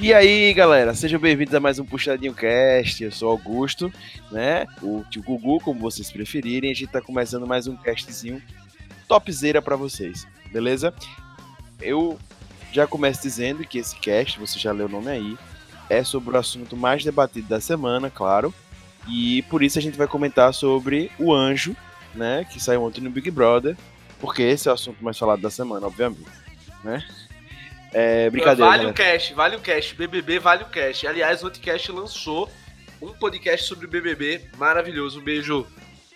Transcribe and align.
E 0.00 0.14
aí, 0.14 0.54
galera, 0.54 0.94
sejam 0.94 1.18
bem-vindos 1.18 1.52
a 1.52 1.58
mais 1.58 1.80
um 1.80 1.84
Puxadinho 1.84 2.32
Cast. 2.32 3.02
Eu 3.02 3.10
sou 3.10 3.32
Augusto, 3.32 3.92
né? 4.30 4.64
O 4.80 5.04
tio 5.10 5.20
Gugu, 5.24 5.58
como 5.58 5.80
vocês 5.80 6.08
preferirem. 6.08 6.70
A 6.70 6.74
gente 6.74 6.86
tá 6.86 7.00
começando 7.00 7.48
mais 7.48 7.66
um 7.66 7.74
castzinho 7.74 8.40
topzera 9.08 9.60
para 9.60 9.74
vocês, 9.74 10.24
beleza? 10.52 10.94
Eu 11.80 12.16
já 12.70 12.86
começo 12.86 13.22
dizendo 13.22 13.66
que 13.66 13.78
esse 13.78 13.96
cast, 13.98 14.38
você 14.38 14.56
já 14.56 14.70
leu 14.70 14.86
o 14.86 14.88
nome 14.90 15.10
aí, 15.10 15.36
é 15.90 16.04
sobre 16.04 16.36
o 16.36 16.38
assunto 16.38 16.76
mais 16.76 17.02
debatido 17.02 17.48
da 17.48 17.60
semana, 17.60 18.08
claro. 18.08 18.54
E 19.08 19.42
por 19.50 19.64
isso 19.64 19.80
a 19.80 19.82
gente 19.82 19.98
vai 19.98 20.06
comentar 20.06 20.54
sobre 20.54 21.10
o 21.18 21.34
Anjo, 21.34 21.74
né? 22.14 22.44
Que 22.44 22.62
saiu 22.62 22.84
ontem 22.84 23.00
no 23.00 23.10
Big 23.10 23.32
Brother, 23.32 23.76
porque 24.20 24.42
esse 24.42 24.68
é 24.68 24.70
o 24.70 24.74
assunto 24.74 25.02
mais 25.02 25.18
falado 25.18 25.42
da 25.42 25.50
semana, 25.50 25.88
obviamente, 25.88 26.22
né? 26.84 27.04
É, 27.92 28.28
brincadeira. 28.30 28.70
Vale 28.70 28.84
né? 28.84 28.90
o 28.90 28.94
cash, 28.94 29.30
vale 29.30 29.56
o 29.56 29.60
cash. 29.60 29.92
BBB 29.92 30.38
vale 30.38 30.64
o 30.64 30.66
cash. 30.66 31.04
Aliás, 31.04 31.42
o 31.42 31.46
Anticast 31.46 31.90
lançou 31.90 32.50
um 33.00 33.12
podcast 33.12 33.66
sobre 33.66 33.86
BBB 33.86 34.42
maravilhoso. 34.56 35.20
Um 35.20 35.24
beijo, 35.24 35.66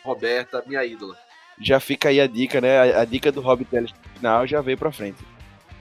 Roberta, 0.05 0.63
minha 0.67 0.85
ídola. 0.85 1.17
Já 1.61 1.79
fica 1.81 2.09
aí 2.09 2.21
a 2.21 2.27
dica, 2.27 2.61
né? 2.61 2.95
A, 2.95 3.03
a 3.03 3.05
dica 3.05 3.31
do 3.31 3.41
Rob 3.41 3.65
Teles 3.65 3.93
no 3.93 4.17
final 4.17 4.47
já 4.47 4.61
veio 4.61 4.77
pra 4.77 4.93
frente. 4.93 5.19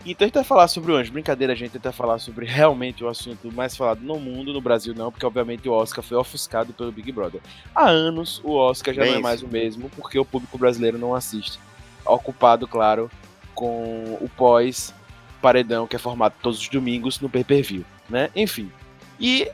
Então 0.05 0.25
a 0.25 0.27
gente 0.27 0.35
vai 0.35 0.43
falar 0.43 0.67
sobre 0.67 0.91
o 0.91 0.95
Anjo. 0.95 1.11
Brincadeira, 1.11 1.53
a 1.53 1.55
gente 1.55 1.77
vai 1.77 1.91
falar 1.91 2.19
sobre 2.19 2.45
realmente 2.47 3.03
o 3.03 3.07
assunto 3.07 3.51
mais 3.51 3.75
falado 3.75 4.01
no 4.01 4.19
mundo, 4.19 4.53
no 4.53 4.61
Brasil 4.61 4.93
não, 4.95 5.11
porque 5.11 5.25
obviamente 5.25 5.67
o 5.67 5.73
Oscar 5.73 6.03
foi 6.03 6.17
ofuscado 6.17 6.73
pelo 6.73 6.91
Big 6.91 7.11
Brother. 7.11 7.41
Há 7.75 7.87
anos 7.89 8.41
o 8.43 8.53
Oscar 8.53 8.93
já 8.93 9.01
Bem 9.01 9.11
não 9.11 9.15
é 9.15 9.19
isso. 9.19 9.23
mais 9.23 9.43
o 9.43 9.47
mesmo, 9.47 9.89
porque 9.89 10.17
o 10.17 10.25
público 10.25 10.57
brasileiro 10.57 10.97
não 10.97 11.13
assiste. 11.13 11.59
Ocupado, 12.03 12.67
claro, 12.67 13.11
com 13.53 14.17
o 14.19 14.29
pós 14.35 14.93
paredão 15.41 15.87
que 15.87 15.95
é 15.95 15.99
formado 15.99 16.35
todos 16.41 16.59
os 16.59 16.69
domingos 16.69 17.19
no 17.19 17.29
pay-per-view, 17.29 17.83
né? 18.09 18.29
Enfim. 18.35 18.71
E 19.19 19.49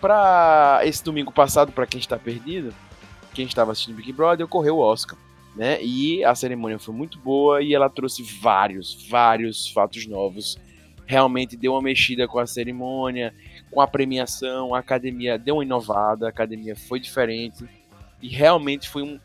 para 0.00 0.80
esse 0.84 1.02
domingo 1.02 1.32
passado, 1.32 1.72
para 1.72 1.86
quem 1.86 2.00
está 2.00 2.18
perdido, 2.18 2.74
quem 3.34 3.46
estava 3.46 3.72
assistindo 3.72 3.96
Big 3.96 4.12
Brother, 4.12 4.46
ocorreu 4.46 4.76
o 4.76 4.80
Oscar, 4.80 5.18
né? 5.54 5.82
E 5.82 6.24
a 6.24 6.34
cerimônia 6.34 6.78
foi 6.78 6.94
muito 6.94 7.18
boa 7.18 7.62
e 7.62 7.74
ela 7.74 7.88
trouxe 7.88 8.22
vários, 8.22 9.06
vários 9.08 9.68
fatos 9.70 10.06
novos. 10.06 10.58
Realmente 11.06 11.56
deu 11.56 11.72
uma 11.72 11.82
mexida 11.82 12.28
com 12.28 12.38
a 12.38 12.46
cerimônia, 12.46 13.34
com 13.70 13.80
a 13.80 13.86
premiação, 13.86 14.74
a 14.74 14.78
academia 14.78 15.38
deu 15.38 15.56
uma 15.56 15.64
inovada, 15.64 16.26
a 16.26 16.28
academia 16.28 16.76
foi 16.76 17.00
diferente 17.00 17.64
e 18.20 18.28
realmente 18.28 18.88
foi 18.88 19.02
um 19.02 19.18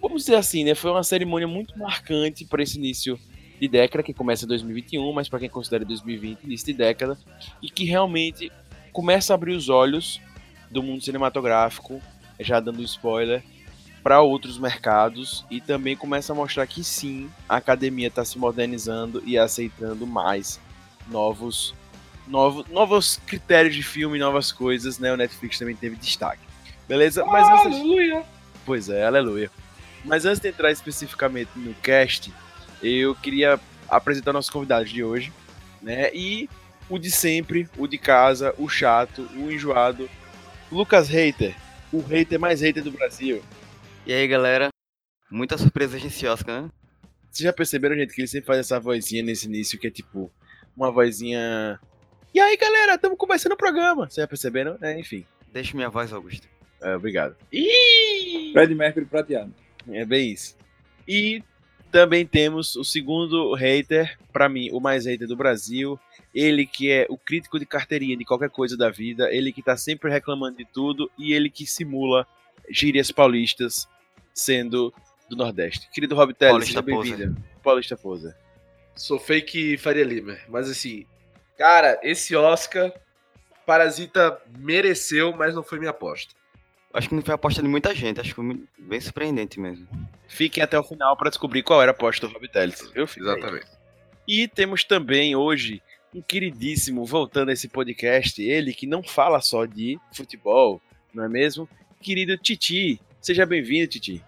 vamos 0.00 0.24
dizer 0.24 0.36
assim, 0.36 0.64
né? 0.64 0.74
Foi 0.74 0.90
uma 0.90 1.02
cerimônia 1.02 1.46
muito 1.46 1.78
marcante 1.78 2.44
para 2.44 2.62
esse 2.62 2.78
início 2.78 3.18
de 3.66 3.72
década, 3.72 4.02
que 4.02 4.12
começa 4.14 4.44
em 4.44 4.48
2021, 4.48 5.12
mas 5.12 5.28
para 5.28 5.38
quem 5.40 5.48
considera 5.48 5.84
2020, 5.84 6.44
início 6.44 6.66
de 6.66 6.72
década, 6.74 7.16
e 7.62 7.70
que 7.70 7.84
realmente 7.84 8.50
começa 8.92 9.32
a 9.32 9.34
abrir 9.34 9.52
os 9.54 9.68
olhos 9.68 10.20
do 10.70 10.82
mundo 10.82 11.02
cinematográfico, 11.02 12.00
já 12.40 12.60
dando 12.60 12.82
spoiler, 12.82 13.42
para 14.02 14.20
outros 14.20 14.58
mercados 14.58 15.44
e 15.50 15.60
também 15.60 15.96
começa 15.96 16.32
a 16.32 16.36
mostrar 16.36 16.66
que 16.66 16.84
sim, 16.84 17.30
a 17.48 17.56
academia 17.56 18.08
está 18.08 18.24
se 18.24 18.38
modernizando 18.38 19.22
e 19.24 19.38
aceitando 19.38 20.06
mais 20.06 20.60
novos, 21.08 21.74
novos, 22.26 22.66
novos 22.68 23.16
critérios 23.26 23.74
de 23.74 23.82
filme, 23.82 24.18
novas 24.18 24.52
coisas, 24.52 24.98
né? 24.98 25.12
O 25.12 25.16
Netflix 25.16 25.58
também 25.58 25.74
teve 25.74 25.96
destaque. 25.96 26.42
Beleza? 26.86 27.24
Mas 27.24 27.48
antes- 27.48 27.80
Aleluia! 27.80 28.22
Pois 28.66 28.88
é, 28.90 29.04
aleluia. 29.06 29.50
Mas 30.04 30.26
antes 30.26 30.40
de 30.40 30.48
entrar 30.48 30.70
especificamente 30.70 31.50
no 31.56 31.72
cast, 31.74 32.30
eu 32.84 33.14
queria 33.14 33.58
apresentar 33.88 34.32
nossos 34.32 34.50
convidados 34.50 34.90
de 34.90 35.02
hoje, 35.02 35.32
né? 35.82 36.10
E 36.14 36.48
o 36.88 36.98
de 36.98 37.10
sempre, 37.10 37.68
o 37.78 37.86
de 37.86 37.98
casa, 37.98 38.54
o 38.58 38.68
chato, 38.68 39.28
o 39.36 39.50
enjoado, 39.50 40.08
Lucas 40.70 41.08
Hater, 41.08 41.54
o 41.92 42.00
hater 42.00 42.38
mais 42.38 42.60
hater 42.60 42.82
do 42.82 42.90
Brasil. 42.90 43.42
E 44.06 44.12
aí, 44.12 44.26
galera? 44.28 44.68
Muita 45.30 45.56
surpresa 45.56 45.98
nesse 45.98 46.26
Oscar, 46.26 46.62
né? 46.62 46.70
Vocês 47.30 47.44
já 47.44 47.52
perceberam, 47.52 47.96
gente, 47.96 48.14
que 48.14 48.20
ele 48.20 48.28
sempre 48.28 48.46
faz 48.46 48.60
essa 48.60 48.78
vozinha 48.78 49.22
nesse 49.22 49.46
início, 49.46 49.78
que 49.78 49.86
é 49.86 49.90
tipo 49.90 50.30
uma 50.76 50.90
vozinha. 50.90 51.80
E 52.32 52.38
aí, 52.38 52.56
galera, 52.56 52.94
estamos 52.94 53.18
começando 53.18 53.52
o 53.52 53.56
programa. 53.56 54.04
Vocês 54.04 54.22
já 54.22 54.28
perceberam? 54.28 54.76
É, 54.80 54.98
enfim. 54.98 55.24
Deixa 55.52 55.76
minha 55.76 55.88
voz, 55.88 56.12
Augusto. 56.12 56.46
É, 56.80 56.94
obrigado. 56.94 57.36
Ih! 57.52 58.52
Fred 58.52 58.74
Mercury 58.74 59.06
prateado. 59.06 59.54
É 59.88 60.04
bem 60.04 60.32
isso. 60.32 60.56
E 61.08 61.42
também 61.94 62.26
temos 62.26 62.74
o 62.74 62.82
segundo 62.82 63.54
hater, 63.54 64.18
pra 64.32 64.48
mim, 64.48 64.68
o 64.72 64.80
mais 64.80 65.06
hater 65.06 65.28
do 65.28 65.36
Brasil. 65.36 65.96
Ele 66.34 66.66
que 66.66 66.90
é 66.90 67.06
o 67.08 67.16
crítico 67.16 67.56
de 67.56 67.64
carteirinha 67.64 68.16
de 68.16 68.24
qualquer 68.24 68.50
coisa 68.50 68.76
da 68.76 68.90
vida, 68.90 69.32
ele 69.32 69.52
que 69.52 69.62
tá 69.62 69.76
sempre 69.76 70.10
reclamando 70.10 70.56
de 70.56 70.64
tudo 70.64 71.08
e 71.16 71.32
ele 71.32 71.48
que 71.48 71.64
simula 71.64 72.26
gírias 72.68 73.12
paulistas 73.12 73.88
sendo 74.34 74.92
do 75.30 75.36
Nordeste. 75.36 75.88
Querido 75.92 76.16
Rob 76.16 76.34
Teles, 76.34 76.66
seja 76.66 76.82
Paulista 76.82 77.16
bem-vindo. 77.16 77.44
Paulista 77.62 77.96
Pousa. 77.96 78.36
Sou 78.96 79.20
fake 79.20 79.76
Faria 79.76 80.04
Lima. 80.04 80.36
Mas 80.48 80.68
assim, 80.68 81.06
cara, 81.56 82.00
esse 82.02 82.34
Oscar, 82.34 82.92
Parasita 83.64 84.42
mereceu, 84.58 85.32
mas 85.36 85.54
não 85.54 85.62
foi 85.62 85.78
minha 85.78 85.92
aposta. 85.92 86.34
Acho 86.94 87.08
que 87.08 87.14
não 87.14 87.22
foi 87.22 87.32
a 87.32 87.34
aposta 87.34 87.60
de 87.60 87.68
muita 87.68 87.92
gente, 87.94 88.20
acho 88.20 88.34
que 88.34 88.66
bem 88.78 89.00
surpreendente 89.00 89.58
mesmo. 89.58 89.86
Fiquem 90.28 90.62
até 90.62 90.78
o 90.78 90.84
final 90.84 91.16
para 91.16 91.28
descobrir 91.28 91.62
qual 91.64 91.82
era 91.82 91.90
a 91.90 91.94
aposta 91.94 92.26
do 92.26 92.32
Rob 92.32 92.46
fico 93.06 93.28
aí. 93.28 93.36
Exatamente. 93.36 93.66
E 94.28 94.46
temos 94.48 94.84
também 94.84 95.34
hoje 95.34 95.82
um 96.14 96.22
queridíssimo, 96.22 97.04
voltando 97.04 97.48
a 97.48 97.52
esse 97.52 97.68
podcast, 97.68 98.40
ele 98.40 98.72
que 98.72 98.86
não 98.86 99.02
fala 99.02 99.40
só 99.40 99.66
de 99.66 99.98
futebol, 100.14 100.80
não 101.12 101.24
é 101.24 101.28
mesmo? 101.28 101.68
Querido 102.00 102.38
Titi. 102.38 103.00
Seja 103.20 103.44
bem-vindo, 103.44 103.88
Titi. 103.88 104.24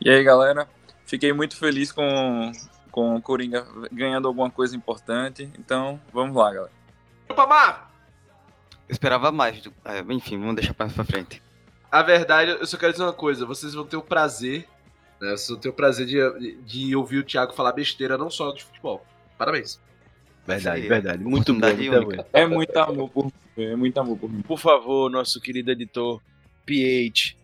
E 0.00 0.08
aí, 0.08 0.22
galera? 0.22 0.68
Fiquei 1.06 1.32
muito 1.32 1.56
feliz 1.56 1.90
com, 1.90 2.52
com 2.92 3.16
o 3.16 3.20
Coringa 3.22 3.66
ganhando 3.90 4.28
alguma 4.28 4.50
coisa 4.50 4.76
importante. 4.76 5.50
Então, 5.58 6.00
vamos 6.12 6.36
lá, 6.36 6.52
galera. 6.52 6.72
Opa, 7.28 7.46
Mar! 7.46 7.90
Eu 8.88 8.92
esperava 8.92 9.32
mais, 9.32 9.60
do- 9.60 9.72
é, 9.84 10.00
enfim, 10.12 10.38
vamos 10.38 10.54
deixar 10.56 10.74
mais 10.78 10.92
pra 10.92 11.04
frente. 11.04 11.42
A 11.94 12.02
verdade, 12.02 12.50
eu 12.50 12.66
só 12.66 12.76
quero 12.76 12.90
dizer 12.90 13.04
uma 13.04 13.12
coisa: 13.12 13.46
vocês 13.46 13.72
vão 13.72 13.86
ter 13.86 13.96
o 13.96 14.02
prazer, 14.02 14.66
né? 15.20 15.30
Vocês 15.30 15.48
vão 15.48 15.58
ter 15.58 15.68
o 15.68 15.72
prazer 15.72 16.04
de, 16.04 16.56
de 16.62 16.96
ouvir 16.96 17.18
o 17.18 17.22
Thiago 17.22 17.52
falar 17.52 17.70
besteira, 17.70 18.18
não 18.18 18.28
só 18.28 18.50
de 18.50 18.64
futebol. 18.64 19.06
Parabéns. 19.38 19.80
Verdade, 20.44 20.82
aí, 20.82 20.88
verdade. 20.88 21.22
Muito 21.22 21.54
bom, 21.54 21.60
bom. 21.60 22.24
É 22.32 22.48
muito 22.48 22.76
amor 22.78 23.08
por 23.10 23.26
mim. 23.26 23.32
É 23.56 23.76
muito 23.76 24.00
amor 24.00 24.18
por 24.18 24.28
mim. 24.28 24.42
Por 24.42 24.58
favor, 24.58 25.08
nosso 25.08 25.40
querido 25.40 25.70
editor 25.70 26.20
PH, 26.66 27.36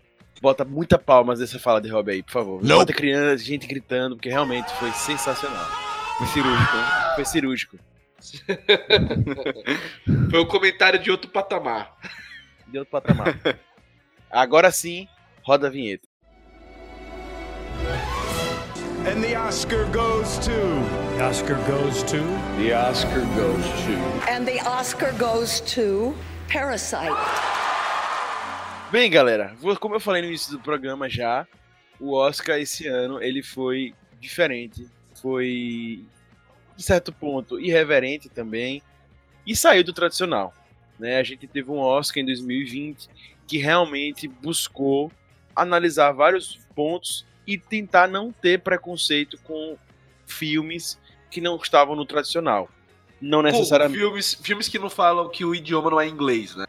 bota 0.42 0.64
muita 0.64 0.98
palmas 0.98 1.38
nessa 1.38 1.60
fala 1.60 1.80
de 1.80 1.88
Rob 1.88 2.10
aí, 2.10 2.20
por 2.20 2.32
favor. 2.32 2.60
Não. 2.60 2.78
Bota 2.78 2.92
criança, 2.92 3.44
gente 3.44 3.68
gritando, 3.68 4.16
porque 4.16 4.30
realmente 4.30 4.68
foi 4.80 4.90
sensacional. 4.90 5.64
Foi 6.18 6.26
cirúrgico, 6.26 6.76
né? 6.76 7.12
Foi 7.14 7.24
cirúrgico. 7.24 7.78
Foi 10.28 10.40
um 10.40 10.46
comentário 10.46 10.98
de 10.98 11.08
outro 11.08 11.30
patamar. 11.30 11.96
De 12.66 12.78
outro 12.78 12.90
patamar. 12.90 13.38
Agora 14.30 14.70
sim, 14.70 15.08
roda 15.42 15.66
a 15.66 15.70
vinheta. 15.70 16.06
And 19.04 19.20
the 19.22 19.34
Oscar 19.34 19.84
goes 19.86 20.38
to. 20.38 20.50
The 21.16 21.24
Oscar 21.24 21.56
goes 21.66 22.04
to 22.04 22.18
The 22.62 22.72
Oscar 22.74 23.24
goes 23.34 23.64
to. 23.86 24.30
And 24.30 24.44
the 24.46 24.60
Oscar 24.64 25.12
goes 25.14 25.60
to 25.74 26.14
Parasite. 26.48 27.10
Bem, 28.92 29.10
galera, 29.10 29.56
como 29.80 29.96
eu 29.96 30.00
falei 30.00 30.22
no 30.22 30.28
início 30.28 30.52
do 30.52 30.60
programa 30.60 31.08
já, 31.08 31.44
o 31.98 32.14
Oscar 32.14 32.60
esse 32.60 32.86
ano 32.86 33.20
ele 33.20 33.42
foi 33.42 33.94
diferente, 34.20 34.88
foi 35.20 36.04
de 36.76 36.82
certo 36.84 37.12
ponto 37.12 37.58
irreverente 37.58 38.28
também 38.28 38.80
e 39.44 39.56
saiu 39.56 39.82
do 39.82 39.92
tradicional, 39.92 40.54
né? 41.00 41.18
A 41.18 41.22
gente 41.24 41.48
teve 41.48 41.68
um 41.68 41.78
Oscar 41.78 42.22
em 42.22 42.26
2020 42.26 43.08
que 43.50 43.58
realmente 43.58 44.28
buscou 44.28 45.10
analisar 45.56 46.12
vários 46.12 46.56
pontos 46.72 47.26
e 47.44 47.58
tentar 47.58 48.06
não 48.06 48.30
ter 48.30 48.60
preconceito 48.60 49.36
com 49.42 49.76
filmes 50.24 50.96
que 51.28 51.40
não 51.40 51.56
estavam 51.56 51.96
no 51.96 52.06
tradicional. 52.06 52.68
Não 53.20 53.42
necessariamente 53.42 53.98
Filmes, 53.98 54.34
filmes 54.40 54.68
que 54.68 54.78
não 54.78 54.88
falam 54.88 55.28
que 55.28 55.44
o 55.44 55.52
idioma 55.52 55.90
não 55.90 56.00
é 56.00 56.06
inglês, 56.06 56.54
né? 56.54 56.64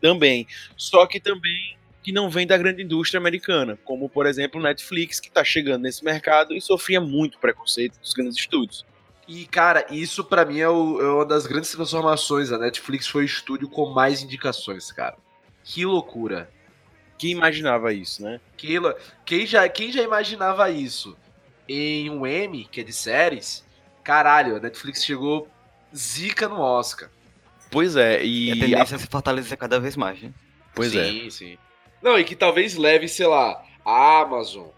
também. 0.00 0.46
Só 0.74 1.06
que 1.06 1.20
também 1.20 1.76
que 2.02 2.10
não 2.12 2.30
vem 2.30 2.46
da 2.46 2.56
grande 2.56 2.82
indústria 2.82 3.18
americana, 3.20 3.78
como 3.84 4.08
por 4.08 4.24
exemplo 4.24 4.58
o 4.58 4.62
Netflix, 4.64 5.20
que 5.20 5.28
está 5.28 5.44
chegando 5.44 5.82
nesse 5.82 6.02
mercado 6.02 6.54
e 6.54 6.62
sofria 6.62 6.98
muito 7.00 7.38
preconceito 7.38 7.98
dos 8.00 8.14
grandes 8.14 8.38
estúdios. 8.38 8.86
E, 9.28 9.44
cara, 9.44 9.86
isso 9.90 10.24
pra 10.24 10.46
mim 10.46 10.60
é, 10.60 10.68
o- 10.68 10.98
é 10.98 11.12
uma 11.12 11.26
das 11.26 11.46
grandes 11.46 11.70
transformações. 11.70 12.50
A 12.50 12.56
Netflix 12.58 13.06
foi 13.06 13.22
o 13.22 13.26
estúdio 13.26 13.68
com 13.68 13.90
mais 13.90 14.22
indicações, 14.22 14.90
cara. 14.90 15.16
Que 15.64 15.84
loucura. 15.84 16.50
Quem 17.18 17.30
imaginava 17.30 17.92
isso, 17.92 18.22
né? 18.22 18.40
Que 18.56 18.78
lo- 18.78 18.94
Quem 19.24 19.46
já, 19.46 19.68
quem 19.68 19.92
já 19.92 20.02
imaginava 20.02 20.70
isso 20.70 21.16
em 21.68 22.10
um 22.10 22.26
M, 22.26 22.64
que 22.64 22.80
é 22.80 22.84
de 22.84 22.92
séries? 22.92 23.64
Caralho, 24.02 24.56
a 24.56 24.60
Netflix 24.60 25.04
chegou 25.04 25.48
zica 25.94 26.48
no 26.48 26.58
Oscar. 26.60 27.08
Pois 27.70 27.94
é, 27.96 28.24
E 28.24 28.50
a 28.52 28.56
e. 28.56 28.60
tendência 28.60 28.96
é 28.96 28.98
se 28.98 29.06
fortalecer 29.06 29.56
cada 29.56 29.78
vez 29.78 29.96
mais, 29.96 30.20
né? 30.20 30.32
Pois 30.74 30.94
é. 30.94 31.08
sim, 31.08 31.30
sim. 31.30 31.58
Não, 32.02 32.18
e 32.18 32.24
que 32.24 32.34
talvez 32.34 32.76
leve, 32.76 33.08
sei 33.08 33.26
lá, 33.26 33.62
a 33.84 34.20
Amazon, 34.20 34.68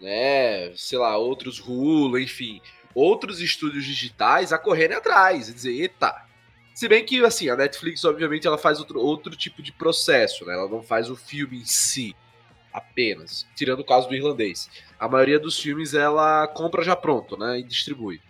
né? 0.00 0.70
Sei 0.76 0.98
lá, 0.98 1.16
outros 1.16 1.58
Hulu, 1.58 2.18
enfim, 2.18 2.60
outros 2.94 3.40
estúdios 3.40 3.84
digitais 3.84 4.52
a 4.52 4.58
correrem 4.58 4.96
atrás 4.96 5.48
e 5.48 5.54
dizer, 5.54 5.72
eita. 5.72 6.27
Se 6.78 6.86
bem 6.86 7.04
que, 7.04 7.24
assim, 7.24 7.48
a 7.50 7.56
Netflix, 7.56 8.04
obviamente, 8.04 8.46
ela 8.46 8.56
faz 8.56 8.78
outro, 8.78 9.00
outro 9.00 9.34
tipo 9.34 9.60
de 9.60 9.72
processo, 9.72 10.46
né? 10.46 10.54
Ela 10.54 10.68
não 10.68 10.80
faz 10.80 11.10
o 11.10 11.16
filme 11.16 11.58
em 11.58 11.64
si 11.64 12.14
apenas, 12.72 13.48
tirando 13.56 13.80
o 13.80 13.84
caso 13.84 14.08
do 14.08 14.14
irlandês. 14.14 14.70
A 14.96 15.08
maioria 15.08 15.40
dos 15.40 15.58
filmes 15.58 15.92
ela 15.92 16.46
compra 16.46 16.84
já 16.84 16.94
pronto, 16.94 17.36
né? 17.36 17.58
E 17.58 17.64
distribui. 17.64 18.20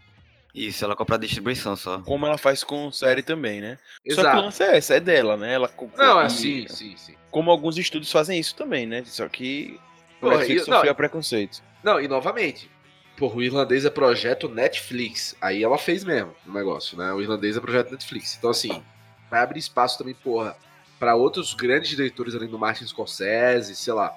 Isso, 0.55 0.83
ela 0.83 0.97
compra 0.97 1.17
a 1.17 1.19
distribuição 1.19 1.77
só. 1.77 2.01
Como 2.01 2.25
ela 2.25 2.39
faz 2.39 2.65
com 2.65 2.91
série 2.91 3.23
também, 3.23 3.61
né? 3.61 3.77
Só 4.09 4.15
que 4.15 4.21
o 4.21 4.23
Exato. 4.23 4.41
lance 4.41 4.63
é 4.63 4.77
essa, 4.79 4.95
é 4.95 5.01
dela, 5.01 5.37
né? 5.37 5.53
Ela, 5.53 5.71
Não, 5.99 6.19
é 6.19 6.25
assim, 6.25 6.67
sim, 6.69 6.97
sim. 6.97 7.15
Como 7.31 7.51
alguns 7.51 7.77
estúdios 7.77 8.11
fazem 8.11 8.41
isso 8.41 8.57
também, 8.57 8.87
né? 8.87 9.05
Só 9.05 9.29
que 9.29 9.79
o 10.17 10.21
Porra, 10.21 10.39
Netflix 10.39 10.67
e- 10.67 10.71
não, 10.71 10.77
sofreu 10.79 10.95
preconceito. 10.95 11.63
Não, 11.85 12.01
e 12.01 12.09
novamente, 12.09 12.71
porra, 13.19 13.37
o 13.37 13.43
irlandês 13.43 13.85
é 13.85 13.91
projeto 13.91 14.49
Netflix. 14.49 15.37
Aí 15.41 15.63
ela 15.63 15.77
fez 15.79 16.05
mesmo 16.05 16.33
o 16.47 16.53
negócio, 16.53 16.97
né? 16.97 17.13
O 17.13 17.21
irlandês 17.21 17.57
é 17.57 17.61
projeto 17.61 17.91
Netflix. 17.91 18.37
Então, 18.39 18.51
assim, 18.51 18.83
vai 19.31 19.41
abrir 19.41 19.59
espaço 19.59 19.99
também, 19.99 20.15
porra, 20.15 20.57
pra 20.99 21.15
outros 21.15 21.55
grandes 21.55 21.91
diretores 21.91 22.35
além 22.35 22.49
do 22.49 22.59
Martin 22.59 22.87
Scorsese, 22.87 23.75
sei 23.77 23.93
lá. 23.93 24.17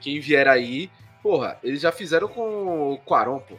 Quem 0.00 0.20
vier 0.20 0.46
aí, 0.48 0.90
porra, 1.22 1.58
eles 1.62 1.80
já 1.80 1.90
fizeram 1.92 2.28
com 2.28 2.92
o 2.92 2.98
Quaron, 2.98 3.40
pô. 3.40 3.56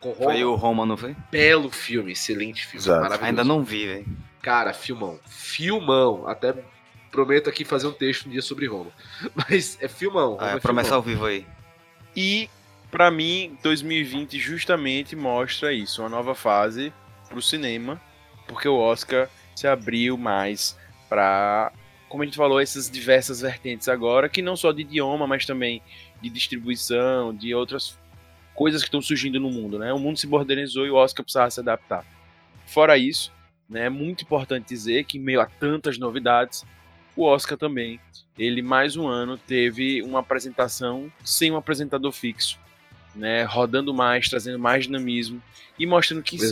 Com 0.00 0.10
Roma. 0.10 0.32
Foi 0.32 0.44
o 0.44 0.54
Roma, 0.56 0.84
não 0.84 0.96
foi? 0.96 1.14
Belo 1.30 1.70
filme, 1.70 2.12
excelente 2.12 2.66
filme, 2.66 2.84
Exato. 2.84 3.00
maravilhoso. 3.02 3.26
Ainda 3.28 3.44
não 3.44 3.62
vi, 3.62 3.86
velho. 3.86 4.06
Cara, 4.40 4.72
filmão. 4.72 5.20
Filmão. 5.26 6.26
Até 6.26 6.54
prometo 7.10 7.48
aqui 7.48 7.64
fazer 7.64 7.86
um 7.86 7.92
texto 7.92 8.26
um 8.26 8.30
dia 8.32 8.42
sobre 8.42 8.66
Roma. 8.66 8.90
Mas 9.34 9.78
é 9.80 9.86
filmão. 9.86 10.32
Roma 10.32 10.42
Ah, 10.44 10.56
é 10.56 10.60
promessa 10.60 10.88
filmão. 10.88 10.98
ao 10.98 11.02
vivo 11.02 11.26
aí. 11.26 11.46
E, 12.16 12.50
pra 12.92 13.10
mim, 13.10 13.58
2020 13.62 14.38
justamente 14.38 15.16
mostra 15.16 15.72
isso, 15.72 16.02
uma 16.02 16.10
nova 16.10 16.34
fase 16.34 16.92
pro 17.26 17.40
cinema, 17.40 17.98
porque 18.46 18.68
o 18.68 18.76
Oscar 18.76 19.30
se 19.56 19.66
abriu 19.66 20.18
mais 20.18 20.78
pra, 21.08 21.72
como 22.06 22.22
a 22.22 22.26
gente 22.26 22.36
falou, 22.36 22.60
essas 22.60 22.90
diversas 22.90 23.40
vertentes 23.40 23.88
agora, 23.88 24.28
que 24.28 24.42
não 24.42 24.56
só 24.56 24.70
de 24.72 24.82
idioma, 24.82 25.26
mas 25.26 25.46
também 25.46 25.82
de 26.20 26.28
distribuição, 26.28 27.34
de 27.34 27.54
outras 27.54 27.98
coisas 28.54 28.82
que 28.82 28.88
estão 28.88 29.00
surgindo 29.00 29.40
no 29.40 29.50
mundo, 29.50 29.78
né? 29.78 29.90
O 29.94 29.98
mundo 29.98 30.18
se 30.18 30.26
modernizou 30.26 30.86
e 30.86 30.90
o 30.90 30.94
Oscar 30.96 31.24
precisava 31.24 31.50
se 31.50 31.60
adaptar. 31.60 32.04
Fora 32.66 32.98
isso, 32.98 33.32
né, 33.68 33.86
é 33.86 33.90
muito 33.90 34.22
importante 34.22 34.68
dizer 34.68 35.04
que 35.04 35.16
em 35.16 35.20
meio 35.20 35.40
a 35.40 35.46
tantas 35.46 35.96
novidades, 35.96 36.62
o 37.16 37.24
Oscar 37.24 37.56
também 37.56 37.98
ele 38.38 38.60
mais 38.60 38.96
um 38.96 39.08
ano 39.08 39.38
teve 39.38 40.02
uma 40.02 40.20
apresentação 40.20 41.10
sem 41.24 41.50
um 41.50 41.56
apresentador 41.56 42.12
fixo, 42.12 42.58
né, 43.14 43.44
rodando 43.44 43.92
mais, 43.92 44.28
trazendo 44.28 44.58
mais 44.58 44.84
dinamismo 44.84 45.42
e 45.78 45.86
mostrando 45.86 46.22
que 46.22 46.38
sim, 46.38 46.46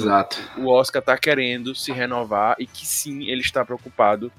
o 0.59 0.69
Oscar 0.69 1.01
está 1.01 1.17
querendo 1.17 1.75
se 1.75 1.93
renovar 1.93 2.57
e 2.59 2.67
que 2.67 2.87
sim, 2.87 3.25
ele 3.29 3.41
está 3.41 3.65
preocupado 3.65 4.33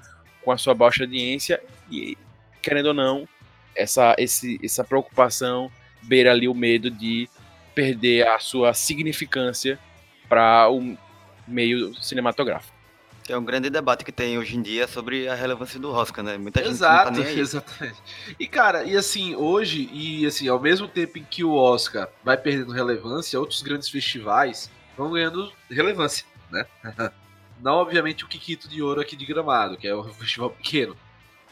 com 0.43 0.51
a 0.51 0.57
sua 0.57 0.73
baixa 0.73 1.03
audiência 1.03 1.61
e, 1.89 2.17
querendo 2.61 2.87
ou 2.87 2.93
não, 2.93 3.27
essa, 3.75 4.15
esse, 4.17 4.59
essa 4.63 4.83
preocupação 4.83 5.71
beira 6.01 6.31
ali 6.31 6.47
o 6.47 6.53
medo 6.53 6.89
de 6.89 7.29
perder 7.73 8.27
a 8.27 8.39
sua 8.39 8.73
significância 8.73 9.79
para 10.27 10.69
o 10.69 10.97
meio 11.47 11.93
cinematográfico. 12.01 12.70
Que 13.31 13.35
é 13.35 13.37
um 13.37 13.45
grande 13.45 13.69
debate 13.69 14.03
que 14.03 14.11
tem 14.11 14.37
hoje 14.37 14.57
em 14.57 14.61
dia 14.61 14.85
sobre 14.89 15.29
a 15.29 15.33
relevância 15.33 15.79
do 15.79 15.89
Oscar, 15.89 16.21
né? 16.21 16.37
Muita 16.37 16.59
gente 16.59 16.73
Exato, 16.73 17.11
não 17.11 17.23
tá 17.23 17.31
exatamente. 17.31 17.95
E 18.37 18.45
cara, 18.45 18.83
e 18.83 18.97
assim, 18.97 19.37
hoje, 19.37 19.89
e 19.93 20.25
assim, 20.25 20.49
ao 20.49 20.59
mesmo 20.59 20.85
tempo 20.85 21.17
em 21.17 21.23
que 21.23 21.41
o 21.41 21.53
Oscar 21.53 22.09
vai 22.25 22.35
perdendo 22.35 22.73
relevância, 22.73 23.39
outros 23.39 23.61
grandes 23.61 23.87
festivais 23.87 24.69
vão 24.97 25.13
ganhando 25.13 25.49
relevância, 25.69 26.25
né? 26.51 26.65
Não, 27.61 27.75
obviamente, 27.75 28.25
o 28.25 28.27
Kikito 28.27 28.67
de 28.67 28.83
Ouro 28.83 28.99
aqui 28.99 29.15
de 29.15 29.25
Gramado, 29.25 29.77
que 29.77 29.87
é 29.87 29.95
um 29.95 30.03
festival 30.03 30.49
pequeno, 30.49 30.97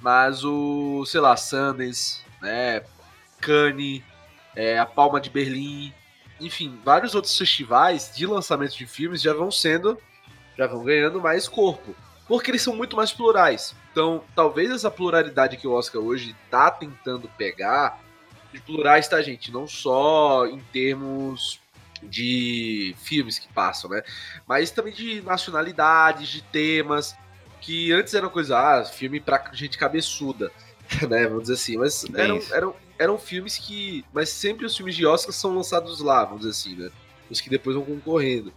mas 0.02 0.44
o, 0.44 1.06
sei 1.06 1.22
lá, 1.22 1.38
Sundance, 1.38 2.20
né? 2.42 2.84
Cannes, 3.40 4.04
é, 4.54 4.78
a 4.78 4.86
Palma 4.86 5.22
de 5.22 5.30
Berlim, 5.30 5.94
enfim, 6.42 6.78
vários 6.84 7.16
outros 7.16 7.38
festivais 7.38 8.12
de 8.14 8.26
lançamento 8.26 8.76
de 8.76 8.86
filmes 8.86 9.22
já 9.22 9.34
vão 9.34 9.50
sendo, 9.50 9.98
já 10.60 10.68
vão 10.68 10.84
ganhando 10.84 11.20
mais 11.20 11.48
corpo 11.48 11.96
porque 12.30 12.52
eles 12.52 12.62
são 12.62 12.76
muito 12.76 12.96
mais 12.96 13.12
plurais. 13.12 13.76
Então, 13.92 14.24
talvez 14.36 14.70
essa 14.70 14.92
pluralidade 14.92 15.58
que 15.58 15.68
o 15.68 15.72
Oscar 15.72 16.00
hoje 16.00 16.36
tá 16.52 16.70
tentando 16.70 17.28
pegar, 17.36 18.00
de 18.54 18.62
plurais, 18.62 19.08
tá, 19.08 19.20
gente? 19.20 19.52
Não 19.52 19.68
só 19.68 20.46
em 20.46 20.60
termos 20.72 21.60
de 22.04 22.96
filmes 23.00 23.40
que 23.40 23.52
passam, 23.52 23.90
né? 23.90 24.04
Mas 24.48 24.70
também 24.70 24.94
de 24.94 25.22
nacionalidades, 25.24 26.30
de 26.30 26.44
temas, 26.44 27.16
que 27.62 27.92
antes 27.92 28.14
eram 28.14 28.30
coisa, 28.30 28.60
ah, 28.60 28.86
filme 28.86 29.20
pra 29.20 29.50
gente 29.52 29.76
cabeçuda, 29.76 30.52
né? 31.10 31.26
Vamos 31.26 31.44
dizer 31.44 31.56
assim. 31.56 31.78
Mas 31.78 32.06
eram, 32.14 32.40
eram, 32.52 32.76
eram 33.00 33.18
filmes 33.18 33.58
que. 33.58 34.06
Mas 34.14 34.30
sempre 34.30 34.68
os 34.68 34.78
filmes 34.78 34.96
de 34.96 35.06
Oscar 35.06 35.34
são 35.34 35.56
lançados 35.56 36.00
lá, 36.00 36.24
vamos 36.24 36.42
dizer 36.42 36.52
assim, 36.52 36.76
né? 36.76 36.92
Os 37.28 37.42
que 37.42 37.50
depois 37.50 37.76
vão 37.76 37.86
concorrendo. 37.86 38.54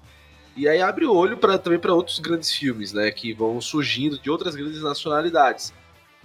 E 0.54 0.69
aí 0.69 0.82
abre 0.82 1.06
o 1.06 1.14
olho 1.14 1.38
pra, 1.38 1.58
também 1.58 1.78
para 1.78 1.94
outros 1.94 2.19
grandes 2.19 2.50
filmes, 2.50 2.93
né? 2.93 3.10
Que 3.10 3.32
vão 3.32 3.60
surgindo 3.60 4.19
de 4.19 4.31
outras 4.31 4.54
grandes 4.54 4.82
nacionalidades. 4.82 5.72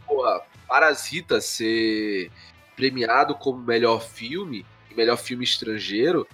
Porra, 0.05 0.41
Parasita 0.67 1.39
ser 1.39 2.29
premiado 2.75 3.33
como 3.35 3.57
melhor 3.57 4.01
filme 4.01 4.65
e 4.91 4.95
melhor 4.95 5.17
filme 5.17 5.43
estrangeiro 5.43 6.27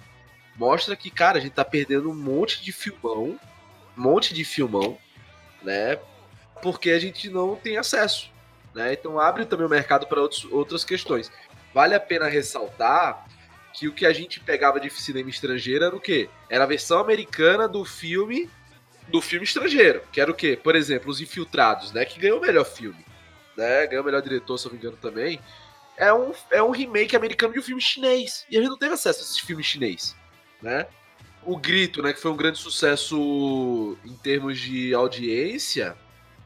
mostra 0.56 0.96
que, 0.96 1.10
cara, 1.10 1.38
a 1.38 1.40
gente 1.40 1.52
tá 1.52 1.64
perdendo 1.64 2.10
um 2.10 2.14
monte 2.14 2.62
de 2.62 2.72
filmão, 2.72 3.38
um 3.96 4.00
monte 4.00 4.34
de 4.34 4.44
filmão, 4.44 4.98
né? 5.62 5.98
Porque 6.62 6.90
a 6.90 6.98
gente 6.98 7.28
não 7.28 7.56
tem 7.56 7.76
acesso, 7.76 8.30
né? 8.74 8.92
Então 8.92 9.18
abre 9.18 9.46
também 9.46 9.66
o 9.66 9.70
mercado 9.70 10.06
para 10.06 10.20
outras 10.20 10.84
questões. 10.84 11.30
Vale 11.72 11.94
a 11.94 12.00
pena 12.00 12.28
ressaltar 12.28 13.26
que 13.74 13.88
o 13.88 13.92
que 13.92 14.06
a 14.06 14.12
gente 14.12 14.38
pegava 14.38 14.78
de 14.78 14.88
cinema 14.88 15.28
estrangeiro 15.28 15.84
era 15.84 15.94
o 15.94 16.00
quê? 16.00 16.30
Era 16.48 16.62
a 16.64 16.66
versão 16.66 17.00
americana 17.00 17.68
do 17.68 17.84
filme 17.84 18.48
do 19.08 19.20
filme 19.20 19.44
estrangeiro, 19.44 20.02
que 20.10 20.20
era 20.20 20.30
o 20.30 20.34
quê? 20.34 20.58
Por 20.60 20.74
exemplo, 20.74 21.10
Os 21.10 21.20
Infiltrados, 21.20 21.92
né? 21.92 22.04
Que 22.04 22.18
ganhou 22.18 22.38
o 22.38 22.40
melhor 22.40 22.64
filme, 22.64 23.04
né? 23.56 23.86
Ganhou 23.86 24.02
o 24.02 24.06
melhor 24.06 24.22
diretor, 24.22 24.56
se 24.56 24.66
eu 24.66 24.70
não 24.70 24.78
me 24.78 24.80
engano, 24.80 24.96
também. 24.96 25.38
É 25.96 26.12
um, 26.12 26.32
é 26.50 26.62
um 26.62 26.70
remake 26.70 27.14
americano 27.14 27.52
de 27.52 27.58
um 27.58 27.62
filme 27.62 27.82
chinês. 27.82 28.46
E 28.48 28.56
a 28.56 28.60
gente 28.60 28.70
não 28.70 28.78
teve 28.78 28.94
acesso 28.94 29.20
a 29.20 29.22
esse 29.22 29.42
filme 29.42 29.62
chinês, 29.62 30.16
né? 30.62 30.86
O 31.42 31.58
Grito, 31.58 32.02
né? 32.02 32.12
Que 32.12 32.20
foi 32.20 32.30
um 32.30 32.36
grande 32.36 32.58
sucesso 32.58 33.98
em 34.04 34.16
termos 34.16 34.58
de 34.58 34.94
audiência. 34.94 35.96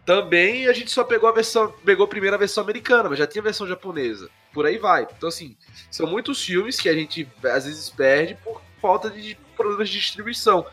Também 0.09 0.67
a 0.67 0.73
gente 0.73 0.91
só 0.91 1.05
pegou 1.05 1.29
a 1.29 1.33
versão, 1.33 1.71
pegou 1.85 2.07
a 2.07 2.09
primeira 2.09 2.38
versão 2.38 2.65
americana, 2.65 3.11
mas 3.11 3.19
já 3.19 3.27
tinha 3.27 3.43
a 3.43 3.45
versão 3.45 3.69
japonesa. 3.69 4.31
Por 4.55 4.65
aí 4.65 4.79
vai. 4.79 5.03
Então, 5.03 5.29
assim, 5.29 5.55
são 5.91 6.07
muitos 6.07 6.43
filmes 6.43 6.81
que 6.81 6.88
a 6.88 6.95
gente 6.95 7.29
às 7.45 7.67
vezes 7.67 7.91
perde 7.91 8.35
por 8.43 8.62
falta 8.81 9.11
de 9.11 9.37
problemas 9.55 9.91
de 9.91 9.99
distribuição. 9.99 10.65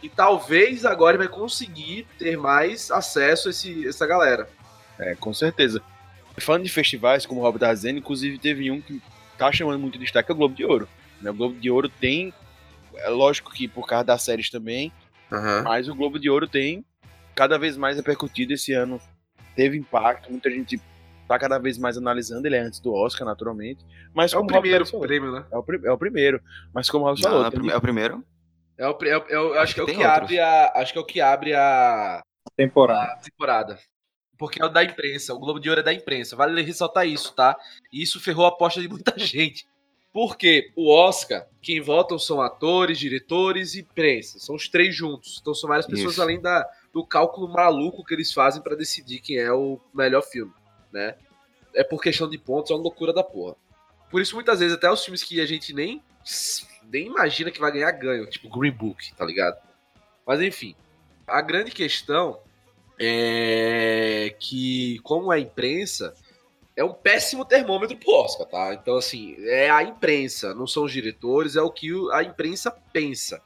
E 0.00 0.08
talvez 0.08 0.84
agora 0.84 1.16
ele 1.16 1.26
vai 1.26 1.36
conseguir 1.36 2.06
ter 2.20 2.36
mais 2.36 2.88
acesso 2.92 3.48
a 3.48 3.50
esse, 3.50 3.84
essa 3.84 4.06
galera. 4.06 4.48
É, 4.96 5.16
com 5.16 5.34
certeza. 5.34 5.82
Falando 6.38 6.62
de 6.62 6.70
festivais, 6.70 7.26
como 7.26 7.40
o 7.40 7.42
Robert 7.42 7.58
tá 7.58 7.74
dizendo, 7.74 7.98
inclusive 7.98 8.38
teve 8.38 8.70
um 8.70 8.80
que 8.80 9.02
tá 9.36 9.50
chamando 9.50 9.80
muito 9.80 9.98
destaque, 9.98 10.30
é 10.30 10.34
o 10.34 10.36
Globo 10.36 10.54
de 10.54 10.64
Ouro. 10.64 10.88
né? 11.20 11.32
O 11.32 11.34
Globo 11.34 11.58
de 11.58 11.68
Ouro 11.68 11.88
tem, 11.88 12.32
é 12.98 13.08
lógico 13.08 13.52
que 13.52 13.66
por 13.66 13.88
causa 13.88 14.04
das 14.04 14.22
séries 14.22 14.50
também, 14.50 14.92
mas 15.64 15.88
o 15.88 15.96
Globo 15.96 16.16
de 16.16 16.30
Ouro 16.30 16.46
tem 16.46 16.84
cada 17.34 17.58
vez 17.58 17.76
mais 17.76 17.96
repercutido 17.96 18.52
esse 18.52 18.72
ano. 18.72 19.00
Teve 19.56 19.76
impacto, 19.78 20.30
muita 20.30 20.50
gente 20.50 20.80
tá 21.28 21.38
cada 21.38 21.58
vez 21.58 21.78
mais 21.78 21.96
analisando, 21.96 22.46
ele 22.46 22.56
é 22.56 22.60
antes 22.60 22.80
do 22.80 22.92
Oscar, 22.92 23.26
naturalmente. 23.26 23.84
Mas 24.12 24.32
É 24.32 24.38
o 24.38 24.46
primeiro 24.46 24.84
falou, 24.84 25.06
prêmio, 25.06 25.32
né? 25.32 25.44
É 25.50 25.56
o, 25.56 25.64
é 25.84 25.92
o 25.92 25.98
primeiro. 25.98 26.40
Mas 26.72 26.90
como 26.90 27.04
o 27.04 27.08
Robert 27.08 27.22
Não, 27.24 27.30
falou, 27.30 27.44
é 27.70 27.72
é 27.72 27.76
o 27.76 27.80
primeiro? 27.80 28.24
É 28.76 28.88
o, 28.88 28.98
é 29.02 29.32
é 29.34 29.38
o- 29.40 29.54
acho 29.54 29.72
que 29.74 29.80
é 29.80 29.82
o 29.82 29.86
Tem 29.86 29.96
que 29.96 30.02
outros. 30.04 30.22
abre 30.22 30.40
a. 30.40 30.72
Acho 30.74 30.92
que 30.92 30.98
é 30.98 31.00
o 31.00 31.04
que 31.06 31.20
abre 31.20 31.54
a, 31.54 32.20
Temporada. 32.56 33.12
a 33.12 33.16
temporada. 33.18 33.78
Porque 34.36 34.60
é 34.60 34.64
o 34.66 34.68
da 34.68 34.82
imprensa. 34.82 35.32
O 35.32 35.38
Globo 35.38 35.60
de 35.60 35.68
Ouro 35.68 35.80
é 35.80 35.84
da 35.84 35.94
imprensa. 35.94 36.34
Vale 36.34 36.60
ressaltar 36.60 37.06
isso, 37.06 37.32
tá? 37.34 37.56
E 37.92 38.02
isso 38.02 38.18
ferrou 38.20 38.44
a 38.44 38.48
aposta 38.48 38.80
de 38.80 38.88
muita 38.88 39.14
gente. 39.18 39.64
Porque 40.12 40.70
o 40.76 40.92
Oscar, 40.92 41.46
quem 41.62 41.80
votam 41.80 42.18
são 42.18 42.40
atores, 42.42 42.98
diretores 42.98 43.74
e 43.74 43.80
imprensa. 43.80 44.38
São 44.40 44.56
os 44.56 44.68
três 44.68 44.94
juntos. 44.94 45.38
Então 45.40 45.54
são 45.54 45.68
várias 45.68 45.86
pessoas 45.86 46.12
Isso. 46.14 46.22
além 46.22 46.40
da, 46.40 46.68
do 46.94 47.04
cálculo 47.04 47.48
maluco 47.48 48.04
que 48.04 48.14
eles 48.14 48.32
fazem 48.32 48.62
pra 48.62 48.76
decidir 48.76 49.18
quem 49.18 49.36
é 49.36 49.52
o 49.52 49.80
melhor 49.92 50.22
filme, 50.22 50.52
né? 50.92 51.16
É 51.74 51.82
por 51.82 52.00
questão 52.00 52.30
de 52.30 52.38
pontos, 52.38 52.70
é 52.70 52.74
uma 52.74 52.82
loucura 52.84 53.12
da 53.12 53.24
porra. 53.24 53.56
Por 54.08 54.22
isso, 54.22 54.36
muitas 54.36 54.60
vezes, 54.60 54.76
até 54.76 54.88
os 54.88 55.04
filmes 55.04 55.24
que 55.24 55.40
a 55.40 55.46
gente 55.46 55.74
nem, 55.74 56.00
nem 56.84 57.08
imagina 57.08 57.50
que 57.50 57.58
vai 57.58 57.72
ganhar, 57.72 57.90
ganham. 57.90 58.30
Tipo 58.30 58.48
Green 58.48 58.70
Book, 58.70 59.12
tá 59.14 59.24
ligado? 59.24 59.60
Mas 60.24 60.40
enfim. 60.40 60.76
A 61.26 61.40
grande 61.40 61.72
questão 61.72 62.38
é 63.00 64.36
que, 64.38 65.00
como 65.02 65.32
é 65.32 65.40
imprensa, 65.40 66.14
é 66.76 66.84
um 66.84 66.92
péssimo 66.92 67.44
termômetro 67.44 67.96
pro 67.96 68.12
Oscar, 68.12 68.46
tá? 68.46 68.74
Então, 68.74 68.96
assim, 68.96 69.34
é 69.46 69.68
a 69.68 69.82
imprensa, 69.82 70.54
não 70.54 70.66
são 70.66 70.84
os 70.84 70.92
diretores, 70.92 71.56
é 71.56 71.62
o 71.62 71.70
que 71.70 71.90
a 72.12 72.22
imprensa 72.22 72.70
pensa, 72.92 73.42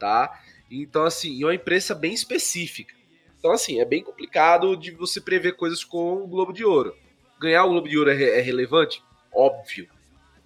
tá? 0.00 0.40
Então, 0.70 1.04
assim, 1.04 1.42
é 1.42 1.46
uma 1.46 1.54
imprensa 1.54 1.94
bem 1.94 2.12
específica. 2.12 2.94
Então, 3.38 3.52
assim, 3.52 3.80
é 3.80 3.84
bem 3.84 4.02
complicado 4.02 4.76
de 4.76 4.90
você 4.90 5.20
prever 5.20 5.52
coisas 5.52 5.84
com 5.84 6.22
o 6.22 6.26
Globo 6.26 6.52
de 6.52 6.64
Ouro. 6.64 6.94
Ganhar 7.40 7.64
o 7.64 7.70
Globo 7.70 7.88
de 7.88 7.96
Ouro 7.96 8.10
é, 8.10 8.38
é 8.38 8.40
relevante? 8.40 9.02
Óbvio. 9.32 9.88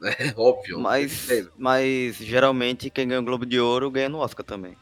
Né? 0.00 0.14
Óbvio. 0.36 0.78
Mas, 0.78 1.30
É, 1.30 1.46
mas 1.56 2.16
geralmente 2.16 2.90
quem 2.90 3.08
ganha 3.08 3.20
o 3.20 3.24
Globo 3.24 3.46
de 3.46 3.58
Ouro 3.58 3.90
ganha 3.90 4.08
no 4.08 4.18
Oscar 4.18 4.44
também. 4.44 4.76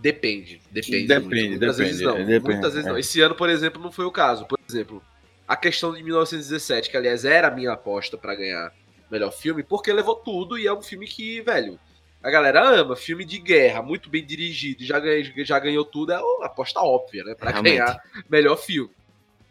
Depende, 0.00 0.60
depende. 0.70 1.06
Depende, 1.06 1.26
muito. 1.28 1.50
Muitas 1.50 1.76
depende, 1.76 1.90
vezes 1.90 2.00
não. 2.00 2.16
depende, 2.16 2.40
Muitas 2.40 2.74
vezes 2.74 2.86
é. 2.86 2.90
não. 2.90 2.98
Esse 2.98 3.20
ano, 3.20 3.34
por 3.36 3.48
exemplo, 3.48 3.80
não 3.80 3.92
foi 3.92 4.04
o 4.04 4.10
caso. 4.10 4.44
Por 4.46 4.58
exemplo, 4.68 5.00
a 5.46 5.56
questão 5.56 5.94
de 5.94 6.02
1917, 6.02 6.90
que 6.90 6.96
aliás 6.96 7.24
era 7.24 7.46
a 7.46 7.50
minha 7.50 7.72
aposta 7.72 8.18
pra 8.18 8.34
ganhar 8.34 8.74
melhor 9.08 9.30
filme, 9.30 9.62
porque 9.62 9.92
levou 9.92 10.16
tudo 10.16 10.58
e 10.58 10.66
é 10.66 10.72
um 10.72 10.82
filme 10.82 11.06
que, 11.06 11.40
velho, 11.42 11.78
a 12.22 12.30
galera 12.30 12.66
ama. 12.66 12.94
Filme 12.94 13.24
de 13.24 13.38
guerra, 13.38 13.82
muito 13.82 14.08
bem 14.08 14.24
dirigido, 14.24 14.84
já, 14.84 15.00
já 15.44 15.58
ganhou 15.58 15.84
tudo, 15.84 16.12
é 16.12 16.18
uma 16.18 16.46
aposta 16.46 16.80
óbvia, 16.80 17.24
né? 17.24 17.34
Pra 17.34 17.50
Realmente. 17.50 17.78
ganhar 17.78 18.02
melhor 18.30 18.56
filme. 18.56 18.90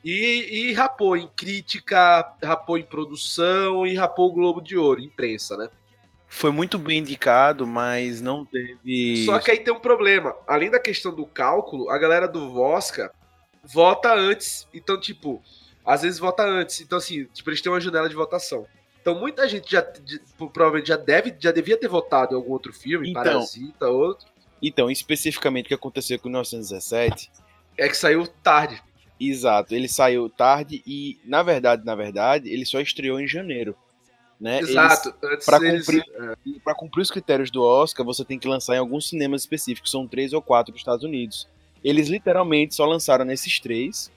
E, 0.03 0.69
e 0.69 0.73
rapou 0.73 1.15
em 1.15 1.27
crítica, 1.35 2.33
rapou 2.43 2.77
em 2.77 2.83
produção 2.83 3.85
e 3.85 3.93
rapou 3.95 4.29
o 4.29 4.33
Globo 4.33 4.61
de 4.61 4.75
Ouro, 4.75 4.99
imprensa, 4.99 5.55
né? 5.55 5.69
Foi 6.27 6.49
muito 6.49 6.79
bem 6.79 6.99
indicado, 6.99 7.67
mas 7.67 8.21
não 8.21 8.45
teve. 8.45 9.25
Só 9.25 9.37
que 9.37 9.51
aí 9.51 9.59
tem 9.59 9.73
um 9.73 9.79
problema. 9.79 10.33
Além 10.47 10.71
da 10.71 10.79
questão 10.79 11.13
do 11.13 11.25
cálculo, 11.25 11.89
a 11.89 11.97
galera 11.97 12.25
do 12.25 12.59
Oscar 12.59 13.11
vota 13.63 14.13
antes. 14.13 14.65
Então, 14.73 14.99
tipo, 14.99 15.43
às 15.85 16.03
vezes 16.03 16.19
vota 16.19 16.43
antes. 16.43 16.79
Então, 16.79 16.97
assim, 16.97 17.25
tipo, 17.25 17.49
eles 17.49 17.61
têm 17.61 17.71
uma 17.71 17.81
janela 17.81 18.07
de 18.07 18.15
votação. 18.15 18.65
Então, 19.01 19.19
muita 19.19 19.47
gente 19.49 19.71
já 19.71 19.81
provavelmente 20.53 20.87
já 20.89 20.97
deve, 20.97 21.35
já 21.39 21.51
devia 21.51 21.75
ter 21.77 21.87
votado 21.87 22.33
em 22.33 22.35
algum 22.35 22.51
outro 22.51 22.71
filme, 22.71 23.09
Então. 23.09 23.23
Parasita, 23.23 23.87
outro. 23.87 24.27
Então, 24.61 24.91
especificamente 24.91 25.65
o 25.65 25.67
que 25.69 25.73
aconteceu 25.73 26.19
com 26.19 26.29
1917, 26.29 27.31
É 27.77 27.87
que 27.89 27.97
saiu 27.97 28.27
tarde. 28.27 28.79
exato, 29.19 29.73
ele 29.73 29.87
saiu 29.87 30.29
tarde 30.29 30.83
e, 30.85 31.19
na 31.25 31.41
verdade, 31.41 31.83
na 31.83 31.95
verdade, 31.95 32.47
ele 32.49 32.63
só 32.65 32.79
estreou 32.79 33.19
em 33.19 33.27
janeiro. 33.27 33.75
Né? 34.39 34.59
Exato. 34.59 35.13
Eles- 35.63 35.85
cumprir- 35.85 36.03
é, 36.15 36.59
para 36.63 36.73
cumprir 36.75 37.01
os 37.03 37.11
critérios 37.11 37.51
do 37.51 37.61
Oscar, 37.63 38.03
você 38.05 38.25
tem 38.25 38.39
que 38.39 38.47
lançar 38.47 38.75
em 38.75 38.79
alguns 38.79 39.07
cinemas 39.09 39.41
específicos, 39.41 39.91
são 39.91 40.07
três 40.07 40.33
ou 40.33 40.41
quatro 40.41 40.71
dos 40.71 40.81
Estados 40.81 41.03
Unidos. 41.03 41.47
Eles 41.83 42.07
literalmente 42.07 42.73
só 42.75 42.85
lançaram 42.85 43.23
nesses 43.25 43.59
três, 43.59 44.11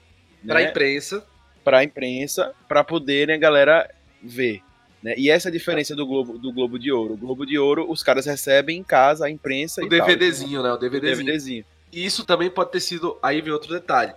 pra 0.45 0.59
né, 0.61 0.69
imprensa. 0.69 1.25
pra 1.63 1.83
imprensa, 1.83 2.53
para 2.67 2.83
poderem 2.83 3.35
a 3.35 3.39
galera 3.39 3.89
ver. 4.21 4.61
Né? 5.05 5.13
E 5.19 5.29
essa 5.29 5.49
é 5.49 5.51
a 5.51 5.53
diferença 5.53 5.95
do 5.95 6.03
Globo, 6.03 6.39
do 6.39 6.51
Globo 6.51 6.79
de 6.79 6.91
Ouro. 6.91 7.13
O 7.13 7.17
Globo 7.17 7.45
de 7.45 7.59
Ouro, 7.59 7.85
os 7.87 8.01
caras 8.01 8.25
recebem 8.25 8.79
em 8.79 8.83
casa, 8.83 9.27
a 9.27 9.29
imprensa 9.29 9.83
O 9.83 9.85
e 9.85 9.89
tal. 9.89 10.07
DVDzinho, 10.07 10.63
né? 10.63 10.71
O 10.71 10.73
O 10.73 10.77
DVDzinho. 10.79 11.17
DVDzinho. 11.27 11.65
E 11.93 12.03
isso 12.03 12.25
também 12.25 12.49
pode 12.49 12.71
ter 12.71 12.79
sido. 12.79 13.15
Aí 13.21 13.39
vem 13.39 13.53
outro 13.53 13.71
detalhe, 13.71 14.15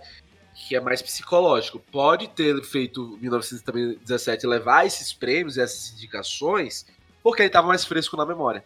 que 0.55 0.75
é 0.75 0.79
mais 0.79 0.99
psicológico. 0.99 1.77
Pode 1.91 2.27
ter 2.29 2.59
feito 2.63 3.19
1917 3.21 4.47
levar 4.47 4.83
esses 4.83 5.13
prêmios, 5.13 5.59
essas 5.59 5.93
indicações, 5.93 6.87
porque 7.21 7.43
ele 7.43 7.51
tava 7.51 7.67
mais 7.67 7.85
fresco 7.85 8.17
na 8.17 8.25
memória. 8.25 8.63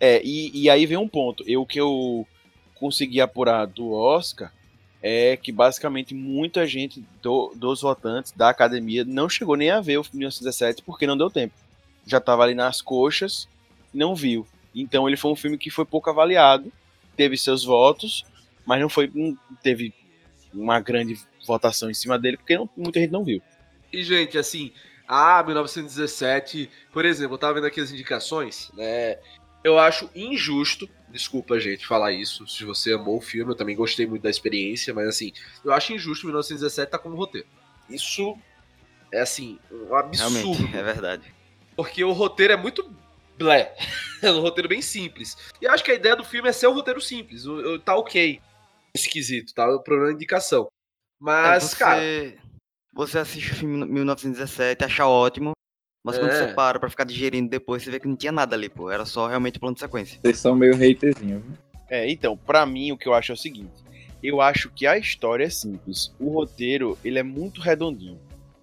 É, 0.00 0.20
e, 0.24 0.50
e 0.52 0.68
aí 0.68 0.84
vem 0.84 0.96
um 0.96 1.08
ponto. 1.08 1.44
Eu, 1.46 1.62
o 1.62 1.66
que 1.66 1.78
eu 1.78 2.26
consegui 2.74 3.20
apurar 3.20 3.68
do 3.68 3.92
Oscar 3.92 4.52
é 5.02 5.36
que 5.36 5.52
basicamente 5.52 6.14
muita 6.14 6.66
gente 6.66 7.04
do- 7.22 7.52
dos 7.54 7.82
votantes 7.82 8.32
da 8.32 8.48
academia 8.48 9.04
não 9.04 9.28
chegou 9.28 9.56
nem 9.56 9.70
a 9.70 9.80
ver 9.80 9.98
o 9.98 10.02
1917 10.12 10.82
porque 10.82 11.06
não 11.06 11.16
deu 11.16 11.30
tempo. 11.30 11.54
Já 12.06 12.18
estava 12.18 12.42
ali 12.42 12.54
nas 12.54 12.80
coxas, 12.80 13.48
não 13.92 14.14
viu. 14.14 14.46
Então 14.74 15.06
ele 15.06 15.16
foi 15.16 15.30
um 15.30 15.36
filme 15.36 15.58
que 15.58 15.70
foi 15.70 15.84
pouco 15.84 16.10
avaliado, 16.10 16.72
teve 17.16 17.36
seus 17.36 17.64
votos, 17.64 18.24
mas 18.64 18.80
não 18.80 18.88
foi 18.88 19.10
teve 19.62 19.92
uma 20.52 20.80
grande 20.80 21.18
votação 21.46 21.90
em 21.90 21.94
cima 21.94 22.18
dele 22.18 22.36
porque 22.36 22.56
não- 22.56 22.68
muita 22.76 22.98
gente 23.00 23.10
não 23.12 23.24
viu. 23.24 23.40
E, 23.92 24.02
gente, 24.02 24.36
assim, 24.36 24.72
ah, 25.06 25.42
1917, 25.44 26.68
por 26.92 27.04
exemplo, 27.04 27.34
eu 27.34 27.38
tava 27.38 27.54
vendo 27.54 27.66
aqui 27.66 27.80
as 27.80 27.90
indicações, 27.90 28.70
né? 28.74 29.18
Eu 29.62 29.78
acho 29.78 30.08
injusto, 30.14 30.88
desculpa, 31.16 31.58
gente, 31.58 31.86
falar 31.86 32.12
isso. 32.12 32.46
Se 32.46 32.64
você 32.64 32.92
amou 32.92 33.18
o 33.18 33.20
filme, 33.20 33.52
eu 33.52 33.56
também 33.56 33.74
gostei 33.74 34.06
muito 34.06 34.22
da 34.22 34.30
experiência, 34.30 34.94
mas 34.94 35.08
assim, 35.08 35.32
eu 35.64 35.72
acho 35.72 35.92
injusto 35.92 36.26
1917 36.26 36.90
tá 36.90 36.98
como 36.98 37.16
roteiro. 37.16 37.46
Isso 37.88 38.36
é 39.12 39.20
assim, 39.20 39.58
um 39.70 39.94
absurdo. 39.94 40.52
Realmente, 40.52 40.76
é 40.76 40.82
verdade. 40.82 41.34
Porque 41.74 42.04
o 42.04 42.12
roteiro 42.12 42.52
é 42.52 42.56
muito 42.56 42.90
blé. 43.36 43.74
É 44.22 44.32
um 44.32 44.40
roteiro 44.40 44.66
bem 44.66 44.80
simples. 44.80 45.36
E 45.60 45.66
eu 45.66 45.70
acho 45.70 45.84
que 45.84 45.90
a 45.90 45.94
ideia 45.94 46.16
do 46.16 46.24
filme 46.24 46.48
é 46.48 46.52
ser 46.52 46.66
um 46.68 46.72
roteiro 46.72 47.02
simples. 47.02 47.44
Tá 47.84 47.94
ok. 47.94 48.40
Esquisito, 48.96 49.52
tá? 49.52 49.68
O 49.68 49.82
problema 49.82 50.10
é 50.10 50.14
indicação. 50.14 50.68
Mas, 51.20 51.46
É, 51.46 51.60
você, 51.60 51.76
cara, 51.76 52.00
você 52.94 53.18
assiste 53.18 53.52
o 53.52 53.56
filme 53.56 53.84
1917, 53.84 54.84
acha 54.84 55.06
ótimo, 55.06 55.52
mas 56.06 56.16
quando 56.18 56.30
É. 56.30 56.46
você 56.48 56.54
para 56.54 56.78
pra 56.78 56.88
ficar 56.88 57.02
digerindo 57.04 57.50
depois, 57.50 57.82
você 57.82 57.90
vê 57.90 57.98
que 57.98 58.06
não 58.06 58.14
tinha 58.16 58.30
nada 58.30 58.54
ali, 58.54 58.68
pô. 58.68 58.90
Era 58.90 59.04
só 59.04 59.26
realmente 59.26 59.58
plano 59.58 59.74
de 59.74 59.80
sequência. 59.80 60.18
Vocês 60.22 60.38
são 60.38 60.54
meio 60.54 60.74
haterzinho, 60.74 61.40
viu? 61.40 61.56
É, 61.90 62.08
então, 62.10 62.36
pra 62.36 62.64
mim 62.64 62.92
o 62.92 62.96
que 62.96 63.08
eu 63.08 63.14
acho 63.14 63.32
é 63.32 63.34
o 63.34 63.38
seguinte. 63.38 63.84
Eu 64.22 64.40
acho 64.40 64.70
que 64.70 64.86
a 64.86 64.96
história 64.96 65.44
é 65.44 65.50
simples. 65.50 66.14
O 66.18 66.30
roteiro, 66.30 66.96
ele 67.04 67.18
é 67.18 67.22
muito 67.22 67.60
redondinho. 67.60 68.20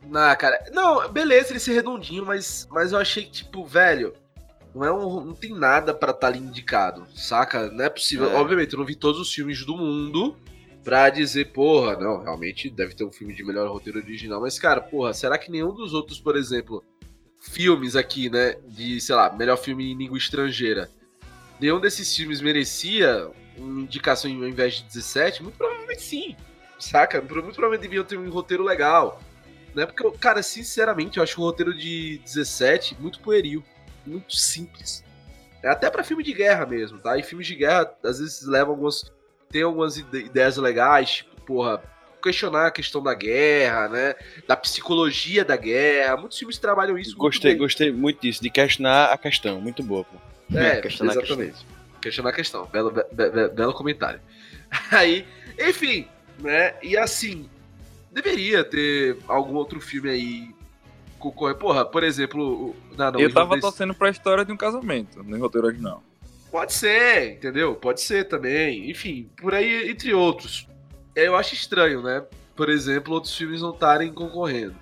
Não, 0.07 0.35
cara. 0.35 0.63
Não, 0.71 1.09
beleza 1.11 1.51
ele 1.51 1.59
ser 1.59 1.73
redondinho, 1.73 2.25
mas, 2.25 2.67
mas 2.71 2.91
eu 2.91 2.97
achei 2.97 3.23
que, 3.23 3.31
tipo, 3.31 3.65
velho, 3.65 4.13
não, 4.73 4.83
é 4.83 4.91
um, 4.93 5.23
não 5.25 5.33
tem 5.33 5.53
nada 5.53 5.93
pra 5.93 6.11
estar 6.11 6.27
ali 6.27 6.39
indicado, 6.39 7.05
saca? 7.15 7.69
Não 7.69 7.85
é 7.85 7.89
possível. 7.89 8.29
É. 8.31 8.35
Obviamente, 8.35 8.73
eu 8.73 8.79
não 8.79 8.85
vi 8.85 8.95
todos 8.95 9.19
os 9.21 9.33
filmes 9.33 9.65
do 9.65 9.77
mundo 9.77 10.35
pra 10.83 11.09
dizer, 11.09 11.53
porra, 11.53 11.95
não, 11.95 12.21
realmente 12.21 12.69
deve 12.69 12.93
ter 12.93 13.05
um 13.05 13.11
filme 13.11 13.33
de 13.33 13.41
melhor 13.45 13.69
roteiro 13.71 13.99
original. 13.99 14.41
Mas, 14.41 14.59
cara, 14.59 14.81
porra, 14.81 15.13
será 15.13 15.37
que 15.37 15.49
nenhum 15.49 15.73
dos 15.73 15.93
outros, 15.93 16.19
por 16.19 16.35
exemplo, 16.35 16.83
filmes 17.51 17.95
aqui, 17.95 18.29
né, 18.29 18.55
de, 18.67 18.99
sei 19.01 19.15
lá, 19.15 19.31
melhor 19.31 19.57
filme 19.57 19.91
em 19.91 19.97
língua 19.97 20.17
estrangeira, 20.17 20.89
nenhum 21.59 21.79
desses 21.79 22.15
filmes 22.15 22.41
merecia 22.41 23.29
uma 23.57 23.81
indicação 23.81 24.31
ao 24.31 24.47
invés 24.47 24.75
de 24.75 24.83
17? 24.85 25.43
Muito 25.43 25.57
provavelmente 25.57 26.01
sim, 26.01 26.35
saca? 26.79 27.19
Muito 27.21 27.33
provavelmente 27.33 27.81
deviam 27.81 28.03
ter 28.03 28.17
um 28.17 28.29
roteiro 28.29 28.63
legal 28.63 29.21
né? 29.75 29.85
Porque, 29.85 30.09
cara, 30.19 30.43
sinceramente, 30.43 31.17
eu 31.17 31.23
acho 31.23 31.41
o 31.41 31.43
roteiro 31.43 31.75
de 31.75 32.19
17 32.23 32.95
muito 32.99 33.19
pueril, 33.19 33.63
muito 34.05 34.35
simples. 34.35 35.03
É 35.63 35.69
até 35.69 35.89
pra 35.89 36.03
filme 36.03 36.23
de 36.23 36.33
guerra 36.33 36.65
mesmo, 36.65 36.99
tá? 36.99 37.17
E 37.17 37.23
filmes 37.23 37.47
de 37.47 37.55
guerra, 37.55 37.91
às 38.03 38.19
vezes, 38.19 38.45
levam 38.45 38.73
algumas. 38.73 39.11
Tem 39.49 39.63
algumas 39.63 39.97
ide- 39.97 40.25
ideias 40.25 40.57
legais, 40.57 41.09
tipo, 41.17 41.41
porra, 41.41 41.83
questionar 42.23 42.67
a 42.67 42.71
questão 42.71 43.03
da 43.03 43.13
guerra, 43.13 43.89
né? 43.89 44.15
Da 44.47 44.55
psicologia 44.55 45.43
da 45.45 45.55
guerra. 45.57 46.17
Muitos 46.17 46.39
filmes 46.39 46.57
trabalham 46.57 46.97
isso. 46.97 47.11
muito 47.11 47.19
Gostei, 47.19 47.51
bem. 47.51 47.59
gostei 47.59 47.91
muito 47.91 48.21
disso, 48.21 48.41
de 48.41 48.49
questionar 48.49 49.11
a 49.11 49.17
questão. 49.17 49.59
Muito 49.61 49.83
boa, 49.83 50.05
pô. 50.05 50.57
É, 50.57 50.81
Questionar 50.81 51.11
a 51.11 51.15
exatamente. 51.15 51.65
Questionar 52.01 52.29
a 52.29 52.33
questão. 52.33 52.65
Belo, 52.71 52.91
be- 52.91 53.05
be- 53.11 53.49
belo 53.49 53.73
comentário. 53.73 54.19
Aí, 54.91 55.25
enfim, 55.59 56.07
né? 56.39 56.73
E 56.81 56.97
assim, 56.97 57.49
deveria 58.11 58.63
ter 58.63 59.17
algum 59.27 59.55
outro 59.55 59.79
filme 59.79 60.09
aí 60.09 60.49
concorrer. 61.19 61.55
Porra, 61.55 61.85
por 61.85 62.03
exemplo, 62.03 62.69
o- 62.69 62.75
não, 62.97 63.11
não, 63.11 63.19
eu 63.19 63.29
tava 63.29 63.45
irlandês- 63.55 63.61
torcendo 63.61 63.93
pra 63.93 64.09
história 64.09 64.43
de 64.45 64.51
um 64.51 64.57
casamento, 64.57 65.23
no 65.23 65.37
roteiro 65.39 65.67
original. 65.67 66.03
Pode 66.51 66.73
ser, 66.73 67.31
entendeu? 67.33 67.73
Pode 67.75 68.01
ser 68.01 68.25
também. 68.27 68.89
Enfim, 68.91 69.27
por 69.37 69.55
aí, 69.55 69.89
entre 69.89 70.13
outros. 70.13 70.67
Eu 71.15 71.35
acho 71.35 71.53
estranho, 71.53 72.01
né? 72.01 72.23
Por 72.55 72.69
exemplo, 72.69 73.13
outros 73.13 73.35
filmes 73.35 73.61
não 73.61 73.71
estarem 73.71 74.13
concorrendo. 74.13 74.75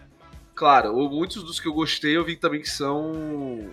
Claro, 0.53 0.93
muitos 1.09 1.43
dos 1.43 1.59
que 1.59 1.67
eu 1.67 1.73
gostei 1.73 2.17
eu 2.17 2.25
vi 2.25 2.35
também 2.35 2.61
que 2.61 2.69
são. 2.69 3.71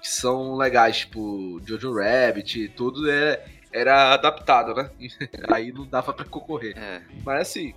que 0.00 0.08
são 0.08 0.56
legais, 0.56 0.98
tipo 0.98 1.60
Jojo 1.64 1.94
Rabbit 1.94 2.60
e 2.60 2.68
tudo 2.68 3.10
é, 3.10 3.44
era 3.72 4.14
adaptado, 4.14 4.74
né? 4.74 4.90
Aí 5.52 5.72
não 5.72 5.86
dava 5.86 6.12
pra 6.12 6.24
concorrer. 6.24 6.76
É. 6.76 7.02
Mas 7.24 7.42
assim. 7.42 7.74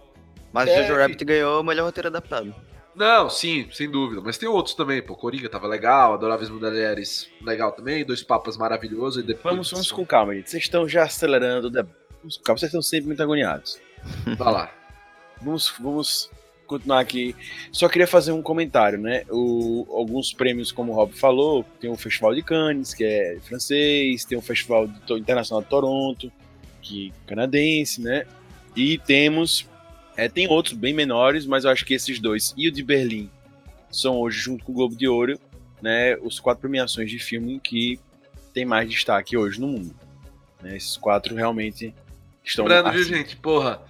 Mas 0.51 0.69
É, 0.69 0.87
Jojo 0.87 0.99
Rabbit 0.99 1.25
ganhou 1.25 1.61
o 1.61 1.63
melhor 1.63 1.85
roteiro 1.85 2.07
adaptado. 2.07 2.53
Não, 2.95 3.29
sim, 3.29 3.69
sem 3.71 3.89
dúvida. 3.89 4.21
Mas 4.21 4.37
tem 4.37 4.49
outros 4.49 4.75
também, 4.75 5.01
pô. 5.01 5.15
Coringa 5.15 5.47
tava 5.47 5.67
legal, 5.67 6.15
Adoráveis 6.15 6.49
Mulheres 6.49 7.29
legal 7.41 7.71
também, 7.71 8.03
Dois 8.03 8.23
Papas 8.23 8.57
maravilhoso 8.57 9.19
e 9.19 9.23
depois. 9.23 9.53
Vamos, 9.53 9.71
vamos 9.71 9.91
com 9.91 10.05
calma, 10.05 10.33
gente. 10.35 10.49
Vocês 10.49 10.63
estão 10.63 10.87
já 10.87 11.03
acelerando. 11.03 11.67
o 11.67 11.69
debate. 11.69 11.95
Vocês 12.23 12.63
estão 12.63 12.81
sempre 12.81 13.07
muito 13.07 13.23
agoniados. 13.23 13.79
Vai 14.37 14.53
lá. 14.53 14.71
Vamos, 15.41 15.73
vamos 15.79 16.29
continuar 16.67 16.99
aqui. 16.99 17.35
Só 17.71 17.87
queria 17.89 18.07
fazer 18.07 18.31
um 18.31 18.41
comentário, 18.41 18.99
né? 18.99 19.23
O, 19.29 19.87
alguns 19.91 20.33
prêmios, 20.33 20.71
como 20.71 20.91
o 20.91 20.95
Rob 20.95 21.13
falou, 21.13 21.63
tem 21.79 21.89
o 21.89 21.95
Festival 21.95 22.35
de 22.35 22.43
Cannes, 22.43 22.93
que 22.93 23.03
é 23.03 23.37
francês, 23.41 24.25
tem 24.25 24.37
o 24.37 24.41
Festival 24.41 24.87
de 24.87 25.13
Internacional 25.13 25.61
de 25.63 25.69
Toronto, 25.69 26.31
que 26.81 27.11
é 27.25 27.29
canadense, 27.29 28.01
né? 28.01 28.25
E 28.75 28.97
temos 28.99 29.67
É, 30.15 30.27
tem 30.27 30.47
outros 30.49 30.73
bem 30.73 30.93
menores, 30.93 31.45
mas 31.45 31.63
eu 31.63 31.71
acho 31.71 31.85
que 31.85 31.93
esses 31.93 32.19
dois 32.19 32.53
e 32.57 32.67
o 32.67 32.71
de 32.71 32.83
Berlim 32.83 33.29
são 33.89 34.17
hoje, 34.17 34.37
junto 34.39 34.65
com 34.65 34.73
o 34.73 34.75
Globo 34.75 34.95
de 34.95 35.07
Ouro, 35.07 35.39
né, 35.81 36.17
os 36.17 36.39
quatro 36.41 36.61
premiações 36.61 37.09
de 37.09 37.17
filme 37.17 37.59
que 37.59 37.97
tem 38.53 38.65
mais 38.65 38.89
destaque 38.89 39.37
hoje 39.37 39.61
no 39.61 39.67
mundo. 39.67 39.95
Né, 40.61 40.75
esses 40.75 40.97
quatro 40.97 41.33
realmente 41.35 41.95
estão 42.43 42.65
Lembrando, 42.65 42.91
viu, 42.91 43.01
acima. 43.01 43.17
gente? 43.17 43.37
Porra, 43.37 43.81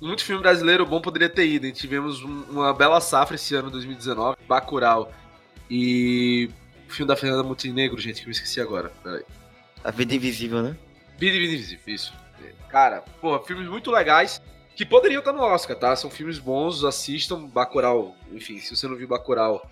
muito 0.00 0.24
filme 0.24 0.42
brasileiro 0.42 0.86
bom 0.86 1.00
poderia 1.00 1.28
ter 1.28 1.46
ido. 1.46 1.70
Tivemos 1.72 2.22
um- 2.22 2.44
uma 2.50 2.72
bela 2.72 3.00
safra 3.00 3.34
esse 3.36 3.54
ano, 3.54 3.70
2019. 3.70 4.36
Bacurau 4.46 5.12
e 5.70 6.50
o 6.88 6.92
filme 6.92 7.08
da 7.08 7.16
Fernanda 7.16 7.42
Montenegro, 7.42 7.98
gente, 8.00 8.22
que 8.22 8.28
eu 8.28 8.32
esqueci 8.32 8.60
agora. 8.60 8.92
Peraí. 9.02 9.22
A 9.84 9.90
Vida 9.90 10.14
Invisível, 10.14 10.62
né? 10.62 10.76
Vida 11.18 11.36
Invisível, 11.36 11.94
isso. 11.94 12.12
Cara, 12.68 13.02
porra, 13.20 13.42
filmes 13.44 13.66
muito 13.68 13.90
legais 13.90 14.42
que 14.76 14.84
poderiam 14.84 15.20
estar 15.20 15.32
no 15.32 15.40
Oscar, 15.40 15.76
tá? 15.76 15.96
São 15.96 16.10
filmes 16.10 16.38
bons, 16.38 16.84
assistam. 16.84 17.46
Bacurau, 17.46 18.14
enfim, 18.32 18.58
se 18.60 18.74
você 18.76 18.86
não 18.86 18.94
viu 18.96 19.08
Bacurau, 19.08 19.68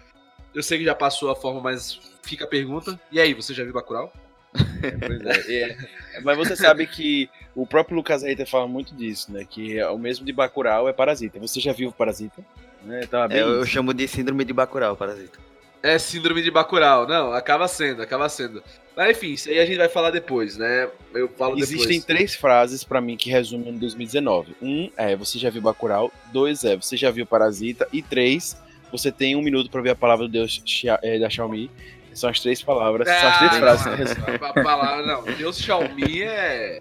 eu 0.55 0.63
sei 0.63 0.79
que 0.79 0.85
já 0.85 0.95
passou 0.95 1.31
a 1.31 1.37
forma, 1.37 1.61
mas 1.61 2.01
fica 2.23 2.45
a 2.45 2.49
pergunta. 2.49 2.99
E 3.13 3.21
aí, 3.21 3.35
você 3.35 3.53
já 3.55 3.63
viu 3.65 3.73
Bacurau? 3.73 4.13
Pois 5.07 5.49
é, 5.49 5.77
é. 6.15 6.21
Mas 6.23 6.37
você 6.39 6.57
sabe 6.57 6.87
que 6.87 7.29
o 7.57 7.67
próprio 7.67 7.97
Lucas 7.97 8.23
Reiter 8.23 8.47
fala 8.49 8.69
muito 8.69 8.95
disso, 8.95 9.33
né? 9.33 9.45
Que 9.49 9.79
é 9.79 9.89
o 9.89 9.99
mesmo 9.99 10.25
de 10.25 10.33
Bacurau 10.33 10.89
é 10.89 10.93
Parasita. 10.93 11.41
Você 11.41 11.59
já 11.59 11.73
viu 11.73 11.91
Parasita? 11.91 12.45
Né? 12.85 13.01
Tava 13.11 13.27
bem 13.29 13.39
É, 13.39 13.43
eu 13.43 13.65
chamo 13.67 13.93
de 13.93 14.07
Síndrome 14.07 14.45
de 14.45 14.53
Bacurau, 14.53 14.95
Parasita. 14.95 15.39
É 15.83 15.99
síndrome 15.99 16.43
de 16.43 16.51
Bacurau. 16.51 17.07
Não, 17.07 17.33
acaba 17.33 17.69
sendo, 17.69 18.03
acaba 18.03 18.29
sendo. 18.29 18.63
Mas 18.97 19.17
enfim, 19.17 19.33
isso 19.33 19.49
aí 19.49 19.59
a 19.61 19.67
gente 19.67 19.77
vai 19.77 19.89
falar 19.89 20.11
depois, 20.11 20.57
né? 20.57 20.89
Eu 21.15 21.29
falo 21.29 21.57
Existem 21.59 21.79
depois. 21.99 22.05
três 22.05 22.35
frases 22.35 22.83
pra 22.83 23.01
mim 23.01 23.17
que 23.17 23.31
resumem 23.31 23.67
o 23.67 23.69
ano 23.71 23.79
2019. 23.79 24.57
Um 24.61 24.91
é 24.97 25.15
você 25.15 25.39
já 25.39 25.49
viu 25.49 25.63
Bacurau, 25.63 26.11
dois 26.33 26.65
é 26.65 26.77
você 26.77 26.97
já 26.97 27.11
viu 27.11 27.25
Parasita 27.27 27.87
e 27.93 28.03
três 28.03 28.57
você 28.91 29.13
tem 29.13 29.37
um 29.37 29.43
minuto 29.43 29.71
pra 29.71 29.81
ver 29.81 29.91
a 29.91 29.95
palavra 29.95 30.27
do 30.27 30.33
Deus 30.33 30.61
eh, 31.03 31.19
da 31.19 31.29
Xiaomi. 31.31 31.71
São 32.15 32.31
as 32.31 32.41
três 32.41 32.63
palavras, 32.63 33.07
são 33.07 33.29
as 33.29 33.39
três 33.39 33.53
Ah, 33.53 33.59
frases. 33.59 33.87
não, 33.87 33.93
que 33.97 34.03
resumem. 34.03 34.35
a 34.43 34.63
palavra, 34.65 35.07
não. 35.07 35.23
Deus 35.35 35.59
Xiaomi 35.59 36.23
é. 36.23 36.81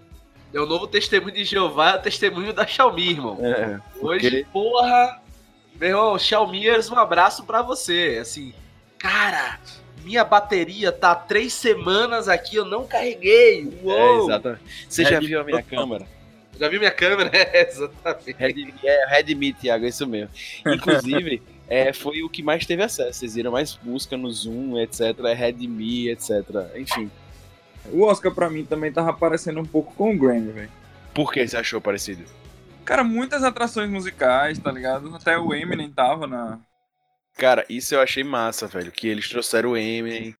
É 0.55 0.59
o 0.59 0.65
novo 0.65 0.87
testemunho 0.87 1.33
de 1.33 1.43
Jeová, 1.43 1.91
é 1.91 1.95
o 1.97 2.01
testemunho 2.01 2.53
da 2.53 2.65
Xiaomi, 2.65 3.09
irmão. 3.11 3.37
É, 3.41 3.79
Hoje, 3.99 4.29
porque- 4.29 4.45
porra. 4.53 5.21
Meu 5.77 5.89
irmão, 5.89 6.17
Xiaomi, 6.17 6.63
um 6.89 6.97
abraço 6.97 7.43
pra 7.43 7.61
você. 7.61 8.19
Assim, 8.21 8.53
cara, 8.97 9.59
minha 10.01 10.23
bateria 10.23 10.93
tá 10.93 11.11
há 11.11 11.15
três 11.15 11.51
semanas 11.51 12.29
aqui, 12.29 12.55
eu 12.55 12.63
não 12.63 12.87
carreguei. 12.87 13.67
é, 13.67 13.85
Uou! 13.85 14.23
exatamente. 14.29 14.61
Você 14.87 15.03
já 15.03 15.19
viu 15.19 15.41
a 15.41 15.43
minha 15.43 15.61
câmera? 15.63 16.07
Já 16.57 16.69
viu 16.69 16.79
minha 16.79 16.91
câmera? 16.91 17.29
É, 17.35 17.67
exatamente. 17.67 18.31
Redmi, 18.39 18.73
é, 18.81 19.05
Redmi, 19.09 19.51
Thiago, 19.51 19.83
é 19.83 19.89
isso 19.89 20.07
mesmo. 20.07 20.29
Inclusive, 20.65 21.41
é, 21.67 21.91
foi 21.91 22.23
o 22.23 22.29
que 22.29 22.41
mais 22.41 22.65
teve 22.65 22.81
acesso. 22.81 23.19
Vocês 23.19 23.35
viram 23.35 23.51
mais 23.51 23.73
busca 23.75 24.15
no 24.15 24.31
Zoom, 24.31 24.79
etc. 24.79 25.01
É 25.25 25.33
Redmi, 25.33 26.07
etc. 26.09 26.29
Enfim. 26.77 27.11
O 27.91 28.03
Oscar 28.03 28.33
pra 28.33 28.49
mim 28.49 28.65
também 28.65 28.91
tava 28.91 29.13
parecendo 29.13 29.59
um 29.59 29.65
pouco 29.65 29.93
com 29.95 30.13
o 30.13 30.17
Grammy, 30.17 30.51
velho. 30.51 30.71
Por 31.13 31.31
que 31.31 31.47
você 31.47 31.57
achou 31.57 31.79
parecido? 31.79 32.23
Cara, 32.83 33.03
muitas 33.03 33.43
atrações 33.43 33.89
musicais, 33.89 34.59
tá 34.59 34.71
ligado? 34.71 35.13
Até 35.15 35.37
o 35.37 35.53
Eminem 35.53 35.91
tava 35.91 36.27
na. 36.27 36.59
Cara, 37.35 37.65
isso 37.67 37.95
eu 37.95 38.01
achei 38.01 38.23
massa, 38.23 38.67
velho. 38.67 38.91
Que 38.91 39.07
eles 39.07 39.27
trouxeram 39.27 39.71
o 39.71 39.77
Eminem. 39.77 40.35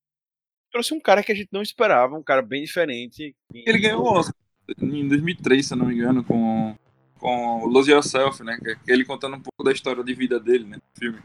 Trouxe 0.71 0.93
um 0.93 0.99
cara 0.99 1.23
que 1.23 1.31
a 1.31 1.35
gente 1.35 1.49
não 1.51 1.61
esperava, 1.61 2.15
um 2.15 2.23
cara 2.23 2.41
bem 2.41 2.63
diferente. 2.63 3.35
Ele 3.53 3.79
ganhou 3.79 4.03
o 4.03 4.11
Oscar 4.11 4.35
em 4.79 5.07
2003, 5.07 5.65
se 5.65 5.73
eu 5.73 5.77
não 5.77 5.85
me 5.85 5.95
engano, 5.95 6.23
com, 6.23 6.75
com 7.19 7.63
o 7.63 7.67
Lose 7.67 7.91
Yourself, 7.91 8.43
né? 8.43 8.57
Que 8.61 8.71
é 8.71 8.93
ele 8.93 9.05
contando 9.05 9.35
um 9.37 9.41
pouco 9.41 9.63
da 9.63 9.71
história 9.71 10.03
de 10.03 10.13
vida 10.13 10.39
dele, 10.39 10.65
né? 10.65 10.77
No 10.77 10.99
filme. 10.99 11.19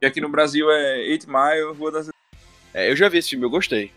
E 0.00 0.06
aqui 0.06 0.20
no 0.20 0.28
Brasil 0.28 0.70
é 0.70 1.00
Eight 1.00 1.26
Mile, 1.28 1.76
Rua 1.76 1.92
das 1.92 2.10
É, 2.72 2.90
eu 2.90 2.96
já 2.96 3.08
vi 3.08 3.18
esse 3.18 3.30
filme, 3.30 3.44
eu 3.44 3.50
gostei. 3.50 3.92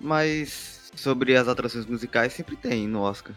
Mas 0.00 0.81
sobre 0.94 1.36
as 1.36 1.48
atrações 1.48 1.86
musicais 1.86 2.32
sempre 2.32 2.56
tem 2.56 2.86
no 2.86 3.00
Oscar. 3.00 3.34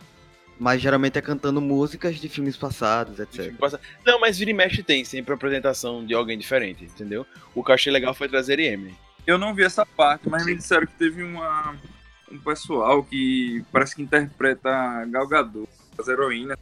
Mas 0.57 0.81
geralmente 0.81 1.17
é 1.17 1.21
cantando 1.21 1.59
músicas 1.59 2.15
de 2.15 2.29
filmes 2.29 2.55
passados, 2.55 3.17
de 3.17 3.23
etc. 3.23 3.43
filme 3.43 3.57
passado. 3.57 3.81
Não, 4.05 4.19
mas 4.19 4.37
vira 4.37 4.51
e 4.51 4.53
mexe 4.53 4.81
tem 4.81 5.03
sempre 5.03 5.33
a 5.33 5.35
apresentação 5.35 6.05
de 6.05 6.13
alguém 6.13 6.37
diferente, 6.37 6.85
entendeu? 6.85 7.25
O 7.53 7.63
que 7.63 7.71
eu 7.71 7.75
achei 7.75 7.91
legal 7.91 8.13
foi 8.13 8.29
trazer 8.29 8.59
Eminem. 8.59 8.97
Eu 9.27 9.37
não 9.37 9.53
vi 9.53 9.63
essa 9.63 9.85
parte, 9.85 10.29
mas 10.29 10.45
me 10.45 10.55
disseram 10.55 10.85
que 10.85 10.93
teve 10.93 11.23
uma, 11.23 11.75
um 12.31 12.37
pessoal 12.37 13.03
que 13.03 13.65
parece 13.71 13.95
que 13.95 14.01
interpreta 14.01 14.69
Gal 15.09 15.27
Gadot, 15.27 15.69
as 15.97 16.07
heroínas. 16.07 16.57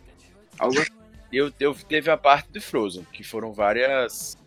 Algo 0.57 0.79
assim. 0.79 0.91
Eu, 1.31 1.51
eu 1.59 1.73
teve 1.73 2.09
a 2.09 2.17
parte 2.17 2.51
do 2.51 2.61
Frozen, 2.61 3.05
que 3.11 3.23
foram 3.23 3.51
várias 3.51 4.37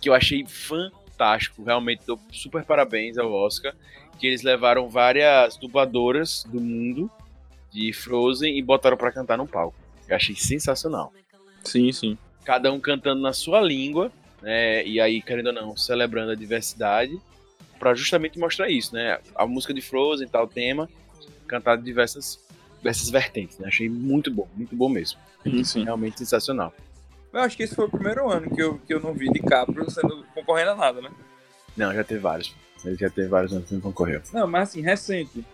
que 0.00 0.08
eu 0.08 0.14
achei 0.14 0.46
fantástico. 0.46 1.64
Realmente 1.64 2.02
dou 2.06 2.20
super 2.30 2.62
parabéns 2.62 3.18
ao 3.18 3.32
Oscar, 3.32 3.74
que 4.18 4.26
eles 4.26 4.42
levaram 4.42 4.88
várias 4.88 5.56
dubladoras 5.56 6.44
do 6.48 6.60
mundo 6.60 7.10
de 7.70 7.92
Frozen 7.92 8.56
e 8.56 8.62
botaram 8.62 8.96
pra 8.96 9.12
cantar 9.12 9.36
no 9.36 9.46
palco. 9.46 9.76
Eu 10.08 10.16
achei 10.16 10.34
sensacional. 10.34 11.12
Sim, 11.64 11.92
sim. 11.92 12.18
Cada 12.44 12.72
um 12.72 12.80
cantando 12.80 13.20
na 13.20 13.32
sua 13.32 13.60
língua, 13.60 14.10
né? 14.40 14.86
E 14.86 15.00
aí, 15.00 15.20
querendo 15.20 15.48
ou 15.48 15.52
não, 15.52 15.76
celebrando 15.76 16.30
a 16.30 16.34
diversidade, 16.34 17.20
pra 17.78 17.94
justamente 17.94 18.38
mostrar 18.38 18.70
isso, 18.70 18.94
né? 18.94 19.18
A 19.34 19.46
música 19.46 19.74
de 19.74 19.80
Frozen, 19.80 20.28
tal 20.28 20.46
tema, 20.46 20.88
cantado 21.46 21.82
de 21.82 21.86
diversas, 21.86 22.40
diversas 22.78 23.10
vertentes, 23.10 23.58
né? 23.58 23.68
Achei 23.68 23.88
muito 23.88 24.30
bom, 24.30 24.48
muito 24.54 24.74
bom 24.74 24.88
mesmo. 24.88 25.18
Sim, 25.42 25.64
sim. 25.64 25.84
Realmente 25.84 26.18
sensacional. 26.18 26.72
Eu 27.32 27.40
acho 27.40 27.56
que 27.56 27.64
esse 27.64 27.74
foi 27.74 27.84
o 27.84 27.90
primeiro 27.90 28.30
ano 28.30 28.48
que 28.54 28.62
eu, 28.62 28.78
que 28.78 28.94
eu 28.94 29.00
não 29.00 29.12
vi 29.12 29.28
DiCaprio 29.30 29.90
sendo 29.90 30.24
concorrendo 30.34 30.70
a 30.70 30.76
nada, 30.76 31.02
né? 31.02 31.10
Não, 31.76 31.92
já 31.92 32.02
teve 32.02 32.20
vários. 32.20 32.54
Ele 32.86 32.96
já 32.96 33.10
teve 33.10 33.28
vários 33.28 33.52
anos 33.52 33.68
que 33.68 33.74
não 33.74 33.80
concorreu. 33.80 34.22
Não, 34.32 34.46
mas 34.46 34.70
assim, 34.70 34.80
recente. 34.80 35.44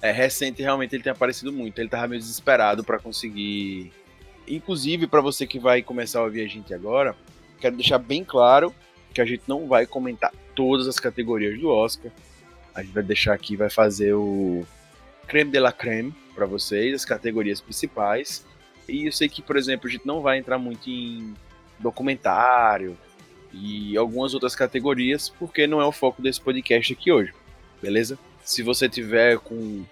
É, 0.00 0.10
recente 0.10 0.60
realmente 0.60 0.94
ele 0.94 1.02
tem 1.02 1.12
aparecido 1.12 1.52
muito. 1.52 1.78
Ele 1.78 1.88
tava 1.88 2.08
meio 2.08 2.20
desesperado 2.20 2.82
pra 2.82 2.98
conseguir. 2.98 3.92
Inclusive, 4.46 5.06
pra 5.06 5.20
você 5.20 5.46
que 5.46 5.58
vai 5.58 5.82
começar 5.82 6.18
a 6.20 6.24
ouvir 6.24 6.44
a 6.44 6.48
gente 6.48 6.74
agora, 6.74 7.14
quero 7.60 7.76
deixar 7.76 7.98
bem 7.98 8.24
claro 8.24 8.74
que 9.14 9.20
a 9.20 9.24
gente 9.24 9.44
não 9.46 9.68
vai 9.68 9.86
comentar 9.86 10.32
todas 10.54 10.88
as 10.88 10.98
categorias 10.98 11.58
do 11.60 11.68
Oscar. 11.68 12.10
A 12.74 12.82
gente 12.82 12.92
vai 12.92 13.02
deixar 13.02 13.34
aqui, 13.34 13.56
vai 13.56 13.70
fazer 13.70 14.14
o 14.14 14.66
creme 15.28 15.50
de 15.50 15.60
la 15.60 15.72
creme 15.72 16.12
pra 16.34 16.46
vocês, 16.46 16.94
as 16.94 17.04
categorias 17.04 17.60
principais. 17.60 18.44
E 18.88 19.06
eu 19.06 19.12
sei 19.12 19.28
que, 19.28 19.40
por 19.40 19.56
exemplo, 19.56 19.88
a 19.88 19.90
gente 19.90 20.06
não 20.06 20.20
vai 20.20 20.38
entrar 20.38 20.58
muito 20.58 20.88
em 20.90 21.34
documentário 21.78 22.96
e 23.52 23.96
algumas 23.96 24.34
outras 24.34 24.54
categorias, 24.54 25.28
porque 25.28 25.66
não 25.66 25.80
é 25.80 25.86
o 25.86 25.92
foco 25.92 26.22
desse 26.22 26.40
podcast 26.40 26.92
aqui 26.92 27.12
hoje, 27.12 27.32
beleza? 27.80 28.18
Se 28.44 28.62
você 28.62 28.88
tiver 28.88 29.38
com 29.38 29.84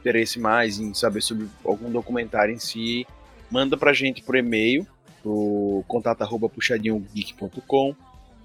interesse 0.00 0.38
mais 0.38 0.78
em 0.78 0.94
saber 0.94 1.20
sobre 1.20 1.48
algum 1.64 1.90
documentário 1.90 2.54
em 2.54 2.58
si, 2.58 3.06
manda 3.50 3.76
pra 3.76 3.92
gente 3.92 4.22
por 4.22 4.36
e-mail, 4.36 4.86
pro 5.22 5.84
contato@puxadinhogeek.com. 5.88 7.96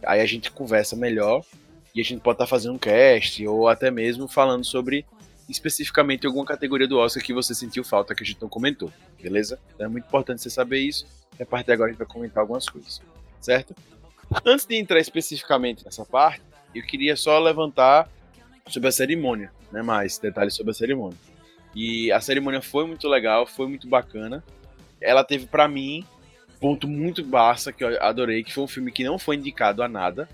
Aí 0.04 0.20
a 0.20 0.26
gente 0.26 0.50
conversa 0.50 0.96
melhor 0.96 1.46
e 1.94 2.02
a 2.02 2.04
gente 2.04 2.22
pode 2.22 2.36
estar 2.36 2.48
fazendo 2.48 2.74
um 2.74 2.80
cast 2.80 3.46
ou 3.46 3.68
até 3.68 3.92
mesmo 3.92 4.28
falando 4.28 4.66
sobre 4.66 5.06
especificamente 5.48 6.26
alguma 6.26 6.46
categoria 6.46 6.88
do 6.88 6.98
Oscar 6.98 7.24
que 7.24 7.34
você 7.34 7.54
sentiu 7.54 7.84
falta 7.84 8.16
que 8.16 8.24
a 8.24 8.26
gente 8.26 8.42
não 8.42 8.50
comentou, 8.50 8.92
beleza? 9.22 9.60
Então 9.76 9.86
é 9.86 9.90
muito 9.90 10.06
importante 10.06 10.42
você 10.42 10.50
saber 10.50 10.80
isso. 10.80 11.06
E 11.38 11.44
a 11.44 11.46
partir 11.46 11.68
de 11.68 11.74
agora 11.74 11.90
a 11.90 11.92
gente 11.92 12.00
vai 12.00 12.08
comentar 12.08 12.42
algumas 12.42 12.68
coisas, 12.68 13.00
certo? 13.40 13.76
Antes 14.46 14.66
de 14.66 14.76
entrar 14.76 15.00
especificamente 15.00 15.84
nessa 15.86 16.06
parte, 16.06 16.42
eu 16.74 16.84
queria 16.84 17.16
só 17.16 17.38
levantar 17.40 18.10
sobre 18.68 18.90
a 18.90 18.92
cerimônia, 18.92 19.52
né? 19.72 19.82
Mais 19.82 20.18
detalhes 20.18 20.54
sobre 20.56 20.72
a 20.72 20.74
cerimônia. 20.74 21.18
E 21.76 22.12
a 22.12 22.20
cerimônia 22.22 22.62
foi 22.62 22.86
muito 22.86 23.08
legal, 23.08 23.46
foi 23.46 23.68
muito 23.68 23.88
bacana. 23.88 24.44
Ela 25.02 25.24
teve 25.24 25.46
pra 25.48 25.68
mim 25.68 26.06
ponto 26.60 26.88
muito 26.88 27.24
basta 27.24 27.72
que 27.74 27.84
eu 27.84 28.02
adorei, 28.04 28.44
que 28.44 28.54
foi 28.54 28.64
um 28.64 28.68
filme 28.68 28.92
que 28.92 29.04
não 29.04 29.18
foi 29.18 29.36
indicado 29.36 29.82
a 29.82 29.88
nada, 29.88 30.30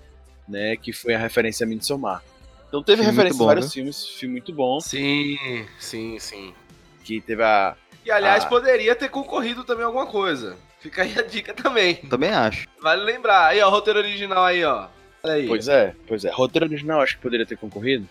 né? 0.47 0.75
Que 0.75 0.91
foi 0.91 1.13
a 1.13 1.17
referência 1.17 1.63
a 1.65 1.67
Midsommar. 1.67 2.21
Então 2.67 2.83
teve 2.83 2.97
Filme 3.01 3.11
referência 3.11 3.37
bom, 3.37 3.45
a 3.45 3.47
vários 3.47 3.67
né? 3.67 3.71
filmes, 3.71 4.05
filme 4.09 4.33
muito 4.33 4.51
bom, 4.53 4.79
Sim, 4.81 5.37
sim, 5.79 6.19
sim. 6.19 6.53
que 7.03 7.21
teve 7.21 7.41
a 7.41 7.77
E 8.05 8.11
aliás, 8.11 8.43
Ah. 8.43 8.47
poderia 8.47 8.93
ter 8.93 9.07
concorrido 9.09 9.63
também 9.63 9.85
alguma 9.85 10.05
coisa. 10.05 10.57
Fica 10.87 11.03
aí 11.03 11.19
a 11.19 11.21
dica 11.21 11.53
também. 11.53 11.95
Também 11.95 12.29
acho. 12.29 12.65
Vale 12.81 13.03
lembrar. 13.03 13.47
Aí, 13.47 13.59
ó, 13.59 13.69
roteiro 13.69 13.99
original 13.99 14.45
aí, 14.45 14.63
ó. 14.63 14.87
Olha 15.21 15.33
aí. 15.33 15.45
Pois 15.45 15.67
é, 15.67 15.93
pois 16.07 16.23
é. 16.23 16.31
Roteiro 16.31 16.65
original 16.65 17.01
acho 17.01 17.17
que 17.17 17.21
poderia 17.21 17.45
ter 17.45 17.57
concorrido. 17.57 18.07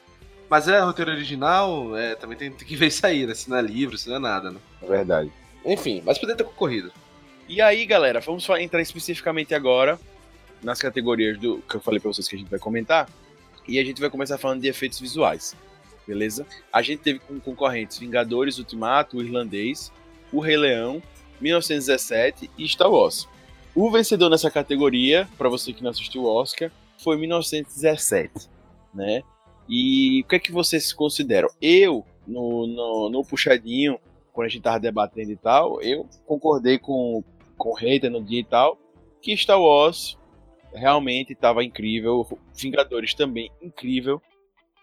Mas 0.49 0.69
é 0.69 0.79
roteiro 0.79 1.11
original, 1.11 1.97
é, 1.97 2.15
também 2.15 2.37
tem, 2.37 2.53
tem 2.53 2.69
que 2.69 2.77
ver 2.77 2.89
isso 2.89 3.05
aí, 3.07 3.27
né? 3.27 3.35
Se 3.35 3.49
não 3.49 3.57
é 3.57 3.63
livro, 3.63 3.97
se 3.97 4.09
não 4.11 4.17
é 4.17 4.19
nada, 4.19 4.51
né? 4.51 4.61
É 4.83 4.87
verdade. 4.87 5.33
Enfim, 5.65 6.03
mas 6.05 6.19
poderia 6.19 6.37
ter 6.37 6.45
concorrido. 6.45 6.93
E 7.49 7.63
aí, 7.63 7.87
galera, 7.87 8.21
vamos 8.21 8.47
entrar 8.61 8.83
especificamente 8.83 9.55
agora 9.55 9.99
nas 10.63 10.79
categorias 10.79 11.39
do 11.39 11.63
que 11.69 11.77
eu 11.77 11.81
falei 11.81 11.99
pra 11.99 12.13
vocês 12.13 12.29
que 12.29 12.37
a 12.37 12.39
gente 12.39 12.51
vai 12.51 12.59
comentar. 12.59 13.09
E 13.67 13.79
a 13.79 13.85
gente 13.85 14.01
vai 14.01 14.11
começar 14.11 14.37
falando 14.37 14.61
de 14.61 14.69
efeitos 14.69 15.01
visuais. 15.01 15.57
Beleza? 16.07 16.47
A 16.73 16.83
gente 16.83 17.01
teve 17.01 17.19
como 17.21 17.41
concorrentes 17.41 17.99
Vingadores 17.99 18.59
Ultimato, 18.59 19.17
o 19.17 19.23
Irlandês, 19.23 19.91
O 20.31 20.41
Rei 20.41 20.57
Leão, 20.57 21.03
1917 21.41 22.51
e 22.59 22.69
Star 22.69 22.91
Wars. 22.91 23.29
O 23.75 23.91
vencedor 23.91 24.31
nessa 24.31 24.51
categoria, 24.51 25.29
para 25.37 25.49
você 25.49 25.73
que 25.73 25.83
não 25.83 25.91
assistiu 25.91 26.23
o 26.23 26.27
Oscar, 26.27 26.71
foi 26.99 27.17
1917, 27.17 28.49
né? 28.95 29.23
E 29.69 30.23
o 30.23 30.29
que 30.29 30.37
é 30.37 30.39
que 30.39 30.53
vocês 30.53 30.93
consideram? 30.93 31.49
Eu, 31.61 32.05
no, 32.27 32.67
no, 32.67 33.11
no 33.11 33.25
puxadinho, 33.25 33.99
quando 34.33 34.47
a 34.47 34.49
gente 34.49 34.63
tava 34.63 34.81
debatendo 34.81 35.33
e 35.33 35.37
tal, 35.37 35.83
eu 35.83 36.09
concordei 36.25 36.79
com, 36.79 37.23
com 37.59 37.71
o 37.71 37.75
hater 37.75 38.11
no 38.11 38.23
dia 38.23 38.41
e 38.41 38.45
tal, 38.45 38.79
que 39.21 39.37
Star 39.37 39.61
Wars 39.61 40.17
realmente 40.73 41.33
estava 41.33 41.65
incrível, 41.65 42.27
Vingadores 42.55 43.15
também 43.15 43.51
incrível. 43.61 44.23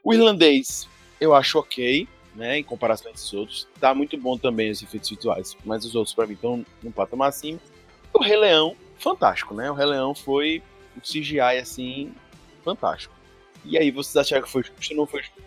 O 0.04 0.14
irlandês 0.14 0.88
eu 1.20 1.34
acho 1.34 1.58
ok, 1.58 2.08
né, 2.36 2.60
em 2.60 2.64
comparação 2.64 3.10
a 3.10 3.14
esses 3.14 3.32
outros. 3.34 3.68
Tá 3.80 3.94
muito 3.94 4.18
bom 4.18 4.38
também 4.38 4.72
os 4.72 4.82
efeitos 4.82 5.10
visuais, 5.10 5.56
mas 5.64 5.86
os 5.86 5.96
outros 5.96 6.16
para 6.16 6.28
mim 6.28 6.34
estão 6.34 6.66
num 6.82 6.92
patamar 6.92 7.30
acima. 7.30 7.60
O 8.14 8.24
Rei 8.24 8.38
Leão, 8.38 8.76
fantástico, 8.98 9.54
né? 9.54 9.70
O 9.70 9.74
Rei 9.74 9.86
Leão 9.86 10.14
foi 10.14 10.62
um 10.96 11.00
CGI 11.00 11.60
assim 11.60 12.14
fantástico. 12.64 13.14
E 13.66 13.78
aí, 13.78 13.92
vocês 13.92 14.16
acharam 14.18 14.44
que 14.44 14.50
foi 14.50 14.64
justo 14.64 14.92
ou 14.92 14.98
não 14.98 15.08
foi 15.08 15.22
justo? 15.22 15.42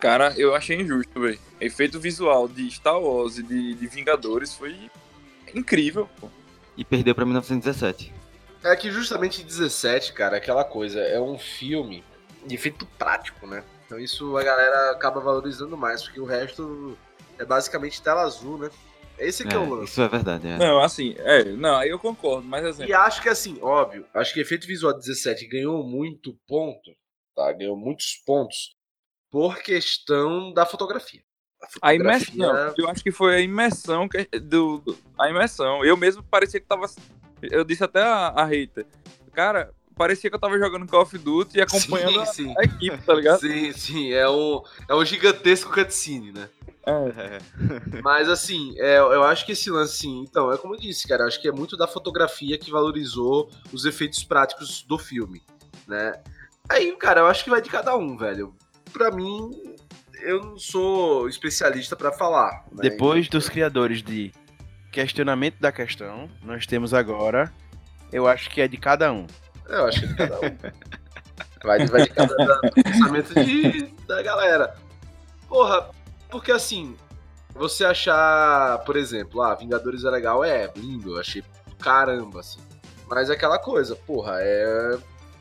Cara, 0.00 0.32
eu 0.36 0.54
achei 0.54 0.80
injusto, 0.80 1.20
velho. 1.20 1.38
Efeito 1.60 1.98
visual 2.00 2.48
de 2.48 2.70
Star 2.70 3.00
Wars 3.00 3.38
e 3.38 3.42
de, 3.42 3.74
de 3.74 3.86
Vingadores 3.88 4.54
foi 4.54 4.90
incrível, 5.54 6.08
pô. 6.20 6.28
E 6.76 6.84
perdeu 6.84 7.14
pra 7.14 7.24
1917. 7.24 8.14
É 8.62 8.74
que 8.76 8.90
justamente 8.90 9.42
17, 9.42 10.12
cara, 10.12 10.36
é 10.36 10.38
aquela 10.38 10.64
coisa, 10.64 11.00
é 11.00 11.20
um 11.20 11.38
filme 11.38 12.04
de 12.46 12.54
efeito 12.54 12.86
prático, 12.98 13.46
né? 13.46 13.64
Então 13.88 13.98
isso 13.98 14.36
a 14.36 14.44
galera 14.44 14.90
acaba 14.90 15.18
valorizando 15.18 15.74
mais, 15.74 16.02
porque 16.02 16.20
o 16.20 16.26
resto 16.26 16.94
é 17.38 17.44
basicamente 17.44 18.02
tela 18.02 18.20
azul, 18.20 18.58
né? 18.58 18.70
Esse 19.18 19.46
que 19.46 19.54
é, 19.54 19.56
é 19.56 19.58
o 19.58 19.68
lance. 19.68 19.92
Isso 19.92 20.02
é 20.02 20.08
verdade, 20.08 20.46
é. 20.46 20.58
Não, 20.58 20.78
assim, 20.78 21.14
é, 21.16 21.44
não, 21.44 21.74
aí 21.74 21.88
eu 21.88 21.98
concordo, 21.98 22.46
mas 22.46 22.66
assim. 22.66 22.84
E 22.84 22.92
acho 22.92 23.22
que 23.22 23.30
assim, 23.30 23.58
óbvio, 23.62 24.04
acho 24.12 24.34
que 24.34 24.40
efeito 24.40 24.66
visual 24.66 24.92
17 24.92 25.48
ganhou 25.48 25.82
muito 25.82 26.38
ponto, 26.46 26.94
tá? 27.34 27.50
Ganhou 27.52 27.78
muitos 27.78 28.22
pontos 28.26 28.76
por 29.30 29.56
questão 29.56 30.52
da 30.52 30.66
fotografia. 30.66 31.22
A, 31.80 31.94
imersão, 31.94 32.34
não, 32.36 32.74
eu 32.76 32.88
acho 32.90 33.02
que 33.02 33.10
foi 33.10 33.36
a 33.36 33.40
imersão 33.40 34.06
que, 34.06 34.24
do, 34.38 34.78
do, 34.78 34.98
a 35.18 35.30
imersão. 35.30 35.82
Eu 35.82 35.96
mesmo 35.96 36.22
parecia 36.22 36.60
que 36.60 36.66
tava 36.66 36.86
eu 37.42 37.64
disse 37.64 37.82
até 37.82 38.02
a, 38.02 38.28
a 38.28 38.44
Rita, 38.44 38.86
cara, 39.32 39.72
parecia 39.98 40.30
que 40.30 40.36
eu 40.36 40.40
tava 40.40 40.58
jogando 40.58 40.86
Call 40.86 41.02
of 41.02 41.18
Duty 41.18 41.58
e 41.58 41.60
acompanhando 41.60 42.24
sim, 42.26 42.44
sim. 42.44 42.54
A, 42.56 42.60
a, 42.60 42.64
equipe, 42.64 42.98
tá 42.98 43.14
ligado? 43.14 43.40
Sim, 43.40 43.72
sim, 43.72 44.12
é 44.12 44.28
um, 44.30 44.62
é 44.88 44.94
um 44.94 45.04
gigantesco 45.04 45.72
cutscene, 45.72 46.32
né? 46.32 46.48
É. 46.86 47.38
Mas 48.02 48.28
assim, 48.30 48.74
é, 48.78 48.98
eu 48.98 49.22
acho 49.24 49.44
que 49.44 49.52
esse 49.52 49.70
lance, 49.70 49.94
assim, 49.94 50.20
então, 50.20 50.50
é 50.50 50.56
como 50.56 50.74
eu 50.74 50.80
disse, 50.80 51.06
cara, 51.06 51.24
acho 51.24 51.40
que 51.40 51.48
é 51.48 51.52
muito 51.52 51.76
da 51.76 51.86
fotografia 51.86 52.56
que 52.56 52.70
valorizou 52.70 53.50
os 53.72 53.84
efeitos 53.84 54.24
práticos 54.24 54.82
do 54.82 54.96
filme, 54.96 55.42
né? 55.86 56.14
Aí, 56.68 56.94
cara, 56.96 57.20
eu 57.20 57.26
acho 57.26 57.44
que 57.44 57.50
vai 57.50 57.60
de 57.60 57.68
cada 57.68 57.96
um, 57.96 58.16
velho. 58.16 58.54
Pra 58.92 59.10
mim, 59.10 59.50
eu 60.20 60.42
não 60.42 60.58
sou 60.58 61.28
especialista 61.28 61.96
para 61.96 62.12
falar. 62.12 62.64
Né? 62.72 62.82
Depois 62.82 63.28
dos 63.28 63.48
criadores 63.48 64.02
de 64.02 64.32
questionamento 64.90 65.58
da 65.60 65.70
questão, 65.70 66.30
nós 66.42 66.66
temos 66.66 66.94
agora, 66.94 67.52
eu 68.12 68.26
acho 68.26 68.50
que 68.50 68.60
é 68.60 68.68
de 68.68 68.76
cada 68.76 69.12
um. 69.12 69.26
Eu 69.68 69.84
acho 69.86 70.00
que 70.00 70.06
é 70.06 70.08
de 70.08 70.16
cada 70.16 70.36
um. 70.36 70.58
vai, 71.62 71.86
vai 71.86 72.02
de 72.02 72.10
cada 72.10 72.60
pensamento 72.72 73.34
de, 73.34 73.82
da 74.06 74.22
galera. 74.22 74.74
Porra, 75.48 75.90
porque 76.30 76.52
assim, 76.52 76.96
você 77.54 77.84
achar, 77.84 78.78
por 78.80 78.96
exemplo, 78.96 79.42
ah, 79.42 79.54
Vingadores 79.54 80.04
é 80.04 80.10
legal, 80.10 80.44
é 80.44 80.70
lindo, 80.76 81.14
eu 81.16 81.20
achei 81.20 81.44
caramba, 81.78 82.40
assim. 82.40 82.60
Mas 83.08 83.30
é 83.30 83.34
aquela 83.34 83.58
coisa, 83.58 83.96
porra, 83.96 84.36
é 84.40 84.98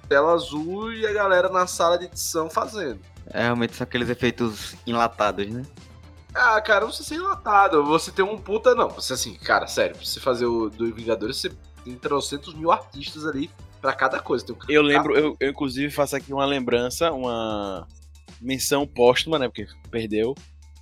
tela 0.08 0.34
azul 0.34 0.94
e 0.94 1.06
a 1.06 1.13
galera 1.13 1.50
na 1.50 1.68
sala 1.68 1.98
de 1.98 2.06
edição 2.06 2.50
fazendo. 2.50 3.00
É, 3.30 3.44
realmente 3.44 3.76
são 3.76 3.84
aqueles 3.84 4.10
efeitos 4.10 4.76
enlatados, 4.86 5.46
né? 5.48 5.63
Ah, 6.34 6.62
cara, 6.62 6.86
não 6.86 6.92
sei 6.92 7.06
se 7.06 7.13
é 7.16 7.18
enlatado. 7.18 7.84
Você 7.86 8.12
tem 8.12 8.24
um 8.24 8.38
puta. 8.38 8.76
Não, 8.76 8.90
você 8.90 9.13
assim, 9.13 9.34
cara, 9.36 9.68
sério, 9.68 9.96
pra 9.96 10.06
você 10.06 10.20
fazer 10.20 10.46
o 10.46 10.70
do 10.70 10.94
Vingadores, 10.94 11.38
você 11.38 11.52
tem 11.84 11.96
trocentos 11.96 12.54
mil 12.54 12.72
artistas 12.72 13.26
ali 13.26 13.50
para 13.82 13.94
cada 13.94 14.20
coisa. 14.20 14.46
Um 14.52 14.56
eu 14.68 14.82
lembro, 14.82 15.16
eu, 15.16 15.38
eu, 15.40 15.50
inclusive 15.50 15.92
faço 15.92 16.16
aqui 16.16 16.34
uma 16.34 16.46
lembrança, 16.46 17.12
uma 17.12 17.88
menção 18.42 18.86
póstuma, 18.86 19.40
né? 19.40 19.48
Porque 19.48 19.68
perdeu. 19.90 20.36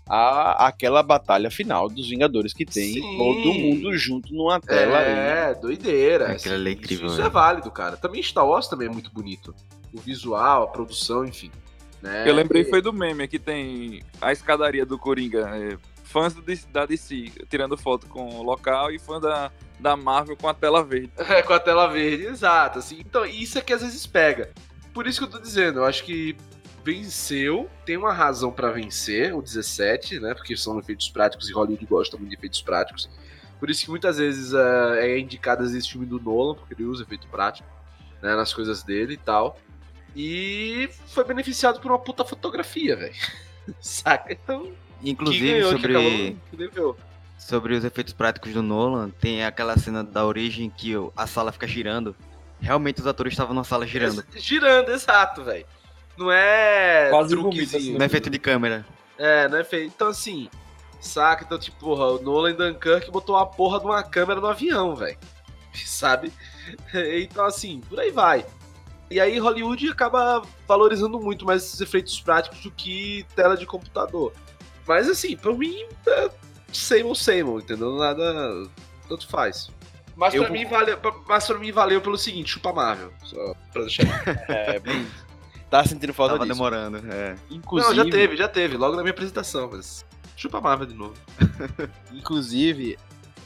A, 0.08 0.68
aquela 0.68 1.02
batalha 1.02 1.50
final 1.50 1.90
dos 1.90 2.08
Vingadores 2.08 2.54
que 2.54 2.64
tem 2.64 2.94
Sim. 2.94 3.18
todo 3.18 3.54
mundo 3.54 3.98
junto 3.98 4.34
numa 4.34 4.60
tela. 4.60 5.00
É, 5.02 5.48
aí. 5.48 5.56
doideira. 5.56 6.32
Aquela 6.32 6.56
assim, 6.58 6.68
é 6.68 6.72
incrível. 6.72 7.08
Isso, 7.08 7.16
isso 7.16 7.26
é 7.26 7.30
válido, 7.30 7.72
cara. 7.72 7.98
Também 7.98 8.22
Star 8.22 8.46
Wars 8.48 8.68
também 8.68 8.88
é 8.88 8.92
muito 8.92 9.12
bonito. 9.12 9.56
O 9.92 10.00
visual, 10.00 10.64
a 10.64 10.68
produção, 10.68 11.26
enfim. 11.26 11.50
Né? 12.04 12.30
Eu 12.30 12.36
lembrei 12.36 12.64
foi 12.66 12.84
do 12.84 12.94
meme 12.94 13.28
que 13.28 13.40
tem 13.40 14.04
a 14.22 14.32
escadaria 14.32 14.86
do 14.86 15.00
Coringa. 15.00 15.50
É, 15.56 15.78
fãs 16.04 16.36
do, 16.36 16.44
da 16.72 16.86
DC 16.86 17.32
tirando 17.50 17.76
foto 17.76 18.06
com 18.06 18.36
o 18.36 18.44
local 18.44 18.92
e 18.92 19.00
fã 19.00 19.20
da, 19.20 19.52
da 19.80 19.96
Marvel 19.96 20.38
com 20.38 20.48
a 20.48 20.54
tela 20.54 20.84
verde. 20.84 21.12
É, 21.30 21.42
com 21.42 21.54
a 21.54 21.60
tela 21.60 21.88
verde, 21.88 22.26
exato. 22.26 22.80
Assim. 22.80 23.00
Então, 23.00 23.26
isso 23.26 23.58
é 23.58 23.62
que 23.62 23.74
às 23.74 23.82
vezes 23.82 24.06
pega. 24.06 24.52
Por 24.94 25.08
isso 25.08 25.20
que 25.20 25.26
eu 25.26 25.30
tô 25.30 25.40
dizendo, 25.40 25.80
eu 25.80 25.86
acho 25.86 26.04
que 26.04 26.38
venceu, 26.84 27.70
tem 27.84 27.98
uma 27.98 28.14
razão 28.14 28.52
para 28.52 28.72
vencer, 28.72 29.36
o 29.36 29.42
17, 29.42 30.20
né? 30.20 30.34
Porque 30.34 30.56
são 30.56 30.80
efeitos 30.80 31.10
práticos 31.10 31.50
e 31.50 31.54
Hollywood 31.54 31.86
gosta 31.86 32.16
muito 32.16 32.30
de 32.30 32.36
efeitos 32.36 32.62
práticos. 32.62 33.10
Por 33.60 33.70
isso 33.70 33.84
que 33.84 33.90
muitas 33.90 34.18
vezes 34.18 34.54
uh, 34.54 34.94
é 34.98 35.18
indicado 35.18 35.66
esse 35.66 35.90
filme 35.90 36.06
do 36.06 36.20
Nolan, 36.20 36.56
porque 36.56 36.74
ele 36.76 36.84
usa 36.84 37.04
efeito 37.04 37.28
prático 37.28 37.68
né, 38.22 38.36
nas 38.36 38.54
coisas 38.54 38.84
dele 38.84 39.14
e 39.14 39.18
tal. 39.18 39.58
E 40.16 40.90
foi 41.08 41.24
beneficiado 41.24 41.80
por 41.80 41.92
uma 41.92 42.00
puta 42.00 42.24
fotografia, 42.24 42.96
velho. 42.96 43.16
Saca? 43.82 44.32
Então. 44.32 44.72
Inclusive, 45.04 45.52
ganhou, 45.52 45.72
sobre. 45.72 46.38
Sobre 47.46 47.76
os 47.76 47.86
efeitos 47.86 48.12
práticos 48.12 48.54
do 48.54 48.64
Nolan, 48.64 49.12
tem 49.12 49.46
aquela 49.46 49.78
cena 49.78 50.04
da 50.04 50.26
origem 50.26 50.68
que 50.68 50.94
a 51.16 51.28
sala 51.28 51.52
fica 51.52 51.68
girando. 51.68 52.16
Realmente 52.60 53.02
os 53.02 53.06
atores 53.06 53.34
estavam 53.34 53.54
na 53.54 53.64
sala 53.64 53.86
girando. 53.86 54.26
Girando, 54.36 54.90
exato, 54.90 55.44
velho. 55.44 55.64
Não 56.18 56.32
é. 56.32 57.10
Quase 57.12 57.30
truquezinho. 57.30 57.78
Assim. 57.78 57.98
Não 58.00 58.06
é 58.06 58.10
feito 58.10 58.32
de 58.32 58.40
câmera. 58.40 58.84
É, 59.20 59.48
não 59.48 59.60
é 59.60 59.64
feito. 59.64 59.94
Então, 59.96 60.08
assim. 60.08 60.50
Saca? 61.00 61.44
Então, 61.44 61.60
tipo, 61.60 61.78
porra, 61.78 62.14
o 62.14 62.22
Nolan 62.22 62.54
Dunkirk 62.54 63.12
botou 63.12 63.38
a 63.38 63.46
porra 63.46 63.80
de 63.80 63.86
uma 63.86 64.02
câmera 64.02 64.42
no 64.42 64.48
avião, 64.48 64.96
velho. 64.96 65.18
Sabe? 65.86 66.34
Então, 67.22 67.46
assim, 67.46 67.80
por 67.88 68.00
aí 68.00 68.10
vai. 68.10 68.44
E 69.12 69.20
aí 69.20 69.38
Hollywood 69.38 69.88
acaba 69.88 70.42
valorizando 70.68 71.20
muito 71.20 71.46
mais 71.46 71.64
esses 71.64 71.80
efeitos 71.80 72.20
práticos 72.20 72.62
do 72.62 72.72
que 72.72 73.24
tela 73.36 73.56
de 73.56 73.68
computador. 73.68 74.34
Mas 74.88 75.08
assim, 75.08 75.38
pra 75.38 75.54
mim, 75.54 75.86
same 76.76 77.16
same, 77.16 77.50
entendeu? 77.62 77.96
Nada. 77.96 78.68
Tanto 79.08 79.28
faz. 79.28 79.70
Mas 80.16 80.34
pra, 80.34 80.50
mim 80.50 80.66
valeu, 80.66 80.98
mas 81.28 81.46
pra 81.46 81.60
mim 81.60 81.72
valeu 81.72 82.02
pelo 82.02 82.18
seguinte, 82.18 82.52
chupa 82.52 82.72
Marvel. 82.72 83.12
Só 83.24 83.54
pra 83.74 83.82
deixar. 83.82 84.04
é, 84.50 84.82
tá 85.70 85.84
sentindo 85.84 86.14
falta 86.14 86.34
Tava 86.34 86.46
disso. 86.46 86.56
demorando, 86.56 86.98
é. 87.12 87.36
Inclusive... 87.52 87.96
Não, 87.96 88.06
já 88.06 88.10
teve, 88.10 88.38
já 88.38 88.48
teve, 88.48 88.78
logo 88.78 88.96
na 88.96 89.02
minha 89.02 89.12
apresentação, 89.12 89.70
mas. 89.72 90.06
Chupa 90.38 90.62
Marvel 90.62 90.88
de 90.88 90.94
novo. 90.94 91.14
Inclusive, 92.14 92.98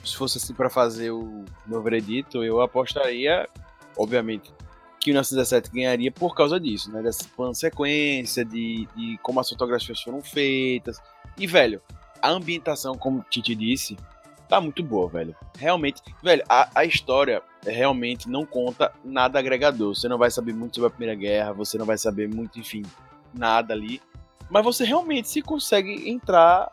se 0.03 0.15
fosse 0.15 0.37
assim 0.37 0.53
para 0.53 0.69
fazer 0.69 1.11
o 1.11 1.45
meu 1.65 1.81
veredito, 1.81 2.43
eu 2.43 2.61
apostaria, 2.61 3.47
obviamente, 3.97 4.51
que 4.99 5.11
o 5.11 5.13
1917 5.13 5.71
ganharia 5.71 6.11
por 6.11 6.35
causa 6.35 6.59
disso, 6.59 6.91
né? 6.91 7.01
Dessa 7.01 7.25
sequência, 7.53 8.43
de, 8.43 8.87
de 8.95 9.19
como 9.21 9.39
as 9.39 9.49
fotografias 9.49 10.01
foram 10.01 10.21
feitas. 10.21 10.99
E, 11.37 11.47
velho, 11.47 11.81
a 12.21 12.29
ambientação, 12.29 12.97
como 12.97 13.19
o 13.19 13.25
Titi 13.29 13.55
disse, 13.55 13.97
tá 14.47 14.59
muito 14.59 14.83
boa, 14.83 15.09
velho. 15.09 15.35
Realmente, 15.57 16.01
velho, 16.23 16.43
a, 16.47 16.69
a 16.75 16.85
história 16.85 17.41
realmente 17.65 18.29
não 18.29 18.45
conta 18.45 18.91
nada 19.03 19.39
agregador. 19.39 19.95
Você 19.95 20.07
não 20.07 20.17
vai 20.17 20.31
saber 20.31 20.53
muito 20.53 20.75
sobre 20.75 20.87
a 20.87 20.91
Primeira 20.91 21.15
Guerra, 21.15 21.53
você 21.53 21.77
não 21.77 21.85
vai 21.85 21.97
saber 21.97 22.27
muito, 22.27 22.59
enfim, 22.59 22.83
nada 23.33 23.73
ali. 23.73 24.01
Mas 24.49 24.63
você 24.63 24.83
realmente 24.83 25.29
se 25.29 25.41
consegue 25.41 26.09
entrar 26.09 26.71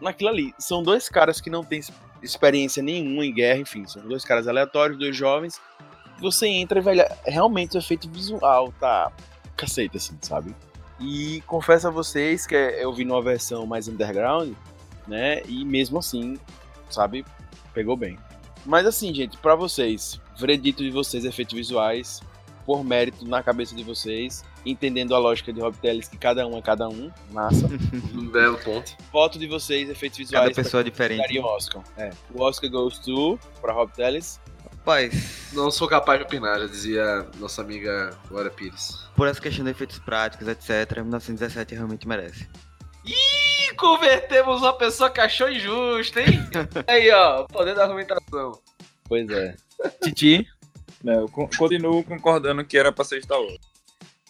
naquilo 0.00 0.30
ali. 0.30 0.54
São 0.58 0.82
dois 0.82 1.08
caras 1.08 1.40
que 1.40 1.50
não 1.50 1.62
têm 1.62 1.80
experiência 2.22 2.82
nenhuma 2.82 3.24
em 3.24 3.32
guerra, 3.32 3.60
enfim, 3.60 3.86
são 3.86 4.02
dois 4.02 4.24
caras 4.24 4.48
aleatórios, 4.48 4.98
dois 4.98 5.14
jovens 5.16 5.60
você 6.20 6.48
entra 6.48 6.80
velho, 6.80 7.04
realmente 7.24 7.76
o 7.76 7.78
efeito 7.78 8.08
visual 8.08 8.72
tá 8.78 9.12
cacete, 9.56 9.96
assim, 9.96 10.16
sabe? 10.20 10.54
E 11.00 11.42
confesso 11.46 11.88
a 11.88 11.90
vocês 11.90 12.46
que 12.46 12.54
eu 12.54 12.92
vi 12.92 13.04
numa 13.04 13.22
versão 13.22 13.66
mais 13.66 13.88
underground, 13.88 14.52
né? 15.08 15.42
E 15.46 15.64
mesmo 15.64 15.98
assim, 15.98 16.38
sabe, 16.90 17.24
pegou 17.72 17.96
bem. 17.96 18.18
Mas 18.64 18.86
assim, 18.86 19.14
gente, 19.14 19.36
para 19.38 19.54
vocês, 19.54 20.20
veredito 20.38 20.82
de 20.82 20.90
vocês, 20.90 21.24
efeitos 21.24 21.54
visuais, 21.54 22.20
por 22.66 22.84
mérito 22.84 23.26
na 23.26 23.42
cabeça 23.42 23.74
de 23.74 23.82
vocês, 23.82 24.44
entendendo 24.66 25.14
a 25.14 25.18
lógica 25.18 25.52
de 25.52 25.60
Rob 25.60 25.74
Telles, 25.78 26.06
que 26.06 26.18
cada 26.18 26.46
um 26.46 26.58
é 26.58 26.62
cada 26.62 26.88
um, 26.88 27.10
massa. 27.30 27.66
um 28.14 28.28
belo 28.28 28.58
ponto. 28.58 28.94
Voto 29.10 29.38
de 29.38 29.46
vocês, 29.46 29.88
efeitos 29.88 30.18
visuais. 30.18 30.48
Cada 30.48 30.54
pessoa 30.54 30.84
diferente. 30.84 31.38
O 31.38 31.44
Oscar. 31.44 31.82
É. 31.96 32.10
O 32.34 32.42
Oscar 32.42 32.70
goes 32.70 32.98
to, 32.98 33.38
pra 33.62 33.72
Rob 33.72 33.90
Telles, 33.92 34.38
Rapaz. 34.88 35.50
Não 35.52 35.70
sou 35.70 35.86
capaz 35.86 36.18
de 36.18 36.24
opinar, 36.24 36.58
já 36.60 36.66
dizia 36.66 37.26
nossa 37.38 37.60
amiga 37.60 38.16
Glória 38.26 38.50
Pires. 38.50 39.06
Por 39.14 39.28
essa 39.28 39.38
questão 39.38 39.62
de 39.62 39.70
efeitos 39.70 39.98
práticos, 39.98 40.48
etc., 40.48 41.00
1917 41.00 41.74
realmente 41.74 42.08
merece. 42.08 42.48
Ih, 43.08 43.74
convertemos 43.74 44.60
uma 44.60 44.72
pessoa 44.72 45.10
que 45.10 45.20
achou 45.20 45.50
injusto, 45.50 46.18
hein? 46.18 46.38
Aí, 46.86 47.10
ó, 47.10 47.44
poder 47.44 47.74
da 47.74 47.84
argumentação. 47.84 48.60
Pois 49.04 49.28
é. 49.30 49.56
Titi? 50.02 50.46
É, 51.06 51.14
eu 51.16 51.28
continuo 51.28 52.02
concordando 52.04 52.64
que 52.64 52.76
era 52.76 52.92
pra 52.92 53.04
ser 53.04 53.22
Star 53.22 53.40
Wars. 53.40 53.58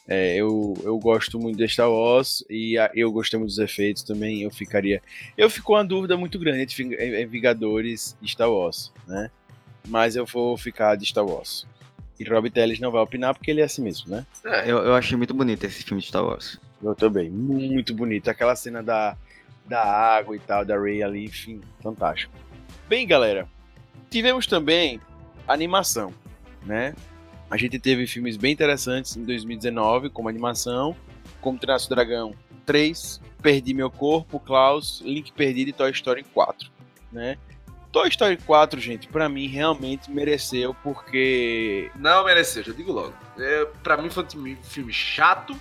É, 0.07 0.37
eu, 0.37 0.75
eu 0.85 0.99
gosto 0.99 1.39
muito 1.39 1.59
de 1.59 1.69
Star 1.69 1.91
Wars 1.91 2.43
e 2.49 2.79
a, 2.79 2.91
eu 2.95 3.13
gostei 3.13 3.39
muito 3.39 3.51
dos 3.51 3.59
efeitos 3.59 4.03
também. 4.03 4.43
Eu 4.43 4.51
ficaria. 4.51 5.03
Eu 5.37 5.51
fico 5.51 5.75
uma 5.75 5.85
dúvida 5.85 6.17
muito 6.17 6.39
grande 6.39 6.63
entre 6.63 7.27
Vingadores 7.27 8.17
e 8.23 8.29
Star 8.29 8.51
Wars, 8.51 8.93
né? 9.07 9.31
Mas 9.87 10.17
eu 10.17 10.25
vou 10.25 10.57
ficar 10.57 10.97
de 10.97 11.05
Star 11.05 11.27
Wars. 11.27 11.67
E 12.19 12.25
Rob 12.25 12.51
Telles 12.51 12.81
não 12.81 12.91
vai 12.91 13.01
opinar 13.01 13.35
porque 13.35 13.51
ele 13.51 13.61
é 13.61 13.65
assim 13.65 13.83
mesmo, 13.83 14.11
né? 14.11 14.27
É. 14.45 14.71
Eu, 14.71 14.79
eu 14.79 14.95
achei 14.95 15.17
muito 15.17 15.33
bonito 15.33 15.65
esse 15.65 15.83
filme 15.85 16.01
de 16.01 16.09
Star 16.09 16.25
Wars. 16.25 16.59
Eu 16.83 16.95
também, 16.95 17.31
muito 17.31 17.95
bonito. 17.95 18.29
Aquela 18.29 18.57
cena 18.57 18.83
da, 18.83 19.17
da 19.67 19.83
água 19.83 20.35
e 20.35 20.39
tal, 20.39 20.65
da 20.65 20.77
Ray 20.77 21.03
ali, 21.03 21.25
enfim, 21.25 21.61
fantástico. 21.83 22.33
Bem, 22.89 23.07
galera, 23.07 23.49
tivemos 24.11 24.47
também 24.47 25.01
animação, 25.47 26.13
né? 26.65 26.95
A 27.51 27.57
gente 27.57 27.79
teve 27.79 28.07
filmes 28.07 28.37
bem 28.37 28.53
interessantes 28.53 29.17
em 29.17 29.25
2019, 29.25 30.11
como 30.11 30.29
animação, 30.29 30.95
como 31.41 31.59
Treinar 31.59 31.81
o 31.83 31.89
Dragão 31.89 32.35
3, 32.67 33.21
Perdi 33.41 33.73
Meu 33.73 33.91
Corpo, 33.91 34.39
Klaus, 34.39 35.01
Link 35.05 35.33
Perdido 35.33 35.71
e 35.71 35.73
Toy 35.73 35.91
Story 35.91 36.25
4, 36.25 36.71
né? 37.11 37.39
Toy 37.99 38.09
Story 38.09 38.37
4, 38.37 38.81
gente, 38.81 39.09
para 39.09 39.29
mim 39.29 39.49
realmente 39.49 40.11
mereceu, 40.11 40.75
porque. 40.83 41.91
Não 41.97 42.25
mereceu, 42.25 42.63
já 42.63 42.73
digo 42.73 42.93
logo. 42.93 43.13
É, 43.39 43.67
para 43.83 43.97
mim 43.97 44.09
foi 44.09 44.25
um 44.37 44.57
filme 44.63 44.93
chato. 44.93 45.57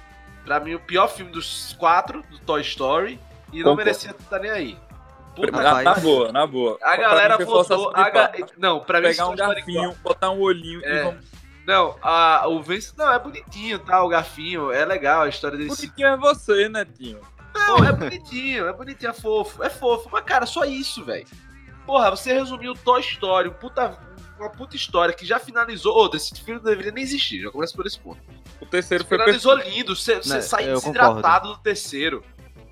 Pra 0.45 0.60
mim, 0.60 0.76
o 0.76 0.80
pior 0.80 1.08
filme 1.08 1.32
dos 1.32 1.76
quatro, 1.78 2.23
do 2.30 2.39
Toy 2.39 2.62
Story. 2.62 3.19
E 3.52 3.63
não 3.63 3.76
merecia 3.76 4.12
estar 4.12 4.39
nem 4.39 4.52
aí. 4.52 4.78
Puta, 5.36 5.52
na, 5.52 5.82
na, 5.82 5.95
boa, 5.95 6.32
na 6.32 6.47
boa. 6.47 6.78
A 6.82 6.95
galera 6.95 7.38
votou. 7.38 7.91
A 7.93 8.10
ga... 8.10 8.32
Não, 8.58 8.80
pra 8.80 9.02
mim. 9.02 9.08
Pegar 9.08 9.28
um 9.28 9.36
garfinho, 9.36 9.95
botar 10.04 10.32
um 10.32 10.39
olhinho 10.39 10.82
é. 10.84 11.00
e 11.00 11.04
vamos 11.04 11.38
não, 11.67 11.97
a, 12.02 12.47
o 12.47 12.63
Vince. 12.63 12.93
Não, 12.97 13.12
é 13.12 13.19
bonitinho, 13.19 13.78
tá? 13.80 14.02
O 14.02 14.08
garfinho. 14.08 14.71
É 14.71 14.86
legal 14.86 15.23
a 15.23 15.28
história 15.28 15.58
desse. 15.58 15.88
Bonitinho 15.88 16.08
é 16.08 16.15
você, 16.15 16.69
Netinho. 16.69 17.19
Não, 17.54 17.84
é 17.84 17.91
bonitinho, 17.91 18.67
é 18.67 18.73
bonitinho, 18.73 19.10
é 19.10 19.13
fofo. 19.13 19.62
É 19.62 19.69
fofo. 19.69 20.08
Mas, 20.10 20.23
cara, 20.23 20.45
só 20.45 20.63
isso, 20.63 21.04
velho. 21.04 21.28
Porra, 21.88 22.12
você 22.12 22.34
resumiu 22.34 22.73
Toy 22.73 23.00
Story, 23.00 23.50
puta, 23.50 23.97
uma 24.38 24.50
puta 24.50 24.76
história 24.76 25.13
que 25.13 25.26
já 25.26 25.39
finalizou. 25.39 25.95
Ô, 25.95 26.13
esse 26.13 26.36
filme 26.36 26.60
não 26.62 26.69
deveria 26.69 26.91
nem 26.91 27.02
existir, 27.02 27.41
já 27.41 27.50
começa 27.50 27.73
por 27.73 27.88
esse 27.88 27.97
ponto. 27.97 28.19
O 28.60 28.65
terceiro 28.65 29.06
foi 29.06 29.17
Finalizou 29.17 29.56
lindo, 29.56 29.95
você, 29.95 30.17
você 30.17 30.34
né, 30.34 30.41
sai 30.41 30.65
desidratado 30.65 31.54
do 31.54 31.58
terceiro. 31.60 32.21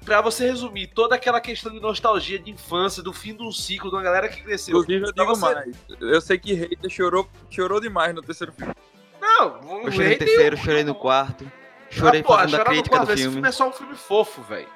Pra 0.03 0.21
você 0.21 0.45
resumir 0.45 0.87
toda 0.87 1.15
aquela 1.15 1.39
questão 1.39 1.71
de 1.71 1.79
nostalgia 1.79 2.37
de 2.37 2.51
infância, 2.51 3.01
do 3.01 3.13
fim 3.13 3.33
de 3.33 3.41
um 3.41 3.51
ciclo, 3.51 3.89
de 3.89 3.95
uma 3.95 4.03
galera 4.03 4.27
que 4.27 4.43
cresceu. 4.43 4.79
Inclusive, 4.79 5.07
eu 5.07 5.13
digo 5.13 5.35
você... 5.35 5.41
mais. 5.55 5.75
Eu 5.99 6.21
sei 6.21 6.37
que 6.37 6.53
Hater 6.53 6.89
chorou, 6.89 7.27
chorou 7.49 7.79
demais 7.79 8.13
no 8.13 8.21
terceiro 8.21 8.51
filme. 8.51 8.73
Não, 9.19 9.81
eu 9.83 9.91
chorei 9.91 10.11
no 10.11 10.17
terceiro, 10.17 10.57
chorei 10.57 10.83
no 10.83 10.93
quarto. 10.93 11.49
Chorei 11.89 12.19
ah, 12.19 12.23
porra, 12.23 12.41
fazendo 12.41 12.61
a 12.61 12.65
crítica 12.65 12.97
quarto, 12.97 13.09
do 13.09 13.17
filme. 13.17 13.23
Esse 13.23 13.31
filme 13.31 13.47
é 13.47 13.51
só 13.51 13.69
um 13.69 13.71
filme 13.71 13.95
fofo, 13.95 14.41
velho. 14.43 14.67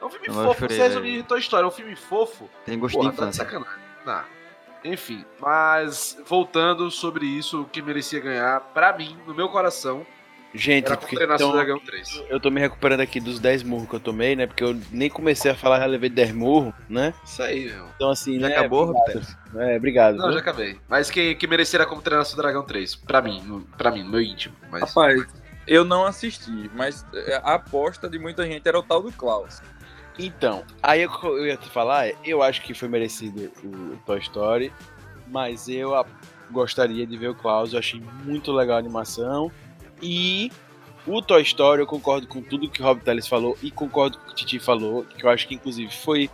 É 0.00 0.04
um 0.04 0.08
filme 0.10 0.28
não, 0.28 0.34
fofo, 0.44 0.60
chorei, 0.60 0.76
você 0.76 0.82
resumir 0.84 1.22
Toy 1.24 1.40
Story, 1.40 1.64
é 1.64 1.66
um 1.66 1.70
filme 1.72 1.96
fofo. 1.96 2.48
Tem 2.64 2.78
gosto 2.78 2.94
porra, 2.94 3.10
de 3.10 3.14
infância. 3.14 3.44
Tá 3.44 3.50
de 3.50 3.56
sacanagem. 3.56 3.87
Enfim, 4.84 5.24
mas 5.40 6.16
voltando 6.26 6.90
sobre 6.90 7.26
isso, 7.26 7.62
o 7.62 7.64
que 7.64 7.82
merecia 7.82 8.20
ganhar, 8.20 8.60
pra 8.72 8.96
mim, 8.96 9.18
no 9.26 9.34
meu 9.34 9.48
coração, 9.48 10.06
Gente, 10.54 10.88
porque 10.96 11.22
então, 11.22 11.52
Dragão 11.52 11.78
3. 11.78 12.24
eu 12.30 12.40
tô 12.40 12.50
me 12.50 12.58
recuperando 12.58 13.00
aqui 13.00 13.20
dos 13.20 13.38
10 13.38 13.62
murros 13.64 13.88
que 13.88 13.94
eu 13.94 14.00
tomei, 14.00 14.34
né? 14.34 14.46
Porque 14.46 14.64
eu 14.64 14.80
nem 14.90 15.10
comecei 15.10 15.50
a 15.50 15.54
falar, 15.54 15.78
já 15.78 15.86
levei 15.86 16.08
10 16.08 16.32
murros, 16.32 16.72
né? 16.88 17.12
Isso 17.22 17.42
aí, 17.42 17.66
meu. 17.66 17.86
Então, 17.94 18.10
assim, 18.10 18.40
já 18.40 18.48
né? 18.48 18.56
acabou, 18.56 18.86
Roberto? 18.86 19.36
É, 19.56 19.76
obrigado. 19.76 20.16
Não, 20.16 20.24
viu? 20.24 20.34
já 20.34 20.40
acabei. 20.40 20.78
Mas 20.88 21.10
que, 21.10 21.34
que 21.34 21.46
mereceria 21.46 21.84
como 21.84 22.00
treinar 22.00 22.26
o 22.26 22.36
Dragão 22.36 22.62
3, 22.62 22.96
pra 22.96 23.20
mim, 23.20 23.42
no, 23.42 23.60
pra 23.76 23.90
mim, 23.90 24.02
no 24.02 24.10
meu 24.10 24.22
íntimo. 24.22 24.56
Mas... 24.70 24.82
Rapaz, 24.82 25.26
eu 25.66 25.84
não 25.84 26.06
assisti, 26.06 26.70
mas 26.74 27.04
a 27.42 27.54
aposta 27.54 28.08
de 28.08 28.18
muita 28.18 28.46
gente 28.46 28.66
era 28.66 28.78
o 28.78 28.82
tal 28.82 29.02
do 29.02 29.12
Klaus. 29.12 29.60
Então, 30.18 30.64
aí 30.82 31.02
eu, 31.02 31.10
eu 31.22 31.46
ia 31.46 31.56
te 31.56 31.68
falar, 31.68 32.10
eu 32.24 32.42
acho 32.42 32.62
que 32.62 32.74
foi 32.74 32.88
merecido 32.88 33.52
o, 33.62 33.96
Toy 34.04 34.18
Story, 34.18 34.72
mas 35.28 35.68
eu 35.68 35.94
a, 35.94 36.04
gostaria 36.50 37.06
de 37.06 37.16
ver 37.16 37.28
o 37.28 37.34
Klaus, 37.34 37.72
eu 37.72 37.78
achei 37.78 38.02
muito 38.24 38.50
legal 38.50 38.76
a 38.76 38.80
animação. 38.80 39.50
E 40.02 40.50
o 41.06 41.22
Toy 41.22 41.42
Story, 41.42 41.80
eu 41.80 41.86
concordo 41.86 42.26
com 42.26 42.42
tudo 42.42 42.68
que 42.68 42.82
o 42.82 42.84
Rob 42.84 43.00
Teles 43.00 43.28
falou 43.28 43.56
e 43.62 43.70
concordo 43.70 44.18
com 44.18 44.24
o 44.24 44.26
que 44.26 44.32
o 44.32 44.34
Titi 44.34 44.58
falou, 44.58 45.04
que 45.04 45.24
eu 45.24 45.30
acho 45.30 45.46
que 45.46 45.54
inclusive 45.54 45.94
foi 45.94 46.28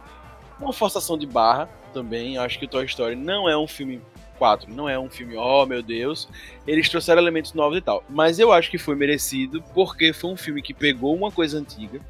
uma 0.59 0.73
forçação 0.73 1.19
de 1.19 1.27
barra 1.27 1.69
também. 1.93 2.37
Eu 2.37 2.43
acho 2.43 2.59
que 2.59 2.65
o 2.65 2.69
Toy 2.69 2.87
Story 2.87 3.15
não 3.15 3.49
é 3.49 3.57
um 3.57 3.67
filme 3.67 4.01
4, 4.39 4.73
não 4.73 4.89
é 4.89 4.99
um 4.99 5.11
filme, 5.11 5.37
oh 5.37 5.67
meu 5.67 5.83
Deus. 5.83 6.29
Eles 6.67 6.89
trouxeram 6.89 7.21
elementos 7.21 7.53
novos 7.53 7.79
e 7.79 7.81
tal. 7.81 8.03
Mas 8.09 8.39
eu 8.39 8.53
acho 8.53 8.71
que 8.71 8.79
foi 8.79 8.95
merecido 8.95 9.63
porque 9.75 10.13
foi 10.13 10.31
um 10.31 10.37
filme 10.37 10.63
que 10.63 10.73
pegou 10.73 11.15
uma 11.15 11.31
coisa 11.31 11.59
antiga, 11.59 12.01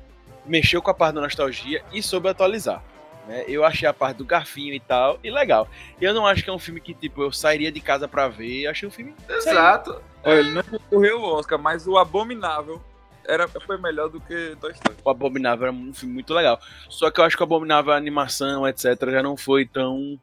mexeu 0.46 0.82
com 0.82 0.90
a 0.90 0.94
parte 0.94 1.14
da 1.14 1.20
nostalgia 1.20 1.84
e 1.92 2.02
soube 2.02 2.28
atualizar. 2.28 2.82
Né? 3.26 3.44
Eu 3.48 3.64
achei 3.64 3.88
a 3.88 3.92
parte 3.92 4.18
do 4.18 4.24
garfinho 4.24 4.74
e 4.74 4.80
tal, 4.80 5.18
e 5.22 5.30
legal. 5.30 5.68
Eu 6.00 6.12
não 6.12 6.26
acho 6.26 6.44
que 6.44 6.50
é 6.50 6.52
um 6.52 6.58
filme 6.58 6.80
que, 6.80 6.94
tipo, 6.94 7.22
eu 7.22 7.32
sairia 7.32 7.72
de 7.72 7.80
casa 7.80 8.06
pra 8.06 8.28
ver. 8.28 8.62
Eu 8.62 8.70
achei 8.70 8.88
um 8.88 8.92
filme. 8.92 9.14
Exato. 9.28 10.02
Olha, 10.22 10.40
ele 10.40 10.50
não 10.50 10.62
concorreu 10.62 11.20
o 11.20 11.34
Oscar, 11.34 11.58
mas 11.58 11.86
o 11.86 11.96
Abominável 11.96 12.82
era, 13.26 13.48
foi 13.48 13.78
melhor 13.78 14.08
do 14.08 14.20
que 14.20 14.56
Toy 14.60 14.72
Story. 14.72 14.96
O 15.02 15.10
Abominável 15.10 15.66
era 15.68 15.74
um 15.74 15.94
filme 15.94 16.14
muito 16.14 16.34
legal. 16.34 16.60
Só 16.88 17.10
que 17.10 17.20
eu 17.20 17.24
acho 17.24 17.36
que 17.36 17.42
o 17.42 17.44
Abominável, 17.44 17.92
a 17.92 17.96
animação, 17.96 18.68
etc., 18.68 19.10
já 19.10 19.22
não 19.22 19.36
foi 19.36 19.66
tão. 19.66 20.20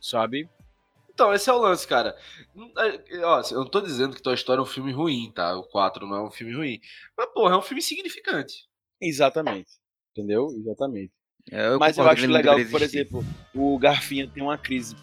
Sabe? 0.00 0.48
Então, 1.14 1.32
esse 1.32 1.48
é 1.48 1.52
o 1.52 1.58
lance, 1.58 1.86
cara. 1.86 2.16
É, 2.78 3.24
ó, 3.24 3.42
eu 3.50 3.60
não 3.60 3.68
tô 3.68 3.80
dizendo 3.80 4.16
que 4.16 4.22
Toy 4.22 4.34
Story 4.34 4.58
é 4.58 4.62
um 4.62 4.66
filme 4.66 4.92
ruim, 4.92 5.30
tá? 5.34 5.56
O 5.56 5.62
4 5.64 6.06
não 6.06 6.16
é 6.16 6.22
um 6.22 6.30
filme 6.30 6.54
ruim. 6.54 6.80
Mas, 7.16 7.28
porra, 7.32 7.54
é 7.54 7.58
um 7.58 7.62
filme 7.62 7.82
significante. 7.82 8.66
Exatamente. 9.02 9.70
Entendeu? 10.16 10.48
Exatamente. 10.56 11.12
É, 11.50 11.68
eu 11.68 11.78
Mas 11.78 11.98
eu 11.98 12.08
acho 12.08 12.26
legal 12.26 12.56
que, 12.56 12.66
por 12.66 12.82
exemplo, 12.82 13.24
o 13.54 13.78
Garfinho 13.78 14.28
tem 14.28 14.42
uma 14.42 14.56
crise 14.56 14.94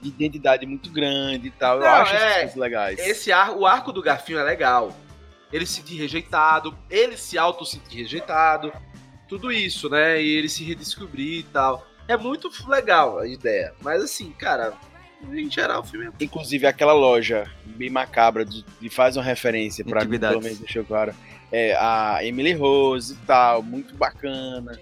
de 0.00 0.08
identidade 0.08 0.66
muito 0.66 0.90
grande 0.90 1.48
e 1.48 1.50
tal. 1.50 1.78
Não, 1.78 1.86
eu 1.86 1.92
acho 1.92 2.14
é, 2.14 2.16
essas 2.16 2.36
coisas 2.36 2.56
legais. 2.56 2.98
Esse 2.98 3.30
ar, 3.30 3.56
o 3.56 3.64
arco 3.64 3.92
do 3.92 4.02
Garfinho 4.02 4.38
é 4.38 4.42
legal. 4.42 4.94
Ele 5.52 5.64
se 5.64 5.74
sentir 5.74 5.96
rejeitado, 5.96 6.76
ele 6.90 7.16
se 7.16 7.38
auto-sentir 7.38 8.02
rejeitado, 8.02 8.72
tudo 9.28 9.52
isso, 9.52 9.88
né? 9.88 10.20
E 10.20 10.28
ele 10.28 10.48
se 10.48 10.64
redescobrir 10.64 11.40
e 11.40 11.42
tal. 11.44 11.86
É 12.08 12.16
muito 12.16 12.50
legal 12.68 13.18
a 13.18 13.26
ideia. 13.26 13.72
Mas 13.80 14.02
assim, 14.02 14.32
cara, 14.32 14.74
em 15.32 15.50
geral 15.50 15.82
o 15.82 15.84
filme 15.84 16.06
é... 16.06 16.24
Inclusive 16.24 16.66
aquela 16.66 16.92
loja 16.92 17.50
bem 17.64 17.90
macabra 17.90 18.44
de, 18.44 18.64
de 18.80 18.90
faz 18.90 19.16
uma 19.16 19.22
referência 19.24 19.84
para 19.84 20.04
pelo 20.04 20.42
menos 20.42 20.58
deixou 20.58 20.84
claro. 20.84 21.14
É, 21.52 21.74
a 21.74 22.18
Emily 22.22 22.52
Rose 22.52 23.14
e 23.14 23.26
tal, 23.26 23.62
muito 23.62 23.94
bacana. 23.94 24.78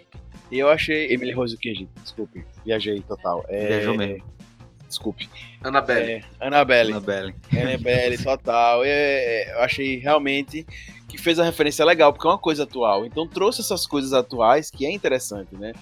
E 0.50 0.58
eu 0.58 0.68
achei. 0.68 1.12
Emily 1.12 1.32
Rose 1.32 1.54
o 1.54 1.58
que, 1.58 1.74
gente? 1.74 1.90
Desculpe, 2.02 2.44
viajei 2.64 3.00
total. 3.02 3.44
É... 3.48 3.66
Viajou 3.66 3.96
mesmo 3.96 4.34
desculpe. 4.94 5.28
Annabelle. 5.62 6.12
É, 6.12 6.24
Annabelle. 6.40 6.92
Annabelle. 6.92 7.34
Annabelle, 7.52 8.18
total. 8.18 8.84
É, 8.84 8.88
é, 8.88 9.54
eu 9.54 9.60
achei 9.60 9.96
realmente 9.96 10.66
que 11.08 11.18
fez 11.18 11.38
a 11.38 11.44
referência 11.44 11.84
legal, 11.84 12.12
porque 12.12 12.26
é 12.26 12.30
uma 12.30 12.38
coisa 12.38 12.62
atual. 12.62 13.04
Então 13.04 13.26
trouxe 13.26 13.60
essas 13.60 13.86
coisas 13.86 14.12
atuais 14.12 14.70
que 14.70 14.86
é 14.86 14.90
interessante, 14.90 15.54
né? 15.54 15.72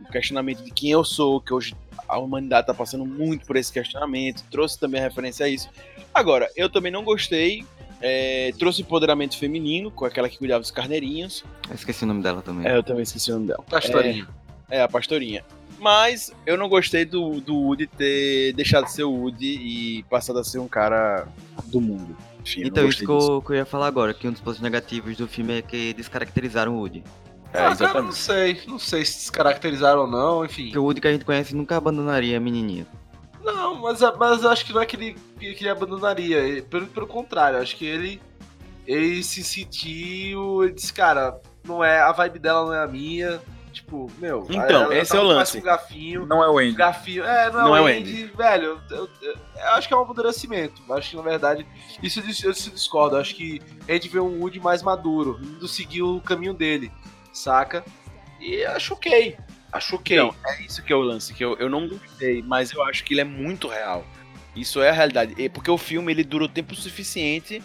O 0.00 0.10
questionamento 0.10 0.62
de 0.62 0.70
quem 0.70 0.90
eu 0.90 1.04
sou, 1.04 1.40
que 1.40 1.52
hoje 1.52 1.74
a 2.08 2.18
humanidade 2.18 2.62
está 2.62 2.74
passando 2.74 3.04
muito 3.04 3.46
por 3.46 3.56
esse 3.56 3.72
questionamento, 3.72 4.44
trouxe 4.50 4.78
também 4.78 5.00
a 5.00 5.04
referência 5.04 5.44
a 5.46 5.48
isso. 5.48 5.68
Agora, 6.14 6.48
eu 6.56 6.70
também 6.70 6.92
não 6.92 7.04
gostei. 7.04 7.64
É, 8.00 8.52
trouxe 8.58 8.82
empoderamento 8.82 9.36
feminino, 9.36 9.90
com 9.90 10.04
aquela 10.04 10.28
que 10.28 10.38
cuidava 10.38 10.60
dos 10.60 10.70
carneirinhos. 10.70 11.44
Eu 11.68 11.74
esqueci 11.74 12.04
o 12.04 12.06
nome 12.06 12.22
dela 12.22 12.42
também. 12.42 12.66
É, 12.66 12.76
eu 12.76 12.82
também 12.82 13.02
esqueci 13.02 13.30
o 13.30 13.34
nome 13.34 13.48
dela. 13.48 13.62
Pastorinha. 13.68 14.28
É, 14.70 14.78
é 14.78 14.82
a 14.82 14.88
Pastorinha. 14.88 15.44
Mas 15.80 16.32
eu 16.44 16.56
não 16.56 16.68
gostei 16.68 17.04
do, 17.04 17.40
do 17.40 17.54
Woody 17.54 17.86
ter 17.86 18.52
deixado 18.52 18.84
de 18.84 18.92
ser 18.92 19.04
o 19.04 19.12
Woody 19.12 19.46
e 19.46 20.02
passado 20.04 20.38
a 20.38 20.44
ser 20.44 20.58
um 20.58 20.68
cara 20.68 21.26
do 21.66 21.80
mundo. 21.80 22.16
Enfim, 22.42 22.62
então, 22.64 22.88
isso 22.88 23.04
que 23.04 23.10
eu, 23.10 23.42
que 23.42 23.52
eu, 23.52 23.56
ia 23.56 23.66
falar 23.66 23.86
agora, 23.86 24.14
que 24.14 24.26
um 24.26 24.32
dos 24.32 24.40
pontos 24.40 24.60
negativos 24.60 25.16
do 25.16 25.28
filme 25.28 25.58
é 25.58 25.62
que 25.62 25.92
descaracterizaram 25.92 26.76
o 26.76 26.78
Woody. 26.78 27.04
É, 27.52 27.64
ah, 27.64 27.76
cara, 27.76 28.02
não 28.02 28.12
sei. 28.12 28.60
Não 28.66 28.78
sei 28.78 29.04
se 29.04 29.18
descaracterizaram 29.18 30.02
ou 30.02 30.06
não, 30.06 30.44
enfim. 30.44 30.64
Porque 30.64 30.78
o 30.78 30.84
Woody 30.84 31.00
que 31.00 31.08
a 31.08 31.12
gente 31.12 31.24
conhece 31.24 31.54
nunca 31.54 31.76
abandonaria 31.76 32.36
a 32.36 32.40
menininha. 32.40 32.86
Não, 33.52 33.74
mas, 33.76 34.00
mas 34.18 34.44
acho 34.44 34.64
que 34.64 34.72
não 34.72 34.80
é 34.80 34.86
que 34.86 34.96
ele, 34.96 35.16
que 35.38 35.46
ele 35.46 35.68
abandonaria. 35.68 36.62
Pelo, 36.62 36.86
pelo 36.86 37.06
contrário, 37.06 37.58
acho 37.58 37.76
que 37.76 37.84
ele, 37.86 38.20
ele 38.86 39.22
se 39.22 39.42
sentiu. 39.44 40.62
Ele 40.64 40.72
disse, 40.72 40.92
cara, 40.92 41.40
não 41.64 41.82
é, 41.82 42.00
a 42.00 42.12
vibe 42.12 42.38
dela 42.38 42.64
não 42.66 42.74
é 42.74 42.82
a 42.84 42.86
minha 42.88 43.40
Tipo, 43.70 44.10
meu. 44.18 44.44
Então, 44.50 44.84
ela 44.84 44.96
esse 44.96 45.12
tá 45.12 45.18
é 45.18 45.20
o 45.20 45.24
lance. 45.24 45.58
com 45.58 45.64
gafinho. 45.64 46.26
Não 46.26 46.42
é 46.42 46.48
o 46.50 46.58
Andy. 46.58 46.72
Gafinho. 46.72 47.22
É, 47.24 47.50
não, 47.50 47.64
Não 47.66 47.76
é 47.76 47.78
é 47.78 47.82
o 47.82 47.86
Andy, 47.86 48.24
velho. 48.24 48.80
Eu, 48.90 49.08
eu- 49.22 49.36
eu 49.54 49.68
acho 49.74 49.86
que 49.86 49.94
é 49.94 49.96
um 49.96 50.00
amadurecimento. 50.00 50.82
Acho 50.92 51.10
que, 51.10 51.16
na 51.16 51.22
verdade, 51.22 51.64
isso 52.02 52.20
eu, 52.44 52.54
se 52.54 52.70
discordo. 52.70 53.16
Eu 53.16 53.20
acho 53.20 53.34
que 53.36 53.60
Andy 53.88 54.08
vê 54.08 54.18
um 54.18 54.40
Woody 54.40 54.58
mais 54.58 54.82
maduro, 54.82 55.38
indo 55.40 55.68
seguir 55.68 56.02
o 56.02 56.20
caminho 56.20 56.54
dele, 56.54 56.90
saca? 57.32 57.84
E 58.40 58.64
acho 58.64 58.94
ok. 58.94 59.36
Acho 59.72 59.96
ok. 59.96 60.16
Então, 60.16 60.34
é 60.46 60.62
isso 60.62 60.82
que 60.82 60.92
é 60.92 60.96
o 60.96 61.00
lance, 61.00 61.34
que 61.34 61.44
eu, 61.44 61.56
eu 61.58 61.68
não 61.68 61.86
gostei, 61.88 62.42
mas 62.42 62.72
eu 62.72 62.82
acho 62.84 63.04
que 63.04 63.14
ele 63.14 63.20
é 63.20 63.24
muito 63.24 63.68
real. 63.68 64.04
Isso 64.56 64.80
é 64.82 64.88
a 64.88 64.92
realidade. 64.92 65.34
E- 65.36 65.48
Porque 65.48 65.70
o 65.70 65.78
filme 65.78 66.10
ele 66.12 66.24
dura 66.24 66.44
o 66.44 66.48
tempo 66.48 66.74
suficiente 66.74 67.62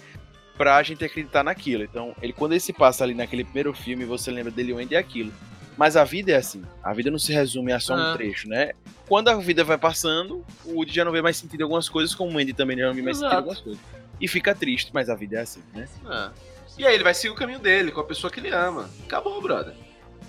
pra 0.58 0.82
gente 0.84 1.04
acreditar 1.04 1.44
naquilo. 1.44 1.84
Então, 1.84 2.16
ele 2.22 2.34
quando 2.34 2.52
ele 2.52 2.60
se 2.60 2.74
passa 2.74 3.04
ali 3.04 3.14
naquele 3.14 3.44
primeiro 3.44 3.74
filme, 3.74 4.06
você 4.06 4.30
lembra 4.32 4.52
dele 4.52 4.74
o 4.74 4.78
Andy 4.78 4.96
é 4.96 4.98
aquilo. 5.00 5.32
Mas 5.76 5.96
a 5.98 6.04
vida 6.04 6.32
é 6.32 6.36
assim. 6.36 6.62
A 6.84 6.94
vida 6.94 7.10
não 7.10 7.18
se 7.18 7.34
resume 7.34 7.72
a 7.72 7.80
só 7.80 7.96
um 7.96 7.98
Ah. 7.98 8.14
trecho, 8.16 8.48
né? 8.48 8.74
Quando 9.08 9.30
a 9.30 9.36
vida 9.38 9.64
vai 9.64 9.78
passando, 9.78 10.46
o 10.66 10.74
Woody 10.76 10.94
já 10.94 11.04
não 11.04 11.12
vê 11.12 11.22
mais 11.22 11.36
sentido 11.38 11.62
em 11.62 11.64
algumas 11.64 11.90
coisas, 11.90 12.14
como 12.14 12.38
o 12.38 12.40
Andy 12.40 12.54
também 12.54 12.78
já 12.78 12.86
não 12.88 12.94
vê 12.94 13.02
mais 13.02 13.18
sentido 13.18 13.32
em 13.34 13.38
Exato. 13.38 13.50
algumas 13.50 13.60
coisas. 13.62 13.82
E 14.22 14.28
fica 14.28 14.54
triste, 14.54 14.92
mas 14.94 15.10
a 15.10 15.16
vida 15.16 15.38
é 15.38 15.42
assim, 15.42 15.64
né? 15.74 15.88
É. 16.08 16.30
E 16.78 16.86
aí 16.86 16.94
ele 16.94 17.04
vai 17.04 17.14
seguir 17.16 17.34
o 17.34 17.36
caminho 17.36 17.60
dele, 17.60 17.92
com 17.92 18.00
a 18.02 18.04
pessoa 18.04 18.30
que 18.30 18.40
ele 18.40 18.50
ama. 18.50 18.88
Acabou, 19.06 19.42
brother. 19.42 19.74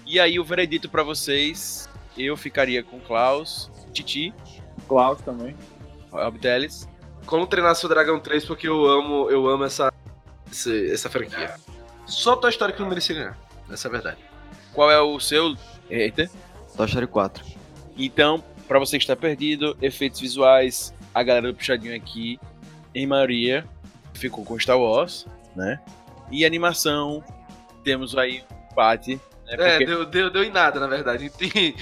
E 0.07 0.21
aí 0.21 0.39
o 0.39 0.45
veredito 0.45 0.89
pra 0.89 1.03
vocês, 1.03 1.89
eu 2.17 2.37
ficaria 2.37 2.83
com 2.83 3.01
Klaus, 3.01 3.71
Titi, 3.93 4.35
Klaus 4.87 5.21
também. 5.23 5.57
Rob 6.11 6.39
Teles. 6.39 6.89
Como 7.27 7.47
treinar 7.47 7.75
seu 7.75 7.89
Dragão 7.89 8.21
3, 8.21 8.45
porque 8.45 8.69
eu 8.69 8.85
amo, 8.87 9.31
eu 9.31 9.49
amo 9.49 9.65
essa, 9.65 9.93
essa, 10.51 10.77
essa 10.77 11.11
franquia. 11.11 11.55
Só 12.07 12.37
Toy 12.37 12.51
Story 12.51 12.75
que 12.75 12.81
não 12.81 12.89
merecia 12.89 13.15
ganhar. 13.15 13.39
Essa 13.71 13.89
é 13.89 13.91
a 13.91 13.93
verdade. 13.93 14.19
Qual 14.73 14.91
é 14.91 15.01
o 15.01 15.19
seu? 15.19 15.57
Eita. 15.89 16.31
Toy 16.77 16.87
Story 16.87 17.07
4. 17.07 17.45
Então, 17.97 18.45
pra 18.69 18.79
você 18.79 18.99
que 18.99 19.05
está 19.05 19.17
perdido, 19.17 19.77
efeitos 19.81 20.21
visuais, 20.21 20.95
a 21.15 21.23
galera 21.23 21.51
do 21.51 21.57
Puxadinho 21.57 21.97
aqui, 21.97 22.39
em 22.95 23.07
maioria, 23.07 23.65
ficou 24.13 24.45
com 24.45 24.59
Star 24.59 24.79
Wars, 24.79 25.27
né? 25.57 25.81
E 26.31 26.45
animação, 26.45 27.25
temos 27.83 28.17
aí 28.17 28.45
um 28.51 28.73
empate? 28.73 29.21
É, 29.63 29.71
Porque 29.71 29.87
deu, 29.87 30.05
deu, 30.07 30.31
deu 30.31 30.45
em 30.45 30.51
nada, 30.51 30.79
na 30.81 30.87
verdade. 30.87 31.31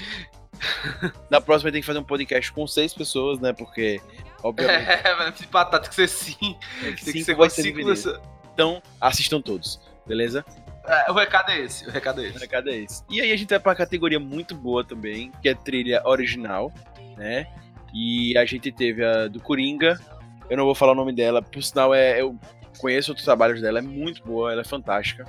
Na 1.30 1.40
próxima 1.40 1.72
tem 1.72 1.80
que 1.80 1.86
fazer 1.86 1.98
um 1.98 2.04
podcast 2.04 2.52
com 2.52 2.66
seis 2.66 2.94
pessoas, 2.94 3.40
né? 3.40 3.52
Porque, 3.52 4.00
obviamente, 4.42 4.88
É, 4.88 5.14
mas 5.16 5.36
se 5.36 5.44
empatar 5.44 5.80
tem 5.80 5.88
que 5.88 5.94
ser 5.94 6.08
sim. 6.08 6.56
Tem 6.80 6.94
que 6.94 7.04
cinco 7.04 7.24
ser 7.24 7.34
com 7.34 7.50
cinco 7.50 8.20
Então, 8.54 8.82
assistam 9.00 9.40
todos, 9.40 9.80
beleza? 10.06 10.44
É, 10.84 11.10
o 11.10 11.14
recado 11.14 11.50
é 11.50 11.60
esse, 11.60 11.86
o 11.86 11.90
recado 11.90 12.20
é 12.20 12.24
O 12.24 12.28
esse. 12.28 12.38
recado 12.38 12.68
é 12.70 12.76
esse. 12.76 13.02
E 13.08 13.20
aí 13.20 13.32
a 13.32 13.36
gente 13.36 13.48
vai 13.48 13.58
pra 13.60 13.70
uma 13.70 13.76
categoria 13.76 14.18
muito 14.20 14.54
boa 14.54 14.84
também, 14.84 15.32
que 15.40 15.48
é 15.48 15.54
trilha 15.54 16.02
original, 16.04 16.72
né? 17.16 17.46
E 17.94 18.36
a 18.36 18.44
gente 18.44 18.70
teve 18.72 19.04
a 19.04 19.28
do 19.28 19.40
Coringa. 19.40 19.98
Eu 20.50 20.56
não 20.56 20.64
vou 20.64 20.74
falar 20.74 20.92
o 20.92 20.96
nome 20.96 21.12
dela, 21.12 21.40
por 21.40 21.62
sinal 21.62 21.94
é, 21.94 22.20
eu 22.20 22.36
conheço 22.78 23.10
outros 23.12 23.24
trabalhos 23.24 23.60
dela, 23.60 23.78
é 23.78 23.82
muito 23.82 24.22
boa, 24.24 24.52
ela 24.52 24.62
é 24.62 24.64
fantástica. 24.64 25.24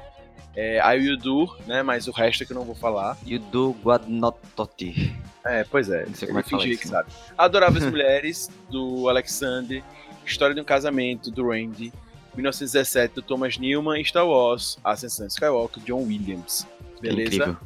É 0.56 0.80
a 0.80 0.94
Yudu, 0.94 1.50
né? 1.66 1.82
Mas 1.82 2.08
o 2.08 2.12
resto 2.12 2.44
é 2.44 2.46
que 2.46 2.52
eu 2.52 2.56
não 2.56 2.64
vou 2.64 2.76
falar. 2.76 3.18
Do 3.52 3.72
Guadnototi. 3.84 5.14
É, 5.46 5.64
pois 5.64 5.90
é. 5.90 6.06
Não 6.06 6.14
sei 6.14 6.28
como 6.28 6.40
é 6.40 6.44
que 6.44 6.50
fala 6.52 6.68
isso, 6.68 6.82
que 6.82 6.88
né? 6.88 6.94
sabe. 6.94 7.12
Adoráveis 7.38 7.86
Mulheres, 7.90 8.50
do 8.70 9.10
Alexander. 9.10 9.84
História 10.26 10.56
de 10.56 10.62
um 10.62 10.64
Casamento, 10.64 11.32
do 11.32 11.50
Randy. 11.50 11.92
1917, 12.36 13.16
do 13.16 13.22
Thomas 13.22 13.58
Newman. 13.58 14.04
Star 14.04 14.28
Wars, 14.28 14.78
Ascensão 14.84 15.28
Skywalker, 15.28 15.84
John 15.84 16.04
Williams. 16.04 16.68
É 16.98 17.02
Beleza? 17.02 17.36
incrível. 17.36 17.58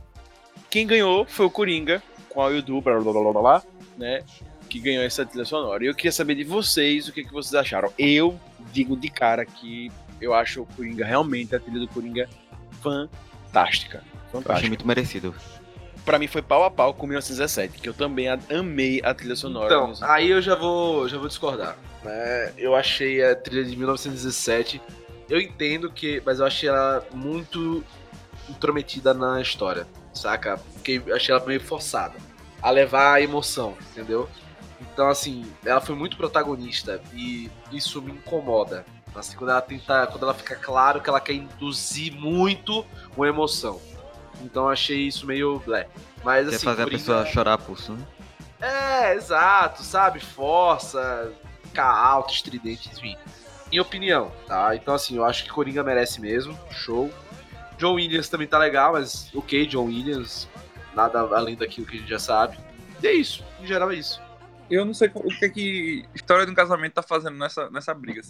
Quem 0.70 0.88
ganhou 0.88 1.26
foi 1.26 1.46
o 1.46 1.50
Coringa, 1.50 2.02
com 2.30 2.42
a 2.42 2.50
Yudu, 2.50 2.82
blá 2.82 3.00
blá 3.00 3.12
blá 3.12 3.32
blá 3.32 3.42
blá, 3.42 3.64
né? 3.98 4.24
Que 4.70 4.80
ganhou 4.80 5.04
essa 5.04 5.26
trilha 5.26 5.46
sonora. 5.46 5.84
E 5.84 5.88
eu 5.88 5.96
queria 5.96 6.12
saber 6.12 6.36
de 6.36 6.44
vocês 6.44 7.08
o 7.08 7.14
que, 7.14 7.24
que 7.24 7.32
vocês 7.32 7.54
acharam. 7.54 7.92
Eu 7.98 8.40
digo 8.74 8.98
de 8.98 9.10
cara 9.10 9.46
que 9.46 9.92
eu 10.20 10.34
acho 10.34 10.64
o 10.64 10.66
Coringa 10.66 11.06
realmente 11.06 11.56
a 11.56 11.60
trilha 11.60 11.80
do 11.80 11.88
Coringa 11.88 12.28
fantástica. 12.82 13.98
Eu 13.98 14.02
achei 14.02 14.32
Fantástica. 14.32 14.68
muito 14.70 14.88
merecido. 14.88 15.36
Pra 16.06 16.18
mim 16.18 16.28
foi 16.28 16.42
pau 16.42 16.64
a 16.64 16.72
pau 16.72 16.94
com 16.94 17.06
1917, 17.06 17.82
que 17.82 17.90
eu 17.90 17.94
também 17.94 18.28
amei 18.30 19.02
a 19.04 19.14
trilha 19.14 19.36
sonora. 19.36 19.66
Então, 19.66 19.94
aí 20.02 20.30
eu 20.30 20.42
já 20.42 20.56
vou, 20.56 21.08
já 21.10 21.18
vou 21.18 21.28
discordar. 21.28 21.78
Né? 22.04 22.54
Eu 22.58 22.76
achei 22.76 23.24
a 23.24 23.36
trilha 23.36 23.66
de 23.66 23.76
1917. 23.76 24.82
Eu 25.30 25.42
entendo 25.42 25.92
que. 25.92 26.22
Mas 26.26 26.40
eu 26.40 26.46
achei 26.46 26.70
ela 26.70 27.06
muito 27.14 27.84
intrometida 28.50 29.14
na 29.14 29.42
história. 29.42 29.86
Saca? 30.14 30.58
Porque 30.74 31.02
eu 31.06 31.16
achei 31.16 31.36
ela 31.36 31.46
meio 31.46 31.60
forçada. 31.60 32.16
A 32.62 32.70
levar 32.70 33.14
a 33.14 33.22
emoção, 33.22 33.78
entendeu? 33.92 34.30
Então, 34.80 35.10
assim, 35.10 35.46
ela 35.66 35.82
foi 35.82 35.96
muito 35.96 36.18
protagonista 36.18 37.02
e 37.14 37.52
isso 37.72 38.02
me 38.02 38.14
incomoda. 38.14 38.86
Assim, 39.20 39.36
quando 39.36 39.52
ela 39.52 39.62
tenta. 39.62 40.08
Quando 40.08 40.24
ela 40.24 40.34
fica 40.34 40.56
claro 40.56 41.02
que 41.02 41.10
ela 41.10 41.20
quer 41.20 41.34
induzir 41.34 42.14
muito 42.14 42.86
uma 43.16 43.28
emoção. 43.28 43.82
Então 44.42 44.64
eu 44.64 44.70
achei 44.70 45.08
isso 45.08 45.26
meio. 45.26 45.60
blé. 45.60 45.88
Mas 46.24 46.50
Quer 46.50 46.56
assim. 46.56 46.66
fazer 46.66 46.84
a 46.84 46.88
pessoa 46.88 47.26
chorar 47.26 47.54
a 47.54 47.58
pulso, 47.58 47.94
né? 47.94 48.06
é, 48.60 49.14
exato, 49.16 49.84
sabe? 49.84 50.20
Força, 50.20 51.32
ficar 51.64 51.90
alto, 51.90 52.34
estridente, 52.34 52.90
enfim. 52.90 53.16
Minha 53.70 53.82
opinião, 53.82 54.32
tá? 54.48 54.76
Então, 54.76 54.94
assim, 54.94 55.18
eu 55.18 55.26
acho 55.26 55.44
que 55.44 55.50
Coringa 55.50 55.84
merece 55.84 56.22
mesmo. 56.22 56.58
Show. 56.72 57.12
John 57.78 57.94
Williams 57.94 58.30
também 58.30 58.48
tá 58.48 58.58
legal, 58.58 58.94
mas 58.94 59.30
ok, 59.36 59.68
John 59.68 59.86
Williams. 59.86 60.48
Nada 60.96 61.20
além 61.20 61.56
daquilo 61.56 61.86
que 61.86 61.98
a 61.98 62.00
gente 62.00 62.10
já 62.10 62.18
sabe. 62.18 62.58
E 63.02 63.08
é 63.08 63.14
isso. 63.14 63.44
Em 63.62 63.68
geral 63.68 63.92
é 63.92 63.96
isso. 63.96 64.20
Eu 64.70 64.84
não 64.84 64.94
sei 64.94 65.12
o 65.14 65.30
que 65.30 65.50
que 65.50 66.06
História 66.14 66.46
de 66.46 66.52
um 66.52 66.56
Casamento 66.56 66.94
tá 66.94 67.04
fazendo 67.04 67.38
nessa, 67.38 67.70
nessa 67.70 67.94
briga. 67.94 68.22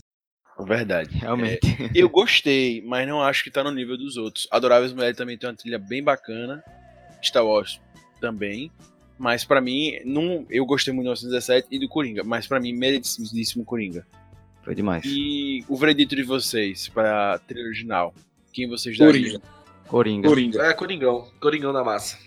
Verdade. 0.66 1.16
Realmente. 1.18 1.60
Eu 1.94 2.10
gostei, 2.10 2.82
mas 2.86 3.08
não 3.08 3.22
acho 3.22 3.44
que 3.44 3.52
tá 3.52 3.64
no 3.64 3.72
nível 3.72 3.98
dos 3.98 4.18
outros. 4.18 4.48
Adoráveis 4.52 4.92
Mulheres 4.94 5.16
também 5.18 5.38
tem 5.38 5.50
uma 5.50 5.56
trilha 5.56 5.78
bem 5.80 6.04
bacana. 6.04 6.64
Star 7.24 7.46
Wars 7.46 7.80
também. 8.20 8.72
Mas 9.20 9.44
pra 9.44 9.60
mim, 9.62 10.00
não, 10.06 10.46
eu 10.50 10.66
gostei 10.66 10.94
muito 10.94 11.06
do 11.06 11.10
1917 11.12 11.68
e 11.72 11.80
do 11.80 11.88
Coringa. 11.88 12.24
Mas 12.24 12.46
pra 12.48 12.60
mim, 12.60 12.74
merecidíssimo 12.74 13.66
Coringa. 13.66 14.06
Foi 14.64 14.76
demais. 14.76 15.04
E 15.06 15.64
o 15.68 15.76
veredito 15.76 16.16
de 16.16 16.24
vocês 16.24 16.88
pra 16.90 17.40
trilha 17.48 17.66
original? 17.66 18.14
Quem 18.54 18.68
vocês 18.68 18.98
Coringa. 18.98 19.40
dariam? 19.40 19.42
Coringa. 19.88 20.28
Coringa. 20.28 20.62
É, 20.64 20.74
Coringão. 20.74 21.28
Coringão 21.40 21.74
da 21.74 21.84
massa. 21.84 22.18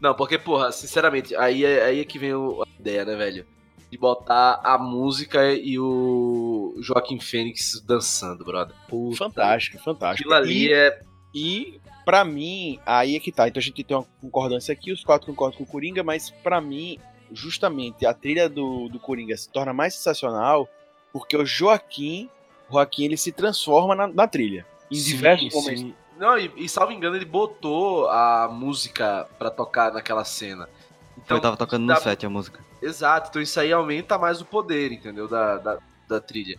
Não, 0.00 0.14
porque, 0.14 0.38
porra, 0.38 0.70
sinceramente, 0.72 1.34
aí 1.36 1.64
é, 1.64 1.84
aí 1.84 2.00
é 2.00 2.04
que 2.04 2.18
vem 2.18 2.32
o- 2.34 2.62
a 2.62 2.66
ideia, 2.80 3.04
né, 3.04 3.16
velho? 3.16 3.46
De 3.90 3.96
botar 3.96 4.60
a 4.62 4.76
música 4.76 5.52
e 5.52 5.78
o 5.78 6.74
Joaquim 6.80 7.18
Fênix 7.18 7.80
dançando, 7.86 8.44
brother. 8.44 8.74
Puta, 8.88 9.16
Fantástico, 9.16 9.78
fantástico. 9.82 10.28
Aquilo 10.30 10.34
ali 10.34 10.68
e, 10.68 10.72
é. 10.72 11.00
e 11.34 11.80
pra 12.04 12.24
mim, 12.24 12.78
aí 12.84 13.16
é 13.16 13.20
que 13.20 13.32
tá. 13.32 13.48
Então 13.48 13.60
a 13.60 13.62
gente 13.62 13.82
tem 13.82 13.96
uma 13.96 14.06
concordância 14.20 14.72
aqui, 14.72 14.92
os 14.92 15.02
quatro 15.02 15.26
concordam 15.26 15.56
com 15.58 15.64
o 15.64 15.66
Coringa, 15.66 16.02
mas 16.02 16.30
pra 16.30 16.60
mim, 16.60 16.98
justamente 17.32 18.04
a 18.04 18.12
trilha 18.12 18.48
do, 18.48 18.88
do 18.88 18.98
Coringa 19.00 19.36
se 19.36 19.50
torna 19.50 19.72
mais 19.72 19.94
sensacional 19.94 20.68
porque 21.12 21.36
o 21.36 21.46
Joaquim, 21.46 22.28
o 22.68 22.74
Joaquim 22.74 23.04
ele 23.04 23.16
se 23.16 23.32
transforma 23.32 23.94
na, 23.94 24.06
na 24.06 24.26
trilha. 24.28 24.66
Em 24.90 24.96
Sim, 24.96 25.12
diversos 25.16 25.52
sim. 25.52 25.58
momentos. 25.58 25.94
Não, 26.18 26.36
e, 26.38 26.52
e 26.56 26.68
salvo 26.68 26.92
engano, 26.92 27.16
ele 27.16 27.24
botou 27.24 28.08
a 28.10 28.48
música 28.52 29.26
pra 29.38 29.50
tocar 29.50 29.92
naquela 29.92 30.24
cena. 30.24 30.68
Então, 31.16 31.36
eu 31.36 31.40
tava 31.40 31.56
tocando 31.56 31.82
no 31.82 31.88
dá- 31.88 31.96
set 31.96 32.26
a 32.26 32.28
música. 32.30 32.66
Exato, 32.80 33.28
então 33.30 33.42
isso 33.42 33.58
aí 33.58 33.72
aumenta 33.72 34.18
mais 34.18 34.40
o 34.40 34.44
poder, 34.44 34.92
entendeu? 34.92 35.26
Da, 35.26 35.56
da, 35.58 35.78
da 36.08 36.20
trilha. 36.20 36.58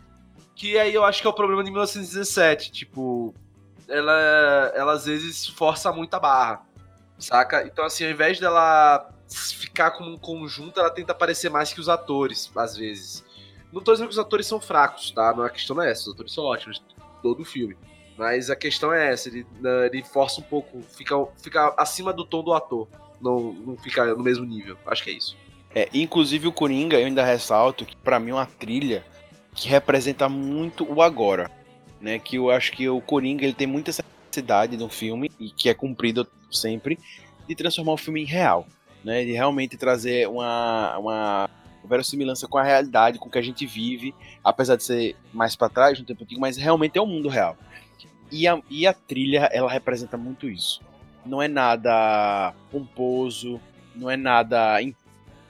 Que 0.56 0.78
aí 0.78 0.94
eu 0.94 1.06
acho 1.06 1.22
que 1.22 1.28
é 1.28 1.30
o 1.30 1.34
problema 1.34 1.64
de 1.64 1.72
1917. 1.72 2.72
Tipo, 2.72 3.34
ela, 3.88 4.72
ela 4.76 4.94
às 4.94 5.06
vezes 5.06 5.48
força 5.48 5.92
muito 5.92 6.14
a 6.14 6.20
barra, 6.20 6.66
saca? 7.18 7.66
Então, 7.66 7.86
assim, 7.86 8.06
ao 8.06 8.12
invés 8.12 8.40
dela 8.40 9.10
ficar 9.30 9.92
como 9.92 10.12
um 10.12 10.18
conjunto, 10.18 10.80
ela 10.80 10.90
tenta 10.90 11.14
parecer 11.14 11.50
mais 11.50 11.72
que 11.72 11.80
os 11.80 11.88
atores, 11.88 12.52
às 12.56 12.76
vezes. 12.76 13.24
Não 13.72 13.82
tô 13.82 13.92
dizendo 13.92 14.08
que 14.08 14.14
os 14.14 14.20
atores 14.20 14.48
são 14.48 14.60
fracos, 14.60 15.12
tá? 15.12 15.34
Não, 15.34 15.44
a 15.44 15.50
questão 15.50 15.76
não 15.76 15.84
é 15.84 15.92
essa, 15.92 16.10
os 16.10 16.14
atores 16.14 16.34
são 16.34 16.44
ótimos, 16.44 16.82
todo 17.22 17.42
o 17.42 17.46
filme. 17.46 17.78
Mas 18.18 18.50
a 18.50 18.56
questão 18.56 18.92
é 18.92 19.14
essa, 19.14 19.30
ele, 19.30 19.46
né, 19.62 19.86
ele 19.86 20.04
força 20.04 20.42
um 20.42 20.44
pouco, 20.44 20.82
fica, 20.82 21.16
fica 21.42 21.74
acima 21.78 22.12
do 22.12 22.26
tom 22.26 22.44
do 22.44 22.54
ator. 22.54 22.88
Não, 23.22 23.54
não 23.54 23.78
fica 23.78 24.14
no 24.14 24.24
mesmo 24.24 24.46
nível. 24.46 24.78
Acho 24.86 25.04
que 25.04 25.12
é 25.12 25.14
isso. 25.14 25.38
É, 25.74 25.88
inclusive 25.94 26.48
o 26.48 26.52
Coringa, 26.52 27.00
eu 27.00 27.06
ainda 27.06 27.24
ressalto 27.24 27.86
que 27.86 27.96
pra 27.96 28.20
mim 28.20 28.32
é 28.32 28.34
uma 28.34 28.46
trilha 28.46 29.04
que 29.54 29.70
representa 29.70 30.28
muito 30.28 30.84
o 30.92 31.02
agora, 31.02 31.52
né? 32.02 32.18
Que 32.18 32.38
eu 32.38 32.50
acho 32.50 32.72
que 32.72 32.88
o 32.90 33.02
Coringa 33.02 33.44
ele 33.44 33.54
tem 33.54 33.68
muita 33.68 33.92
necessidade 33.92 34.78
no 34.78 34.90
filme 34.90 35.32
e 35.40 35.50
que 35.52 35.70
é 35.70 35.74
cumprido 35.74 36.28
sempre 36.52 36.98
de 37.48 37.56
transformar 37.56 37.94
o 37.94 37.98
filme 37.98 38.22
em 38.22 38.26
real, 38.26 38.68
né? 39.04 39.24
De 39.24 39.32
realmente 39.32 39.78
trazer 39.78 40.28
uma 40.28 40.98
uma 40.98 41.50
verossimilhança 41.86 42.48
com 42.48 42.58
a 42.58 42.64
realidade, 42.64 43.20
com 43.20 43.28
o 43.28 43.32
que 43.32 43.38
a 43.40 43.42
gente 43.42 43.66
vive, 43.66 44.14
apesar 44.44 44.76
de 44.76 44.84
ser 44.84 45.16
mais 45.34 45.56
pra 45.56 45.70
trás, 45.70 45.98
no 46.00 46.06
tempo 46.06 46.24
antigo, 46.24 46.42
mas 46.42 46.58
realmente 46.58 46.98
é 46.98 47.02
o 47.02 47.06
mundo 47.06 47.30
real. 47.30 47.58
E 48.32 48.48
a, 48.48 48.62
e 48.70 48.86
a 48.86 48.94
trilha, 48.94 49.50
ela 49.52 49.72
representa 49.72 50.18
muito 50.18 50.48
isso. 50.48 50.82
não 51.26 51.42
é 51.42 51.48
nada 51.48 52.54
pomposo, 52.72 53.60
não 53.96 54.10
é 54.10 54.16
nada 54.18 54.82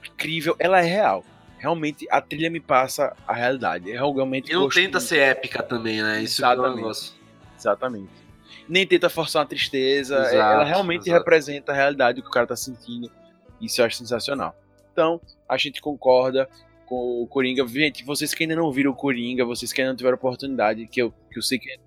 incrível, 0.08 0.56
ela 0.58 0.80
é 0.80 0.84
real. 0.84 1.24
Realmente 1.58 2.06
a 2.10 2.20
trilha 2.20 2.48
me 2.48 2.60
passa 2.60 3.14
a 3.26 3.34
realidade. 3.34 3.90
É 3.90 3.94
realmente 3.94 4.50
e 4.50 4.54
não 4.54 4.68
tenta 4.68 4.98
ser 4.98 5.18
épica 5.18 5.62
também, 5.62 6.02
né? 6.02 6.22
Isso 6.22 6.40
Exatamente. 6.40 6.68
é 6.68 6.72
um 6.72 6.76
negócio. 6.76 7.12
Exatamente. 7.58 8.10
Nem 8.68 8.86
tenta 8.86 9.10
forçar 9.10 9.42
uma 9.42 9.48
tristeza. 9.48 10.16
Exato, 10.20 10.34
ela 10.34 10.64
realmente 10.64 11.02
exato. 11.02 11.18
representa 11.18 11.72
a 11.72 11.74
realidade 11.74 12.22
que 12.22 12.28
o 12.28 12.30
cara 12.30 12.46
tá 12.46 12.56
sentindo. 12.56 13.10
Isso 13.60 13.80
eu 13.80 13.84
acho 13.84 13.96
sensacional. 13.96 14.56
Então, 14.92 15.20
a 15.48 15.56
gente 15.58 15.82
concorda 15.82 16.48
com 16.86 17.22
o 17.22 17.26
Coringa. 17.26 17.66
Gente, 17.68 18.04
vocês 18.04 18.34
que 18.34 18.42
ainda 18.42 18.56
não 18.56 18.72
viram 18.72 18.90
o 18.90 18.96
Coringa, 18.96 19.44
vocês 19.44 19.72
que 19.72 19.80
ainda 19.80 19.92
não 19.92 19.96
tiveram 19.96 20.16
oportunidade, 20.16 20.86
que 20.86 21.00
eu, 21.00 21.12
que 21.30 21.38
eu 21.38 21.42
sei 21.42 21.58
que, 21.58 21.78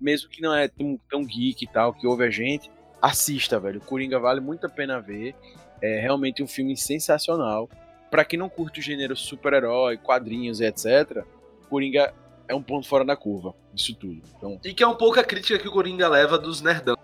mesmo 0.00 0.28
que 0.28 0.40
não 0.40 0.54
é 0.54 0.68
tão, 0.68 1.00
tão 1.10 1.24
geek 1.24 1.64
e 1.64 1.68
tal, 1.68 1.92
que 1.92 2.06
ouve 2.06 2.24
a 2.24 2.30
gente, 2.30 2.70
assista, 3.00 3.58
velho. 3.58 3.80
O 3.80 3.84
Coringa 3.84 4.20
vale 4.20 4.40
muito 4.40 4.64
a 4.66 4.68
pena 4.68 5.00
ver. 5.00 5.34
É 5.82 6.00
realmente 6.00 6.42
um 6.42 6.46
filme 6.46 6.76
sensacional. 6.76 7.68
Para 8.10 8.24
quem 8.24 8.38
não 8.38 8.48
curte 8.48 8.80
o 8.80 8.82
gênero 8.82 9.16
super-herói, 9.16 9.96
quadrinhos 9.96 10.60
e 10.60 10.64
etc., 10.64 11.24
Coringa 11.68 12.14
é 12.46 12.54
um 12.54 12.62
ponto 12.62 12.86
fora 12.86 13.04
da 13.04 13.16
curva 13.16 13.54
disso 13.72 13.94
tudo. 13.94 14.22
Então... 14.36 14.60
E 14.64 14.72
que 14.72 14.82
é 14.82 14.86
um 14.86 14.94
pouco 14.94 15.18
a 15.18 15.24
crítica 15.24 15.58
que 15.58 15.68
o 15.68 15.72
Coringa 15.72 16.08
leva 16.08 16.38
dos 16.38 16.60
nerdão. 16.60 16.96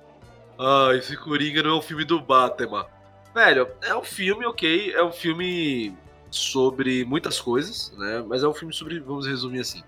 Ah, 0.59 0.91
esse 0.95 1.17
Coringa 1.17 1.63
não 1.63 1.71
é 1.71 1.75
um 1.79 1.83
filme 1.83 2.05
do 2.05 2.21
Batman. 2.21 2.87
Velho, 3.35 3.69
é 3.83 3.95
um 3.95 4.03
filme, 4.03 4.45
ok, 4.47 4.93
é 4.93 5.03
um 5.03 5.13
filme 5.13 5.95
sobre 6.31 7.05
muitas 7.05 7.41
coisas, 7.41 7.93
né? 7.97 8.25
Mas 8.27 8.43
é 8.43 8.49
um 8.49 8.53
filme 8.53 8.75
sobre, 8.75 8.99
vamos 9.01 9.27
resumir 9.27 9.61
assim, 9.61 9.83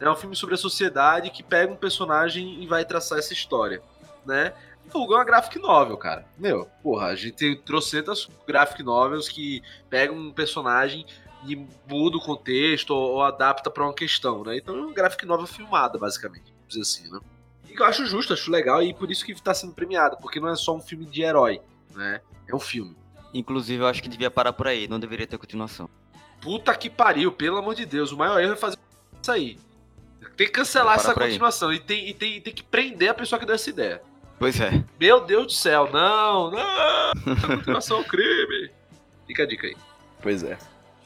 é 0.00 0.10
um 0.10 0.16
filme 0.16 0.34
sobre 0.34 0.54
a 0.54 0.58
sociedade 0.58 1.30
que 1.30 1.42
pega 1.42 1.72
um 1.72 1.76
personagem 1.76 2.62
e 2.62 2.66
vai 2.66 2.84
traçar 2.84 3.18
essa 3.18 3.32
história, 3.32 3.80
né? 4.26 4.52
Vulgo 4.90 5.14
é 5.14 5.16
uma 5.16 5.24
graphic 5.24 5.58
novel, 5.58 5.96
cara. 5.96 6.26
Meu, 6.38 6.66
porra, 6.82 7.08
a 7.08 7.16
gente 7.16 7.32
tem 7.32 7.56
trocentas 7.56 8.28
graphic 8.46 8.82
novels 8.82 9.28
que 9.28 9.62
pegam 9.90 10.16
um 10.16 10.32
personagem 10.32 11.04
e 11.46 11.56
muda 11.88 12.16
o 12.16 12.20
contexto 12.20 12.90
ou, 12.90 13.14
ou 13.14 13.22
adapta 13.22 13.70
para 13.70 13.84
uma 13.84 13.94
questão, 13.94 14.44
né? 14.44 14.56
Então 14.56 14.76
é 14.76 14.80
uma 14.80 14.92
graphic 14.92 15.26
novel 15.26 15.46
filmada, 15.46 15.98
basicamente, 15.98 16.52
vamos 16.52 16.68
dizer 16.68 16.82
assim, 16.82 17.10
né? 17.12 17.20
E 17.68 17.74
eu 17.74 17.84
acho 17.84 18.06
justo, 18.06 18.32
acho 18.32 18.50
legal 18.50 18.82
e 18.82 18.94
por 18.94 19.10
isso 19.10 19.24
que 19.24 19.32
está 19.32 19.52
sendo 19.52 19.72
premiado, 19.72 20.16
porque 20.18 20.38
não 20.38 20.48
é 20.48 20.56
só 20.56 20.74
um 20.74 20.80
filme 20.80 21.06
de 21.06 21.22
herói, 21.22 21.60
né? 21.94 22.20
É 22.48 22.54
um 22.54 22.60
filme. 22.60 22.96
Inclusive, 23.32 23.82
eu 23.82 23.86
acho 23.88 24.02
que 24.02 24.08
devia 24.08 24.30
parar 24.30 24.52
por 24.52 24.68
aí, 24.68 24.86
não 24.86 25.00
deveria 25.00 25.26
ter 25.26 25.36
continuação. 25.38 25.90
Puta 26.40 26.74
que 26.76 26.88
pariu, 26.88 27.32
pelo 27.32 27.56
amor 27.56 27.74
de 27.74 27.84
Deus. 27.84 28.12
O 28.12 28.16
maior 28.16 28.40
erro 28.40 28.52
é 28.52 28.56
fazer 28.56 28.78
isso 29.20 29.32
aí. 29.32 29.58
Tem 30.36 30.46
que 30.46 30.52
cancelar 30.52 30.96
essa 30.96 31.14
continuação 31.14 31.72
e 31.72 31.80
tem, 31.80 32.08
e, 32.08 32.14
tem, 32.14 32.36
e 32.36 32.40
tem 32.40 32.54
que 32.54 32.62
prender 32.62 33.10
a 33.10 33.14
pessoa 33.14 33.38
que 33.38 33.46
deu 33.46 33.54
essa 33.54 33.70
ideia. 33.70 34.02
Pois 34.38 34.60
é. 34.60 34.84
Meu 34.98 35.24
Deus 35.24 35.46
do 35.46 35.52
céu, 35.52 35.88
não, 35.92 36.50
não! 36.50 37.36
Continuação 37.46 37.98
é 37.98 38.00
um 38.00 38.04
crime. 38.04 38.70
Fica 39.26 39.44
a 39.44 39.46
dica 39.46 39.66
aí. 39.66 39.76
Pois 40.20 40.42
é. 40.42 40.58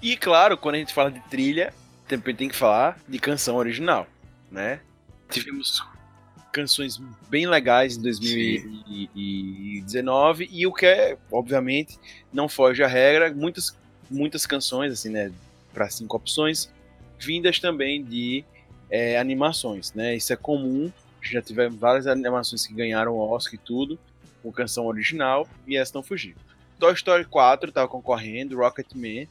E 0.02 0.16
claro, 0.16 0.56
quando 0.56 0.76
a 0.76 0.78
gente 0.78 0.94
fala 0.94 1.10
de 1.10 1.20
trilha, 1.28 1.74
também 2.06 2.34
tem 2.34 2.48
que 2.48 2.56
falar 2.56 2.98
de 3.06 3.18
canção 3.18 3.56
original, 3.56 4.06
né? 4.50 4.80
Tivemos 5.30 5.82
canções 6.52 7.00
bem 7.28 7.46
legais 7.46 7.96
em 7.96 8.02
2019 8.02 10.46
Sim. 10.46 10.52
e 10.52 10.66
o 10.66 10.72
que 10.72 10.86
é, 10.86 11.16
obviamente, 11.30 11.98
não 12.32 12.48
foge 12.48 12.82
à 12.82 12.86
regra, 12.86 13.32
muitas 13.32 13.76
muitas 14.10 14.46
canções 14.46 14.92
assim, 14.92 15.10
né, 15.10 15.30
para 15.72 15.88
cinco 15.90 16.16
opções, 16.16 16.70
vindas 17.18 17.58
também 17.58 18.02
de 18.02 18.44
é, 18.90 19.18
animações, 19.18 19.92
né? 19.92 20.16
Isso 20.16 20.32
é 20.32 20.36
comum, 20.36 20.90
já 21.22 21.42
tivemos 21.42 21.78
várias 21.78 22.06
animações 22.06 22.66
que 22.66 22.74
ganharam 22.74 23.12
o 23.12 23.30
Oscar 23.30 23.54
e 23.54 23.58
tudo, 23.58 23.98
com 24.42 24.52
canção 24.52 24.86
original 24.86 25.48
e 25.66 25.76
essas 25.76 25.88
estão 25.88 26.02
fugindo. 26.02 26.36
Toy 26.78 26.92
Story 26.94 27.24
4 27.24 27.70
estava 27.70 27.88
concorrendo, 27.88 28.56
Rocketman, 28.56 29.28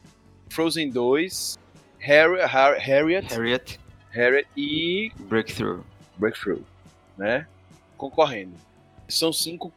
Frozen 0.50 0.90
2, 0.90 1.58
Harry, 1.98 2.40
Harriet, 2.44 3.34
Harriet, 3.34 3.80
Harriet 4.10 4.48
e 4.56 5.10
Breakthrough. 5.18 5.82
Breakthrough 6.16 6.64
né? 7.18 7.46
Concorrendo. 7.96 8.54
São 9.08 9.32
cinco, 9.32 9.72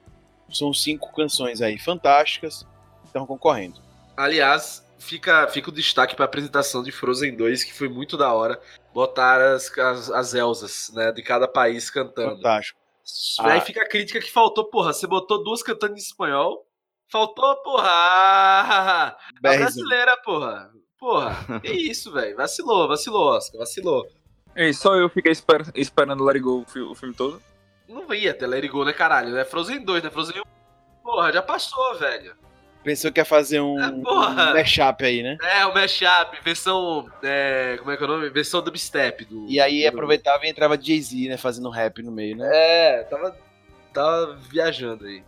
são 0.50 0.74
cinco 0.74 1.12
canções 1.14 1.62
aí 1.62 1.80
fantásticas 1.80 2.66
estão 3.04 3.26
concorrendo. 3.26 3.82
Aliás, 4.16 4.86
fica, 5.02 5.48
fica 5.48 5.70
o 5.70 5.74
destaque 5.74 6.16
para 6.16 6.26
a 6.26 6.28
apresentação 6.28 6.84
de 6.84 6.92
Frozen 6.92 7.36
2, 7.36 7.64
que 7.64 7.74
foi 7.74 7.90
muito 7.90 8.16
da 8.16 8.32
hora. 8.32 8.62
Botar 8.94 9.42
as, 9.42 9.76
as, 9.78 10.10
as 10.12 10.34
Elsas, 10.34 10.92
né, 10.94 11.12
de 11.12 11.22
cada 11.22 11.48
país 11.48 11.90
cantando. 11.90 12.38
Fantástico. 12.38 12.80
Aí 13.40 13.58
ah. 13.58 13.62
fica 13.62 13.82
a 13.82 13.90
crítica 13.90 14.20
que 14.20 14.32
faltou, 14.32 14.70
porra, 14.70 14.94
você 14.94 15.08
botou 15.08 15.44
duas 15.44 15.64
cantando 15.64 15.94
em 15.94 15.98
espanhol, 15.98 16.66
faltou, 17.10 17.56
porra, 17.64 17.90
a 17.90 19.18
brasileira, 19.42 20.16
porra. 20.18 20.72
Porra, 21.00 21.36
que 21.62 21.72
isso, 21.72 22.12
velho, 22.12 22.38
vacilou, 22.38 22.88
vacilou, 22.88 23.36
Oscar, 23.36 23.60
vacilou. 23.60 24.08
E 24.56 24.74
só 24.74 24.96
eu 24.96 25.10
fiquei 25.10 25.32
esper 25.32 25.64
esperando 25.74 26.24
Let 26.24 26.36
It 26.36 26.44
Go 26.44 26.66
o 26.92 26.96
filme 26.96 27.16
todo? 27.16 27.42
Não 27.88 28.14
ia 28.14 28.34
ter 28.34 28.46
Let 28.46 28.64
It 28.64 28.68
Go, 28.68 28.86
né, 28.86 28.94
caralho? 28.94 29.36
É 29.36 29.44
Frozen 29.44 29.84
2, 29.84 30.04
né? 30.04 30.10
Frozen 30.12 30.40
1. 30.40 30.44
Porra, 31.02 31.34
já 31.34 31.42
passou, 31.42 31.96
velho. 31.96 32.36
Pensou 32.84 33.12
que 33.12 33.20
ia 33.20 33.26
fazer 33.26 33.62
um, 33.62 33.80
é, 33.80 33.90
um 33.90 34.02
mashup 34.02 35.06
aí, 35.06 35.22
né? 35.22 35.38
É, 35.42 35.66
o 35.66 35.70
um 35.70 35.74
mashup, 35.74 36.38
versão. 36.44 37.10
É, 37.22 37.76
como 37.78 37.92
é 37.92 37.98
que 37.98 38.04
é 38.04 38.06
o 38.06 38.10
nome? 38.10 38.30
Versão 38.30 38.62
dubstep. 38.62 39.26
Do, 39.26 39.46
e 39.48 39.60
aí 39.60 39.84
do... 39.84 39.90
aproveitava 39.90 40.46
e 40.46 40.50
entrava 40.50 40.82
Jay-Z, 40.82 41.30
né? 41.30 41.38
Fazendo 41.38 41.70
rap 41.70 42.02
no 42.02 42.12
meio, 42.12 42.38
né? 42.38 42.50
É, 42.52 43.04
tava, 43.04 43.38
tava 43.94 44.36
viajando 44.50 45.06
aí. 45.06 45.24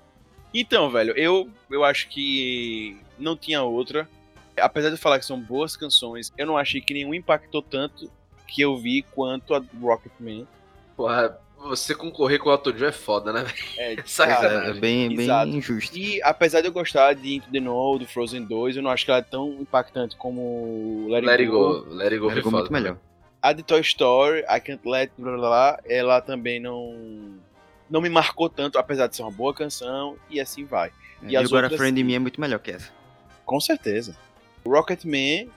Então, 0.54 0.90
velho, 0.90 1.14
eu, 1.18 1.50
eu 1.70 1.84
acho 1.84 2.08
que 2.10 2.98
não 3.18 3.36
tinha 3.36 3.62
outra. 3.64 4.08
Apesar 4.58 4.90
de 4.90 4.98
falar 4.98 5.20
que 5.20 5.26
são 5.26 5.40
boas 5.40 5.76
canções, 5.76 6.32
eu 6.38 6.46
não 6.46 6.58
achei 6.58 6.80
que 6.80 6.94
nenhum 6.94 7.14
impactou 7.14 7.62
tanto 7.62 8.12
que 8.48 8.62
eu 8.62 8.78
vi 8.78 9.02
quanto 9.02 9.56
a 9.56 9.64
Rocketman. 9.82 10.48
Porra, 10.96 11.40
você 11.64 11.96
concorrer 11.96 12.40
com 12.40 12.50
o 12.50 12.52
Elton 12.52 12.72
John 12.74 12.86
é 12.86 12.92
foda, 12.92 13.34
né? 13.34 13.46
É, 13.78 13.94
é, 13.96 14.70
é 14.70 14.74
bem, 14.74 15.16
bem 15.16 15.30
injusto. 15.50 15.98
E 15.98 16.22
apesar 16.24 16.62
de 16.62 16.68
eu 16.68 16.72
gostar 16.72 17.14
de 17.14 17.36
Into 17.36 17.50
the 17.52 17.60
Know, 17.60 17.98
do 17.98 18.08
Frozen 18.08 18.46
2, 18.46 18.78
eu 18.78 18.84
não 18.84 18.92
acho 18.92 19.06
que 19.06 19.12
ela 19.12 19.20
é 19.20 19.24
tão 19.24 19.54
impactante 19.62 20.16
como 20.16 21.08
Let 21.10 21.18
It, 21.18 21.28
Let 21.28 21.40
It 21.40 21.52
Go. 21.52 21.84
Go. 21.84 21.94
Let 21.94 22.12
It 22.12 22.20
Go, 22.20 22.28
Let 22.28 22.38
It 22.38 22.42
Go 22.42 22.52
muito 22.52 22.74
melhor. 22.74 22.98
A 23.42 23.52
de 23.52 23.64
Toy 23.64 23.82
Story, 23.82 24.40
I 24.42 24.60
Can't 24.60 24.88
Let, 24.88 25.12
blá, 25.18 25.32
blá, 25.32 25.50
blá, 25.50 25.80
ela 25.86 26.22
também 26.22 26.60
não 26.60 27.42
não 27.90 28.02
me 28.02 28.10
marcou 28.10 28.50
tanto, 28.50 28.78
apesar 28.80 29.08
de 29.08 29.16
ser 29.16 29.22
uma 29.22 29.32
boa 29.32 29.54
canção, 29.54 30.18
e 30.30 30.40
assim 30.40 30.66
vai. 30.66 30.90
É, 31.22 31.28
e, 31.28 31.32
e 31.32 31.38
agora 31.38 31.66
outras... 31.66 31.80
Friend 31.80 32.04
Me 32.04 32.16
é 32.16 32.20
muito 32.20 32.40
melhor 32.40 32.60
que 32.60 32.72
essa. 32.72 32.92
Com 33.46 33.60
certeza. 33.60 34.18
Rocketman 34.66 35.50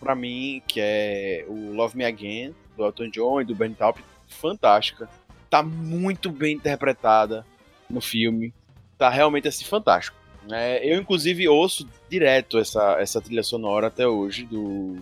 para 0.00 0.14
mim, 0.14 0.62
que 0.66 0.80
é 0.80 1.44
o 1.46 1.74
Love 1.74 1.96
Me 1.96 2.04
Again, 2.04 2.54
do 2.76 2.84
Elton 2.84 3.10
John 3.10 3.40
e 3.42 3.44
do 3.44 3.54
Ben 3.54 3.74
Taupin, 3.74 4.02
fantástica. 4.26 5.08
Tá 5.50 5.62
muito 5.62 6.30
bem 6.30 6.54
interpretada 6.54 7.44
no 7.88 8.00
filme. 8.00 8.54
Tá 8.96 9.10
realmente 9.10 9.48
assim 9.48 9.64
fantástico. 9.64 10.16
É, 10.50 10.94
eu, 10.94 10.98
inclusive, 11.00 11.48
ouço 11.48 11.86
direto 12.08 12.58
essa, 12.58 12.92
essa 13.00 13.20
trilha 13.20 13.42
sonora 13.42 13.88
até 13.88 14.06
hoje 14.06 14.44
do. 14.44 14.96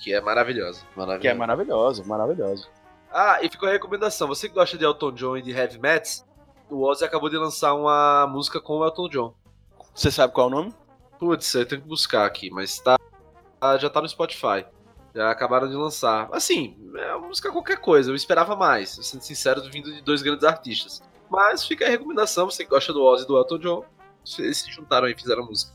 Que 0.00 0.12
é 0.12 0.20
maravilhosa. 0.20 0.82
Que 1.20 1.28
é 1.28 1.34
maravilhosa, 1.34 2.04
maravilhosa. 2.04 2.68
Ah, 3.10 3.38
e 3.42 3.48
ficou 3.48 3.68
a 3.68 3.72
recomendação. 3.72 4.28
Você 4.28 4.48
que 4.48 4.54
gosta 4.54 4.76
de 4.76 4.84
Elton 4.84 5.12
John 5.12 5.36
e 5.36 5.42
de 5.42 5.50
Heavy 5.50 5.78
Mets, 5.78 6.24
o 6.68 6.82
Ozzy 6.82 7.04
acabou 7.04 7.30
de 7.30 7.36
lançar 7.36 7.74
uma 7.74 8.26
música 8.26 8.60
com 8.60 8.78
o 8.78 8.84
Elton 8.84 9.08
John. 9.08 9.34
Você 9.94 10.10
sabe 10.10 10.32
qual 10.32 10.48
é 10.48 10.52
o 10.52 10.54
nome? 10.54 10.74
Putz, 11.18 11.54
eu 11.54 11.64
tenho 11.64 11.80
que 11.80 11.88
buscar 11.88 12.26
aqui, 12.26 12.50
mas 12.50 12.78
tá 12.78 12.98
já 13.78 13.88
tá 13.88 14.02
no 14.02 14.08
Spotify. 14.08 14.66
Já 15.14 15.30
acabaram 15.30 15.68
de 15.68 15.74
lançar. 15.74 16.28
Assim, 16.32 16.76
é 16.96 17.14
uma 17.14 17.28
música 17.28 17.52
qualquer 17.52 17.78
coisa, 17.78 18.10
eu 18.10 18.16
esperava 18.16 18.56
mais, 18.56 18.90
sendo 18.90 19.22
sincero, 19.22 19.62
vindo 19.70 19.92
de 19.92 20.02
dois 20.02 20.22
grandes 20.22 20.44
artistas. 20.44 21.02
Mas 21.30 21.64
fica 21.64 21.86
a 21.86 21.90
recomendação, 21.90 22.50
você 22.50 22.64
que 22.64 22.70
gosta 22.70 22.92
do 22.92 23.02
Ozzy 23.02 23.24
e 23.24 23.26
do 23.26 23.36
Elton 23.36 23.58
John, 23.58 23.84
eles 24.38 24.58
se 24.58 24.70
juntaram 24.72 25.08
e 25.08 25.14
fizeram 25.14 25.44
a 25.44 25.46
música. 25.46 25.72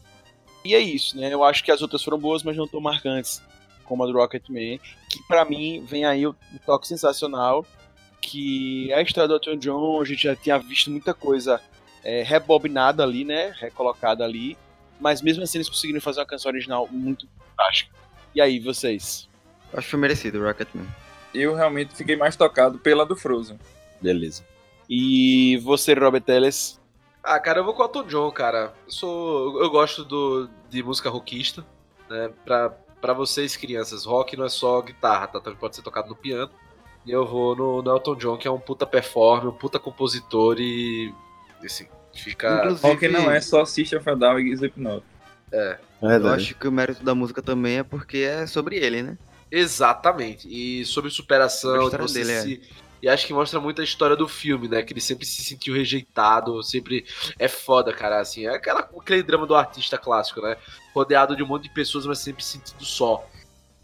E 0.63 0.75
é 0.75 0.79
isso, 0.79 1.17
né? 1.17 1.33
Eu 1.33 1.43
acho 1.43 1.63
que 1.63 1.71
as 1.71 1.81
outras 1.81 2.03
foram 2.03 2.19
boas, 2.19 2.43
mas 2.43 2.57
não 2.57 2.67
tão 2.67 2.81
marcantes 2.81 3.41
como 3.85 4.03
a 4.03 4.07
do 4.07 4.13
Rocketman, 4.13 4.79
que 5.09 5.23
para 5.27 5.45
mim 5.45 5.83
vem 5.85 6.05
aí 6.05 6.27
o, 6.27 6.31
o 6.31 6.59
toque 6.65 6.87
sensacional, 6.87 7.65
que 8.21 8.91
a 8.93 9.01
história 9.01 9.27
do 9.27 9.35
Elton 9.35 9.57
John, 9.57 10.01
a 10.01 10.05
gente 10.05 10.23
já 10.23 10.35
tinha 10.35 10.59
visto 10.59 10.91
muita 10.91 11.13
coisa 11.13 11.61
é, 12.03 12.21
rebobinada 12.23 13.03
ali, 13.03 13.23
né? 13.23 13.53
Recolocada 13.57 14.23
ali, 14.23 14.57
mas 14.99 15.21
mesmo 15.21 15.43
assim 15.43 15.59
eles 15.59 15.69
conseguiram 15.69 16.01
fazer 16.01 16.19
uma 16.19 16.25
canção 16.25 16.51
original 16.51 16.87
muito 16.91 17.27
fantástica. 17.37 17.95
E 18.35 18.41
aí, 18.41 18.59
vocês? 18.59 19.28
Acho 19.73 19.85
que 19.85 19.91
foi 19.91 19.99
merecido, 19.99 20.41
Rocketman. 20.41 20.87
Eu 21.33 21.55
realmente 21.55 21.95
fiquei 21.95 22.15
mais 22.15 22.35
tocado 22.35 22.79
pela 22.79 23.05
do 23.05 23.15
Frozen. 23.15 23.59
Beleza. 24.01 24.43
E 24.89 25.57
você, 25.57 25.93
Robert 25.93 26.23
Ellis? 26.27 26.79
Ah, 27.23 27.39
cara, 27.39 27.59
eu 27.59 27.63
vou 27.63 27.73
com 27.73 27.83
o 27.83 27.85
Elton 27.85 28.03
John, 28.03 28.31
cara. 28.31 28.73
Eu, 28.85 28.91
sou, 28.91 29.61
eu 29.61 29.69
gosto 29.69 30.03
do, 30.03 30.49
de 30.69 30.81
música 30.81 31.09
rockista, 31.09 31.63
né? 32.09 32.31
Pra, 32.43 32.69
pra 32.99 33.13
vocês, 33.13 33.55
crianças, 33.55 34.05
rock 34.05 34.35
não 34.35 34.45
é 34.45 34.49
só 34.49 34.81
guitarra, 34.81 35.27
tá? 35.27 35.39
Também 35.39 35.59
pode 35.59 35.75
ser 35.75 35.83
tocado 35.83 36.09
no 36.09 36.15
piano. 36.15 36.49
E 37.05 37.11
eu 37.11 37.25
vou 37.25 37.55
no, 37.55 37.81
no 37.81 37.91
Elton 37.91 38.15
John, 38.15 38.37
que 38.37 38.47
é 38.47 38.51
um 38.51 38.59
puta 38.59 38.85
performer, 38.85 39.49
um 39.49 39.57
puta 39.57 39.77
compositor 39.77 40.55
e. 40.59 41.13
Assim, 41.63 41.87
Fica. 42.13 42.65
Inclusive, 42.65 43.07
não 43.09 43.31
é 43.31 43.39
só 43.41 43.65
System 43.65 43.99
of 43.99 44.09
a 44.09 44.15
Down 44.15 44.39
e 44.39 44.51
Slipknot. 44.51 45.03
É. 45.51 45.77
é 46.01 46.17
eu 46.17 46.27
acho 46.29 46.55
que 46.55 46.67
o 46.67 46.71
mérito 46.71 47.03
da 47.03 47.15
música 47.15 47.41
também 47.41 47.79
é 47.79 47.83
porque 47.83 48.19
é 48.19 48.45
sobre 48.45 48.77
ele, 48.77 49.01
né? 49.01 49.17
Exatamente. 49.51 50.47
E 50.47 50.85
sobre 50.85 51.09
superação, 51.09 51.89
você 51.89 52.23
dele, 52.23 52.41
se... 52.41 52.61
é. 52.75 52.89
E 53.01 53.07
acho 53.07 53.25
que 53.25 53.33
mostra 53.33 53.59
muito 53.59 53.79
a 53.79 53.83
história 53.83 54.15
do 54.15 54.27
filme, 54.27 54.67
né? 54.67 54.83
Que 54.83 54.91
ele 54.91 54.99
sempre 54.99 55.25
se 55.25 55.41
sentiu 55.41 55.73
rejeitado, 55.73 56.61
sempre 56.61 57.05
é 57.37 57.47
foda, 57.47 57.93
cara. 57.93 58.19
Assim, 58.19 58.45
é 58.45 58.53
aquela, 58.53 58.81
aquele 58.81 59.23
drama 59.23 59.47
do 59.47 59.55
artista 59.55 59.97
clássico, 59.97 60.41
né? 60.41 60.57
Rodeado 60.93 61.35
de 61.35 61.41
um 61.41 61.47
monte 61.47 61.63
de 61.63 61.73
pessoas, 61.73 62.05
mas 62.05 62.19
sempre 62.19 62.43
sentido 62.43 62.83
só. 62.83 63.25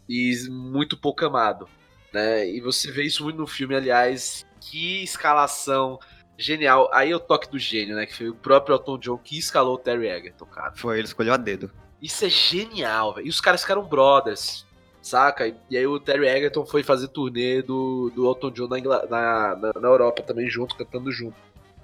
E 0.07 0.36
muito 0.49 0.97
pouco 0.97 1.26
amado, 1.26 1.68
né? 2.13 2.47
E 2.47 2.59
você 2.59 2.91
vê 2.91 3.03
isso 3.03 3.24
muito 3.24 3.38
no 3.38 3.47
filme, 3.47 3.76
aliás. 3.76 4.45
Que 4.59 5.03
escalação 5.03 5.97
genial. 6.38 6.89
Aí 6.93 7.11
é 7.11 7.16
o 7.16 7.20
toque 7.20 7.49
do 7.49 7.57
gênio, 7.57 7.95
né? 7.95 8.05
Que 8.05 8.16
foi 8.16 8.30
o 8.30 8.36
próprio 8.36 8.76
Elton 8.76 8.97
John 8.97 9.18
que 9.18 9.38
escalou 9.38 9.76
o 9.76 9.80
Terry 9.80 10.07
Egerton, 10.09 10.45
cara. 10.45 10.74
Foi, 10.76 10.97
ele 10.97 11.07
escolheu 11.07 11.34
a 11.34 11.38
dedo. 11.38 11.72
Isso 12.01 12.26
é 12.26 12.30
genial, 12.30 13.13
velho. 13.13 13.28
E 13.28 13.30
os 13.30 13.39
caras 13.39 13.61
ficaram 13.61 13.84
brothers 13.84 14.66
saca? 15.06 15.56
E 15.70 15.78
aí 15.78 15.86
o 15.86 15.99
Terry 15.99 16.28
Egerton 16.28 16.66
foi 16.66 16.84
fazer 16.84 17.08
turnê 17.10 17.62
do, 17.62 18.12
do 18.16 18.26
Elton 18.26 18.51
John 18.51 18.68
na, 18.68 18.78
na, 18.80 19.56
na, 19.56 19.74
na 19.80 19.88
Europa 19.88 20.24
também 20.24 20.49
junto, 20.49 20.76
cantando 20.76 21.12
junto. 21.12 21.36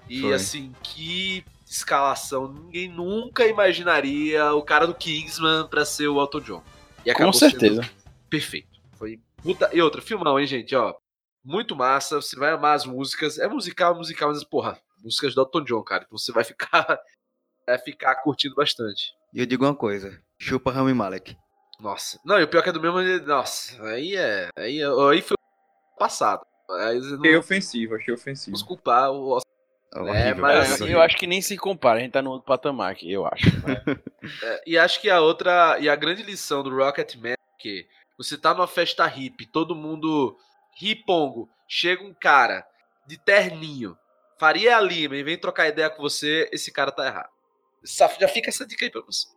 E 0.09 0.21
foi. 0.21 0.33
assim, 0.33 0.73
que 0.83 1.45
escalação. 1.65 2.51
Ninguém 2.51 2.89
nunca 2.89 3.45
imaginaria 3.45 4.53
o 4.53 4.61
cara 4.61 4.87
do 4.87 4.95
Kingsman 4.95 5.67
pra 5.69 5.85
ser 5.85 6.07
o 6.07 6.19
Elton 6.19 6.41
John. 6.41 6.63
E 7.05 7.13
Com 7.13 7.31
certeza. 7.31 7.87
Perfeito. 8.29 8.79
Foi 8.93 9.19
puta. 9.41 9.69
E 9.71 9.81
outra, 9.81 10.01
filmão, 10.01 10.39
hein, 10.39 10.47
gente, 10.47 10.75
ó. 10.75 10.95
Muito 11.43 11.75
massa, 11.75 12.21
você 12.21 12.35
vai 12.35 12.51
amar 12.51 12.75
as 12.75 12.85
músicas. 12.85 13.39
É 13.39 13.47
musical, 13.47 13.95
musical, 13.95 14.29
mas, 14.29 14.43
porra, 14.43 14.79
músicas 15.03 15.33
do 15.33 15.41
Elton 15.41 15.63
John, 15.63 15.83
cara. 15.83 16.03
Então 16.05 16.17
você 16.17 16.31
vai 16.31 16.43
ficar. 16.43 16.99
Vai 17.63 17.77
ficar 17.77 18.15
curtindo 18.15 18.55
bastante. 18.55 19.13
E 19.31 19.39
eu 19.39 19.45
digo 19.45 19.63
uma 19.63 19.75
coisa: 19.75 20.19
chupa 20.37 20.71
Rami 20.71 20.95
Malek. 20.95 21.37
Nossa. 21.81 22.19
Não, 22.23 22.39
e 22.39 22.43
o 22.43 22.47
pior 22.47 22.61
que 22.61 22.69
é 22.69 22.71
do 22.71 22.79
mesmo. 22.79 23.01
Nossa, 23.25 23.81
aí 23.87 24.15
é. 24.15 24.49
Aí, 24.55 24.79
aí 24.83 25.21
foi 25.21 25.35
passado. 25.97 26.45
Aí 26.69 26.99
não... 26.99 27.19
Achei 27.19 27.35
ofensivo, 27.35 27.95
achei 27.95 28.13
ofensivo. 28.13 28.55
Desculpar 28.55 29.11
o. 29.11 29.39
É, 29.93 30.33
mas 30.33 30.79
é, 30.79 30.93
eu 30.93 31.01
acho 31.01 31.17
que 31.17 31.27
nem 31.27 31.41
se 31.41 31.57
compara, 31.57 31.99
a 31.99 32.01
gente 32.01 32.13
tá 32.13 32.21
no 32.21 32.29
outro 32.29 32.45
patamar 32.45 32.93
aqui, 32.93 33.11
eu 33.11 33.25
acho. 33.25 33.45
Né? 33.67 33.83
é, 34.43 34.63
e 34.65 34.77
acho 34.77 35.01
que 35.01 35.09
a 35.09 35.19
outra. 35.19 35.77
E 35.79 35.89
a 35.89 35.95
grande 35.95 36.23
lição 36.23 36.63
do 36.63 36.73
Rocketman 36.73 37.33
é 37.33 37.35
que 37.59 37.85
você 38.17 38.37
tá 38.37 38.53
numa 38.53 38.67
festa 38.67 39.05
hippie, 39.05 39.47
todo 39.47 39.75
mundo 39.75 40.37
ripongo, 40.77 41.49
chega 41.67 42.03
um 42.03 42.13
cara 42.13 42.65
de 43.05 43.17
terninho, 43.17 43.97
Faria 44.39 44.79
Lima 44.79 45.17
e 45.17 45.23
vem 45.23 45.37
trocar 45.37 45.67
ideia 45.67 45.89
com 45.89 46.01
você, 46.01 46.49
esse 46.53 46.71
cara 46.71 46.91
tá 46.91 47.05
errado. 47.05 47.29
Já 47.83 48.07
fica 48.07 48.49
essa 48.49 48.65
dica 48.65 48.85
aí 48.85 48.91
pra 48.91 49.01
você. 49.01 49.27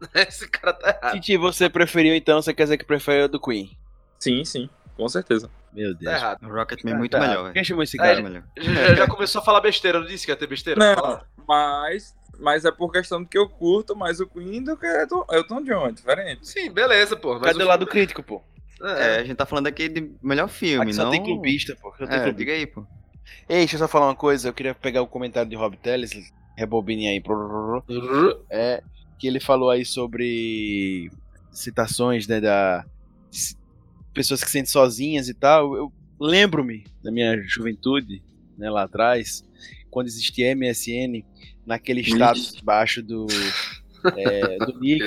Esse 0.14 0.48
cara 0.48 0.72
tá 0.72 0.88
errado. 0.88 1.14
Titi, 1.14 1.36
você 1.36 1.68
preferiu 1.68 2.14
então? 2.14 2.40
Você 2.40 2.54
quer 2.54 2.64
dizer 2.64 2.78
que 2.78 2.84
preferiu 2.84 3.28
do 3.28 3.40
Queen? 3.40 3.76
Sim, 4.18 4.44
sim, 4.44 4.68
com 4.96 5.08
certeza. 5.08 5.50
Meu 5.72 5.94
Deus. 5.94 6.12
Tá 6.12 6.18
errado. 6.18 6.46
O 6.46 6.52
Rocketman 6.52 6.94
é 6.94 6.96
muito 6.96 7.12
tá 7.12 7.20
melhor. 7.20 7.52
Quem 7.52 7.64
chamou 7.64 7.82
esse 7.82 7.96
cara 7.96 8.18
é, 8.18 8.22
melhor? 8.22 8.42
Já, 8.58 8.94
já, 8.94 9.06
começou 9.06 9.40
a 9.40 9.44
falar 9.44 9.60
besteira, 9.60 10.00
não 10.00 10.06
disse 10.06 10.26
que 10.26 10.32
ia 10.32 10.36
ter 10.36 10.46
besteira? 10.46 10.78
Não, 10.78 11.20
mas, 11.46 12.14
mas 12.38 12.64
é 12.64 12.72
por 12.72 12.90
questão 12.90 13.22
do 13.22 13.28
que 13.28 13.38
eu 13.38 13.48
curto 13.48 13.94
mais 13.94 14.20
o 14.20 14.26
Queen 14.26 14.62
do 14.62 14.76
que 14.76 14.86
o 14.86 15.26
Elton 15.30 15.62
John, 15.62 15.86
é 15.86 15.92
diferente. 15.92 16.48
Sim, 16.48 16.70
beleza, 16.70 17.16
pô. 17.16 17.34
Mas 17.34 17.52
Cadê 17.52 17.62
o 17.62 17.68
lado 17.68 17.86
crítico, 17.86 18.22
pô? 18.22 18.42
É. 18.82 19.16
é, 19.16 19.16
a 19.18 19.24
gente 19.24 19.36
tá 19.36 19.46
falando 19.46 19.66
aqui 19.66 19.88
de 19.88 20.10
melhor 20.22 20.48
filme, 20.48 20.84
Aqui 20.84 20.94
só 20.94 21.04
não... 21.04 21.10
tem 21.10 21.22
clubista, 21.22 21.76
pô. 21.80 21.92
Só 21.98 22.06
tem 22.06 22.18
é, 22.18 22.32
diga 22.32 22.52
aí, 22.52 22.66
pô. 22.66 22.84
Ei, 23.48 23.58
deixa 23.58 23.76
eu 23.76 23.78
só 23.78 23.88
falar 23.88 24.06
uma 24.06 24.16
coisa. 24.16 24.48
Eu 24.48 24.52
queria 24.52 24.74
pegar 24.74 25.02
o 25.02 25.06
comentário 25.06 25.48
de 25.48 25.56
Rob 25.56 25.76
Telles, 25.76 26.32
rebobine 26.56 27.08
aí. 27.08 27.22
É, 28.48 28.82
que 29.20 29.26
ele 29.26 29.38
falou 29.38 29.68
aí 29.68 29.84
sobre 29.84 31.12
citações, 31.52 32.26
né, 32.26 32.40
da 32.40 32.84
pessoas 34.14 34.42
que 34.42 34.46
se 34.46 34.52
sentem 34.54 34.70
sozinhas 34.70 35.28
e 35.28 35.34
tal. 35.34 35.76
Eu 35.76 35.92
lembro-me 36.18 36.84
da 37.02 37.12
minha 37.12 37.40
juventude, 37.42 38.22
né, 38.56 38.70
lá 38.70 38.84
atrás, 38.84 39.44
quando 39.90 40.06
existia 40.06 40.56
MSN, 40.56 41.22
naquele 41.66 42.00
status 42.00 42.60
baixo 42.62 43.02
do 43.02 43.26
é, 44.16 44.56
do 44.64 44.80
Nick, 44.80 45.04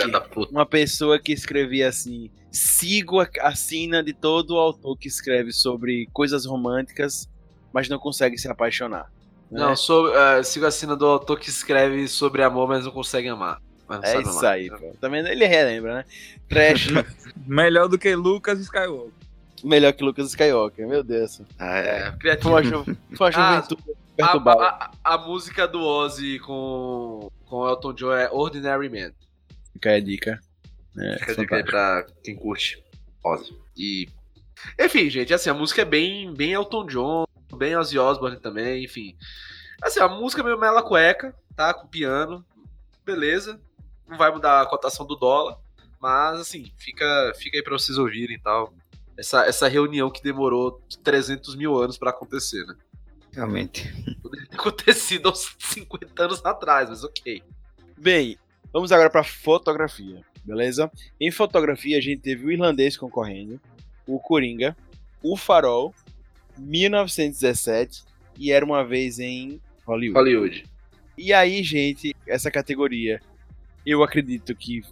uma 0.51 0.65
pessoa 0.65 1.19
que 1.19 1.33
escrevia 1.33 1.89
assim: 1.89 2.29
sigo 2.51 3.19
a, 3.19 3.27
a 3.41 3.55
sina 3.55 4.03
de 4.03 4.13
todo 4.13 4.57
autor 4.57 4.95
que 4.95 5.07
escreve 5.07 5.51
sobre 5.51 6.07
coisas 6.13 6.45
românticas, 6.45 7.27
mas 7.73 7.89
não 7.89 7.97
consegue 7.97 8.37
se 8.37 8.47
apaixonar. 8.47 9.11
Né? 9.49 9.59
Não, 9.59 9.75
sou, 9.75 10.09
uh, 10.09 10.43
sigo 10.43 10.67
a 10.67 10.71
sina 10.71 10.95
do 10.95 11.07
autor 11.07 11.39
que 11.39 11.49
escreve 11.49 12.07
sobre 12.07 12.43
amor, 12.43 12.67
mas 12.67 12.85
não 12.85 12.91
consegue 12.91 13.27
amar. 13.27 13.59
É 14.01 14.21
isso 14.21 14.45
aí, 14.45 14.69
pô. 14.69 14.95
Também 14.99 15.25
ele 15.27 15.45
relembra, 15.45 15.95
né? 15.95 16.05
Trash. 16.47 16.87
Melhor 17.45 17.87
do 17.87 17.97
que 17.97 18.15
Lucas 18.15 18.59
Skywalker. 18.59 19.11
Melhor 19.63 19.93
que 19.93 20.03
Lucas 20.03 20.27
Skywalker, 20.29 20.87
meu 20.87 21.03
Deus. 21.03 21.41
Ah, 21.59 21.77
é. 21.77 22.11
Criativo. 22.17 22.49
Foi 22.49 22.51
uma, 22.51 22.63
ju... 22.63 22.97
foi 23.15 23.31
uma 23.31 23.59
ah, 23.59 23.67
a, 24.21 24.91
a, 25.03 25.13
a, 25.15 25.17
música 25.17 25.67
do 25.67 25.81
Ozzy 25.81 26.39
com, 26.39 27.31
com 27.45 27.67
Elton 27.67 27.93
John 27.93 28.13
é 28.13 28.29
Ordinary 28.31 28.89
Man. 28.89 29.11
Fica 29.73 29.89
aí 29.91 29.97
a 29.97 30.03
dica. 30.03 30.39
É, 30.97 31.17
Fica 31.19 31.31
a 31.31 31.35
dica 31.35 31.55
aí 31.55 31.63
pra 31.63 32.05
quem 32.23 32.35
curte 32.35 32.83
Ozzy. 33.23 33.57
E... 33.75 34.07
Enfim, 34.79 35.09
gente, 35.09 35.33
assim, 35.33 35.49
a 35.49 35.53
música 35.53 35.81
é 35.81 35.85
bem, 35.85 36.33
bem 36.33 36.53
Elton 36.53 36.85
John, 36.85 37.25
bem 37.55 37.75
Ozzy 37.75 37.97
Osbourne 37.97 38.37
também, 38.37 38.83
enfim. 38.83 39.15
Assim, 39.81 39.99
a 39.99 40.07
música 40.07 40.41
é 40.41 40.45
meio 40.45 40.59
mela 40.59 40.81
cueca, 40.81 41.35
tá? 41.55 41.73
Com 41.73 41.87
piano. 41.87 42.45
Beleza 43.05 43.59
não 44.13 44.17
vai 44.17 44.31
mudar 44.31 44.61
a 44.61 44.65
cotação 44.65 45.05
do 45.05 45.15
dólar, 45.15 45.57
mas 45.99 46.39
assim, 46.39 46.71
fica, 46.77 47.33
fica 47.35 47.57
aí 47.57 47.63
para 47.63 47.73
vocês 47.73 47.97
ouvirem 47.97 48.37
e 48.37 48.39
tal. 48.39 48.73
Essa, 49.17 49.45
essa 49.45 49.67
reunião 49.67 50.09
que 50.09 50.23
demorou 50.23 50.81
300 51.03 51.55
mil 51.55 51.77
anos 51.77 51.97
para 51.97 52.11
acontecer, 52.11 52.65
né? 52.65 52.75
Realmente. 53.31 53.91
Poderia 54.21 54.47
ter 54.47 54.55
acontecido 54.55 55.29
uns 55.29 55.55
50 55.59 56.23
anos 56.23 56.45
atrás, 56.45 56.89
mas 56.89 57.03
ok. 57.03 57.43
Bem, 57.97 58.37
vamos 58.71 58.91
agora 58.91 59.09
para 59.09 59.23
fotografia, 59.23 60.21
beleza? 60.43 60.91
Em 61.19 61.31
fotografia 61.31 61.97
a 61.97 62.01
gente 62.01 62.21
teve 62.21 62.45
o 62.45 62.51
irlandês 62.51 62.97
concorrendo, 62.97 63.59
o 64.05 64.19
Coringa, 64.19 64.75
o 65.21 65.37
Farol, 65.37 65.93
1917 66.57 68.03
e 68.37 68.51
Era 68.51 68.65
Uma 68.65 68.83
Vez 68.83 69.19
em 69.19 69.59
Hollywood. 69.85 70.19
Hollywood. 70.19 70.65
E 71.17 71.31
aí, 71.31 71.63
gente, 71.63 72.15
essa 72.27 72.49
categoria 72.49 73.19
eu 73.85 74.03
acredito 74.03 74.55
que 74.55 74.83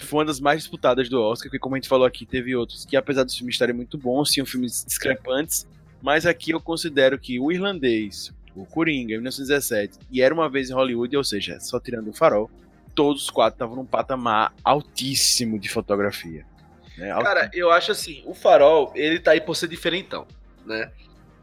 foi 0.00 0.18
uma 0.18 0.24
das 0.24 0.40
mais 0.40 0.60
disputadas 0.62 1.08
do 1.08 1.20
Oscar, 1.20 1.48
porque 1.48 1.58
como 1.58 1.74
a 1.74 1.78
gente 1.78 1.88
falou 1.88 2.06
aqui, 2.06 2.26
teve 2.26 2.54
outros 2.54 2.84
que 2.84 2.96
apesar 2.96 3.24
dos 3.24 3.36
filmes 3.36 3.54
estarem 3.54 3.74
muito 3.74 3.96
bons, 3.96 4.30
tinham 4.30 4.46
filmes 4.46 4.84
discrepantes, 4.84 5.66
mas 6.02 6.26
aqui 6.26 6.50
eu 6.50 6.60
considero 6.60 7.18
que 7.18 7.40
o 7.40 7.50
Irlandês, 7.50 8.32
o 8.54 8.66
Coringa, 8.66 9.14
1917, 9.14 9.98
e 10.10 10.20
Era 10.20 10.34
Uma 10.34 10.48
Vez 10.48 10.70
em 10.70 10.74
Hollywood, 10.74 11.16
ou 11.16 11.24
seja, 11.24 11.58
só 11.60 11.80
tirando 11.80 12.10
o 12.10 12.12
farol, 12.12 12.50
todos 12.94 13.24
os 13.24 13.30
quatro 13.30 13.56
estavam 13.56 13.76
num 13.76 13.86
patamar 13.86 14.54
altíssimo 14.62 15.58
de 15.58 15.68
fotografia. 15.68 16.44
Né? 16.96 17.08
Cara, 17.22 17.50
eu 17.52 17.70
acho 17.70 17.90
assim, 17.92 18.22
o 18.26 18.34
farol, 18.34 18.92
ele 18.94 19.18
tá 19.18 19.32
aí 19.32 19.40
por 19.40 19.56
ser 19.56 19.68
diferentão, 19.68 20.26
né? 20.64 20.92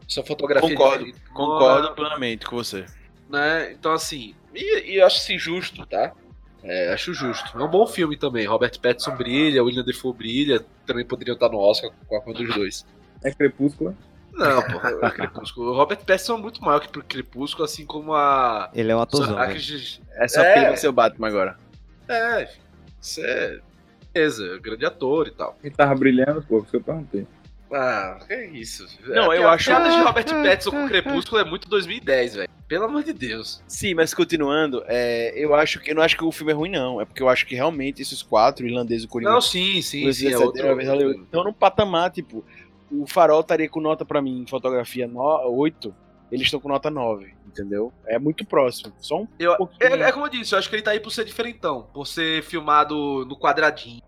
Sua 0.06 0.24
fotografia... 0.24 0.70
Concordo, 0.70 1.12
concordo 1.32 1.94
plenamente 1.94 2.46
com 2.46 2.56
você. 2.56 2.86
Né? 3.28 3.72
Então 3.72 3.92
assim, 3.92 4.34
e, 4.54 4.92
e 4.92 4.96
eu 4.96 5.06
acho 5.06 5.18
assim 5.18 5.38
justo, 5.38 5.84
tá? 5.86 6.14
É, 6.62 6.92
acho 6.92 7.12
justo. 7.12 7.58
É 7.58 7.62
um 7.62 7.68
bom 7.68 7.86
filme 7.86 8.16
também. 8.16 8.46
Robert 8.46 8.78
Pattinson 8.80 9.16
brilha, 9.16 9.62
William 9.62 9.82
Defoe 9.82 10.14
brilha. 10.14 10.64
Também 10.86 11.04
poderiam 11.04 11.34
estar 11.34 11.48
no 11.48 11.58
Oscar 11.58 11.90
com 12.06 12.16
algum 12.16 12.32
dos 12.32 12.54
dois. 12.54 12.86
É 13.24 13.32
Crepúsculo? 13.32 13.96
Não, 14.32 14.62
pô, 14.62 15.06
é 15.06 15.10
Crepúsculo. 15.10 15.72
O 15.72 15.74
Robert 15.74 15.98
Pattinson 15.98 16.38
é 16.38 16.40
muito 16.40 16.62
maior 16.62 16.80
que 16.80 16.98
o 16.98 17.02
Crepúsculo, 17.02 17.64
assim 17.64 17.84
como 17.84 18.14
a. 18.14 18.70
Ele 18.74 18.92
é 18.92 18.96
um 18.96 19.00
atorzão. 19.00 19.36
Né? 19.36 19.56
É 20.14 20.28
só 20.28 20.42
porque 20.42 20.58
ele 20.58 20.68
vai 20.68 20.76
ser 20.76 20.88
o 20.88 20.92
Batman 20.92 21.28
agora. 21.28 21.56
É, 22.08 22.48
isso 23.00 23.20
é. 23.24 23.60
Beleza, 24.12 24.58
grande 24.60 24.84
ator 24.84 25.26
e 25.26 25.30
tal. 25.30 25.58
Ele 25.64 25.74
tava 25.74 25.94
brilhando, 25.94 26.42
pô, 26.42 26.62
que 26.62 26.76
eu 26.76 26.82
perguntei. 26.82 27.26
Ah, 27.72 28.18
que 28.26 28.32
é 28.34 28.46
isso. 28.50 28.86
Não, 29.06 29.32
é, 29.32 29.38
eu 29.38 29.48
acho. 29.48 29.72
A 29.72 29.88
de 29.88 30.02
Robert 30.02 30.26
Pattinson 30.44 30.70
com 30.70 30.88
Crepúsculo 30.88 31.40
é 31.40 31.44
muito 31.44 31.68
2010, 31.68 32.34
velho. 32.36 32.50
Pelo 32.72 32.86
amor 32.86 33.04
de 33.04 33.12
Deus. 33.12 33.62
Sim, 33.68 33.92
mas 33.92 34.14
continuando, 34.14 34.82
é, 34.86 35.34
eu 35.36 35.54
acho 35.54 35.78
que 35.78 35.90
eu 35.90 35.94
não 35.94 36.00
acho 36.00 36.16
que 36.16 36.24
o 36.24 36.32
filme 36.32 36.52
é 36.52 36.54
ruim, 36.54 36.70
não. 36.70 37.02
É 37.02 37.04
porque 37.04 37.22
eu 37.22 37.28
acho 37.28 37.46
que 37.46 37.54
realmente 37.54 38.00
esses 38.00 38.22
quatro, 38.22 38.66
irlandês 38.66 39.04
e 39.04 39.06
Coringa. 39.06 39.30
Não, 39.30 39.42
sim, 39.42 39.82
sim, 39.82 40.10
sim. 40.10 40.32
É 40.32 40.38
outro... 40.38 40.80
Então, 41.20 41.44
no 41.44 41.52
patamar, 41.52 42.10
tipo, 42.10 42.42
o 42.90 43.06
Farol 43.06 43.42
estaria 43.42 43.68
com 43.68 43.78
nota 43.78 44.06
para 44.06 44.22
mim 44.22 44.40
em 44.40 44.46
fotografia 44.46 45.06
no... 45.06 45.20
8, 45.20 45.94
eles 46.30 46.46
estão 46.46 46.58
com 46.58 46.70
nota 46.70 46.90
9, 46.90 47.34
entendeu? 47.46 47.92
É 48.06 48.18
muito 48.18 48.42
próximo. 48.42 48.90
Só 49.00 49.20
um 49.20 49.28
eu, 49.38 49.52
é, 49.78 49.88
é, 49.88 50.10
como 50.10 50.24
eu 50.24 50.30
disse, 50.30 50.54
eu 50.54 50.58
acho 50.58 50.70
que 50.70 50.74
ele 50.74 50.82
tá 50.82 50.92
aí 50.92 51.00
por 51.00 51.10
ser 51.10 51.26
diferentão. 51.26 51.90
Por 51.92 52.06
ser 52.06 52.42
filmado 52.42 53.26
no 53.26 53.38
quadradinho. 53.38 54.00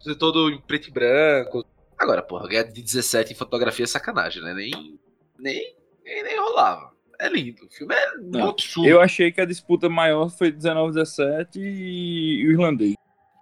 Ser 0.00 0.16
todo 0.16 0.50
em 0.50 0.60
preto 0.60 0.88
e 0.88 0.90
branco 0.90 1.64
Agora, 1.96 2.20
porra, 2.20 2.48
ganhar 2.48 2.64
de 2.64 2.82
17 2.82 3.32
em 3.32 3.36
fotografia 3.36 3.84
é 3.84 3.86
sacanagem, 3.86 4.42
né? 4.42 4.54
Nem, 4.54 4.98
nem, 5.38 5.76
nem, 6.04 6.22
nem 6.24 6.40
rolava. 6.40 6.97
É 7.18 7.28
lindo. 7.28 7.66
O 7.66 7.70
filme 7.70 7.94
é 7.94 8.16
Não, 8.18 8.50
absurdo. 8.50 8.88
Eu 8.88 9.00
achei 9.00 9.32
que 9.32 9.40
a 9.40 9.44
disputa 9.44 9.88
maior 9.88 10.28
foi 10.30 10.52
1917 10.52 11.58
e 11.60 12.46
o 12.46 12.52
irlandês. 12.52 12.94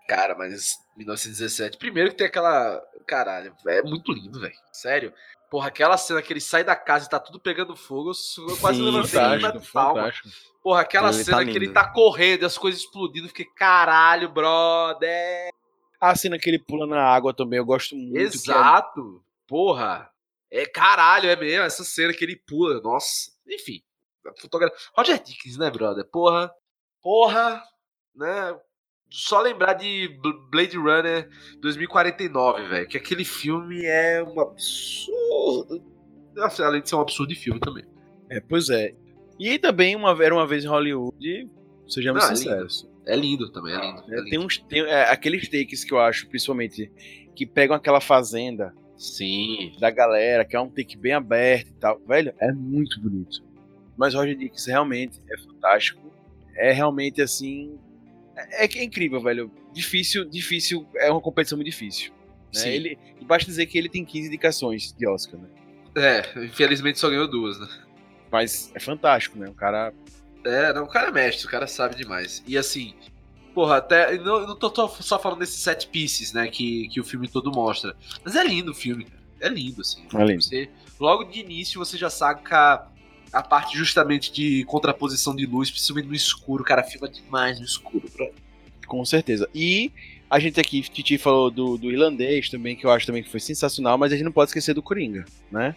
Cara, 0.09 0.35
mas 0.37 0.79
1917. 0.97 1.77
Primeiro 1.77 2.11
que 2.11 2.16
tem 2.16 2.27
aquela. 2.27 2.81
Caralho, 3.07 3.55
é 3.68 3.83
muito 3.83 4.12
lindo, 4.12 4.41
velho. 4.41 4.55
Sério. 4.72 5.12
Porra, 5.51 5.68
aquela 5.68 5.97
cena 5.97 6.20
que 6.22 6.33
ele 6.33 6.41
sai 6.41 6.64
da 6.64 6.74
casa 6.74 7.07
e 7.07 7.09
tá 7.09 7.20
tudo 7.20 7.39
pegando 7.39 7.77
fogo, 7.77 8.11
eu 8.49 8.57
quase 8.57 8.79
Sim, 8.79 8.85
levantei 8.85 9.20
uma 9.20 9.61
palma. 9.72 10.12
Porra, 10.62 10.81
aquela 10.81 11.11
ele 11.11 11.22
cena 11.24 11.39
tá 11.39 11.45
que 11.45 11.57
ele 11.57 11.68
tá 11.68 11.89
correndo 11.89 12.43
e 12.43 12.45
as 12.45 12.59
coisas 12.59 12.81
explodindo, 12.81 13.29
fiquei, 13.29 13.47
caralho, 13.55 14.29
brother. 14.29 15.51
A 16.01 16.14
cena 16.16 16.39
que 16.39 16.51
ele 16.51 16.59
pula 16.59 16.87
na 16.87 17.01
água 17.01 17.33
também, 17.33 17.59
eu 17.59 17.64
gosto 17.64 17.95
muito. 17.95 18.18
Exato. 18.18 19.22
É... 19.22 19.49
Porra. 19.49 20.11
É 20.51 20.66
caralho, 20.66 21.29
é 21.29 21.37
mesmo. 21.37 21.64
Essa 21.64 21.85
cena 21.85 22.12
que 22.12 22.24
ele 22.24 22.37
pula, 22.37 22.81
nossa. 22.81 23.36
Enfim. 23.49 23.81
Fotografia. 24.41 24.77
Roger 24.97 25.23
Dickens, 25.23 25.57
né, 25.57 25.71
brother? 25.71 26.05
Porra. 26.11 26.51
Porra. 27.03 27.63
Né? 28.15 28.59
Só 29.11 29.41
lembrar 29.41 29.75
de 29.75 30.09
Blade 30.51 30.77
Runner 30.77 31.29
2049, 31.61 32.69
velho. 32.69 32.89
Que 32.89 32.97
aquele 32.97 33.25
filme 33.25 33.85
é 33.85 34.23
um 34.23 34.41
absurdo. 34.41 35.83
Além 36.59 36.83
de 36.83 36.89
ser 36.89 36.97
um 36.97 37.01
absurdo 37.01 37.29
de 37.29 37.37
filme 37.37 37.61
também. 37.61 37.85
É, 38.31 38.41
pois 38.41 38.69
é. 38.69 38.95
E 39.39 39.59
também 39.59 39.95
uma, 39.95 40.11
era 40.23 40.35
uma 40.35 40.47
vez 40.47 40.65
em 40.65 40.69
Hollywood, 40.69 41.51
sejamos 41.87 42.23
Não, 42.23 42.37
sinceros. 42.37 42.89
É 43.07 43.15
lindo. 43.15 43.27
é 43.27 43.45
lindo 43.45 43.53
também, 43.53 43.75
é 43.75 43.81
lindo. 43.81 44.03
É, 44.09 44.15
é 44.15 44.17
lindo. 44.17 44.31
Tem 44.31 44.39
uns. 44.39 44.59
Tem, 44.59 44.81
é, 44.81 45.11
aqueles 45.11 45.49
takes 45.49 45.85
que 45.85 45.93
eu 45.93 46.01
acho, 46.01 46.29
principalmente, 46.29 46.91
que 47.35 47.47
pegam 47.47 47.77
aquela 47.77 48.01
fazenda. 48.01 48.75
Sim. 48.97 49.75
Da 49.79 49.91
galera, 49.91 50.45
que 50.45 50.57
é 50.57 50.61
um 50.61 50.69
take 50.69 50.97
bem 50.97 51.13
aberto 51.13 51.69
e 51.69 51.75
tal. 51.75 51.99
Velho, 52.07 52.35
é 52.41 52.53
muito 52.53 53.01
bonito. 53.01 53.45
Mas 53.97 54.15
Roger 54.15 54.37
Dickens 54.37 54.67
realmente 54.67 55.21
é 55.31 55.39
fantástico. 55.39 56.13
É 56.55 56.73
realmente 56.73 57.21
assim 57.21 57.79
é, 58.37 58.65
é, 58.65 58.85
incrível, 58.85 59.21
velho. 59.21 59.51
Difícil, 59.73 60.25
difícil, 60.25 60.87
é 60.97 61.11
uma 61.11 61.21
competição 61.21 61.57
muito 61.57 61.71
difícil. 61.71 62.13
Né? 62.55 62.69
Ele, 62.69 62.99
e 63.21 63.25
basta 63.25 63.47
dizer 63.47 63.67
que 63.67 63.77
ele 63.79 63.89
tem 63.89 64.05
15 64.05 64.29
indicações 64.29 64.93
de 64.93 65.07
Oscar, 65.07 65.41
né? 65.41 65.49
É, 65.97 66.45
infelizmente 66.45 66.99
só 66.99 67.09
ganhou 67.09 67.27
duas, 67.27 67.59
né? 67.59 67.67
Mas 68.31 68.71
é 68.75 68.81
fantástico, 68.81 69.39
né? 69.39 69.49
O 69.49 69.55
cara. 69.55 69.93
É, 70.45 70.73
não, 70.73 70.85
o 70.85 70.89
cara 70.89 71.09
é 71.09 71.11
mestre, 71.11 71.47
o 71.47 71.51
cara 71.51 71.67
sabe 71.67 71.97
demais. 71.97 72.43
E 72.47 72.57
assim, 72.57 72.95
porra, 73.57 73.79
até. 73.79 74.19
Não, 74.19 74.47
não 74.47 74.55
tô, 74.55 74.69
tô 74.69 74.87
só 74.87 75.19
falando 75.19 75.39
desses 75.39 75.63
set 75.63 75.89
pieces, 75.89 76.35
né? 76.35 76.47
Que, 76.49 76.89
que 76.89 77.01
o 77.01 77.05
filme 77.05 77.27
todo 77.27 77.51
mostra. 77.51 77.97
Mas 78.23 78.37
é 78.37 78.45
lindo 78.45 78.73
o 78.73 78.75
filme, 78.75 79.07
cara. 79.07 79.23
É 79.41 79.49
lindo, 79.49 79.81
assim. 79.81 80.07
É 80.15 80.25
lindo. 80.25 80.43
Você, 80.43 80.69
logo 81.01 81.25
de 81.25 81.41
início 81.41 81.79
você 81.79 81.97
já 81.97 82.11
saca 82.11 82.87
a 83.33 83.43
parte 83.43 83.77
justamente 83.77 84.31
de 84.31 84.63
contraposição 84.65 85.35
de 85.35 85.47
luz, 85.47 85.71
principalmente 85.71 86.09
no 86.09 86.15
escuro, 86.15 86.63
cara, 86.63 86.83
filma 86.83 87.09
demais 87.09 87.59
no 87.59 87.65
escuro, 87.65 88.07
bro. 88.15 88.31
Com 88.87 89.03
certeza. 89.07 89.49
E 89.55 89.91
a 90.29 90.39
gente 90.39 90.61
aqui, 90.61 90.83
Titi 90.83 91.17
falou 91.17 91.51
do, 91.51 91.79
do 91.79 91.91
irlandês 91.91 92.51
também, 92.51 92.77
que 92.77 92.85
eu 92.85 92.91
acho 92.91 93.07
também 93.07 93.23
que 93.23 93.31
foi 93.31 93.41
sensacional, 93.41 93.97
mas 93.97 94.13
a 94.13 94.17
gente 94.17 94.25
não 94.25 94.33
pode 94.33 94.51
esquecer 94.51 94.75
do 94.75 94.83
Coringa, 94.83 95.25
né? 95.51 95.75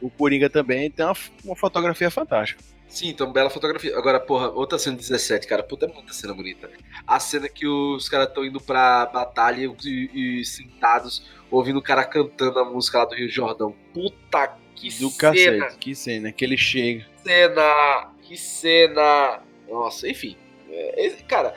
O 0.00 0.08
Coringa 0.08 0.48
também 0.48 0.90
tem 0.90 1.04
uma, 1.04 1.16
uma 1.44 1.56
fotografia 1.56 2.10
fantástica. 2.10 2.64
Sim, 2.88 3.08
então 3.08 3.30
bela 3.30 3.50
fotografia. 3.50 3.96
Agora, 3.96 4.18
porra, 4.18 4.48
outra 4.48 4.78
cena 4.78 4.96
17, 4.96 5.46
cara. 5.46 5.62
Puta, 5.62 5.86
é 5.86 5.92
muita 5.92 6.12
cena 6.12 6.32
bonita. 6.32 6.70
A 7.06 7.20
cena 7.20 7.48
que 7.48 7.66
os 7.66 8.08
caras 8.08 8.28
estão 8.28 8.44
indo 8.44 8.60
pra 8.60 9.06
batalha 9.06 9.70
e, 9.84 10.40
e, 10.40 10.44
sentados, 10.44 11.22
ouvindo 11.50 11.78
o 11.78 11.82
cara 11.82 12.04
cantando 12.04 12.58
a 12.58 12.64
música 12.64 12.98
lá 12.98 13.04
do 13.04 13.14
Rio 13.14 13.28
Jordão. 13.28 13.74
Puta 13.92 14.56
que 14.74 14.88
do 14.98 15.10
cena. 15.10 15.18
cacete, 15.18 15.78
que 15.78 15.94
cena, 15.94 16.32
que 16.32 16.44
ele 16.44 16.56
chega. 16.56 17.04
Que 17.04 17.28
cena, 17.28 18.10
que 18.22 18.36
cena. 18.36 19.42
Nossa, 19.68 20.08
enfim. 20.08 20.36
É, 20.70 21.10
cara, 21.28 21.54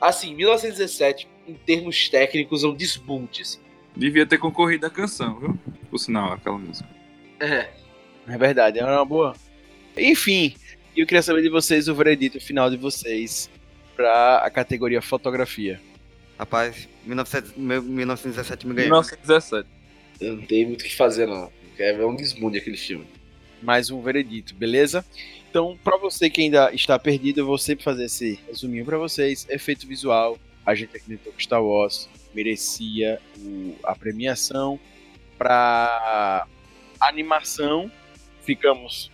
assim, 0.00 0.34
1917, 0.34 1.28
em 1.48 1.54
termos 1.54 2.08
técnicos, 2.10 2.62
é 2.62 2.66
um 2.66 2.74
desbunde, 2.74 3.42
assim. 3.42 3.60
Devia 3.96 4.26
ter 4.26 4.38
concorrido 4.38 4.86
a 4.86 4.90
canção, 4.90 5.38
viu? 5.38 5.58
Por 5.90 5.98
sinal, 5.98 6.32
aquela 6.32 6.58
música. 6.58 6.88
É. 7.40 7.68
É 8.26 8.38
verdade, 8.38 8.78
é 8.78 8.84
uma 8.84 9.04
boa. 9.04 9.34
Enfim, 9.96 10.54
eu 11.00 11.06
queria 11.06 11.22
saber 11.22 11.42
de 11.42 11.48
vocês 11.48 11.88
o 11.88 11.94
veredito 11.94 12.40
final 12.40 12.70
de 12.70 12.76
vocês 12.76 13.50
para 13.96 14.38
a 14.38 14.50
categoria 14.50 15.00
fotografia. 15.02 15.80
Rapaz, 16.38 16.88
1917 17.04 18.66
me 18.66 18.74
ganhou. 18.74 18.90
1917. 18.90 19.68
Eu 20.20 20.36
não 20.36 20.46
tenho 20.46 20.68
muito 20.68 20.82
o 20.82 20.84
que 20.84 20.94
fazer, 20.94 21.26
não. 21.26 21.50
É 21.78 22.06
um 22.06 22.14
desmundo 22.14 22.56
aquele 22.56 22.76
filme. 22.76 23.06
Mais 23.62 23.90
um 23.90 24.00
veredito, 24.00 24.54
beleza? 24.54 25.04
Então, 25.50 25.78
para 25.82 25.96
você 25.96 26.28
que 26.28 26.40
ainda 26.40 26.72
está 26.72 26.98
perdido, 26.98 27.40
eu 27.40 27.46
vou 27.46 27.58
sempre 27.58 27.84
fazer 27.84 28.04
esse 28.04 28.38
resuminho 28.46 28.84
para 28.84 28.98
vocês. 28.98 29.46
Efeito 29.48 29.86
visual, 29.86 30.38
a 30.66 30.74
gente 30.74 30.96
acreditou 30.96 31.32
que 31.32 31.42
Star 31.42 31.62
Wars 31.62 32.08
merecia 32.34 33.20
o, 33.38 33.76
a 33.84 33.94
premiação. 33.94 34.78
Para 35.38 36.46
animação, 37.00 37.90
ficamos 38.42 39.10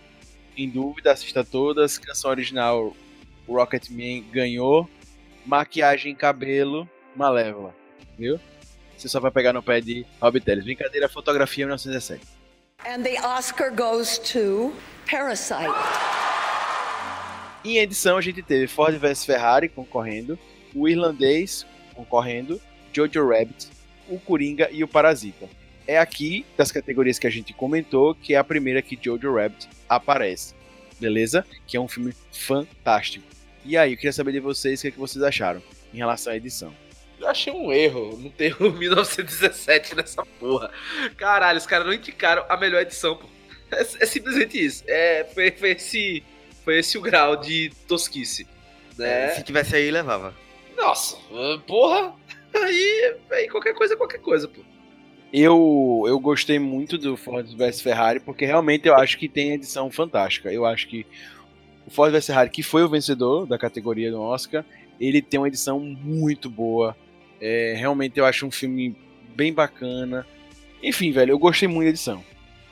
em 0.57 0.69
dúvida, 0.69 1.11
assista 1.11 1.43
todas. 1.43 1.97
Canção 1.97 2.31
original, 2.31 2.95
Rocketman 3.47 4.23
ganhou. 4.31 4.89
Maquiagem, 5.45 6.15
cabelo, 6.15 6.87
Malévola, 7.15 7.75
viu? 8.17 8.39
Você 8.95 9.09
só 9.09 9.19
vai 9.19 9.31
pegar 9.31 9.51
no 9.51 9.63
pé 9.63 9.81
de 9.81 10.05
Rob 10.21 10.39
Teles. 10.39 10.63
Brincadeira, 10.63 11.09
fotografia 11.09 11.65
1917. 11.65 12.23
And 12.85 13.03
the 13.03 13.19
Oscar 13.25 13.71
goes 13.73 14.17
to 14.19 14.73
Parasite. 15.09 15.71
Em 17.63 17.77
edição 17.77 18.17
a 18.17 18.21
gente 18.21 18.41
teve 18.41 18.67
Ford 18.67 18.95
vs 18.97 19.23
Ferrari 19.25 19.69
concorrendo, 19.69 20.37
o 20.73 20.87
Irlandês 20.87 21.65
concorrendo, 21.93 22.59
Jojo 22.91 23.27
Rabbit, 23.27 23.69
o 24.09 24.19
Coringa 24.19 24.69
e 24.71 24.83
o 24.83 24.87
Parasita. 24.87 25.47
É 25.87 25.97
aqui 25.97 26.45
das 26.57 26.71
categorias 26.71 27.19
que 27.19 27.27
a 27.27 27.29
gente 27.29 27.53
comentou 27.53 28.15
que 28.15 28.33
é 28.33 28.37
a 28.37 28.43
primeira 28.43 28.81
que 28.81 28.97
Jojo 28.99 29.35
Rabbit 29.35 29.67
aparece, 29.95 30.55
beleza? 30.99 31.45
Que 31.67 31.77
é 31.77 31.79
um 31.79 31.87
filme 31.87 32.13
fantástico. 32.31 33.25
E 33.63 33.77
aí, 33.77 33.91
eu 33.91 33.97
queria 33.97 34.13
saber 34.13 34.31
de 34.31 34.39
vocês 34.39 34.79
o 34.79 34.81
que, 34.81 34.87
é 34.87 34.91
que 34.91 34.99
vocês 34.99 35.23
acharam 35.23 35.61
em 35.93 35.97
relação 35.97 36.33
à 36.33 36.35
edição. 36.35 36.73
Eu 37.19 37.27
achei 37.27 37.53
um 37.53 37.71
erro 37.71 38.17
não 38.17 38.31
ter 38.31 38.59
o 38.59 38.71
1917 38.71 39.95
nessa 39.95 40.25
porra. 40.39 40.71
Caralho, 41.17 41.59
os 41.59 41.67
caras 41.67 41.85
não 41.85 41.93
indicaram 41.93 42.43
a 42.49 42.57
melhor 42.57 42.81
edição, 42.81 43.15
pô. 43.15 43.27
É, 43.71 43.81
é 43.81 44.05
simplesmente 44.05 44.63
isso. 44.63 44.83
É, 44.87 45.25
foi, 45.33 45.51
foi, 45.51 45.71
esse, 45.71 46.23
foi 46.65 46.79
esse 46.79 46.97
o 46.97 47.01
grau 47.01 47.37
de 47.37 47.71
tosquice. 47.87 48.47
Né? 48.97 49.25
É, 49.25 49.35
se 49.35 49.43
tivesse 49.43 49.75
aí, 49.75 49.91
levava. 49.91 50.33
Nossa, 50.75 51.17
porra. 51.67 52.15
Aí, 52.53 53.15
aí 53.31 53.47
qualquer 53.47 53.73
coisa 53.73 53.93
é 53.93 53.97
qualquer 53.97 54.19
coisa, 54.19 54.47
pô. 54.47 54.61
Eu, 55.33 56.03
eu 56.07 56.19
gostei 56.19 56.59
muito 56.59 56.97
do 56.97 57.15
Ford 57.15 57.47
vs 57.55 57.79
Ferrari, 57.81 58.19
porque 58.19 58.45
realmente 58.45 58.87
eu 58.87 58.95
acho 58.95 59.17
que 59.17 59.29
tem 59.29 59.53
edição 59.53 59.89
fantástica. 59.89 60.51
Eu 60.51 60.65
acho 60.65 60.87
que 60.87 61.05
o 61.85 61.91
Ford 61.91 62.11
vs 62.11 62.25
Ferrari, 62.25 62.49
que 62.49 62.61
foi 62.61 62.83
o 62.83 62.89
vencedor 62.89 63.45
da 63.45 63.57
categoria 63.57 64.11
do 64.11 64.21
Oscar, 64.21 64.65
ele 64.99 65.21
tem 65.21 65.39
uma 65.39 65.47
edição 65.47 65.79
muito 65.79 66.49
boa. 66.49 66.95
É, 67.39 67.73
realmente 67.77 68.19
eu 68.19 68.25
acho 68.25 68.45
um 68.45 68.51
filme 68.51 68.95
bem 69.33 69.53
bacana. 69.53 70.27
Enfim, 70.83 71.11
velho, 71.11 71.31
eu 71.31 71.39
gostei 71.39 71.67
muito 71.67 71.85
da 71.85 71.89
edição. 71.89 72.23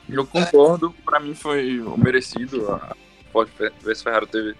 Eu 0.08 0.26
concordo, 0.26 0.94
para 1.04 1.18
mim 1.18 1.34
foi 1.34 1.82
merecido. 1.96 2.70
A 2.72 2.94
Ford 3.32 3.48
vs 3.80 4.02
Ferrari 4.02 4.26
teve, 4.26 4.54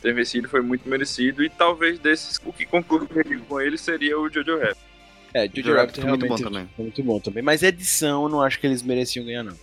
ter 0.00 0.14
vencido 0.14 0.48
foi 0.48 0.60
muito 0.60 0.88
merecido. 0.88 1.42
E 1.42 1.50
talvez 1.50 1.98
desses, 1.98 2.40
o 2.44 2.52
que 2.52 2.64
concorreria 2.64 3.40
com 3.48 3.60
ele 3.60 3.76
seria 3.76 4.18
o 4.18 4.28
Jojo 4.28 4.58
Rabbit. 4.58 4.89
É, 5.32 5.48
Jojo 5.52 5.74
Rabbit 5.74 6.00
é 6.00 6.04
muito 6.04 6.26
bom 6.26 6.36
também. 6.36 6.68
Muito 6.76 7.02
bom 7.02 7.20
também. 7.20 7.42
Mas 7.42 7.62
edição, 7.62 8.24
eu 8.24 8.28
não 8.28 8.42
acho 8.42 8.58
que 8.58 8.66
eles 8.66 8.82
mereciam 8.82 9.24
ganhar, 9.24 9.42
não. 9.42 9.56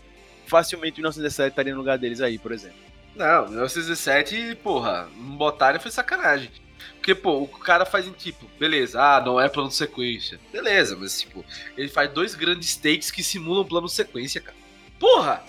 Facilmente 0.45 0.93
o 0.93 1.01
1917 1.01 1.49
estaria 1.49 1.73
no 1.73 1.79
lugar 1.79 1.97
deles 1.97 2.21
aí, 2.21 2.37
por 2.37 2.51
exemplo. 2.51 2.77
Não, 3.15 3.47
1917, 3.49 4.55
porra, 4.63 5.09
não 5.17 5.35
botaram 5.35 5.79
foi 5.79 5.91
sacanagem. 5.91 6.49
Porque, 6.95 7.15
pô, 7.15 7.41
o 7.41 7.47
cara 7.47 7.85
faz 7.85 8.05
em 8.05 8.11
tipo, 8.11 8.45
beleza, 8.59 9.01
ah, 9.01 9.21
não 9.21 9.39
é 9.39 9.49
plano 9.49 9.71
sequência. 9.71 10.39
Beleza, 10.51 10.95
mas 10.95 11.19
tipo, 11.19 11.43
ele 11.77 11.89
faz 11.89 12.11
dois 12.11 12.35
grandes 12.35 12.75
takes 12.75 13.09
que 13.09 13.23
simulam 13.23 13.65
plano 13.65 13.89
sequência, 13.89 14.39
cara. 14.39 14.57
Porra! 14.99 15.43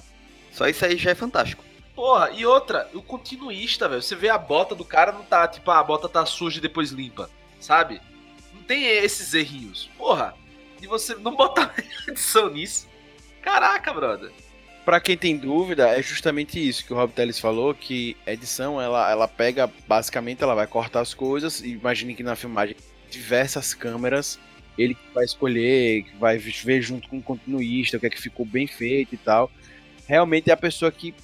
Só 0.53 0.67
isso 0.67 0.85
aí 0.85 0.97
já 0.97 1.11
é 1.11 1.15
fantástico. 1.15 1.65
Porra, 1.95 2.31
e 2.31 2.47
outra, 2.47 2.89
o 2.95 3.03
continuista, 3.03 3.89
velho. 3.89 4.01
Você 4.01 4.15
vê 4.15 4.29
a 4.29 4.39
bota 4.39 4.75
do 4.75 4.85
cara, 4.85 5.13
não 5.13 5.23
tá, 5.23 5.47
tipo, 5.47 5.71
ah, 5.71 5.81
a 5.81 5.85
bota 5.85 6.09
tá 6.09 6.25
suja 6.25 6.59
e 6.59 6.63
depois 6.63 6.91
limpa, 6.91 7.29
sabe? 7.61 8.01
Tem 8.69 8.85
esses 8.85 9.35
errinhos. 9.35 9.91
Porra, 9.99 10.37
e 10.81 10.87
você 10.87 11.17
não 11.17 11.35
botar 11.35 11.75
edição 12.07 12.49
nisso. 12.51 12.87
Caraca, 13.43 13.93
brother 13.93 14.31
para 14.89 15.03
quem 15.03 15.19
tem 15.19 15.37
dúvida, 15.37 15.87
é 15.89 16.03
justamente 16.03 16.67
isso 16.67 16.83
que 16.83 16.95
o 16.95 16.97
Rob 16.97 17.13
Teles 17.13 17.39
falou, 17.39 17.75
que 17.75 18.17
edição, 18.27 18.81
ela, 18.81 19.11
ela 19.11 19.29
pega, 19.29 19.71
basicamente, 19.87 20.43
ela 20.43 20.55
vai 20.55 20.67
cortar 20.67 21.01
as 21.01 21.13
coisas, 21.13 21.61
imagine 21.61 22.15
que 22.15 22.23
na 22.23 22.35
filmagem 22.35 22.75
diversas 23.11 23.75
câmeras, 23.75 24.39
ele 24.79 24.97
vai 25.13 25.27
escolher, 25.27 26.07
vai 26.19 26.39
ver 26.39 26.81
junto 26.81 27.07
com 27.07 27.19
o 27.19 27.23
continuista, 27.23 27.99
o 27.99 28.01
que 28.01 28.07
é 28.07 28.11
que 28.11 28.19
ficou 28.19 28.47
bem 28.47 28.67
feito 28.67 29.15
e 29.15 29.19
tal. 29.19 29.51
Realmente 30.07 30.49
é 30.49 30.55
a 30.55 30.57
pessoa 30.57 30.91
que 30.91 31.15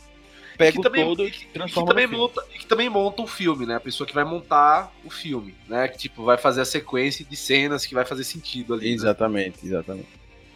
pega 0.56 0.80
o 0.80 0.82
todo 0.82 1.26
e 1.26 1.30
transforma 1.52 1.88
que 1.88 1.94
também 1.94 2.06
monta 2.06 2.46
E 2.54 2.58
que 2.58 2.66
também 2.66 2.88
monta 2.88 3.22
o 3.22 3.26
filme, 3.26 3.66
né? 3.66 3.76
A 3.76 3.80
pessoa 3.80 4.06
que 4.06 4.14
vai 4.14 4.24
montar 4.24 4.92
o 5.04 5.10
filme, 5.10 5.54
né? 5.68 5.88
Que, 5.88 5.98
tipo, 5.98 6.24
vai 6.24 6.36
fazer 6.36 6.60
a 6.60 6.64
sequência 6.64 7.24
de 7.24 7.36
cenas 7.36 7.86
que 7.86 7.94
vai 7.94 8.04
fazer 8.04 8.24
sentido 8.24 8.74
ali. 8.74 8.88
Né? 8.88 8.94
Exatamente, 8.94 9.64
né? 9.64 9.72
exatamente. 9.72 10.08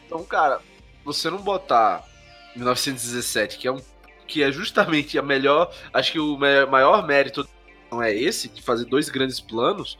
Então, 0.06 0.24
cara, 0.24 0.60
você 1.04 1.30
não 1.30 1.38
botar 1.38 2.04
1917, 2.54 3.58
que 3.58 3.68
é 3.68 3.72
um 3.72 3.80
que 4.26 4.42
é 4.42 4.52
justamente 4.52 5.18
a 5.18 5.22
melhor, 5.22 5.74
acho 5.90 6.12
que 6.12 6.18
o 6.18 6.36
maior 6.36 7.06
mérito 7.06 7.48
não 7.90 8.02
é 8.02 8.14
esse 8.14 8.46
de 8.48 8.60
fazer 8.60 8.84
dois 8.84 9.08
grandes 9.08 9.40
planos. 9.40 9.98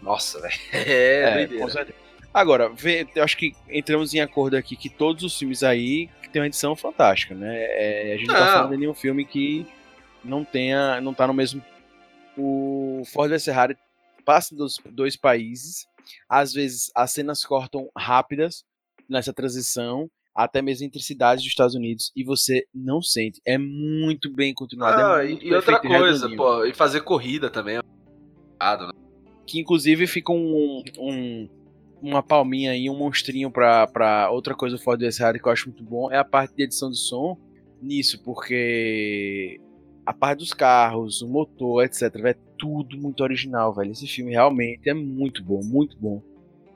Nossa, 0.00 0.40
velho. 0.40 0.58
É, 0.72 1.44
é 1.44 2.07
Agora, 2.38 2.68
vê, 2.68 3.04
eu 3.16 3.24
acho 3.24 3.36
que 3.36 3.52
entramos 3.68 4.14
em 4.14 4.20
acordo 4.20 4.56
aqui 4.56 4.76
que 4.76 4.88
todos 4.88 5.24
os 5.24 5.36
filmes 5.36 5.64
aí 5.64 6.08
tem 6.32 6.40
uma 6.40 6.46
edição 6.46 6.76
fantástica, 6.76 7.34
né? 7.34 7.52
É, 7.52 8.14
a 8.14 8.16
gente 8.16 8.28
não. 8.28 8.34
tá 8.34 8.52
falando 8.52 8.78
de 8.78 8.86
um 8.86 8.94
filme 8.94 9.24
que 9.24 9.66
não 10.22 10.44
tenha, 10.44 11.00
não 11.00 11.12
tá 11.12 11.26
no 11.26 11.34
mesmo 11.34 11.60
o 12.36 13.02
Ford 13.12 13.28
vs 13.28 13.44
Ferrari 13.44 13.76
passa 14.24 14.54
dos 14.54 14.78
dois 14.88 15.16
países. 15.16 15.88
Às 16.28 16.52
vezes 16.52 16.92
as 16.94 17.10
cenas 17.10 17.44
cortam 17.44 17.90
rápidas 17.96 18.64
nessa 19.08 19.32
transição 19.32 20.08
até 20.32 20.62
mesmo 20.62 20.86
entre 20.86 21.02
cidades 21.02 21.42
dos 21.42 21.50
Estados 21.50 21.74
Unidos, 21.74 22.12
e 22.14 22.22
você 22.22 22.64
não 22.72 23.02
sente. 23.02 23.42
É 23.44 23.58
muito 23.58 24.32
bem 24.32 24.54
continuado. 24.54 25.00
É 25.00 25.04
ah, 25.04 25.24
é 25.24 25.28
muito 25.30 25.44
e 25.44 25.52
outra 25.52 25.80
coisa, 25.80 26.30
pô, 26.36 26.64
e 26.64 26.72
fazer 26.72 27.00
corrida 27.00 27.50
também 27.50 27.78
é 27.78 27.80
né? 27.80 28.92
Que 29.44 29.58
inclusive 29.58 30.06
fica 30.06 30.30
um, 30.30 30.84
um, 30.96 31.48
uma 32.00 32.22
palminha 32.22 32.72
aí, 32.72 32.88
um 32.88 32.96
monstrinho 32.96 33.50
pra, 33.50 33.86
pra 33.86 34.30
outra 34.30 34.54
coisa 34.54 34.76
do 34.76 34.82
Ford 34.82 35.00
que 35.00 35.48
eu 35.48 35.52
acho 35.52 35.68
muito 35.68 35.82
bom, 35.82 36.10
é 36.10 36.18
a 36.18 36.24
parte 36.24 36.54
de 36.54 36.64
edição 36.64 36.90
de 36.90 36.98
som 36.98 37.36
nisso, 37.82 38.22
porque 38.22 39.60
a 40.04 40.12
parte 40.12 40.38
dos 40.38 40.52
carros, 40.52 41.22
o 41.22 41.28
motor, 41.28 41.84
etc, 41.84 42.02
é 42.24 42.34
tudo 42.56 42.96
muito 42.96 43.22
original, 43.22 43.74
velho. 43.74 43.92
Esse 43.92 44.06
filme 44.06 44.32
realmente 44.32 44.88
é 44.88 44.94
muito 44.94 45.42
bom, 45.44 45.60
muito 45.62 45.96
bom. 45.98 46.22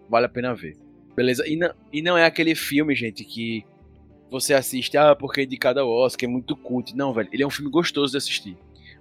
Vale 0.08 0.26
a 0.26 0.28
pena 0.28 0.54
ver. 0.54 0.76
Beleza? 1.16 1.46
E 1.48 1.56
não, 1.56 1.74
e 1.92 2.02
não 2.02 2.16
é 2.16 2.24
aquele 2.24 2.54
filme, 2.54 2.94
gente, 2.94 3.24
que 3.24 3.64
você 4.30 4.54
assiste, 4.54 4.96
ah, 4.96 5.14
porque 5.14 5.42
é 5.42 5.44
indicado 5.44 5.80
ao 5.80 5.88
Oscar, 5.88 6.28
é 6.28 6.32
muito 6.32 6.56
cult. 6.56 6.96
Não, 6.96 7.12
velho. 7.12 7.28
Ele 7.32 7.42
é 7.42 7.46
um 7.46 7.50
filme 7.50 7.70
gostoso 7.70 8.12
de 8.12 8.18
assistir. 8.18 8.56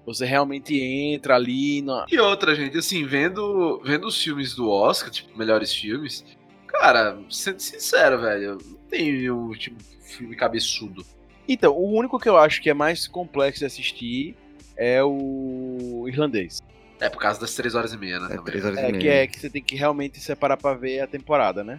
Você 0.06 0.26
realmente 0.26 0.80
entra 0.80 1.36
ali. 1.36 1.82
No... 1.82 2.06
E 2.10 2.20
outra, 2.20 2.56
gente, 2.56 2.78
assim, 2.78 3.06
vendo, 3.06 3.82
vendo 3.84 4.08
os 4.08 4.22
filmes 4.22 4.56
do 4.56 4.70
Oscar, 4.70 5.10
tipo, 5.12 5.38
melhores 5.38 5.74
filmes, 5.74 6.26
cara, 6.68 7.20
sendo 7.30 7.60
sincero, 7.60 8.20
velho, 8.20 8.58
não 8.66 8.78
tem 8.90 9.30
um 9.30 9.52
tipo, 9.52 9.82
filme 10.02 10.36
cabeçudo. 10.36 11.06
Então, 11.48 11.74
o 11.74 11.94
único 11.94 12.20
que 12.20 12.30
eu 12.30 12.38
acho 12.38 12.62
que 12.62 12.70
é 12.70 12.74
mais 12.74 13.08
complexo 13.08 13.60
de 13.60 13.66
assistir 13.66 14.36
é 14.76 15.04
o 15.04 16.06
irlandês. 16.08 16.62
É 17.00 17.10
por 17.10 17.20
causa 17.20 17.40
das 17.40 17.54
3 17.56 17.74
horas 17.76 17.94
e 17.94 17.98
meia, 17.98 18.20
né? 18.20 18.36
É, 18.36 18.38
3 18.38 18.66
horas 18.66 18.78
é, 18.78 18.90
e 18.90 18.92
meia. 18.92 19.02
Que 19.02 19.10
é 19.10 19.28
que 19.28 19.40
você 19.40 19.50
tem 19.50 19.62
que 19.62 19.76
realmente 19.76 20.20
separar 20.20 20.56
pra 20.56 20.74
ver 20.74 21.02
a 21.02 21.08
temporada, 21.08 21.64
né? 21.64 21.78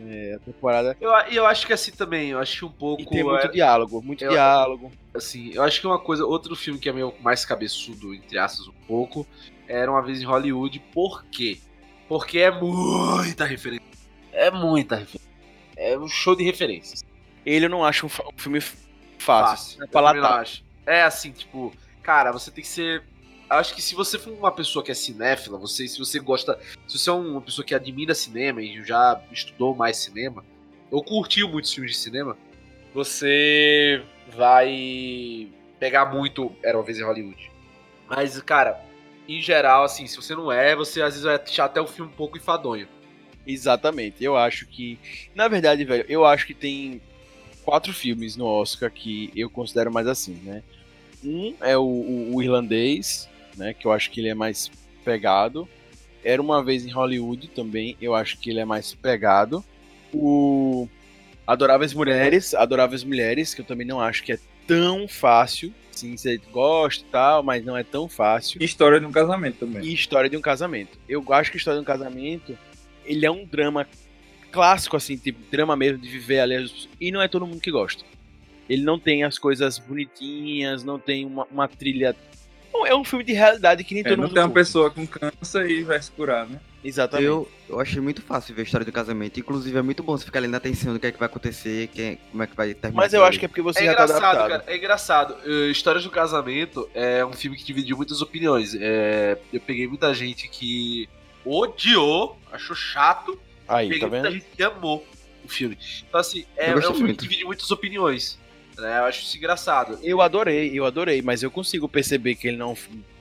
É, 0.00 0.34
a 0.34 0.38
temporada. 0.40 0.96
Eu, 1.00 1.10
eu 1.30 1.46
acho 1.46 1.66
que 1.66 1.72
assim 1.72 1.92
também, 1.92 2.30
eu 2.30 2.38
acho 2.38 2.58
que 2.58 2.64
um 2.64 2.70
pouco. 2.70 3.02
E 3.02 3.06
tem 3.06 3.22
muito 3.22 3.46
é... 3.46 3.48
diálogo, 3.48 4.02
muito 4.02 4.24
eu, 4.24 4.30
diálogo. 4.30 4.90
Assim, 5.14 5.52
eu 5.54 5.62
acho 5.62 5.80
que 5.80 5.86
uma 5.86 5.98
coisa, 5.98 6.24
outro 6.24 6.56
filme 6.56 6.80
que 6.80 6.88
é 6.88 6.92
meio 6.92 7.14
mais 7.20 7.44
cabeçudo, 7.44 8.12
entre 8.12 8.36
aspas, 8.38 8.66
um 8.66 8.86
pouco, 8.86 9.26
era 9.68 9.90
uma 9.90 10.02
vez 10.02 10.20
em 10.20 10.24
Hollywood. 10.24 10.80
Por 10.92 11.24
quê? 11.26 11.60
Porque 12.08 12.38
é 12.38 12.50
muita 12.50 13.44
referência. 13.44 13.86
É 14.32 14.50
muita 14.50 14.96
referência. 14.96 15.30
É 15.76 15.96
um 15.96 16.08
show 16.08 16.34
de 16.34 16.42
referências. 16.42 17.04
Ele 17.46 17.66
eu 17.66 17.70
não 17.70 17.84
acho 17.84 18.06
um, 18.06 18.10
um 18.28 18.38
filme 18.38 18.60
fácil. 19.18 19.78
fácil. 20.28 20.64
É, 20.86 20.98
é 20.98 21.02
assim, 21.02 21.30
tipo, 21.30 21.72
cara, 22.02 22.32
você 22.32 22.50
tem 22.50 22.62
que 22.62 22.68
ser 22.68 23.04
acho 23.54 23.74
que 23.74 23.82
se 23.82 23.94
você 23.94 24.18
for 24.18 24.32
uma 24.32 24.52
pessoa 24.52 24.84
que 24.84 24.90
é 24.90 24.94
cinéfila, 24.94 25.58
você, 25.58 25.86
se 25.88 25.98
você 25.98 26.18
gosta. 26.18 26.58
Se 26.86 26.98
você 26.98 27.10
é 27.10 27.12
uma 27.12 27.40
pessoa 27.40 27.64
que 27.64 27.74
admira 27.74 28.14
cinema 28.14 28.62
e 28.62 28.82
já 28.84 29.20
estudou 29.32 29.74
mais 29.74 29.96
cinema, 29.96 30.44
ou 30.90 31.02
curtiu 31.02 31.48
muitos 31.48 31.72
filmes 31.72 31.92
de 31.92 31.98
cinema, 31.98 32.36
você 32.94 34.02
vai 34.28 35.48
pegar 35.78 36.06
muito 36.06 36.54
Era 36.62 36.78
uma 36.78 36.84
vez 36.84 36.98
em 36.98 37.02
Hollywood. 37.02 37.50
Mas, 38.08 38.40
cara, 38.42 38.80
em 39.28 39.40
geral, 39.40 39.84
assim, 39.84 40.06
se 40.06 40.16
você 40.16 40.34
não 40.34 40.52
é, 40.52 40.76
você 40.76 41.02
às 41.02 41.14
vezes 41.14 41.24
vai 41.24 41.36
achar 41.36 41.64
até 41.64 41.80
o 41.80 41.86
filme 41.86 42.10
um 42.10 42.14
pouco 42.14 42.36
enfadonho. 42.36 42.86
Exatamente. 43.46 44.22
Eu 44.22 44.36
acho 44.36 44.66
que. 44.66 44.98
Na 45.34 45.48
verdade, 45.48 45.84
velho, 45.84 46.04
eu 46.08 46.24
acho 46.24 46.46
que 46.46 46.54
tem 46.54 47.00
quatro 47.64 47.92
filmes 47.92 48.36
no 48.36 48.46
Oscar 48.46 48.90
que 48.90 49.30
eu 49.34 49.48
considero 49.50 49.92
mais 49.92 50.06
assim, 50.06 50.34
né? 50.42 50.62
Um 51.24 51.54
é 51.60 51.76
o, 51.76 51.82
o, 51.82 52.36
o 52.36 52.42
irlandês, 52.42 53.28
né? 53.56 53.74
Que 53.74 53.86
eu 53.86 53.92
acho 53.92 54.10
que 54.10 54.20
ele 54.20 54.28
é 54.28 54.34
mais 54.34 54.70
pegado. 55.04 55.68
Era 56.22 56.40
uma 56.40 56.64
vez 56.64 56.86
em 56.86 56.90
Hollywood 56.90 57.48
também, 57.48 57.96
eu 58.00 58.14
acho 58.14 58.38
que 58.38 58.50
ele 58.50 58.60
é 58.60 58.64
mais 58.64 58.94
pegado. 58.94 59.62
O 60.12 60.88
Adoráveis 61.46 61.92
Mulheres, 61.92 62.54
Adoráveis 62.54 63.04
Mulheres, 63.04 63.52
que 63.52 63.60
eu 63.60 63.64
também 63.64 63.86
não 63.86 64.00
acho 64.00 64.22
que 64.22 64.32
é 64.32 64.38
tão 64.66 65.06
fácil. 65.06 65.72
Sim, 65.92 66.16
você 66.16 66.38
gosta 66.50 67.04
e 67.04 67.10
tal, 67.10 67.42
mas 67.42 67.64
não 67.64 67.76
é 67.76 67.84
tão 67.84 68.08
fácil. 68.08 68.62
História 68.62 68.98
de 68.98 69.06
um 69.06 69.12
casamento 69.12 69.58
também. 69.58 69.84
E 69.84 69.92
História 69.92 70.30
de 70.30 70.36
um 70.36 70.40
casamento. 70.40 70.98
Eu 71.08 71.22
acho 71.32 71.50
que 71.50 71.58
História 71.58 71.78
de 71.78 71.82
um 71.82 71.86
casamento, 71.86 72.56
ele 73.04 73.26
é 73.26 73.30
um 73.30 73.44
drama 73.44 73.86
clássico, 74.50 74.96
assim, 74.96 75.16
tipo, 75.16 75.38
drama 75.50 75.76
mesmo 75.76 75.98
de 75.98 76.08
viver 76.08 76.40
ali. 76.40 76.70
E 77.00 77.12
não 77.12 77.20
é 77.20 77.28
todo 77.28 77.46
mundo 77.46 77.60
que 77.60 77.70
gosta. 77.70 78.04
Ele 78.68 78.82
não 78.82 78.98
tem 78.98 79.24
as 79.24 79.38
coisas 79.38 79.78
bonitinhas, 79.78 80.82
não 80.82 80.98
tem 80.98 81.26
uma, 81.26 81.46
uma 81.50 81.68
trilha 81.68 82.16
é 82.86 82.94
um 82.94 83.04
filme 83.04 83.24
de 83.24 83.32
realidade 83.32 83.84
que 83.84 83.94
nem 83.94 84.02
é, 84.02 84.08
todo 84.08 84.16
não 84.16 84.24
mundo. 84.24 84.34
Não 84.34 84.34
tem 84.34 84.42
uma 84.44 84.54
pessoa 84.54 84.90
com 84.90 85.06
câncer 85.06 85.70
e 85.70 85.82
vai 85.82 86.00
se 86.02 86.10
curar, 86.10 86.46
né? 86.46 86.60
Exatamente. 86.84 87.26
Eu, 87.26 87.50
eu 87.68 87.80
achei 87.80 88.00
muito 88.00 88.20
fácil 88.20 88.54
ver 88.54 88.60
a 88.60 88.64
história 88.64 88.84
do 88.84 88.92
casamento. 88.92 89.40
Inclusive, 89.40 89.78
é 89.78 89.82
muito 89.82 90.02
bom 90.02 90.16
você 90.16 90.24
ficar 90.24 90.40
ali 90.40 90.48
na 90.48 90.58
atenção 90.58 90.92
do 90.92 91.00
que 91.00 91.06
é 91.06 91.12
que 91.12 91.18
vai 91.18 91.26
acontecer, 91.26 91.88
quem, 91.88 92.18
como 92.30 92.42
é 92.42 92.46
que 92.46 92.54
vai 92.54 92.74
terminar. 92.74 93.02
Mas 93.02 93.14
eu 93.14 93.24
acho 93.24 93.38
que 93.38 93.46
é 93.46 93.48
porque 93.48 93.62
você 93.62 93.84
é 93.84 93.86
já 93.86 93.94
tá 93.94 94.04
adaptado. 94.04 94.48
Cara, 94.48 94.64
é 94.66 94.76
engraçado. 94.76 95.36
Uh, 95.46 95.70
Histórias 95.70 96.04
do 96.04 96.10
Casamento 96.10 96.88
é 96.94 97.24
um 97.24 97.32
filme 97.32 97.56
que 97.56 97.64
dividiu 97.64 97.96
muitas 97.96 98.20
opiniões. 98.20 98.76
É, 98.78 99.38
eu 99.52 99.60
peguei 99.60 99.86
muita 99.88 100.12
gente 100.12 100.46
que 100.48 101.08
odiou, 101.44 102.38
achou 102.52 102.76
chato. 102.76 103.38
Aí, 103.66 103.88
peguei 103.88 104.00
tá 104.00 104.06
vendo? 104.08 104.20
muita 104.22 104.30
gente 104.32 104.46
que 104.54 104.62
amou 104.62 105.06
o 105.42 105.48
filme. 105.48 105.78
Então, 106.06 106.20
assim, 106.20 106.44
é, 106.56 106.70
é 106.70 106.76
um 106.76 106.80
filme 106.80 107.00
muito. 107.00 107.18
que 107.18 107.28
divide 107.28 107.44
muitas 107.44 107.70
opiniões. 107.70 108.38
Né? 108.76 108.98
Eu 108.98 109.04
acho 109.04 109.22
isso 109.22 109.36
engraçado. 109.36 109.98
Eu 110.02 110.20
adorei, 110.20 110.72
eu 110.72 110.84
adorei, 110.84 111.22
mas 111.22 111.42
eu 111.42 111.50
consigo 111.50 111.88
perceber 111.88 112.34
que 112.34 112.48
ele 112.48 112.56
não 112.56 112.76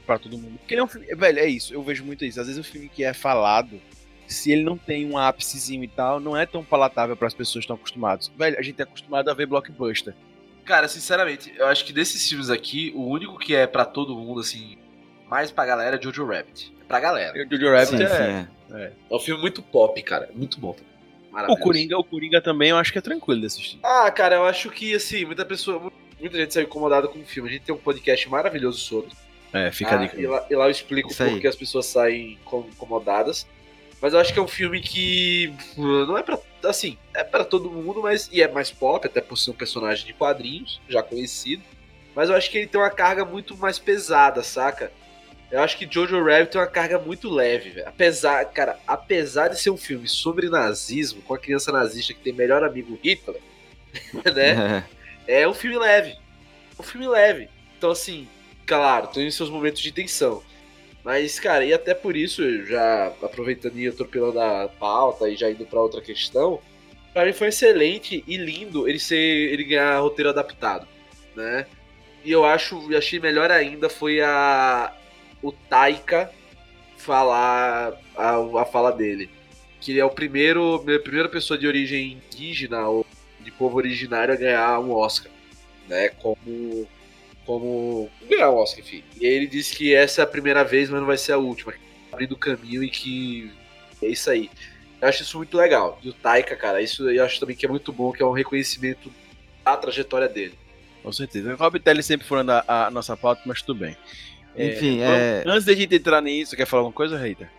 para 0.06 0.20
todo 0.20 0.38
mundo. 0.38 0.58
Porque 0.60 0.74
ele 0.74 0.82
é 0.82 0.84
um 0.84 0.88
filme. 0.88 1.08
Velho, 1.16 1.40
é 1.40 1.48
isso, 1.48 1.74
eu 1.74 1.82
vejo 1.82 2.04
muito 2.04 2.26
isso. 2.26 2.40
Às 2.40 2.48
vezes 2.48 2.60
o 2.60 2.70
filme 2.70 2.90
que 2.90 3.04
é 3.04 3.14
falado, 3.14 3.80
se 4.28 4.52
ele 4.52 4.64
não 4.64 4.78
tem 4.78 5.10
um 5.10 5.18
ápicezinho 5.18 5.84
e 5.84 5.88
tal, 5.88 6.20
não 6.20 6.36
é 6.36 6.46
tão 6.46 6.64
palatável 6.64 7.16
para 7.16 7.28
as 7.28 7.34
pessoas 7.34 7.64
que 7.64 7.66
estão 7.66 7.76
acostumadas. 7.76 8.32
Velho, 8.38 8.58
a 8.58 8.62
gente 8.62 8.80
é 8.80 8.84
acostumado 8.84 9.30
a 9.30 9.34
ver 9.34 9.46
blockbuster. 9.46 10.14
Cara, 10.66 10.88
sinceramente, 10.88 11.54
eu 11.58 11.68
acho 11.68 11.84
que 11.84 11.92
desses 11.92 12.28
filmes 12.28 12.50
aqui, 12.50 12.92
o 12.96 13.06
único 13.06 13.38
que 13.38 13.54
é 13.54 13.68
para 13.68 13.86
todo 13.86 14.16
mundo, 14.16 14.40
assim, 14.40 14.78
mais 15.30 15.52
pra 15.52 15.66
galera 15.66 15.98
é 15.98 16.02
Jojo 16.02 16.26
Rabbit. 16.26 16.74
É 16.80 16.84
pra 16.86 17.00
galera. 17.00 17.34
Jojo 17.50 17.70
Rabbit 17.70 17.98
sim, 17.98 18.04
é, 18.04 18.08
sim, 18.08 18.24
é. 18.76 18.82
é. 18.82 18.92
É 19.10 19.16
um 19.16 19.20
filme 19.20 19.42
muito 19.42 19.62
pop, 19.62 20.02
cara. 20.02 20.30
Muito 20.34 20.60
bom. 20.60 20.76
O 21.50 21.58
Coringa, 21.58 21.98
o 21.98 22.04
Coringa 22.04 22.42
também 22.42 22.70
eu 22.70 22.78
acho 22.78 22.92
que 22.92 23.00
é 23.00 23.02
tranquilo 23.02 23.42
de 23.42 23.48
assistir. 23.48 23.80
Ah, 23.84 24.10
cara, 24.12 24.36
eu 24.36 24.46
acho 24.46 24.70
que, 24.70 24.94
assim, 24.94 25.26
muita 25.26 25.44
pessoa. 25.44 25.92
Muita 26.20 26.38
gente 26.38 26.54
saiu 26.54 26.66
incomodada 26.66 27.08
com 27.08 27.20
o 27.20 27.26
filme. 27.26 27.50
A 27.50 27.52
gente 27.54 27.64
tem 27.64 27.74
um 27.74 27.80
podcast 27.80 28.30
maravilhoso 28.30 28.78
sobre. 28.78 29.12
É, 29.52 29.72
fica 29.72 30.00
ah, 30.00 30.10
e, 30.16 30.26
lá, 30.26 30.46
e 30.50 30.56
lá 30.56 30.66
eu 30.66 30.72
explico 30.72 31.14
por 31.14 31.40
que 31.40 31.48
as 31.48 31.56
pessoas 31.56 31.86
saem 31.86 32.40
incomodadas. 32.72 33.48
Mas 34.02 34.14
eu 34.14 34.20
acho 34.20 34.34
que 34.34 34.40
é 34.40 34.42
um 34.42 34.48
filme 34.48 34.82
que 34.82 35.54
não 35.78 36.18
é 36.18 36.24
para 36.24 36.38
assim, 36.66 36.98
é 37.14 37.24
para 37.24 37.46
todo 37.46 37.70
mundo, 37.70 38.02
mas 38.02 38.30
e 38.32 38.42
é 38.42 38.48
mais 38.48 38.70
pop, 38.70 39.06
até 39.06 39.22
por 39.22 39.38
ser 39.38 39.52
um 39.52 39.54
personagem 39.54 40.06
de 40.06 40.14
quadrinhos, 40.14 40.82
já 40.90 41.02
conhecido. 41.02 41.64
Mas 42.16 42.30
eu 42.30 42.36
acho 42.36 42.50
que 42.50 42.58
ele 42.58 42.68
tem 42.68 42.80
uma 42.80 42.90
carga 42.90 43.26
muito 43.26 43.56
mais 43.58 43.80
pesada, 43.80 44.44
saca? 44.44 44.92
Eu 45.54 45.62
acho 45.62 45.78
que 45.78 45.88
Jojo 45.88 46.20
Rabbit 46.24 46.50
tem 46.50 46.60
uma 46.60 46.66
carga 46.66 46.98
muito 46.98 47.30
leve, 47.30 47.70
velho. 47.70 47.88
Apesar, 47.88 48.44
cara, 48.46 48.80
apesar 48.88 49.50
de 49.50 49.62
ser 49.62 49.70
um 49.70 49.78
filme 49.78 50.08
sobre 50.08 50.50
nazismo, 50.50 51.22
com 51.22 51.36
a 51.36 51.38
criança 51.38 51.72
nazista 51.72 52.12
que 52.12 52.22
tem 52.22 52.34
melhor 52.34 52.64
amigo 52.64 53.00
Hitler, 53.04 53.40
né? 54.34 54.84
é 55.28 55.48
um 55.48 55.54
filme 55.54 55.78
leve. 55.78 56.18
Um 56.80 56.82
filme 56.82 57.08
leve. 57.08 57.50
Então, 57.78 57.92
assim, 57.92 58.28
claro, 58.66 59.06
tem 59.10 59.30
seus 59.30 59.48
momentos 59.48 59.80
de 59.80 59.92
tensão. 59.92 60.42
Mas, 61.04 61.40
cara, 61.40 61.64
e 61.64 61.72
até 61.72 61.94
por 61.94 62.18
isso, 62.18 62.66
já 62.66 63.14
aproveitando 63.22 63.78
e 63.78 63.88
atropelando 63.88 64.40
a 64.40 64.68
pauta 64.68 65.30
e 65.30 65.36
já 65.36 65.52
indo 65.52 65.68
para 65.68 65.80
outra 65.80 66.02
questão, 66.02 66.60
para 67.14 67.28
mim 67.28 67.34
foi 67.34 67.50
excelente 67.50 68.24
e 68.26 68.38
lindo 68.38 68.90
ele 68.90 68.98
ser 68.98 69.16
ele 69.16 69.66
ganhar 69.66 70.00
roteiro 70.00 70.32
adaptado, 70.32 70.88
né? 71.36 71.68
E 72.26 72.32
eu 72.32 72.44
acho, 72.44 72.98
achei 72.98 73.20
melhor 73.20 73.52
ainda 73.52 73.88
foi 73.88 74.20
a 74.20 74.92
o 75.44 75.52
Taika 75.52 76.32
falar 76.98 77.94
a, 78.16 78.62
a 78.62 78.66
fala 78.66 78.92
dele, 78.92 79.30
que 79.80 79.92
ele 79.92 80.00
é 80.00 80.06
o 80.06 80.10
primeiro, 80.10 80.76
a 80.76 81.00
primeira 81.00 81.30
pessoa 81.30 81.58
de 81.58 81.68
origem 81.68 82.14
indígena 82.14 82.88
ou 82.88 83.06
de 83.42 83.52
povo 83.52 83.78
originário 83.78 84.34
a 84.34 84.38
ganhar 84.38 84.80
um 84.80 84.92
Oscar, 84.94 85.32
né? 85.88 86.10
Como 86.10 86.88
como 87.46 88.10
ganhar 88.30 88.50
o 88.50 88.56
Oscar, 88.56 88.80
enfim. 88.80 89.04
E 89.20 89.26
ele 89.26 89.46
disse 89.46 89.76
que 89.76 89.94
essa 89.94 90.22
é 90.22 90.24
a 90.24 90.28
primeira 90.28 90.64
vez, 90.64 90.90
mas 90.90 91.02
não 91.02 91.08
vai 91.08 91.18
ser 91.18 91.34
a 91.34 91.38
última. 91.38 91.74
Abrindo 92.10 92.32
o 92.32 92.38
caminho 92.38 92.82
e 92.82 92.90
que 92.90 93.52
é 94.02 94.08
isso 94.08 94.30
aí. 94.30 94.50
Eu 95.02 95.10
acho 95.10 95.24
isso 95.24 95.36
muito 95.36 95.58
legal. 95.58 96.00
E 96.02 96.08
o 96.08 96.14
Taika, 96.14 96.56
cara, 96.56 96.82
isso 96.82 97.10
eu 97.10 97.26
acho 97.26 97.38
também 97.42 97.54
que 97.56 97.66
é 97.66 97.70
muito 97.70 97.92
bom, 97.92 98.14
que 98.14 98.24
é 98.24 98.26
um 98.26 98.32
reconhecimento 98.32 99.12
da 99.66 99.76
trajetória 99.76 100.30
dele. 100.30 100.58
Com 101.04 101.12
certeza. 101.12 101.54
O 101.54 101.58
Rob 101.58 101.78
Telly 101.82 102.02
sempre 102.02 102.26
furando 102.26 102.54
a, 102.54 102.86
a 102.88 102.90
nossa 102.90 103.18
pauta, 103.18 103.42
mas 103.46 103.62
tudo 103.62 103.82
bem. 103.82 103.98
Enfim, 104.56 105.02
é, 105.02 105.44
Antes 105.46 105.66
de 105.66 105.72
a 105.72 105.76
gente 105.76 105.96
entrar 105.96 106.22
nisso, 106.22 106.56
quer 106.56 106.66
falar 106.66 106.82
alguma 106.82 106.96
coisa, 106.96 107.18
Reita? 107.18 107.50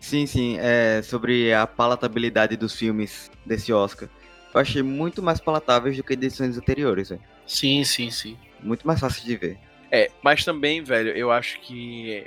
Sim, 0.00 0.26
sim. 0.26 0.56
É 0.58 1.02
sobre 1.02 1.52
a 1.52 1.66
palatabilidade 1.66 2.56
dos 2.56 2.74
filmes 2.74 3.30
desse 3.44 3.72
Oscar. 3.72 4.08
Eu 4.52 4.60
achei 4.60 4.82
muito 4.82 5.22
mais 5.22 5.40
palatáveis 5.40 5.96
do 5.96 6.04
que 6.04 6.12
edições 6.12 6.56
anteriores, 6.56 7.08
velho. 7.08 7.22
Sim, 7.46 7.82
sim, 7.84 8.10
sim. 8.10 8.36
Muito 8.62 8.86
mais 8.86 9.00
fácil 9.00 9.24
de 9.24 9.36
ver. 9.36 9.58
É, 9.90 10.10
mas 10.22 10.44
também, 10.44 10.82
velho, 10.82 11.10
eu 11.10 11.30
acho 11.30 11.60
que 11.60 12.26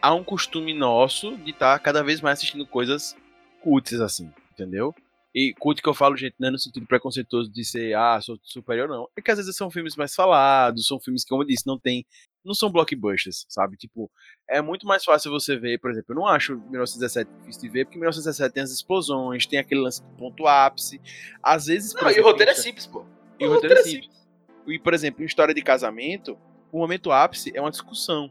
há 0.00 0.14
um 0.14 0.24
costume 0.24 0.72
nosso 0.72 1.36
de 1.38 1.50
estar 1.50 1.74
tá 1.74 1.78
cada 1.78 2.02
vez 2.02 2.20
mais 2.20 2.38
assistindo 2.38 2.66
coisas 2.66 3.16
cultes, 3.60 4.00
assim, 4.00 4.30
entendeu? 4.52 4.94
E 5.34 5.54
cult 5.58 5.80
que 5.82 5.88
eu 5.88 5.94
falo, 5.94 6.16
gente, 6.16 6.34
não 6.38 6.48
é 6.48 6.50
no 6.50 6.58
sentido 6.58 6.86
preconceituoso 6.86 7.50
de 7.50 7.64
ser, 7.64 7.94
ah, 7.94 8.20
sou 8.20 8.38
superior, 8.42 8.88
não. 8.88 9.08
É 9.16 9.20
que 9.20 9.30
às 9.30 9.38
vezes 9.38 9.54
são 9.54 9.70
filmes 9.70 9.94
mais 9.94 10.14
falados, 10.14 10.86
são 10.86 10.98
filmes 10.98 11.22
que, 11.22 11.28
como 11.28 11.42
eu 11.42 11.46
disse, 11.46 11.66
não 11.66 11.78
tem. 11.78 12.04
Não 12.44 12.54
são 12.54 12.70
blockbusters, 12.70 13.44
sabe? 13.48 13.76
Tipo, 13.76 14.10
é 14.48 14.62
muito 14.62 14.86
mais 14.86 15.04
fácil 15.04 15.30
você 15.30 15.56
ver, 15.56 15.78
por 15.78 15.90
exemplo, 15.90 16.12
eu 16.12 16.16
não 16.16 16.26
acho 16.26 16.56
1917 16.56 17.30
difícil 17.40 17.62
de 17.62 17.68
ver, 17.68 17.84
porque 17.84 17.98
1917 17.98 18.54
tem 18.54 18.62
as 18.62 18.70
explosões, 18.70 19.46
tem 19.46 19.58
aquele 19.58 19.80
lance 19.80 20.02
do 20.02 20.08
ponto 20.16 20.46
ápice. 20.46 21.00
Às 21.42 21.66
vezes. 21.66 21.94
Não, 21.94 22.02
exemplo, 22.02 22.18
e 22.18 22.20
o 22.20 22.24
roteiro 22.24 22.50
é 22.50 22.54
simples, 22.54 22.86
pô. 22.86 23.04
E 23.38 23.46
o, 23.46 23.50
o 23.50 23.54
roteiro, 23.54 23.74
roteiro 23.74 23.74
é 23.74 23.82
simples. 23.82 24.14
simples. 24.14 24.28
E, 24.66 24.78
por 24.78 24.94
exemplo, 24.94 25.22
em 25.22 25.26
história 25.26 25.54
de 25.54 25.62
casamento, 25.62 26.38
o 26.70 26.78
momento 26.78 27.10
ápice 27.10 27.52
é 27.54 27.60
uma 27.60 27.70
discussão 27.70 28.30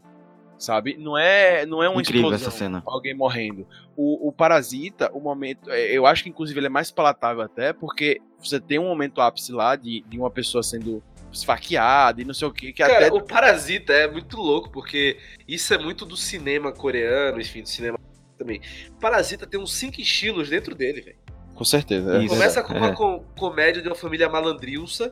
sabe? 0.57 0.97
Não 0.97 1.17
é, 1.17 1.65
não 1.65 1.83
é 1.83 1.89
uma 1.89 2.01
Incrível 2.01 2.31
explosão, 2.31 2.47
essa 2.47 2.57
cena. 2.57 2.83
alguém 2.85 3.13
morrendo. 3.13 3.67
O, 3.95 4.27
o 4.27 4.31
Parasita, 4.31 5.11
o 5.13 5.19
momento, 5.19 5.69
é, 5.69 5.91
eu 5.91 6.05
acho 6.05 6.23
que 6.23 6.29
inclusive 6.29 6.59
ele 6.59 6.67
é 6.67 6.69
mais 6.69 6.91
palatável 6.91 7.43
até, 7.43 7.73
porque 7.73 8.21
você 8.39 8.59
tem 8.59 8.79
um 8.79 8.85
momento 8.85 9.21
ápice 9.21 9.51
lá 9.51 9.75
de, 9.75 10.01
de 10.07 10.17
uma 10.17 10.29
pessoa 10.29 10.63
sendo 10.63 11.03
esfaqueada 11.31 12.21
e 12.21 12.25
não 12.25 12.33
sei 12.33 12.47
o 12.47 12.51
que. 12.51 12.67
que 12.67 12.83
Cara, 12.83 13.07
até... 13.07 13.15
o 13.15 13.21
Parasita 13.21 13.93
é 13.93 14.09
muito 14.09 14.37
louco, 14.37 14.69
porque 14.69 15.17
isso 15.47 15.73
é 15.73 15.77
muito 15.77 16.05
do 16.05 16.17
cinema 16.17 16.71
coreano, 16.71 17.39
enfim, 17.39 17.61
do 17.61 17.69
cinema 17.69 17.97
também. 18.37 18.61
Parasita 18.99 19.47
tem 19.47 19.59
uns 19.59 19.73
5 19.73 19.99
estilos 19.99 20.49
dentro 20.49 20.75
dele, 20.75 21.01
velho. 21.01 21.17
Com 21.55 21.65
certeza. 21.65 22.23
É. 22.23 22.27
Começa 22.27 22.61
com 22.61 22.73
uma 22.73 22.89
é. 22.89 22.93
com, 22.93 23.19
comédia 23.37 23.81
de 23.81 23.87
uma 23.87 23.95
família 23.95 24.29
malandrilça, 24.29 25.11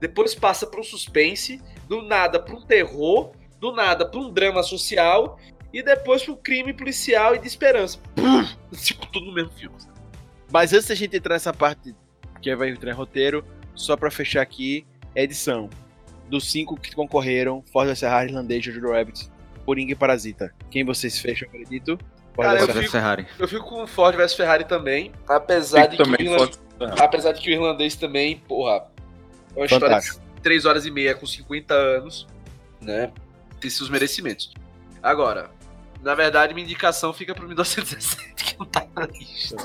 depois 0.00 0.34
passa 0.34 0.66
para 0.66 0.80
um 0.80 0.84
suspense, 0.84 1.62
do 1.86 2.02
nada 2.02 2.40
para 2.40 2.54
um 2.54 2.60
terror, 2.60 3.32
do 3.60 3.72
nada 3.72 4.04
para 4.04 4.20
um 4.20 4.30
drama 4.30 4.62
social 4.62 5.38
e 5.72 5.82
depois 5.82 6.22
para 6.22 6.32
um 6.32 6.36
crime 6.36 6.72
policial 6.72 7.34
e 7.34 7.38
de 7.38 7.46
esperança. 7.46 8.00
tipo, 8.82 9.06
tudo 9.06 9.26
no 9.26 9.32
mesmo 9.32 9.50
filme. 9.52 9.76
Mas 10.50 10.72
antes 10.72 10.88
da 10.88 10.94
gente 10.94 11.16
entrar 11.16 11.34
nessa 11.34 11.52
parte 11.52 11.94
que 12.40 12.54
vai 12.54 12.70
entrar 12.70 12.90
em 12.90 12.94
roteiro, 12.94 13.44
só 13.74 13.96
para 13.96 14.10
fechar 14.10 14.42
aqui, 14.42 14.86
edição. 15.14 15.68
Dos 16.28 16.50
cinco 16.50 16.78
que 16.78 16.94
concorreram, 16.94 17.62
Ford 17.72 17.88
vs 17.88 18.00
Ferrari, 18.00 18.30
Irlandês, 18.30 18.62
Jojo 18.62 18.92
Rabbit, 18.92 19.30
Coringa 19.64 19.92
e 19.92 19.94
Parasita. 19.94 20.54
Quem 20.70 20.84
vocês 20.84 21.18
fecham, 21.18 21.48
acredito? 21.48 21.98
Ford 22.34 22.48
Cara, 22.48 22.60
eu 22.60 22.68
fico, 22.68 22.90
Ferrari. 22.90 23.26
eu 23.38 23.48
fico 23.48 23.64
com 23.64 23.86
Ford 23.86 24.16
vs 24.16 24.34
Ferrari 24.34 24.64
também, 24.64 25.12
apesar 25.26 25.86
de, 25.86 25.96
também, 25.96 26.16
que 26.18 26.24
Irland... 26.24 26.52
apesar 27.00 27.32
de 27.32 27.40
que 27.40 27.50
o 27.50 27.52
irlandês 27.52 27.96
também, 27.96 28.38
porra, 28.46 28.86
é 29.56 29.58
uma 29.58 29.66
história 29.66 29.98
de 29.98 30.40
3 30.42 30.64
horas 30.66 30.86
e 30.86 30.90
meia 30.90 31.14
com 31.14 31.26
50 31.26 31.74
anos, 31.74 32.26
né? 32.80 33.10
tem 33.60 33.70
seus 33.70 33.88
merecimentos. 33.88 34.52
Agora, 35.02 35.50
na 36.02 36.14
verdade, 36.14 36.54
minha 36.54 36.64
indicação 36.64 37.12
fica 37.12 37.34
pro 37.34 37.46
1917, 37.46 38.44
que 38.44 38.58
não 38.58 38.66
tá 38.66 38.86
na 38.94 39.06
lista. 39.06 39.56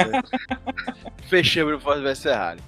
Fechamos 1.29 1.75
o 1.75 1.79
Ford 1.79 2.01
vs 2.01 2.23
Ferrari. 2.23 2.61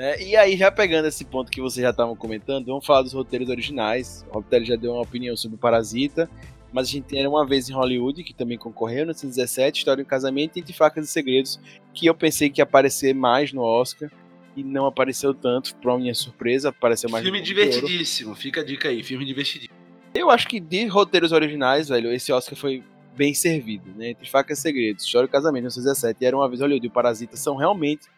Né? 0.00 0.18
E 0.22 0.34
aí, 0.34 0.56
já 0.56 0.70
pegando 0.70 1.08
esse 1.08 1.26
ponto 1.26 1.50
que 1.50 1.60
vocês 1.60 1.82
já 1.82 1.90
estavam 1.90 2.16
comentando, 2.16 2.64
vamos 2.64 2.86
falar 2.86 3.02
dos 3.02 3.12
roteiros 3.12 3.50
originais. 3.50 4.24
O 4.30 4.32
Rob 4.32 4.64
já 4.64 4.74
deu 4.74 4.92
uma 4.92 5.02
opinião 5.02 5.36
sobre 5.36 5.56
o 5.56 5.58
Parasita, 5.58 6.26
mas 6.72 6.88
a 6.88 6.90
gente 6.90 7.04
tem 7.04 7.26
Uma 7.26 7.46
Vez 7.46 7.68
em 7.68 7.74
Hollywood, 7.74 8.24
que 8.24 8.32
também 8.32 8.56
concorreu, 8.56 9.00
1917, 9.00 9.80
História 9.80 10.02
um 10.02 10.06
Casamento 10.06 10.56
e 10.56 10.60
Entre 10.60 10.72
Facas 10.72 11.04
e 11.04 11.12
Segredos, 11.12 11.60
que 11.92 12.06
eu 12.06 12.14
pensei 12.14 12.48
que 12.48 12.62
ia 12.62 12.64
aparecer 12.64 13.14
mais 13.14 13.52
no 13.52 13.60
Oscar, 13.60 14.10
e 14.56 14.64
não 14.64 14.86
apareceu 14.86 15.34
tanto, 15.34 15.76
pra 15.76 15.98
minha 15.98 16.14
surpresa, 16.14 16.70
apareceu 16.70 17.10
mais 17.10 17.22
Filme 17.22 17.42
divertidíssimo, 17.42 18.34
fica 18.34 18.62
a 18.62 18.64
dica 18.64 18.88
aí, 18.88 19.02
filme 19.02 19.26
divertidíssimo. 19.26 19.74
Eu 20.14 20.30
acho 20.30 20.48
que 20.48 20.58
de 20.58 20.86
roteiros 20.86 21.30
originais, 21.30 21.90
velho, 21.90 22.10
esse 22.10 22.32
Oscar 22.32 22.56
foi 22.56 22.82
bem 23.14 23.34
servido, 23.34 23.90
né? 23.94 24.12
Entre 24.12 24.26
Facas 24.26 24.60
e 24.60 24.62
Segredos, 24.62 25.04
História 25.04 25.28
do 25.28 25.30
Casamento, 25.30 25.64
1917 25.64 26.16
e 26.22 26.26
Era 26.26 26.36
Uma 26.38 26.48
Vez 26.48 26.62
Hollywood 26.62 26.86
e 26.86 26.88
o 26.88 26.90
Parasita 26.90 27.36
são 27.36 27.54
realmente 27.54 28.08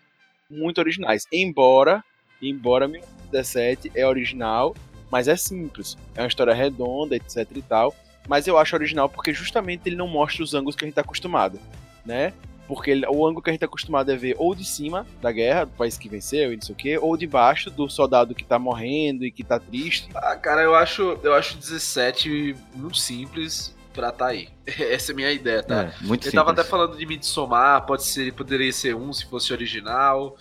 muito 0.53 0.79
originais. 0.79 1.27
Embora, 1.33 2.05
embora 2.41 2.87
1917 2.87 3.93
é 3.95 4.07
original, 4.07 4.75
mas 5.11 5.29
é 5.29 5.37
simples. 5.37 5.97
É 6.15 6.23
uma 6.23 6.29
história 6.29 6.55
redonda, 6.55 7.17
etc 7.17 7.47
e 7.55 7.63
tal. 7.63 7.95
Mas 8.29 8.47
eu 8.47 8.57
acho 8.57 8.77
original 8.77 9.09
porque 9.09 9.33
justamente 9.33 9.83
ele 9.87 9.97
não 9.97 10.07
mostra 10.07 10.43
os 10.43 10.55
ângulos 10.55 10.77
que 10.77 10.85
a 10.85 10.87
gente 10.87 10.95
tá 10.95 11.01
acostumado, 11.01 11.59
né? 12.05 12.33
Porque 12.69 12.91
ele, 12.91 13.05
o 13.07 13.27
ângulo 13.27 13.43
que 13.43 13.51
a 13.51 13.53
gente 13.53 13.61
tá 13.61 13.67
acostumado 13.67 14.11
é 14.13 14.17
ver 14.17 14.37
ou 14.39 14.55
de 14.55 14.65
cima 14.65 15.07
da 15.21 15.33
guerra, 15.33 15.65
do 15.65 15.73
país 15.73 15.99
que 15.99 16.09
venceu 16.09 16.53
e 16.53 16.57
não 16.57 16.63
sei 16.63 16.73
o 16.73 16.77
quê, 16.77 16.99
ou 16.99 17.17
de 17.17 17.27
baixo 17.27 17.71
do 17.71 17.91
soldado 17.91 18.35
que 18.35 18.45
tá 18.45 18.59
morrendo 18.59 19.25
e 19.25 19.33
que 19.33 19.43
tá 19.43 19.59
triste. 19.59 20.09
Ah, 20.15 20.37
cara, 20.37 20.63
eu 20.63 20.75
acho, 20.75 21.19
eu 21.23 21.35
acho 21.35 21.59
17 21.59 22.57
muito 22.75 22.97
simples 22.97 23.75
pra 23.93 24.11
tá 24.13 24.27
aí. 24.27 24.49
Essa 24.67 25.11
é 25.11 25.13
a 25.13 25.17
minha 25.17 25.31
ideia, 25.31 25.63
tá? 25.63 25.83
É, 25.83 25.85
muito 26.01 26.27
Eu 26.27 26.31
simples. 26.31 26.33
tava 26.33 26.51
até 26.53 26.65
falando 26.65 26.97
de 26.97 27.07
Midsommar, 27.07 27.85
pode 27.87 28.05
ser, 28.05 28.33
poderia 28.33 28.73
ser 28.73 28.95
um 28.95 29.13
se 29.13 29.27
fosse 29.27 29.53
original. 29.53 30.37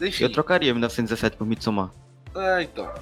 Enfim. 0.00 0.24
Eu 0.24 0.32
trocaria 0.32 0.72
1917 0.72 1.36
por 1.36 1.46
Midsommar. 1.46 1.90
É, 2.34 2.62
então. 2.62 2.92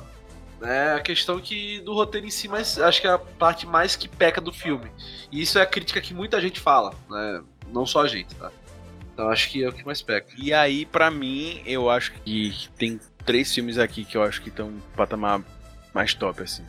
É 0.62 0.92
a 0.92 1.00
questão 1.00 1.40
que 1.40 1.80
do 1.80 1.94
roteiro 1.94 2.26
em 2.26 2.30
si, 2.30 2.46
mas 2.46 2.78
acho 2.78 3.00
que 3.00 3.06
é 3.06 3.10
a 3.10 3.18
parte 3.18 3.66
mais 3.66 3.96
que 3.96 4.06
peca 4.06 4.40
do 4.42 4.52
filme. 4.52 4.90
E 5.32 5.40
isso 5.40 5.58
é 5.58 5.62
a 5.62 5.66
crítica 5.66 6.00
que 6.02 6.12
muita 6.12 6.38
gente 6.40 6.60
fala, 6.60 6.92
né? 7.08 7.42
Não 7.72 7.86
só 7.86 8.02
a 8.02 8.06
gente, 8.06 8.34
tá? 8.34 8.52
Então 9.14 9.30
acho 9.30 9.48
que 9.48 9.64
é 9.64 9.68
o 9.68 9.72
que 9.72 9.84
mais 9.84 10.02
peca. 10.02 10.28
E 10.36 10.52
aí, 10.52 10.84
para 10.84 11.10
mim, 11.10 11.62
eu 11.64 11.88
acho 11.88 12.12
que 12.12 12.68
tem 12.76 13.00
três 13.24 13.54
filmes 13.54 13.78
aqui 13.78 14.04
que 14.04 14.16
eu 14.16 14.22
acho 14.22 14.42
que 14.42 14.50
estão 14.50 14.70
no 14.70 14.80
patamar 14.94 15.40
mais 15.94 16.12
top, 16.12 16.42
assim. 16.42 16.64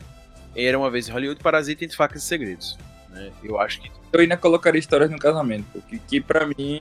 Era 0.54 0.78
uma 0.78 0.90
vez 0.90 1.08
em 1.08 1.12
Hollywood, 1.12 1.42
Parasita 1.42 1.84
Entre 1.84 1.96
Facas 1.96 2.22
e 2.22 2.26
Segredos. 2.26 2.78
Né? 3.12 3.30
Eu 3.44 3.60
acho 3.60 3.80
que. 3.80 3.90
Eu 4.12 4.20
ainda 4.20 4.36
colocaria 4.36 4.78
histórias 4.78 5.10
no 5.10 5.18
casamento, 5.18 5.66
porque 5.72 5.98
que 5.98 6.20
para 6.20 6.46
mim. 6.46 6.80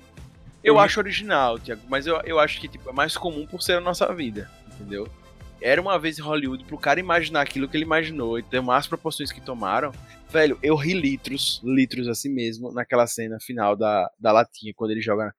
Eu 0.64 0.80
acho 0.80 1.00
original, 1.00 1.58
Tiago, 1.58 1.82
mas 1.90 2.06
eu, 2.06 2.22
eu 2.22 2.40
acho 2.40 2.62
que 2.62 2.68
tipo, 2.68 2.90
é 2.90 2.94
mais 2.94 3.18
comum 3.18 3.48
por 3.48 3.64
ser 3.64 3.74
a 3.74 3.82
nossa 3.82 4.14
vida, 4.14 4.50
entendeu? 4.68 5.10
Era 5.60 5.82
uma 5.82 5.98
vez 5.98 6.18
em 6.18 6.22
Hollywood, 6.22 6.64
pro 6.66 6.78
cara 6.78 7.00
imaginar 7.00 7.42
aquilo 7.42 7.68
que 7.68 7.76
ele 7.76 7.84
imaginou 7.84 8.38
e 8.38 8.44
ter 8.44 8.62
as 8.70 8.88
proporções 8.88 9.32
que 9.32 9.42
tomaram. 9.42 9.92
Velho, 10.30 10.58
eu 10.64 10.76
ri 10.76 10.94
litros, 10.94 11.62
litros 11.64 12.08
assim 12.08 12.30
mesmo, 12.30 12.72
naquela 12.72 13.06
cena 13.06 13.38
final 13.40 13.76
da, 13.76 14.10
da 14.20 14.32
latinha, 14.32 14.74
quando 14.76 14.92
ele 14.92 15.02
joga. 15.02 15.34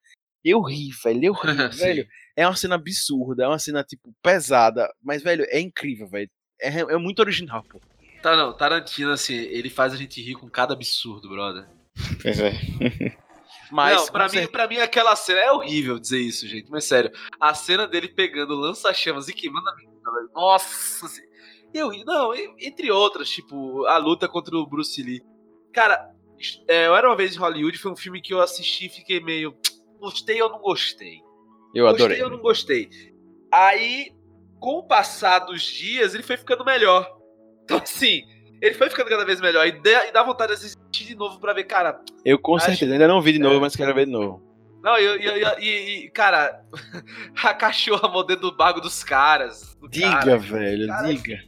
Eu 0.45 0.61
ri, 0.61 0.91
velho, 1.03 1.25
eu 1.25 1.33
ri, 1.33 1.69
velho. 1.77 2.07
É 2.37 2.47
uma 2.47 2.57
cena 2.57 2.75
absurda, 2.75 3.45
é 3.45 3.49
uma 3.49 3.59
cena, 3.59 3.85
tipo, 3.85 4.13
pesada, 4.23 4.93
mas, 5.03 5.23
velho, 5.23 5.47
é 5.49 5.61
incrível, 5.61 6.09
velho. 6.09 6.31
É, 6.61 6.81
é 6.81 6.97
muito 6.97 7.21
original, 7.21 7.65
pô. 7.69 7.81
Tá, 8.23 8.37
não, 8.37 8.53
Tarantino, 8.53 9.11
assim, 9.11 9.35
ele 9.35 9.69
faz 9.69 9.93
a 9.93 9.97
gente 9.97 10.23
rir 10.23 10.35
com 10.35 10.49
cada 10.49 10.75
absurdo, 10.75 11.29
brother. 11.29 11.69
Pois 12.23 12.39
é. 12.39 12.53
Mas, 13.71 13.97
não, 13.97 14.07
pra 14.13 14.29
mim, 14.29 14.47
pra 14.47 14.69
mim 14.69 14.79
aquela 14.79 15.17
cena 15.17 15.41
é 15.41 15.51
horrível 15.51 15.99
dizer 15.99 16.21
isso, 16.21 16.47
gente. 16.47 16.71
Mas 16.71 16.85
sério, 16.85 17.11
a 17.41 17.53
cena 17.55 17.87
dele 17.87 18.09
pegando 18.09 18.55
lança-chamas 18.55 19.29
e 19.29 19.33
queimando 19.33 19.69
a 19.69 19.77
menina, 19.77 20.29
nossa. 20.35 21.07
Eu, 21.75 21.91
não, 22.05 22.35
entre 22.35 22.91
outras, 22.93 23.31
tipo, 23.31 23.87
a 23.87 23.97
luta 23.97 24.29
contra 24.29 24.55
o 24.57 24.67
Bruce 24.67 25.03
Lee. 25.03 25.23
Cara, 25.73 26.11
é, 26.69 26.87
eu 26.87 26.95
era 26.95 27.09
uma 27.09 27.17
vez 27.17 27.35
em 27.35 27.39
Hollywood, 27.39 27.79
foi 27.79 27.91
um 27.91 27.97
filme 27.97 28.21
que 28.21 28.35
eu 28.35 28.41
assisti 28.41 28.87
e 28.87 28.91
fiquei 28.91 29.21
meio. 29.21 29.57
Gostei 29.99 30.41
ou 30.43 30.51
não 30.51 30.61
gostei? 30.61 31.21
Eu 31.75 31.87
gostei 31.87 32.05
adorei. 32.05 32.19
Gostei 32.19 32.25
ou 32.25 32.31
não 32.31 32.43
gostei? 32.43 32.91
Aí, 33.51 34.15
com 34.61 34.79
o 34.79 34.87
passar 34.87 35.41
dos 35.41 35.63
dias, 35.63 36.15
ele 36.15 36.23
foi 36.23 36.37
ficando 36.37 36.65
melhor. 36.65 37.22
Então, 37.65 37.79
assim, 37.79 38.23
ele 38.61 38.75
foi 38.75 38.89
ficando 38.89 39.09
cada 39.09 39.25
vez 39.25 39.41
melhor. 39.41 39.67
E, 39.67 39.71
e 39.71 40.13
dá 40.13 40.23
vontade 40.23 40.53
de 40.53 40.59
assistir 40.59 41.05
de 41.05 41.15
novo 41.17 41.41
pra 41.41 41.53
ver, 41.53 41.65
cara. 41.65 42.01
Eu 42.25 42.39
com 42.39 42.57
acho... 42.57 42.67
certeza, 42.67 42.93
ainda 42.93 43.09
não 43.09 43.21
vi 43.21 43.33
de 43.33 43.39
novo, 43.39 43.57
é. 43.57 43.61
mas 43.61 43.75
quero 43.75 43.95
ver 43.95 44.07
de 44.07 44.13
novo. 44.13 44.43
Não, 44.83 44.97
e, 44.99 46.11
cara, 46.13 46.65
a 47.43 47.55
cachorra 47.55 48.09
mordendo 48.09 48.49
o 48.49 48.57
bago 48.57 48.81
dos 48.81 49.05
caras. 49.05 49.77
Do 49.81 49.89
diga, 49.89 50.11
cara, 50.11 50.39
velho, 50.39 50.89
cara, 50.89 51.09
diga. 51.09 51.39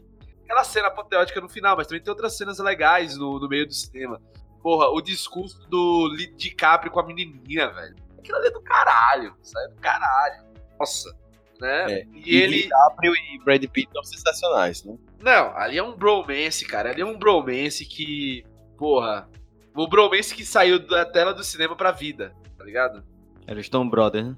Aquela 0.45 0.63
cena 0.63 0.89
apoteótica 0.89 1.41
no 1.41 1.49
final, 1.49 1.77
mas 1.77 1.87
também 1.87 2.03
tem 2.03 2.11
outras 2.13 2.37
cenas 2.37 2.59
legais 2.59 3.17
no, 3.17 3.41
no 3.41 3.49
meio 3.49 3.67
do 3.67 3.75
cinema. 3.75 4.21
Porra, 4.63 4.89
o 4.89 5.01
discurso 5.01 5.59
do 5.69 6.17
DiCaprio 6.37 6.93
com 6.93 7.01
a 7.01 7.07
menininha, 7.07 7.69
velho. 7.71 7.97
Aquilo 8.19 8.39
ali 8.39 8.47
é 8.47 8.51
do 8.51 8.63
caralho, 8.63 9.35
sabe? 9.43 9.75
Do 9.75 9.81
caralho. 9.81 10.45
Nossa. 10.79 11.24
Né? 11.61 11.93
É. 11.93 12.07
E, 12.13 12.33
e 12.33 12.43
ele. 12.43 12.63
DiCaprio 12.63 13.15
e 13.15 13.45
Brad 13.45 13.65
Pitt 13.67 13.91
são 13.93 14.03
sensacionais, 14.03 14.85
né? 14.85 14.97
Não, 15.21 15.57
ali 15.57 15.79
é 15.79 15.83
um 15.83 15.97
bromance, 15.97 16.65
cara. 16.67 16.91
Ali 16.91 17.01
é 17.01 17.07
um 17.07 17.19
bromance 17.19 17.85
que. 17.85 18.45
Porra. 18.77 19.29
O 19.75 19.89
bromance 19.89 20.35
que 20.35 20.45
saiu 20.45 20.79
da 20.79 21.05
tela 21.05 21.35
do 21.35 21.43
cinema 21.43 21.75
pra 21.75 21.91
vida, 21.91 22.33
tá 22.57 22.65
ligado? 22.65 23.03
Eles 23.47 23.67
estão 23.67 23.89
brothers, 23.89 24.29
né? 24.29 24.37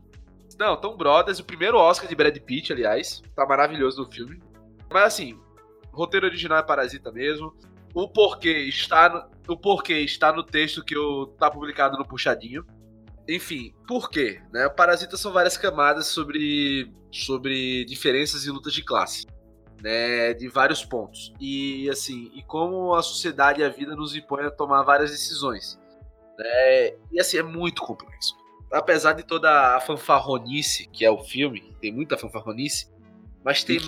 Não, 0.58 0.74
estão 0.74 0.96
brothers. 0.96 1.38
O 1.38 1.44
primeiro 1.44 1.76
Oscar 1.76 2.08
de 2.08 2.14
Brad 2.14 2.36
Pitt, 2.38 2.72
aliás. 2.72 3.22
Tá 3.34 3.46
maravilhoso 3.46 4.02
no 4.02 4.10
filme. 4.10 4.40
Mas 4.90 5.02
assim, 5.04 5.38
roteiro 5.92 6.26
original 6.26 6.58
é 6.58 6.62
Parasita 6.62 7.12
mesmo. 7.12 7.54
O 7.94 8.08
porquê 8.08 8.64
está 8.68 9.08
no, 9.08 9.54
o 9.54 9.56
porquê 9.56 9.94
está 10.00 10.32
no 10.32 10.42
texto 10.42 10.84
que 10.84 10.96
eu, 10.96 11.34
tá 11.38 11.50
publicado 11.50 11.96
no 11.96 12.06
Puxadinho. 12.06 12.64
Enfim, 13.29 13.74
por 13.87 14.09
quê? 14.11 14.41
Né? 14.53 14.66
O 14.66 14.70
Parasita 14.70 15.16
são 15.16 15.33
várias 15.33 15.57
camadas 15.57 16.07
sobre, 16.07 16.93
sobre 17.11 17.85
diferenças 17.85 18.45
e 18.45 18.51
lutas 18.51 18.72
de 18.72 18.83
classe. 18.83 19.27
Né, 19.83 20.33
de 20.33 20.49
vários 20.49 20.83
pontos. 20.83 21.35
E 21.39 21.89
assim, 21.91 22.33
e 22.35 22.43
como 22.43 22.95
a 22.95 23.03
sociedade 23.03 23.61
e 23.61 23.64
a 23.64 23.68
vida 23.68 23.95
nos 23.95 24.16
impõe 24.16 24.45
a 24.45 24.51
tomar 24.51 24.83
várias 24.83 25.11
decisões. 25.11 25.79
Né? 26.39 26.95
E 27.12 27.20
assim, 27.20 27.37
é 27.37 27.43
muito 27.43 27.83
complexo. 27.83 28.35
Apesar 28.72 29.12
de 29.12 29.22
toda 29.22 29.77
a 29.77 29.81
fanfarronice 29.81 30.89
que 30.89 31.05
é 31.05 31.11
o 31.11 31.18
filme, 31.18 31.77
tem 31.81 31.93
muita 31.93 32.16
fanfarronice, 32.16 32.91
mas 33.45 33.62
tem 33.62 33.79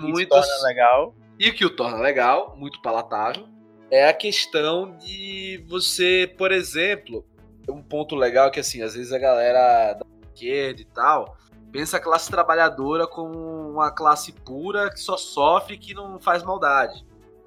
legal. 0.63 1.17
E 1.39 1.49
o 1.49 1.55
que 1.55 1.65
o 1.65 1.75
torna 1.75 1.99
legal, 1.99 2.55
muito 2.57 2.83
palatável, 2.83 3.49
é 3.91 4.09
a 4.09 4.13
questão 4.13 4.97
de 4.99 5.65
você, 5.67 6.33
por 6.37 6.53
exemplo, 6.53 7.25
um 7.71 7.83
ponto 7.83 8.15
legal 8.15 8.51
que 8.51 8.61
assim, 8.61 8.83
às 8.83 8.95
vezes 8.95 9.13
a 9.13 9.19
galera 9.19 9.95
da 9.95 10.07
esquerda 10.33 10.81
e 10.81 10.85
tal 10.85 11.37
pensa 11.71 11.99
a 11.99 12.01
classe 12.01 12.31
trabalhadora 12.31 13.07
como 13.07 13.39
uma 13.71 13.91
classe 13.91 14.33
pura 14.33 14.91
que 14.91 15.01
só 15.01 15.17
sofre 15.17 15.75
e 15.75 15.79
que 15.79 15.95
não 15.95 16.19
faz 16.19 16.43
maldade, 16.43 17.05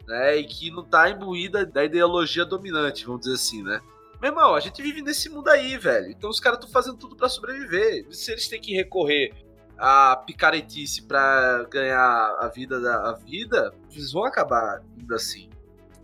né? 0.07 0.37
E 0.37 0.45
que 0.45 0.71
não 0.71 0.83
tá 0.83 1.09
imbuída 1.09 1.65
da 1.65 1.83
ideologia 1.83 2.45
dominante, 2.45 3.05
vamos 3.05 3.21
dizer 3.21 3.35
assim, 3.35 3.63
né? 3.63 3.81
Meu 4.21 4.29
irmão, 4.29 4.53
a 4.53 4.59
gente 4.59 4.81
vive 4.81 5.01
nesse 5.01 5.29
mundo 5.29 5.47
aí, 5.47 5.77
velho. 5.77 6.11
Então 6.11 6.29
os 6.29 6.39
caras 6.39 6.59
estão 6.59 6.71
fazendo 6.71 6.97
tudo 6.97 7.15
para 7.15 7.27
sobreviver. 7.27 8.05
Se 8.11 8.31
eles 8.31 8.47
têm 8.47 8.61
que 8.61 8.75
recorrer 8.75 9.33
a 9.77 10.15
picaretice 10.15 11.01
para 11.01 11.63
ganhar 11.63 12.37
a 12.39 12.47
vida 12.47 12.79
da 12.79 13.09
a 13.09 13.13
vida, 13.13 13.73
eles 13.91 14.11
vão 14.11 14.23
acabar 14.23 14.83
indo 14.95 15.15
assim. 15.15 15.49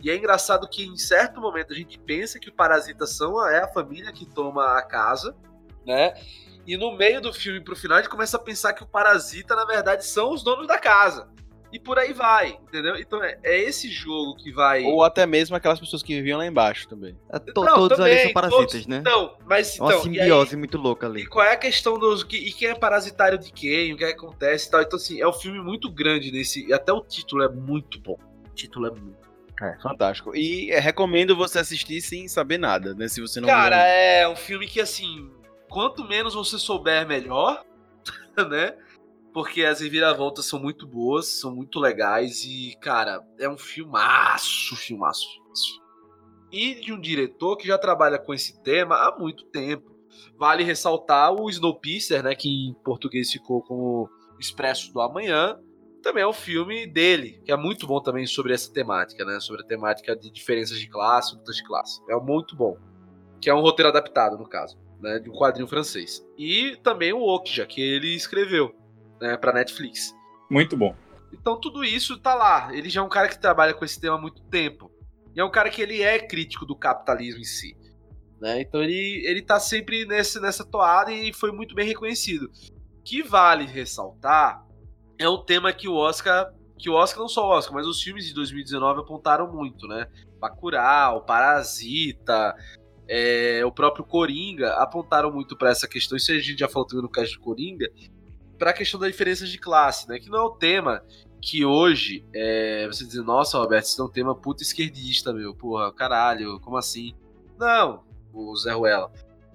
E 0.00 0.10
é 0.10 0.16
engraçado 0.16 0.68
que 0.68 0.84
em 0.84 0.96
certo 0.96 1.40
momento 1.40 1.72
a 1.72 1.76
gente 1.76 1.98
pensa 1.98 2.38
que 2.38 2.48
o 2.48 2.52
parasita 2.52 3.06
são 3.06 3.46
é 3.48 3.60
a 3.60 3.68
família 3.68 4.12
que 4.12 4.24
toma 4.26 4.78
a 4.78 4.82
casa, 4.82 5.36
né? 5.84 6.14
E 6.66 6.76
no 6.76 6.96
meio 6.96 7.20
do 7.20 7.32
filme 7.32 7.62
pro 7.62 7.74
final 7.74 7.98
a 7.98 8.00
gente 8.02 8.10
começa 8.10 8.36
a 8.36 8.40
pensar 8.40 8.72
que 8.74 8.82
o 8.82 8.86
parasita 8.86 9.56
na 9.56 9.64
verdade 9.64 10.04
são 10.04 10.32
os 10.32 10.42
donos 10.42 10.66
da 10.66 10.78
casa. 10.78 11.28
E 11.70 11.78
por 11.78 11.98
aí 11.98 12.14
vai, 12.14 12.58
entendeu? 12.62 12.96
Então 12.96 13.22
é, 13.22 13.38
é 13.42 13.58
esse 13.60 13.90
jogo 13.90 14.36
que 14.36 14.50
vai. 14.50 14.84
Ou 14.84 15.04
até 15.04 15.26
mesmo 15.26 15.54
aquelas 15.54 15.78
pessoas 15.78 16.02
que 16.02 16.14
viviam 16.14 16.38
lá 16.38 16.46
embaixo 16.46 16.88
também. 16.88 17.14
É, 17.30 17.38
to, 17.38 17.62
não, 17.62 17.74
todos 17.74 17.98
também, 17.98 18.14
ali 18.14 18.22
são 18.22 18.32
parasitas, 18.32 18.72
todos, 18.72 18.86
né? 18.86 19.02
Não, 19.04 19.36
mas 19.46 19.74
então. 19.74 19.86
Uma 19.86 20.00
simbiose 20.00 20.54
aí, 20.54 20.56
muito 20.56 20.78
louca 20.78 21.06
ali. 21.06 21.22
E 21.22 21.26
qual 21.26 21.44
é 21.44 21.52
a 21.52 21.56
questão 21.56 21.98
dos. 21.98 22.22
E 22.32 22.52
quem 22.52 22.68
é 22.68 22.74
parasitário 22.74 23.38
de 23.38 23.52
quem? 23.52 23.92
O 23.92 23.96
que, 23.98 24.04
acontece 24.04 24.68
e 24.68 24.70
tal. 24.70 24.80
Então, 24.80 24.96
assim, 24.96 25.20
é 25.20 25.28
um 25.28 25.32
filme 25.32 25.60
muito 25.60 25.90
grande 25.90 26.32
nesse. 26.32 26.66
E 26.66 26.72
até 26.72 26.90
o 26.90 27.02
título 27.02 27.42
é 27.42 27.48
muito 27.48 28.00
bom. 28.00 28.18
O 28.50 28.54
título 28.54 28.86
é 28.86 28.90
muito 28.90 29.17
é, 29.60 29.78
fantástico. 29.80 30.34
E 30.36 30.70
é, 30.70 30.78
recomendo 30.78 31.36
você 31.36 31.58
assistir 31.58 32.00
sem 32.00 32.28
saber 32.28 32.58
nada, 32.58 32.94
né? 32.94 33.08
Se 33.08 33.20
você 33.20 33.40
não. 33.40 33.48
Cara, 33.48 33.76
é 33.76 34.28
um 34.28 34.36
filme 34.36 34.66
que, 34.66 34.80
assim, 34.80 35.30
quanto 35.68 36.04
menos 36.06 36.34
você 36.34 36.58
souber, 36.58 37.06
melhor, 37.06 37.64
né? 38.48 38.74
porque 39.32 39.64
as 39.64 39.80
reviravoltas 39.80 40.46
são 40.46 40.58
muito 40.58 40.84
boas, 40.84 41.28
são 41.28 41.54
muito 41.54 41.78
legais 41.78 42.44
e, 42.44 42.76
cara, 42.80 43.24
é 43.38 43.48
um 43.48 43.56
filmaço, 43.56 44.74
filmaço, 44.74 45.28
filmaço. 45.32 45.80
E 46.50 46.74
de 46.80 46.92
um 46.92 47.00
diretor 47.00 47.56
que 47.56 47.68
já 47.68 47.78
trabalha 47.78 48.18
com 48.18 48.34
esse 48.34 48.60
tema 48.62 48.96
há 48.96 49.16
muito 49.16 49.44
tempo. 49.44 49.96
Vale 50.36 50.64
ressaltar 50.64 51.32
o 51.32 51.48
Snowpiercer, 51.50 52.22
né, 52.22 52.34
que 52.34 52.48
em 52.48 52.74
português 52.82 53.30
ficou 53.30 53.62
como 53.62 54.10
Expresso 54.40 54.92
do 54.92 55.00
Amanhã. 55.00 55.56
Também 56.02 56.22
é 56.22 56.26
um 56.26 56.32
filme 56.32 56.86
dele, 56.86 57.40
que 57.44 57.52
é 57.52 57.56
muito 57.56 57.86
bom 57.86 58.00
também 58.00 58.26
sobre 58.26 58.54
essa 58.54 58.72
temática, 58.72 59.24
né, 59.24 59.40
sobre 59.40 59.62
a 59.62 59.66
temática 59.66 60.16
de 60.16 60.30
diferenças 60.30 60.78
de 60.78 60.88
classe, 60.88 61.34
lutas 61.34 61.56
de 61.56 61.64
classe. 61.64 62.00
É 62.08 62.16
muito 62.16 62.56
bom. 62.56 62.76
Que 63.40 63.50
é 63.50 63.54
um 63.54 63.60
roteiro 63.60 63.88
adaptado, 63.88 64.36
no 64.36 64.48
caso, 64.48 64.78
né, 65.00 65.18
de 65.18 65.28
um 65.28 65.32
quadrinho 65.32 65.66
francês. 65.66 66.24
E 66.36 66.76
também 66.82 67.12
o 67.12 67.22
Okja, 67.22 67.66
que 67.66 67.80
ele 67.80 68.14
escreveu 68.14 68.74
né, 69.20 69.36
para 69.36 69.52
Netflix. 69.52 70.14
Muito 70.50 70.76
bom. 70.76 70.94
Então 71.32 71.60
tudo 71.60 71.84
isso 71.84 72.18
tá 72.18 72.34
lá. 72.34 72.70
Ele 72.72 72.88
já 72.88 73.00
é 73.00 73.04
um 73.04 73.08
cara 73.08 73.28
que 73.28 73.38
trabalha 73.38 73.74
com 73.74 73.84
esse 73.84 74.00
tema 74.00 74.16
há 74.16 74.20
muito 74.20 74.42
tempo. 74.44 74.90
E 75.34 75.40
é 75.40 75.44
um 75.44 75.50
cara 75.50 75.70
que 75.70 75.82
ele 75.82 76.02
é 76.02 76.18
crítico 76.18 76.64
do 76.64 76.76
capitalismo 76.76 77.40
em 77.40 77.44
si. 77.44 77.76
Né? 78.40 78.60
Então 78.62 78.82
ele, 78.82 79.22
ele 79.26 79.42
tá 79.42 79.58
sempre 79.58 80.04
nesse, 80.06 80.40
nessa 80.40 80.64
toada 80.64 81.12
e 81.12 81.32
foi 81.32 81.52
muito 81.52 81.74
bem 81.74 81.86
reconhecido. 81.86 82.50
Que 83.04 83.22
vale 83.22 83.64
ressaltar 83.64 84.64
é 85.18 85.28
um 85.28 85.42
tema 85.42 85.72
que 85.72 85.88
o 85.88 85.94
Oscar, 85.94 86.52
que 86.78 86.88
o 86.88 86.94
Oscar 86.94 87.20
não 87.20 87.28
só 87.28 87.46
o 87.46 87.50
Oscar, 87.50 87.74
mas 87.74 87.86
os 87.86 88.02
filmes 88.02 88.26
de 88.26 88.34
2019 88.34 89.00
apontaram 89.00 89.52
muito, 89.52 89.86
né? 89.86 90.06
Bacurau, 90.40 91.24
Parasita, 91.24 92.54
é, 93.08 93.64
o 93.64 93.72
próprio 93.72 94.04
Coringa 94.04 94.74
apontaram 94.74 95.32
muito 95.32 95.56
para 95.56 95.70
essa 95.70 95.88
questão. 95.88 96.16
Isso 96.16 96.30
a 96.30 96.38
gente 96.38 96.58
já 96.58 96.68
falou 96.68 96.86
também 96.86 97.02
no 97.02 97.08
caso 97.08 97.30
de 97.30 97.38
Coringa, 97.38 97.90
para 98.58 98.70
a 98.70 98.74
questão 98.74 99.00
da 99.00 99.08
diferença 99.08 99.46
de 99.46 99.58
classe, 99.58 100.08
né? 100.08 100.18
Que 100.18 100.28
não 100.28 100.38
é 100.38 100.42
o 100.42 100.50
tema 100.50 101.02
que 101.40 101.64
hoje 101.64 102.24
é, 102.34 102.86
você 102.86 103.04
diz, 103.04 103.24
nossa, 103.24 103.58
Roberto, 103.58 103.86
isso 103.86 104.02
é 104.02 104.04
um 104.04 104.10
tema 104.10 104.34
puta 104.34 104.62
esquerdista, 104.62 105.32
meu, 105.32 105.54
porra, 105.54 105.92
caralho, 105.92 106.60
como 106.60 106.76
assim? 106.76 107.14
Não, 107.58 108.04
o 108.32 108.54
Zé 108.56 108.72
Ruela. 108.72 109.10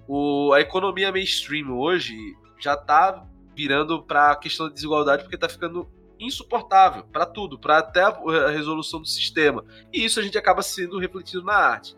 O, 0.08 0.52
a 0.52 0.60
economia 0.60 1.12
mainstream 1.12 1.78
hoje 1.78 2.16
já 2.58 2.76
tá 2.76 3.26
virando 3.54 4.02
para 4.02 4.32
a 4.32 4.36
questão 4.36 4.66
da 4.66 4.74
desigualdade 4.74 5.22
porque 5.22 5.38
tá 5.38 5.48
ficando 5.48 5.88
insuportável 6.18 7.04
para 7.04 7.26
tudo, 7.26 7.58
para 7.58 7.78
até 7.78 8.02
a, 8.02 8.50
resolução 8.50 9.00
do 9.00 9.06
sistema. 9.06 9.64
E 9.92 10.04
isso 10.04 10.20
a 10.20 10.22
gente 10.22 10.38
acaba 10.38 10.62
sendo 10.62 10.98
refletido 10.98 11.42
na 11.42 11.54
arte, 11.54 11.96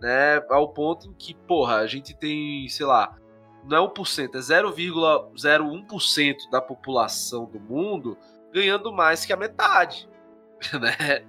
né? 0.00 0.42
Ao 0.48 0.68
ponto 0.72 1.08
em 1.08 1.12
que, 1.14 1.34
porra, 1.34 1.76
a 1.76 1.86
gente 1.86 2.16
tem, 2.16 2.68
sei 2.68 2.86
lá, 2.86 3.16
não 3.64 3.76
é 3.76 3.88
1%, 3.88 4.34
é 4.34 4.38
0,01% 4.38 6.36
da 6.50 6.60
população 6.60 7.44
do 7.44 7.60
mundo 7.60 8.16
ganhando 8.52 8.92
mais 8.92 9.24
que 9.24 9.32
a 9.32 9.36
metade, 9.36 10.08
né? 10.80 11.24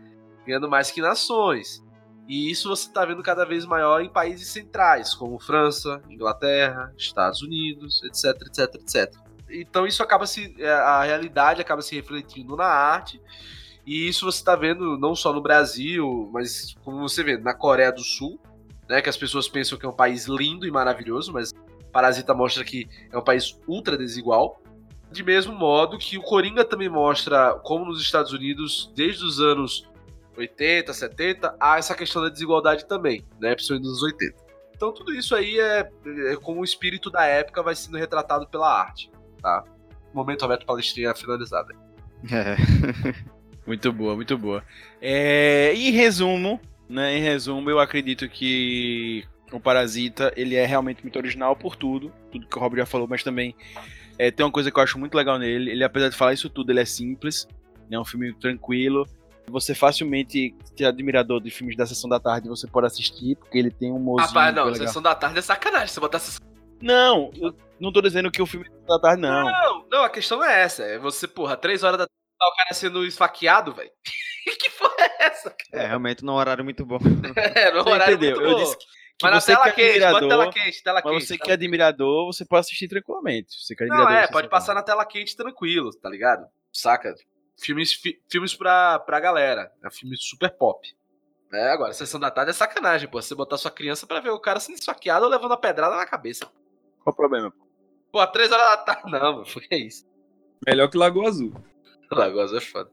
Ganhando 0.45 0.69
mais 0.69 0.89
que 0.89 1.01
nações. 1.01 1.83
E 2.27 2.49
isso 2.49 2.69
você 2.69 2.87
está 2.87 3.03
vendo 3.03 3.21
cada 3.21 3.45
vez 3.45 3.65
maior 3.65 4.01
em 4.01 4.09
países 4.09 4.47
centrais, 4.49 5.13
como 5.13 5.39
França, 5.39 6.01
Inglaterra, 6.09 6.93
Estados 6.97 7.41
Unidos, 7.41 8.01
etc, 8.03 8.41
etc, 8.47 8.75
etc. 8.75 9.30
Então 9.53 9.85
isso 9.85 10.01
acaba 10.01 10.25
se. 10.25 10.55
É, 10.59 10.71
a 10.71 11.03
realidade 11.03 11.61
acaba 11.61 11.81
se 11.81 11.95
refletindo 11.95 12.55
na 12.55 12.65
arte. 12.65 13.21
E 13.85 14.07
isso 14.07 14.25
você 14.25 14.37
está 14.37 14.55
vendo 14.55 14.97
não 14.97 15.15
só 15.15 15.33
no 15.33 15.41
Brasil, 15.41 16.29
mas 16.31 16.75
como 16.83 16.99
você 16.99 17.23
vê 17.23 17.37
na 17.37 17.53
Coreia 17.53 17.91
do 17.91 18.03
Sul, 18.03 18.39
né? 18.87 19.01
Que 19.01 19.09
as 19.09 19.17
pessoas 19.17 19.47
pensam 19.47 19.77
que 19.77 19.85
é 19.85 19.89
um 19.89 19.93
país 19.93 20.25
lindo 20.27 20.67
e 20.67 20.71
maravilhoso, 20.71 21.33
mas 21.33 21.51
Parasita 21.91 22.33
mostra 22.33 22.63
que 22.63 22.87
é 23.11 23.17
um 23.17 23.23
país 23.23 23.57
ultra 23.67 23.97
desigual. 23.97 24.61
De 25.11 25.23
mesmo 25.23 25.53
modo 25.53 25.97
que 25.97 26.17
o 26.17 26.21
Coringa 26.21 26.63
também 26.63 26.87
mostra 26.87 27.55
como 27.63 27.85
nos 27.85 28.01
Estados 28.01 28.31
Unidos, 28.31 28.91
desde 28.95 29.25
os 29.25 29.41
anos 29.41 29.89
80, 30.37 30.93
70, 30.93 31.55
há 31.59 31.77
essa 31.77 31.93
questão 31.93 32.21
da 32.21 32.29
desigualdade 32.29 32.85
também, 32.85 33.25
né? 33.39 33.53
Principalmente 33.53 33.83
nos 33.83 34.03
anos 34.03 34.13
80. 34.13 34.35
Então 34.73 34.91
tudo 34.91 35.13
isso 35.13 35.35
aí 35.35 35.59
é, 35.59 35.91
é 36.31 36.35
como 36.37 36.61
o 36.61 36.63
espírito 36.63 37.11
da 37.11 37.23
época 37.25 37.61
vai 37.61 37.75
sendo 37.75 37.97
retratado 37.97 38.47
pela 38.47 38.67
arte, 38.67 39.10
tá? 39.41 39.63
Momento 40.13 40.41
Roberto 40.41 40.65
Palestrinha 40.65 41.15
finalizado. 41.15 41.73
É. 42.31 42.55
muito 43.65 43.91
boa, 43.91 44.15
muito 44.15 44.37
boa. 44.37 44.63
É, 45.01 45.73
em 45.75 45.91
resumo, 45.91 46.59
né? 46.89 47.17
Em 47.17 47.21
resumo, 47.21 47.69
eu 47.69 47.79
acredito 47.79 48.27
que 48.27 49.25
o 49.51 49.59
Parasita, 49.59 50.31
ele 50.35 50.55
é 50.55 50.65
realmente 50.65 51.01
muito 51.01 51.17
original 51.17 51.55
por 51.55 51.75
tudo, 51.75 52.11
tudo 52.31 52.47
que 52.47 52.57
o 52.57 52.59
Rob 52.59 52.77
já 52.77 52.85
falou, 52.85 53.07
mas 53.07 53.23
também 53.23 53.55
é, 54.17 54.31
tem 54.31 54.45
uma 54.45 54.51
coisa 54.51 54.71
que 54.71 54.79
eu 54.79 54.83
acho 54.83 54.97
muito 54.97 55.15
legal 55.15 55.37
nele, 55.37 55.71
ele 55.71 55.83
apesar 55.83 56.09
de 56.09 56.15
falar 56.15 56.33
isso 56.33 56.49
tudo, 56.49 56.71
ele 56.71 56.79
é 56.79 56.85
simples, 56.85 57.47
é 57.89 57.99
um 57.99 58.05
filme 58.05 58.33
tranquilo, 58.33 59.05
você 59.47 59.75
facilmente, 59.75 60.55
se 60.75 60.83
é 60.83 60.87
admirador 60.87 61.41
de 61.41 61.51
filmes 61.51 61.75
da 61.75 61.85
Sessão 61.85 62.09
da 62.09 62.19
Tarde, 62.19 62.47
você 62.47 62.67
pode 62.67 62.87
assistir, 62.87 63.35
porque 63.35 63.57
ele 63.57 63.71
tem 63.71 63.91
um 63.91 63.99
mozinho 63.99 64.27
Rapaz, 64.27 64.55
não, 64.55 64.73
Sessão 64.73 65.01
da 65.01 65.13
Tarde 65.13 65.39
é 65.39 65.41
sacanagem, 65.41 65.87
você 65.87 65.99
botar 65.99 66.19
Sessão 66.19 66.50
não, 66.81 67.31
eu 67.35 67.55
não 67.79 67.91
tô 67.91 68.01
dizendo 68.01 68.31
que 68.31 68.41
o 68.41 68.45
filme 68.45 68.67
da 68.87 68.99
tarde, 68.99 69.21
não. 69.21 69.45
Não, 69.45 69.87
não, 69.89 70.03
a 70.03 70.09
questão 70.09 70.43
é 70.43 70.61
essa. 70.61 70.83
É 70.83 70.97
você, 70.97 71.27
porra, 71.27 71.55
três 71.57 71.83
horas 71.83 71.97
da 71.99 72.05
tarde, 72.05 72.13
tá 72.39 72.47
o 72.47 72.55
cara 72.55 72.73
sendo 72.73 73.05
esfaqueado, 73.05 73.73
velho. 73.73 73.91
que 74.59 74.69
porra 74.71 74.95
é 74.99 75.25
essa? 75.27 75.49
Cara? 75.49 75.83
É, 75.83 75.87
realmente 75.87 76.23
num 76.23 76.33
horário 76.33 76.63
muito 76.63 76.85
bom. 76.85 76.97
é, 77.55 77.71
num 77.71 77.79
horário 77.89 78.15
entendeu? 78.15 78.37
muito 78.37 78.49
bom. 78.53 78.59
Eu 78.59 78.63
disse, 78.65 78.77
que 78.77 78.85
Mas 79.23 79.43
você 79.43 79.51
na 79.53 79.59
tela 79.59 79.71
que 79.73 79.81
é 79.81 79.85
quente, 79.85 79.99
bota 79.99 80.07
admirador, 80.17 80.29
tela 80.29 80.51
quente, 80.51 80.83
tela 80.83 81.01
mas 81.03 81.13
quente. 81.13 81.25
você 81.27 81.37
tá? 81.37 81.45
que 81.45 81.51
é 81.51 81.53
admirador, 81.53 82.25
você 82.33 82.45
pode 82.45 82.59
assistir 82.61 82.87
tranquilamente. 82.87 83.53
Você 83.63 83.75
que 83.75 83.83
é 83.83 83.87
Não, 83.87 83.95
admirador, 83.95 84.17
é, 84.23 84.25
você 84.27 84.31
pode 84.33 84.45
sabe. 84.45 84.51
passar 84.51 84.73
na 84.73 84.81
tela 84.83 85.05
quente 85.05 85.35
tranquilo, 85.37 85.91
tá 86.01 86.09
ligado? 86.09 86.45
Saca? 86.73 87.13
Filmes, 87.59 87.93
fi- 87.93 88.19
filmes 88.29 88.55
pra, 88.55 88.97
pra 88.99 89.19
galera. 89.19 89.71
É 89.83 89.87
um 89.87 89.91
filme 89.91 90.15
super 90.17 90.49
pop. 90.49 90.87
É, 91.53 91.69
agora, 91.71 91.93
sessão 91.93 92.19
da 92.19 92.31
tarde 92.31 92.51
é 92.51 92.53
sacanagem, 92.53 93.07
pô. 93.09 93.21
Você 93.21 93.35
botar 93.35 93.57
sua 93.57 93.69
criança 93.69 94.07
pra 94.07 94.21
ver 94.21 94.29
o 94.29 94.39
cara 94.39 94.59
sendo 94.59 94.77
esfaqueado 94.79 95.25
ou 95.25 95.29
levando 95.31 95.51
a 95.53 95.57
pedrada 95.57 95.95
na 95.97 96.05
cabeça. 96.05 96.49
Qual 97.03 97.13
o 97.13 97.15
problema? 97.15 97.53
Pô, 98.11 98.19
às 98.19 98.31
três 98.31 98.51
horas 98.51 98.65
da 98.65 98.77
tarde, 98.77 99.03
não, 99.11 99.33
mano. 99.37 99.45
Que 99.45 99.67
é 99.75 99.77
isso? 99.77 100.05
Melhor 100.67 100.89
que 100.89 100.97
Lagoa 100.97 101.27
Azul. 101.27 101.53
Lagoas 102.11 102.53
é 102.53 102.59
foda. 102.61 102.89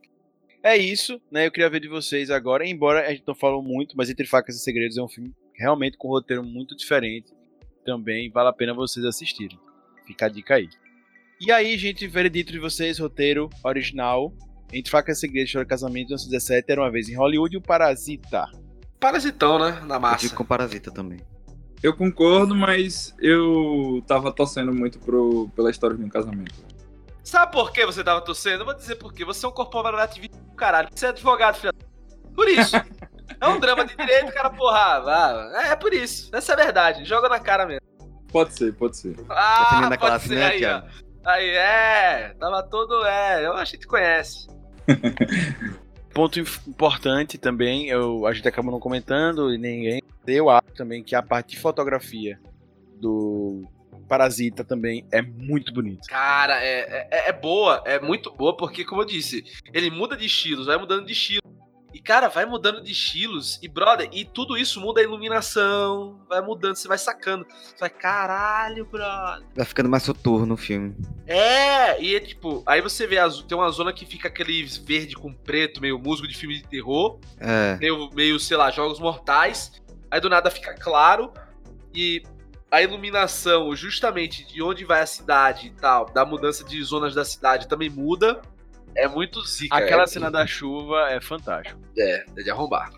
É 0.62 0.76
isso, 0.76 1.20
né? 1.30 1.46
Eu 1.46 1.52
queria 1.52 1.70
ver 1.70 1.80
de 1.80 1.88
vocês 1.88 2.30
agora, 2.30 2.66
embora 2.66 3.06
a 3.06 3.10
gente 3.10 3.24
não 3.26 3.34
falou 3.34 3.62
muito, 3.62 3.96
mas 3.96 4.10
Entre 4.10 4.26
Facas 4.26 4.56
e 4.56 4.60
Segredos 4.60 4.96
é 4.98 5.02
um 5.02 5.08
filme 5.08 5.32
realmente 5.54 5.96
com 5.96 6.08
um 6.08 6.12
roteiro 6.12 6.42
muito 6.42 6.76
diferente. 6.76 7.32
Também 7.84 8.30
vale 8.30 8.48
a 8.48 8.52
pena 8.52 8.74
vocês 8.74 9.04
assistirem. 9.04 9.58
Fica 10.06 10.26
a 10.26 10.28
dica 10.28 10.54
aí. 10.56 10.68
E 11.40 11.52
aí, 11.52 11.76
gente, 11.78 12.06
veredito 12.08 12.50
de 12.52 12.58
vocês, 12.58 12.98
roteiro 12.98 13.48
original. 13.64 14.32
Entre 14.72 14.90
Facas 14.90 15.18
e 15.18 15.20
Segredos, 15.20 15.50
de 15.50 15.64
Casamento, 15.64 16.08
1917, 16.08 16.70
Era 16.72 16.82
Uma 16.82 16.90
Vez 16.90 17.08
em 17.08 17.14
Hollywood 17.16 17.54
e 17.54 17.58
o 17.58 17.62
Parasita. 17.62 18.44
Parasitão, 19.00 19.58
né? 19.58 19.80
Na 19.86 19.94
Eu 19.96 20.00
massa. 20.00 20.18
fico 20.18 20.36
com 20.36 20.44
Parasita 20.44 20.90
também. 20.90 21.20
Eu 21.82 21.94
concordo, 21.94 22.54
mas 22.54 23.14
eu 23.20 24.02
tava 24.06 24.32
torcendo 24.32 24.72
muito 24.72 24.98
pro, 24.98 25.48
pela 25.54 25.70
história 25.70 25.96
de 25.96 26.04
um 26.04 26.08
casamento. 26.08 26.54
Sabe 27.22 27.52
por 27.52 27.70
que 27.72 27.84
você 27.84 28.02
tava 28.02 28.20
torcendo? 28.20 28.62
Eu 28.62 28.64
vou 28.64 28.74
dizer 28.74 28.96
por 28.96 29.12
quê. 29.12 29.24
Você 29.24 29.44
é 29.44 29.48
um 29.48 29.52
corporal 29.52 29.94
ativista 30.00 30.36
do 30.36 30.56
caralho. 30.56 30.88
Você 30.92 31.06
é 31.06 31.08
advogado, 31.10 31.56
filho. 31.56 31.72
Por 32.34 32.48
isso. 32.48 32.74
É 33.40 33.46
um 33.46 33.60
drama 33.60 33.84
de 33.84 33.94
direito, 33.94 34.32
cara, 34.32 34.50
porra. 34.50 35.52
É, 35.62 35.68
é 35.72 35.76
por 35.76 35.92
isso. 35.92 36.34
Essa 36.34 36.52
é 36.52 36.54
a 36.54 36.64
verdade. 36.64 37.04
Joga 37.04 37.28
na 37.28 37.38
cara 37.38 37.66
mesmo. 37.66 37.86
Pode 38.32 38.54
ser, 38.54 38.74
pode 38.74 38.96
ser. 38.96 39.14
Ah, 39.28 39.82
pode 39.82 39.98
classe, 39.98 40.28
ser 40.28 40.34
né, 40.36 40.46
aí, 40.46 40.64
ó. 40.64 40.82
Aí, 41.24 41.50
é. 41.50 42.34
Tava 42.40 42.62
todo. 42.62 43.04
É, 43.04 43.46
eu, 43.46 43.52
a 43.52 43.64
gente 43.64 43.86
conhece. 43.86 44.48
Ponto 46.18 46.40
importante 46.40 47.38
também, 47.38 47.86
eu, 47.86 48.26
a 48.26 48.32
gente 48.32 48.48
acabou 48.48 48.72
não 48.72 48.80
comentando 48.80 49.54
e 49.54 49.56
ninguém. 49.56 50.02
Eu 50.26 50.50
acho 50.50 50.66
também 50.76 51.00
que 51.00 51.14
a 51.14 51.22
parte 51.22 51.50
de 51.50 51.60
fotografia 51.60 52.40
do 53.00 53.62
Parasita 54.08 54.64
também 54.64 55.06
é 55.12 55.22
muito 55.22 55.72
bonita. 55.72 56.08
Cara, 56.08 56.60
é, 56.60 57.06
é, 57.08 57.28
é 57.28 57.32
boa. 57.32 57.84
É 57.86 58.00
muito 58.00 58.32
boa 58.32 58.56
porque, 58.56 58.84
como 58.84 59.02
eu 59.02 59.06
disse, 59.06 59.44
ele 59.72 59.92
muda 59.92 60.16
de 60.16 60.26
estilos, 60.26 60.66
vai 60.66 60.76
mudando 60.76 61.06
de 61.06 61.12
estilo. 61.12 61.40
E, 61.92 61.98
cara, 61.98 62.28
vai 62.28 62.44
mudando 62.44 62.82
de 62.82 62.92
estilos. 62.92 63.58
E, 63.62 63.68
brother, 63.68 64.08
e 64.12 64.24
tudo 64.24 64.58
isso 64.58 64.78
muda 64.80 65.00
a 65.00 65.04
iluminação. 65.04 66.20
Vai 66.28 66.40
mudando, 66.42 66.76
você 66.76 66.86
vai 66.86 66.98
sacando. 66.98 67.46
Você 67.48 67.76
vai, 67.80 67.88
caralho, 67.88 68.84
brother. 68.84 69.46
Vai 69.56 69.64
ficando 69.64 69.88
mais 69.88 70.02
soturno 70.02 70.54
o 70.54 70.56
filme. 70.56 70.94
É, 71.26 72.00
e 72.02 72.14
é 72.14 72.20
tipo, 72.20 72.62
aí 72.66 72.82
você 72.82 73.06
vê, 73.06 73.16
tem 73.48 73.56
uma 73.56 73.70
zona 73.70 73.92
que 73.92 74.04
fica 74.04 74.28
aquele 74.28 74.62
verde 74.84 75.14
com 75.14 75.32
preto, 75.32 75.80
meio 75.80 75.98
musgo 75.98 76.28
de 76.28 76.36
filme 76.36 76.56
de 76.56 76.68
terror, 76.68 77.18
É. 77.40 77.76
meio, 77.80 78.10
meio, 78.12 78.38
sei 78.38 78.56
lá, 78.56 78.70
jogos 78.70 78.98
mortais. 79.00 79.72
Aí 80.10 80.20
do 80.20 80.28
nada 80.28 80.50
fica 80.50 80.74
claro. 80.74 81.32
E 81.94 82.22
a 82.70 82.82
iluminação, 82.82 83.74
justamente 83.74 84.46
de 84.46 84.62
onde 84.62 84.84
vai 84.84 85.00
a 85.00 85.06
cidade 85.06 85.68
e 85.68 85.70
tal, 85.70 86.04
da 86.12 86.24
mudança 86.24 86.62
de 86.64 86.82
zonas 86.82 87.14
da 87.14 87.24
cidade 87.24 87.66
também 87.66 87.88
muda. 87.88 88.42
É 88.98 89.06
muito 89.06 89.40
zica. 89.46 89.76
Aquela 89.76 90.02
é, 90.02 90.06
cena 90.08 90.28
da 90.28 90.44
chuva 90.44 91.08
é 91.08 91.20
fantástico. 91.20 91.80
É, 91.96 92.24
é 92.36 92.42
de 92.42 92.50
arrombar. 92.50 92.90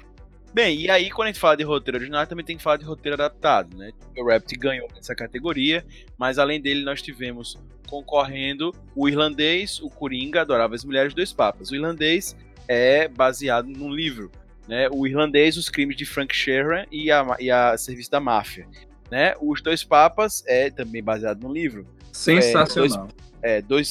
Bem, 0.52 0.80
e 0.80 0.90
aí 0.90 1.10
quando 1.10 1.26
a 1.26 1.30
gente 1.30 1.38
fala 1.38 1.56
de 1.56 1.62
roteiro 1.62 1.98
original, 1.98 2.26
também 2.26 2.44
tem 2.44 2.56
que 2.56 2.62
falar 2.62 2.78
de 2.78 2.84
roteiro 2.84 3.14
adaptado, 3.14 3.76
né? 3.76 3.92
O 4.16 4.26
Rabbit 4.26 4.56
ganhou 4.56 4.88
essa 4.98 5.14
categoria, 5.14 5.84
mas 6.18 6.38
além 6.38 6.60
dele 6.60 6.82
nós 6.82 7.02
tivemos 7.02 7.56
concorrendo 7.86 8.74
o 8.96 9.08
irlandês, 9.08 9.78
o 9.80 9.90
Coringa, 9.90 10.40
Adoráveis 10.40 10.84
Mulheres, 10.84 11.12
Dois 11.12 11.32
Papas. 11.32 11.70
O 11.70 11.74
irlandês 11.74 12.34
é 12.66 13.06
baseado 13.06 13.66
num 13.66 13.92
livro, 13.92 14.30
né? 14.66 14.88
O 14.90 15.06
irlandês, 15.06 15.56
Os 15.56 15.68
Crimes 15.68 15.96
de 15.96 16.06
Frank 16.06 16.34
Sheeran 16.34 16.86
e 16.90 17.12
a, 17.12 17.36
e 17.38 17.50
a 17.50 17.76
Serviço 17.76 18.10
da 18.10 18.20
Máfia, 18.20 18.66
né? 19.10 19.34
Os 19.40 19.60
Dois 19.60 19.84
Papas 19.84 20.42
é 20.46 20.70
também 20.70 21.02
baseado 21.02 21.42
num 21.42 21.52
livro. 21.52 21.86
Sensacional. 22.10 22.64
É, 22.86 22.88
Dois 22.88 23.29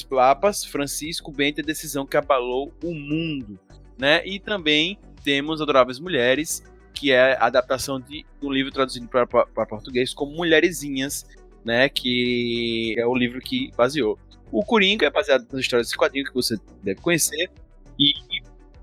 Papas, 0.09 0.63
Francisco 0.63 1.31
Bento, 1.31 1.61
a 1.61 1.63
decisão 1.63 2.05
que 2.05 2.17
abalou 2.17 2.73
o 2.83 2.93
mundo, 2.93 3.59
né? 3.97 4.25
E 4.25 4.39
também 4.39 4.97
temos 5.23 5.61
Adoráveis 5.61 5.99
Mulheres, 5.99 6.63
que 6.93 7.11
é 7.11 7.33
a 7.33 7.45
adaptação 7.45 7.99
de 7.99 8.25
um 8.41 8.51
livro 8.51 8.71
traduzido 8.71 9.07
para 9.07 9.25
português 9.65 10.13
como 10.13 10.35
Mulherezinhas, 10.35 11.25
né? 11.63 11.89
Que 11.89 12.95
é 12.97 13.05
o 13.05 13.15
livro 13.15 13.39
que 13.39 13.71
baseou. 13.75 14.17
O 14.51 14.63
Coringa 14.63 15.05
é 15.05 15.09
baseado 15.09 15.45
nas 15.51 15.61
histórias 15.61 15.87
desse 15.87 15.97
quadrinho 15.97 16.25
que 16.25 16.33
você 16.33 16.57
deve 16.83 17.01
conhecer. 17.01 17.51
E 17.99 18.13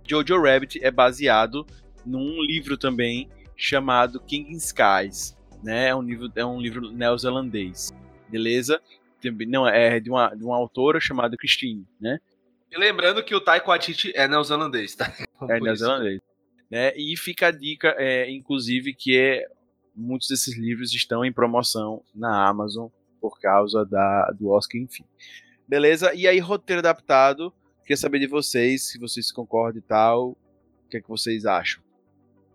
Jojo 0.08 0.40
Rabbit 0.40 0.78
é 0.84 0.90
baseado 0.90 1.66
num 2.04 2.40
livro 2.42 2.76
também 2.76 3.28
chamado 3.56 4.20
King 4.20 4.52
in 4.52 4.56
Skies, 4.56 5.36
né? 5.62 5.88
É 5.88 5.94
um 5.94 6.02
livro, 6.02 6.30
é 6.36 6.44
um 6.44 6.60
livro 6.60 6.92
neozelandês, 6.92 7.92
beleza? 8.28 8.80
Também- 9.30 9.48
Não, 9.48 9.66
é 9.66 9.98
de 10.00 10.10
uma, 10.10 10.34
de 10.34 10.44
uma 10.44 10.56
autora 10.56 11.00
chamada 11.00 11.36
Christine, 11.36 11.86
né? 12.00 12.18
E 12.70 12.78
lembrando 12.78 13.22
que 13.22 13.34
o 13.34 13.40
Taiko 13.40 13.68
Waititi 13.68 14.12
é 14.14 14.26
neozelandês, 14.26 14.94
tá? 14.94 15.12
É 15.48 15.60
neozelandês. 15.60 16.20
Né? 16.70 16.92
E 16.96 17.16
fica 17.16 17.46
a 17.48 17.50
dica, 17.50 17.94
é, 17.96 18.28
inclusive, 18.30 18.92
que 18.92 19.16
é, 19.16 19.46
muitos 19.94 20.28
desses 20.28 20.58
livros 20.58 20.92
estão 20.92 21.24
em 21.24 21.32
promoção 21.32 22.02
na 22.14 22.48
Amazon 22.48 22.88
por 23.20 23.38
causa 23.38 23.84
da, 23.84 24.30
do 24.38 24.48
Oscar, 24.48 24.80
enfim. 24.80 25.04
Beleza? 25.66 26.12
E 26.14 26.26
aí, 26.26 26.38
roteiro 26.38 26.80
adaptado. 26.80 27.52
Queria 27.82 27.96
saber 27.96 28.18
de 28.18 28.26
vocês, 28.26 28.88
se 28.88 28.98
vocês 28.98 29.30
concordam 29.30 29.78
e 29.78 29.82
tal. 29.82 30.30
O 30.30 30.36
que 30.90 30.96
é 30.96 31.00
que 31.00 31.08
vocês 31.08 31.46
acham? 31.46 31.82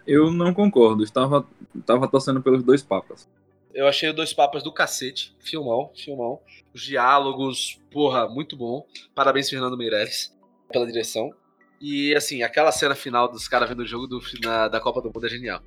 Eu 0.06 0.32
não 0.32 0.54
concordo. 0.54 1.04
Estava, 1.04 1.48
estava 1.76 2.08
torcendo 2.08 2.42
pelos 2.42 2.64
dois 2.64 2.82
papas. 2.84 3.30
Eu 3.74 3.88
achei 3.88 4.10
o 4.10 4.14
Dois 4.14 4.34
Papas 4.34 4.64
do 4.64 4.72
cacete. 4.74 5.36
Filmão, 5.40 5.92
filmão. 5.96 6.40
Os 6.74 6.82
diálogos, 6.82 7.80
porra, 7.92 8.28
muito 8.28 8.56
bom. 8.58 8.86
Parabéns, 9.16 9.50
Fernando 9.50 9.78
Meirelles, 9.78 10.36
pela 10.72 10.86
direção. 10.86 11.32
E, 11.80 12.14
assim, 12.16 12.44
aquela 12.44 12.72
cena 12.72 12.94
final 12.96 13.28
dos 13.28 13.48
caras 13.48 13.68
vendo 13.70 13.80
o 13.82 13.86
jogo 13.86 14.08
do, 14.08 14.20
na- 14.44 14.68
da 14.68 14.80
Copa 14.80 15.02
do 15.02 15.12
Mundo 15.14 15.26
é 15.26 15.30
genial. 15.30 15.62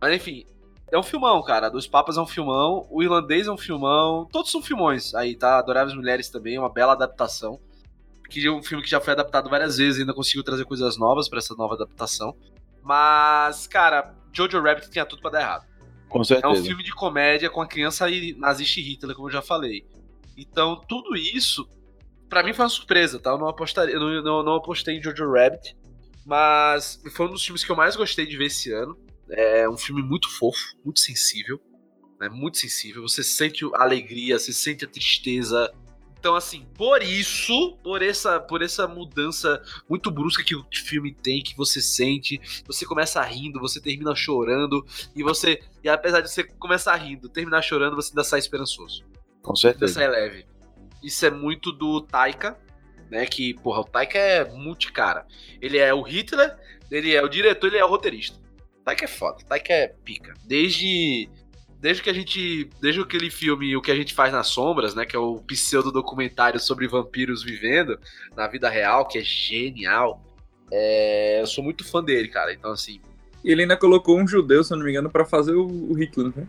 Mas, 0.00 0.14
enfim, 0.14 0.46
é 0.92 0.98
um 0.98 1.02
filmão, 1.02 1.42
cara. 1.42 1.68
Dois 1.68 1.86
Papas 1.86 2.16
é 2.16 2.20
um 2.20 2.26
filmão. 2.26 2.86
O 2.90 3.02
Irlandês 3.02 3.46
é 3.46 3.50
um 3.52 3.56
filmão. 3.58 4.26
Todos 4.30 4.50
são 4.50 4.62
filmões. 4.62 5.14
Aí, 5.14 5.34
tá? 5.34 5.58
Adoráveis 5.58 5.96
Mulheres 5.96 6.28
também, 6.28 6.58
uma 6.58 6.68
bela 6.72 6.92
adaptação. 6.92 7.58
Que 8.30 8.46
é 8.46 8.50
um 8.50 8.62
filme 8.62 8.82
que 8.82 8.90
já 8.90 9.00
foi 9.00 9.12
adaptado 9.12 9.48
várias 9.48 9.76
vezes, 9.78 10.00
ainda 10.00 10.12
conseguiu 10.14 10.42
trazer 10.44 10.64
coisas 10.64 10.96
novas 10.98 11.28
pra 11.28 11.38
essa 11.38 11.54
nova 11.54 11.74
adaptação. 11.74 12.36
Mas, 12.82 13.66
cara, 13.66 14.14
Jojo 14.32 14.60
Rabbit 14.62 14.90
tinha 14.90 15.04
tudo 15.06 15.20
pra 15.22 15.30
dar 15.30 15.40
errado. 15.40 15.66
Com 16.08 16.20
É 16.20 16.24
certeza. 16.24 16.60
um 16.60 16.64
filme 16.64 16.82
de 16.82 16.92
comédia 16.92 17.50
com 17.50 17.60
a 17.60 17.66
criança 17.66 18.08
e 18.08 18.34
nazista 18.34 18.80
e 18.80 18.82
Hitler, 18.82 19.14
como 19.16 19.28
eu 19.28 19.32
já 19.32 19.42
falei. 19.42 19.84
Então, 20.36 20.80
tudo 20.88 21.16
isso, 21.16 21.68
pra 22.28 22.42
mim 22.42 22.52
foi 22.52 22.64
uma 22.64 22.68
surpresa, 22.68 23.18
tá? 23.18 23.30
Eu 23.30 23.38
não, 23.38 23.48
apostaria, 23.48 23.94
eu 23.94 24.00
não, 24.00 24.22
não, 24.22 24.42
não 24.42 24.54
apostei 24.56 24.96
em 24.96 25.02
Jojo 25.02 25.32
Rabbit, 25.32 25.76
mas 26.24 27.00
foi 27.14 27.26
um 27.26 27.30
dos 27.30 27.44
filmes 27.44 27.64
que 27.64 27.70
eu 27.70 27.76
mais 27.76 27.96
gostei 27.96 28.26
de 28.26 28.36
ver 28.36 28.46
esse 28.46 28.72
ano. 28.72 28.96
É 29.30 29.68
um 29.68 29.76
filme 29.76 30.02
muito 30.02 30.28
fofo, 30.30 30.76
muito 30.84 31.00
sensível, 31.00 31.60
né? 32.20 32.28
Muito 32.28 32.58
sensível. 32.58 33.02
Você 33.02 33.24
sente 33.24 33.64
a 33.74 33.82
alegria, 33.82 34.38
você 34.38 34.52
sente 34.52 34.84
a 34.84 34.88
tristeza. 34.88 35.72
Então, 36.26 36.34
assim, 36.34 36.66
por 36.74 37.04
isso, 37.04 37.78
por 37.84 38.02
essa, 38.02 38.40
por 38.40 38.60
essa 38.60 38.88
mudança 38.88 39.62
muito 39.88 40.10
brusca 40.10 40.42
que 40.42 40.56
o 40.56 40.66
filme 40.74 41.14
tem, 41.14 41.40
que 41.40 41.56
você 41.56 41.80
sente, 41.80 42.40
você 42.66 42.84
começa 42.84 43.22
rindo, 43.22 43.60
você 43.60 43.80
termina 43.80 44.12
chorando, 44.12 44.84
e 45.14 45.22
você, 45.22 45.62
e 45.84 45.88
apesar 45.88 46.22
de 46.22 46.28
você 46.28 46.42
começar 46.42 46.96
rindo, 46.96 47.28
terminar 47.28 47.62
chorando, 47.62 47.94
você 47.94 48.10
ainda 48.10 48.24
sai 48.24 48.40
esperançoso. 48.40 49.04
Com 49.40 49.50
Ainda 49.50 49.60
certeza. 49.60 49.92
sai 49.94 50.08
leve. 50.08 50.46
Isso 51.00 51.24
é 51.24 51.30
muito 51.30 51.70
do 51.70 52.00
Taika, 52.00 52.58
né? 53.08 53.24
Que, 53.24 53.54
porra, 53.54 53.82
o 53.82 53.84
Taika 53.84 54.18
é 54.18 54.50
multicara. 54.50 55.28
Ele 55.62 55.78
é 55.78 55.94
o 55.94 56.02
Hitler, 56.02 56.58
ele 56.90 57.14
é 57.14 57.22
o 57.22 57.28
diretor, 57.28 57.68
ele 57.68 57.78
é 57.78 57.84
o 57.84 57.88
roteirista. 57.88 58.36
Taika 58.84 59.04
é 59.04 59.08
foda, 59.08 59.44
Taika 59.48 59.72
é 59.72 59.94
pica. 60.04 60.34
Desde. 60.44 61.30
Desde 61.86 62.02
que 62.02 62.10
a 62.10 62.12
gente. 62.12 62.68
Desde 62.80 63.00
aquele 63.00 63.30
filme 63.30 63.76
O 63.76 63.80
que 63.80 63.92
a 63.92 63.94
gente 63.94 64.12
faz 64.12 64.32
nas 64.32 64.48
sombras, 64.48 64.92
né? 64.96 65.06
Que 65.06 65.14
é 65.14 65.18
o 65.20 65.36
pseudo 65.46 65.92
documentário 65.92 66.58
sobre 66.58 66.88
vampiros 66.88 67.44
vivendo 67.44 67.96
na 68.36 68.48
vida 68.48 68.68
real, 68.68 69.06
que 69.06 69.18
é 69.18 69.22
genial. 69.22 70.20
É, 70.72 71.40
eu 71.40 71.46
sou 71.46 71.62
muito 71.62 71.84
fã 71.84 72.02
dele, 72.02 72.26
cara. 72.26 72.52
Então, 72.52 72.72
assim. 72.72 73.00
E 73.44 73.52
ele 73.52 73.62
ainda 73.62 73.76
colocou 73.76 74.18
um 74.18 74.26
judeu, 74.26 74.64
se 74.64 74.72
eu 74.72 74.78
não 74.78 74.84
me 74.84 74.90
engano, 74.90 75.08
pra 75.08 75.24
fazer 75.24 75.54
o, 75.54 75.64
o 75.64 75.92
Hitler, 75.92 76.32
né? 76.36 76.48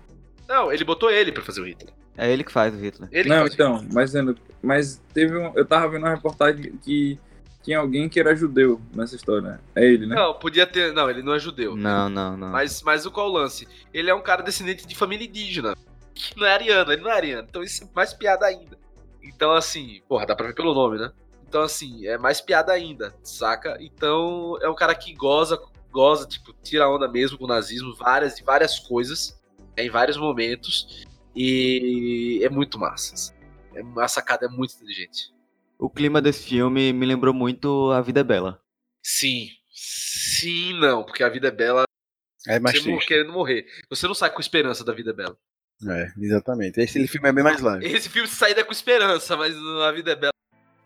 Não, 0.49 0.73
ele 0.73 0.83
botou 0.83 1.11
ele 1.11 1.31
pra 1.31 1.43
fazer 1.43 1.61
o 1.61 1.67
Hitler. 1.67 1.93
É 2.17 2.33
ele 2.33 2.43
que 2.43 2.51
faz 2.51 2.73
o 2.73 2.77
Hitler. 2.79 3.07
Ele 3.11 3.29
Não, 3.29 3.45
então, 3.45 3.85
mas, 3.93 4.13
mas 4.59 4.99
teve 5.13 5.37
um, 5.37 5.53
eu 5.55 5.65
tava 5.67 5.87
vendo 5.87 6.01
uma 6.01 6.15
reportagem 6.15 6.75
que 6.83 7.19
tinha 7.67 7.79
alguém 7.79 8.07
que 8.07 8.17
era 8.17 8.33
judeu 8.33 8.81
nessa 8.95 9.17
história. 9.17 9.59
É 9.75 9.83
ele, 9.83 10.05
né? 10.05 10.15
Não, 10.15 10.33
podia 10.33 10.65
ter. 10.65 10.93
Não, 10.93 11.09
ele 11.09 11.21
não 11.21 11.33
é 11.33 11.39
judeu. 11.39 11.75
Não, 11.75 12.07
não, 12.07 12.37
não. 12.37 12.47
Mas, 12.47 12.81
mas 12.81 13.05
o 13.05 13.11
qual 13.11 13.27
o 13.27 13.33
lance? 13.33 13.67
Ele 13.93 14.09
é 14.09 14.15
um 14.15 14.21
cara 14.21 14.41
descendente 14.41 14.87
de 14.87 14.95
família 14.95 15.27
indígena. 15.27 15.75
Que 16.15 16.39
não 16.39 16.47
é 16.47 16.53
ariano, 16.53 16.93
ele 16.93 17.01
não 17.01 17.11
é 17.11 17.13
ariano. 17.13 17.45
Então 17.49 17.61
isso 17.61 17.83
é 17.83 17.87
mais 17.93 18.13
piada 18.13 18.45
ainda. 18.45 18.77
Então, 19.21 19.51
assim, 19.51 20.01
porra, 20.07 20.25
dá 20.25 20.33
pra 20.33 20.47
ver 20.47 20.55
pelo 20.55 20.73
nome, 20.73 20.97
né? 20.97 21.11
Então, 21.45 21.61
assim, 21.61 22.07
é 22.07 22.17
mais 22.17 22.39
piada 22.39 22.71
ainda, 22.71 23.13
saca? 23.21 23.77
Então, 23.81 24.57
é 24.61 24.69
um 24.69 24.75
cara 24.75 24.95
que 24.95 25.13
goza, 25.13 25.61
goza, 25.91 26.25
tipo, 26.25 26.53
tira 26.63 26.89
onda 26.89 27.05
mesmo 27.09 27.37
com 27.37 27.43
o 27.43 27.47
nazismo, 27.47 27.93
várias 27.95 28.39
e 28.39 28.43
várias 28.43 28.79
coisas, 28.79 29.37
é, 29.75 29.83
em 29.83 29.89
vários 29.89 30.15
momentos. 30.15 31.05
E 31.35 32.39
é 32.41 32.49
muito 32.49 32.79
massa. 32.79 33.35
É, 33.75 33.83
a 34.01 34.07
sacada 34.07 34.45
é 34.45 34.49
muito 34.49 34.73
inteligente. 34.75 35.35
O 35.79 35.89
clima 35.89 36.21
desse 36.21 36.47
filme 36.47 36.91
me 36.91 37.05
lembrou 37.05 37.33
muito 37.33 37.91
A 37.91 38.01
Vida 38.01 38.21
é 38.21 38.23
Bela. 38.23 38.59
Sim. 39.03 39.49
Sim, 39.69 40.73
não, 40.79 41.03
porque 41.03 41.23
a 41.23 41.29
vida 41.29 41.47
é 41.47 41.51
bela. 41.51 41.83
É 42.47 42.59
mais 42.59 42.77
você 42.77 42.83
triste. 42.83 43.07
querendo 43.07 43.31
morrer. 43.31 43.65
Você 43.89 44.07
não 44.07 44.15
sai 44.15 44.31
com 44.31 44.41
esperança 44.41 44.83
da 44.83 44.93
vida 44.93 45.11
é 45.11 45.13
bela. 45.13 45.37
É, 45.87 46.11
exatamente. 46.17 46.79
Esse 46.81 47.07
filme 47.07 47.29
é 47.29 47.31
bem 47.31 47.43
mais 47.43 47.61
leve. 47.61 47.85
Esse 47.85 48.09
filme 48.09 48.27
sai 48.27 48.55
com 48.63 48.71
esperança, 48.71 49.37
mas 49.37 49.55
a 49.55 49.91
vida 49.91 50.11
é 50.11 50.15
bela. 50.15 50.33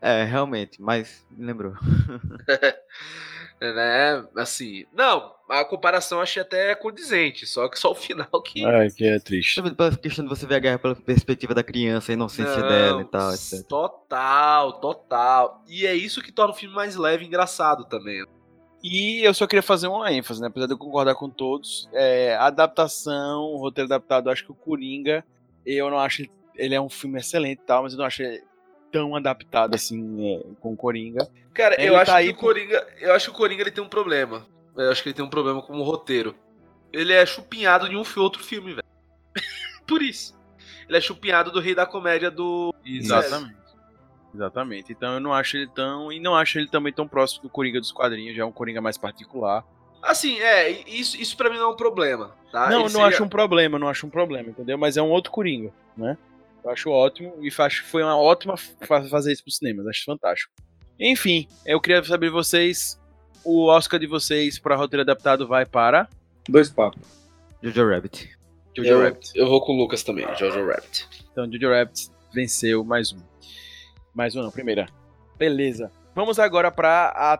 É, 0.01 0.23
realmente, 0.23 0.81
mas 0.81 1.25
me 1.31 1.45
lembrou. 1.45 1.73
né? 3.61 4.25
Assim, 4.35 4.85
não, 4.91 5.35
a 5.47 5.63
comparação 5.63 6.17
eu 6.17 6.23
achei 6.23 6.41
até 6.41 6.73
condizente, 6.73 7.45
só 7.45 7.69
que 7.69 7.77
só 7.77 7.91
o 7.91 7.95
final 7.95 8.27
que. 8.41 8.65
É, 8.65 8.89
que 8.89 9.05
é 9.05 9.19
triste. 9.19 9.61
Pela 9.61 9.95
questão 9.95 10.25
de 10.25 10.29
você 10.29 10.47
ver 10.47 10.55
a 10.55 10.59
guerra 10.59 10.79
pela 10.79 10.95
perspectiva 10.95 11.53
da 11.53 11.63
criança, 11.63 12.11
a 12.11 12.13
inocência 12.13 12.57
Não, 12.57 12.67
dela 12.67 13.01
e 13.01 13.05
tal, 13.05 13.33
etc. 13.33 13.65
Total, 13.67 14.73
total. 14.79 15.63
E 15.67 15.85
é 15.85 15.93
isso 15.93 16.21
que 16.21 16.31
torna 16.31 16.53
o 16.53 16.57
filme 16.57 16.73
mais 16.73 16.95
leve 16.95 17.23
e 17.23 17.27
engraçado 17.27 17.85
também. 17.85 18.25
E 18.83 19.23
eu 19.23 19.33
só 19.33 19.45
queria 19.45 19.61
fazer 19.61 19.87
uma 19.87 20.11
ênfase, 20.11 20.41
né? 20.41 20.47
Apesar 20.47 20.65
de 20.65 20.73
eu 20.73 20.77
concordar 20.77 21.13
com 21.13 21.29
todos, 21.29 21.87
é, 21.93 22.35
a 22.35 22.47
adaptação, 22.47 23.43
o 23.43 23.57
roteiro 23.57 23.85
adaptado, 23.85 24.29
acho 24.29 24.43
que 24.43 24.51
o 24.51 24.55
Coringa, 24.55 25.23
eu 25.63 25.87
não 25.91 25.99
acho 25.99 26.23
ele, 26.23 26.31
ele 26.55 26.75
é 26.75 26.81
um 26.81 26.89
filme 26.89 27.19
excelente 27.19 27.59
e 27.61 27.65
tal, 27.65 27.83
mas 27.83 27.93
eu 27.93 27.99
não 27.99 28.05
acho 28.05 28.23
ele 28.23 28.43
tão 28.91 29.15
adaptado 29.15 29.75
assim 29.75 30.35
é, 30.35 30.43
com 30.59 30.73
o 30.73 30.77
Coringa. 30.77 31.27
Cara, 31.53 31.75
Ele 31.79 31.89
eu 31.89 31.95
acho 31.95 32.05
tá 32.11 32.13
que 32.13 32.23
aí 32.23 32.29
o 32.29 32.35
Coringa, 32.35 32.87
eu 32.99 33.13
acho 33.13 33.25
que 33.25 33.31
o 33.31 33.37
Coringa 33.37 33.61
ele 33.61 33.71
tem 33.71 33.83
um 33.83 33.89
problema. 33.89 34.45
Eu 34.75 34.91
acho 34.91 35.01
que 35.03 35.09
ele 35.09 35.15
tem 35.15 35.25
um 35.25 35.29
problema 35.29 35.61
com 35.61 35.73
o 35.77 35.83
roteiro. 35.83 36.35
Ele 36.93 37.13
é 37.13 37.25
chupinhado 37.25 37.89
de 37.89 37.95
um 37.95 38.03
outro 38.17 38.43
filme, 38.43 38.73
velho. 38.73 38.87
Por 39.87 40.01
isso. 40.01 40.37
Ele 40.87 40.97
é 40.97 41.01
chupinhado 41.01 41.51
do 41.51 41.59
Rei 41.59 41.75
da 41.75 41.85
Comédia 41.85 42.29
do 42.31 42.73
Exatamente. 42.85 43.61
Exatamente. 44.33 44.91
Então 44.91 45.13
eu 45.13 45.19
não 45.19 45.33
acho 45.33 45.57
ele 45.57 45.67
tão. 45.67 46.11
E 46.11 46.19
não 46.19 46.35
acho 46.35 46.57
ele 46.57 46.67
também 46.67 46.93
tão 46.93 47.07
próximo 47.07 47.43
do 47.43 47.49
Coringa 47.49 47.79
dos 47.79 47.91
quadrinhos, 47.91 48.35
já 48.35 48.43
é 48.43 48.45
um 48.45 48.51
Coringa 48.51 48.81
mais 48.81 48.97
particular. 48.97 49.63
Assim, 50.01 50.39
é, 50.39 50.69
isso, 50.89 51.15
isso 51.21 51.37
para 51.37 51.49
mim 51.49 51.57
não 51.57 51.65
é 51.69 51.73
um 51.73 51.75
problema, 51.75 52.35
tá? 52.51 52.61
não, 52.69 52.77
Ele 52.77 52.83
não 52.85 52.89
seria- 52.89 53.07
acho 53.07 53.23
um 53.23 53.29
problema, 53.29 53.77
não 53.77 53.87
acho 53.87 54.07
um 54.07 54.09
problema, 54.09 54.49
entendeu? 54.49 54.75
Mas 54.77 54.97
é 54.97 55.01
um 55.01 55.09
outro 55.11 55.31
Coringa, 55.31 55.71
né? 55.95 56.17
Eu 56.63 56.69
acho 56.69 56.89
ótimo 56.89 57.33
e 57.41 57.49
acho 57.57 57.83
que 57.83 57.89
foi 57.89 58.03
uma 58.03 58.17
ótima 58.17 58.55
fa- 58.57 59.03
fazer 59.09 59.31
isso 59.33 59.43
pro 59.43 59.51
cinema, 59.51 59.83
acho 59.89 60.03
fantástico. 60.05 60.51
Enfim, 60.99 61.47
eu 61.65 61.81
queria 61.81 62.03
saber 62.03 62.27
de 62.27 62.31
vocês, 62.33 62.99
o 63.43 63.65
Oscar 63.65 63.99
de 63.99 64.05
vocês 64.07 64.59
para 64.59 64.75
roteiro 64.75 65.01
adaptado 65.01 65.47
vai 65.47 65.65
para 65.65 66.07
Dois 66.47 66.69
papos. 66.69 67.01
Jojo 67.61 67.87
Rabbit. 67.89 68.29
Jojo 68.75 68.89
eu, 68.89 69.01
Rabbit. 69.03 69.31
eu 69.35 69.47
vou 69.47 69.61
com 69.65 69.73
o 69.73 69.77
Lucas 69.77 70.03
também, 70.03 70.25
Jojo 70.37 70.65
Rabbit. 70.65 71.07
Então 71.31 71.51
Jojo 71.51 71.69
Rabbit 71.69 72.09
venceu 72.33 72.83
mais 72.83 73.11
um. 73.11 73.19
Mais 74.13 74.35
um 74.35 74.41
não, 74.43 74.51
primeira. 74.51 74.87
Beleza. 75.37 75.91
Vamos 76.15 76.37
agora 76.39 76.71
para 76.71 77.39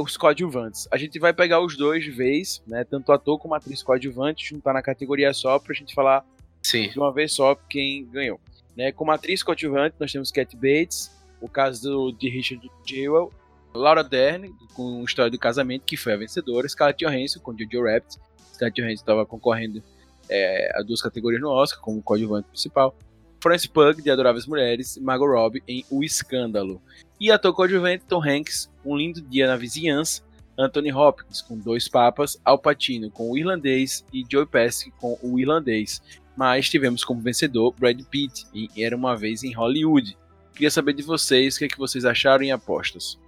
os 0.00 0.16
coadjuvantes. 0.16 0.86
A 0.90 0.96
gente 0.96 1.18
vai 1.18 1.32
pegar 1.32 1.60
os 1.60 1.76
dois 1.76 2.04
de 2.04 2.10
vez, 2.10 2.62
né? 2.66 2.84
Tanto 2.84 3.08
o 3.10 3.12
ator 3.12 3.38
como 3.38 3.54
a 3.54 3.56
atriz 3.58 3.82
coadjuvante, 3.82 4.48
juntar 4.48 4.72
na 4.72 4.82
categoria 4.82 5.32
só 5.32 5.58
pra 5.58 5.74
gente 5.74 5.94
falar 5.94 6.24
Sim. 6.62 6.88
de 6.88 6.98
uma 6.98 7.12
vez 7.12 7.32
só 7.32 7.54
quem 7.54 8.06
ganhou. 8.06 8.40
Né? 8.76 8.92
Como 8.92 9.10
atriz 9.10 9.42
coadjuvante, 9.42 9.96
nós 9.98 10.12
temos 10.12 10.30
Cat 10.30 10.54
Bates, 10.56 11.10
o 11.40 11.48
caso 11.48 12.12
de 12.12 12.28
Richard 12.28 12.70
Jewell, 12.86 13.32
Laura 13.74 14.04
Dern, 14.04 14.54
com 14.74 15.02
História 15.02 15.30
do 15.30 15.38
Casamento, 15.38 15.84
que 15.84 15.96
foi 15.96 16.12
a 16.12 16.16
vencedora, 16.16 16.68
Scarlett 16.68 17.04
Johansson, 17.04 17.40
com 17.40 17.56
Jojo 17.56 17.84
Rabbit. 17.84 18.18
Scarlett 18.52 18.80
Johansson 18.80 19.02
estava 19.02 19.26
concorrendo 19.26 19.82
é, 20.28 20.70
a 20.78 20.82
duas 20.82 21.02
categorias 21.02 21.40
no 21.40 21.50
Oscar, 21.50 21.80
como 21.80 22.02
coadjuvante 22.02 22.48
principal. 22.48 22.94
Florence 23.40 23.68
Pugh, 23.68 23.94
de 23.94 24.10
Adoráveis 24.10 24.46
Mulheres, 24.46 24.96
e 24.96 25.00
Margot 25.00 25.26
Robbie, 25.26 25.62
em 25.66 25.84
O 25.90 26.04
Escândalo. 26.04 26.80
E 27.18 27.30
ator 27.30 27.52
coadjuvante, 27.54 28.04
Tom 28.06 28.22
Hanks, 28.22 28.70
Um 28.84 28.96
Lindo 28.96 29.20
Dia 29.20 29.46
na 29.46 29.56
Vizinhança, 29.56 30.22
Anthony 30.56 30.92
Hopkins, 30.92 31.40
com 31.40 31.58
Dois 31.58 31.88
Papas, 31.88 32.38
Al 32.44 32.58
Pacino, 32.58 33.10
com 33.10 33.30
O 33.30 33.38
Irlandês, 33.38 34.04
e 34.12 34.22
Joe 34.30 34.46
Pesci, 34.46 34.92
com 35.00 35.18
O 35.22 35.40
Irlandês 35.40 36.00
mas 36.36 36.68
tivemos 36.68 37.04
como 37.04 37.20
vencedor 37.20 37.74
Brad 37.78 38.00
Pitt 38.04 38.46
em 38.54 38.68
Era 38.76 38.96
Uma 38.96 39.16
Vez 39.16 39.42
em 39.42 39.52
Hollywood. 39.52 40.16
Queria 40.54 40.70
saber 40.70 40.92
de 40.92 41.02
vocês 41.02 41.56
o 41.56 41.58
que, 41.58 41.64
é 41.64 41.68
que 41.68 41.78
vocês 41.78 42.04
acharam 42.04 42.44
em 42.44 42.52
apostas. 42.52 43.18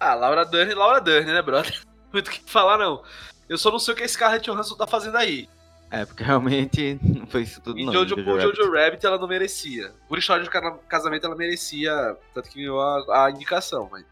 Ah, 0.00 0.14
Laura 0.14 0.44
Dern, 0.44 0.74
Laura 0.74 1.00
Dern, 1.00 1.30
né, 1.32 1.42
brother? 1.42 1.80
Muito 2.12 2.28
o 2.28 2.30
que 2.30 2.40
falar, 2.50 2.78
não. 2.78 3.02
Eu 3.48 3.56
só 3.58 3.70
não 3.70 3.78
sei 3.78 3.94
o 3.94 3.96
que 3.96 4.02
esse 4.02 4.14
Scarlett 4.14 4.50
Johansson 4.50 4.74
tá 4.76 4.86
fazendo 4.86 5.16
aí. 5.16 5.48
É, 5.90 6.06
porque 6.06 6.24
realmente 6.24 6.98
não 7.04 7.26
foi 7.26 7.42
isso 7.42 7.60
tudo 7.60 7.78
E 7.78 7.84
não. 7.84 7.92
Jojo, 7.92 8.16
Jojo 8.16 8.24
Rabbit. 8.24 8.56
Jojo 8.56 8.72
Rabbit 8.72 9.06
ela 9.06 9.18
não 9.18 9.28
merecia. 9.28 9.92
Por 10.08 10.18
história 10.18 10.42
de 10.42 10.50
ca- 10.50 10.78
casamento 10.88 11.26
ela 11.26 11.36
merecia, 11.36 12.16
tanto 12.34 12.48
que 12.48 12.56
ganhou 12.56 12.80
a, 12.80 13.26
a 13.26 13.30
indicação, 13.30 13.88
mas... 13.92 14.04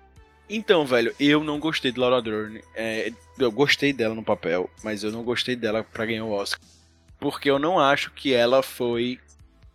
Então, 0.52 0.84
velho, 0.84 1.14
eu 1.18 1.42
não 1.44 1.58
gostei 1.60 1.92
de 1.92 1.98
Laura 2.00 2.20
Dern. 2.20 2.60
É, 2.74 3.12
eu 3.38 3.50
gostei 3.52 3.92
dela 3.92 4.14
no 4.14 4.22
papel, 4.22 4.68
mas 4.82 5.02
eu 5.04 5.12
não 5.12 5.22
gostei 5.22 5.54
dela 5.56 5.84
pra 5.84 6.04
ganhar 6.04 6.24
o 6.24 6.32
Oscar. 6.32 6.60
Porque 7.20 7.50
eu 7.50 7.58
não 7.58 7.78
acho 7.78 8.10
que 8.12 8.32
ela 8.32 8.62
foi, 8.62 9.20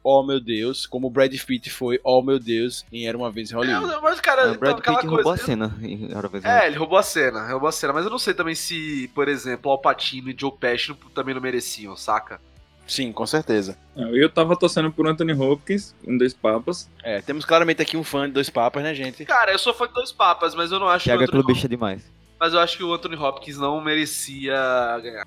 oh 0.04 0.24
meu 0.24 0.40
Deus, 0.40 0.86
como 0.86 1.08
o 1.08 1.10
Brad 1.10 1.34
Pitt 1.34 1.70
foi, 1.70 2.00
oh 2.04 2.22
meu 2.22 2.40
Deus, 2.40 2.84
em 2.92 3.08
Era 3.08 3.18
Uma 3.18 3.32
Vez 3.32 3.52
em 3.52 3.56
Hollywood. 3.56 3.94
É, 3.94 4.02
mas, 4.02 4.20
cara, 4.20 4.48
então, 4.48 4.58
Brad 4.58 4.80
aquela 4.80 4.98
Pitt 4.98 5.08
coisa... 5.08 5.24
roubou 5.24 5.32
a 5.32 5.38
cena. 5.38 5.76
em 5.82 6.16
Hora 6.16 6.28
Vez 6.28 6.44
em 6.44 6.48
É, 6.48 6.68
ele 6.68 6.76
roubou 6.78 6.98
a 6.98 7.04
cena, 7.04 7.48
roubou 7.48 7.70
a 7.70 7.72
cena, 7.72 7.94
mas 7.94 8.04
eu 8.04 8.12
não 8.12 8.18
sei 8.18 8.34
também 8.34 8.56
se, 8.56 9.10
por 9.14 9.28
exemplo, 9.28 9.72
Al 9.72 9.80
Pacino 9.80 10.30
e 10.30 10.36
Joe 10.38 10.52
Pesci 10.52 10.94
também 11.14 11.36
não 11.36 11.42
mereciam, 11.42 11.96
saca? 11.96 12.42
Sim, 12.88 13.12
com 13.12 13.26
certeza. 13.26 13.76
Eu 13.96 14.30
tava 14.30 14.56
torcendo 14.56 14.92
por 14.92 15.08
Anthony 15.08 15.34
Hopkins, 15.34 15.96
em 16.06 16.16
Dois 16.18 16.36
Papas. 16.36 16.88
É, 17.04 17.20
temos 17.20 17.44
claramente 17.44 17.82
aqui 17.82 17.98
um 17.98 18.04
fã 18.04 18.28
de 18.28 18.34
Dois 18.34 18.48
Papas, 18.48 18.84
né, 18.84 18.94
gente? 18.94 19.26
Cara, 19.26 19.52
eu 19.52 19.58
sou 19.58 19.74
fã 19.74 19.88
de 19.88 19.94
Dois 19.94 20.12
Papas, 20.12 20.54
mas 20.54 20.72
eu 20.72 20.80
não 20.80 20.88
acho 20.88 21.06
que 21.06 21.10
o 21.10 21.18
Thiago 21.18 21.24
é 21.24 21.28
clubista 21.28 21.68
demais. 21.68 22.04
mas 22.40 22.54
eu 22.54 22.60
acho 22.60 22.78
que 22.78 22.84
o 22.84 22.94
Anthony 22.94 23.16
Hopkins 23.16 23.58
não 23.58 23.82
merecia 23.82 24.56
ganhar. 25.02 25.26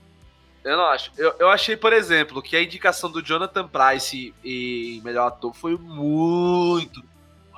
Eu 0.64 0.76
não 0.76 0.84
acho. 0.86 1.10
Eu, 1.16 1.34
eu 1.38 1.48
achei, 1.48 1.76
por 1.76 1.92
exemplo, 1.92 2.42
que 2.42 2.56
a 2.56 2.62
indicação 2.62 3.10
do 3.10 3.22
Jonathan 3.22 3.66
Price 3.68 4.34
em 4.44 5.00
melhor 5.02 5.28
ator 5.28 5.54
foi 5.54 5.76
muito, 5.76 7.02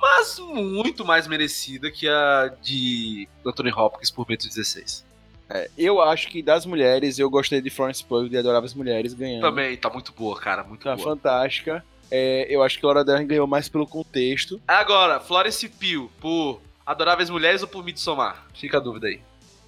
mas 0.01 0.39
muito 0.39 1.03
mais 1.05 1.27
merecida 1.27 1.91
que 1.91 2.07
a 2.07 2.51
de 2.61 3.27
Anthony 3.45 3.71
Hopkins 3.71 4.09
por 4.11 4.27
Metro 4.29 4.47
16. 4.47 5.05
É, 5.49 5.69
eu 5.77 6.01
acho 6.01 6.29
que 6.29 6.41
das 6.41 6.65
mulheres, 6.65 7.19
eu 7.19 7.29
gostei 7.29 7.59
de 7.61 7.69
Florence 7.69 8.03
Pugh, 8.03 8.29
de 8.29 8.37
Adoráveis 8.37 8.73
Mulheres, 8.73 9.13
ganhando. 9.13 9.41
Também 9.41 9.75
tá 9.75 9.89
muito 9.89 10.13
boa, 10.13 10.39
cara, 10.39 10.63
muito 10.63 10.83
Tá 10.83 10.95
boa. 10.95 11.09
fantástica. 11.09 11.83
É, 12.09 12.45
eu 12.49 12.63
acho 12.63 12.79
que 12.79 12.85
Laura 12.85 13.03
Dern 13.03 13.25
ganhou 13.25 13.45
mais 13.47 13.67
pelo 13.67 13.85
contexto. 13.85 14.61
Agora, 14.67 15.19
Florence 15.19 15.67
Pugh 15.67 16.09
por 16.21 16.61
Adoráveis 16.85 17.29
Mulheres 17.29 17.61
ou 17.61 17.67
por 17.67 17.83
Midsommar? 17.83 18.45
Fica 18.53 18.77
a 18.77 18.79
dúvida 18.79 19.07
aí. 19.07 19.19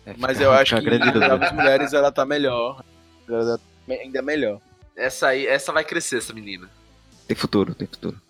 É, 0.05 0.13
Mas 0.17 0.37
fica- 0.37 0.43
eu 0.45 0.51
acho 0.53 0.79
que. 0.81 0.89
Adoráveis 0.89 1.51
Mulheres 1.51 1.93
ela 1.93 2.11
tá 2.11 2.25
melhor. 2.25 2.83
Ainda 3.89 4.21
melhor. 4.21 4.61
Essa 4.95 5.27
aí, 5.29 5.45
essa 5.47 5.71
vai 5.71 5.83
crescer, 5.83 6.17
essa 6.17 6.33
menina. 6.33 6.69
Tem 7.27 7.35
futuro, 7.35 7.73
tem 7.73 7.87
futuro. 7.87 8.21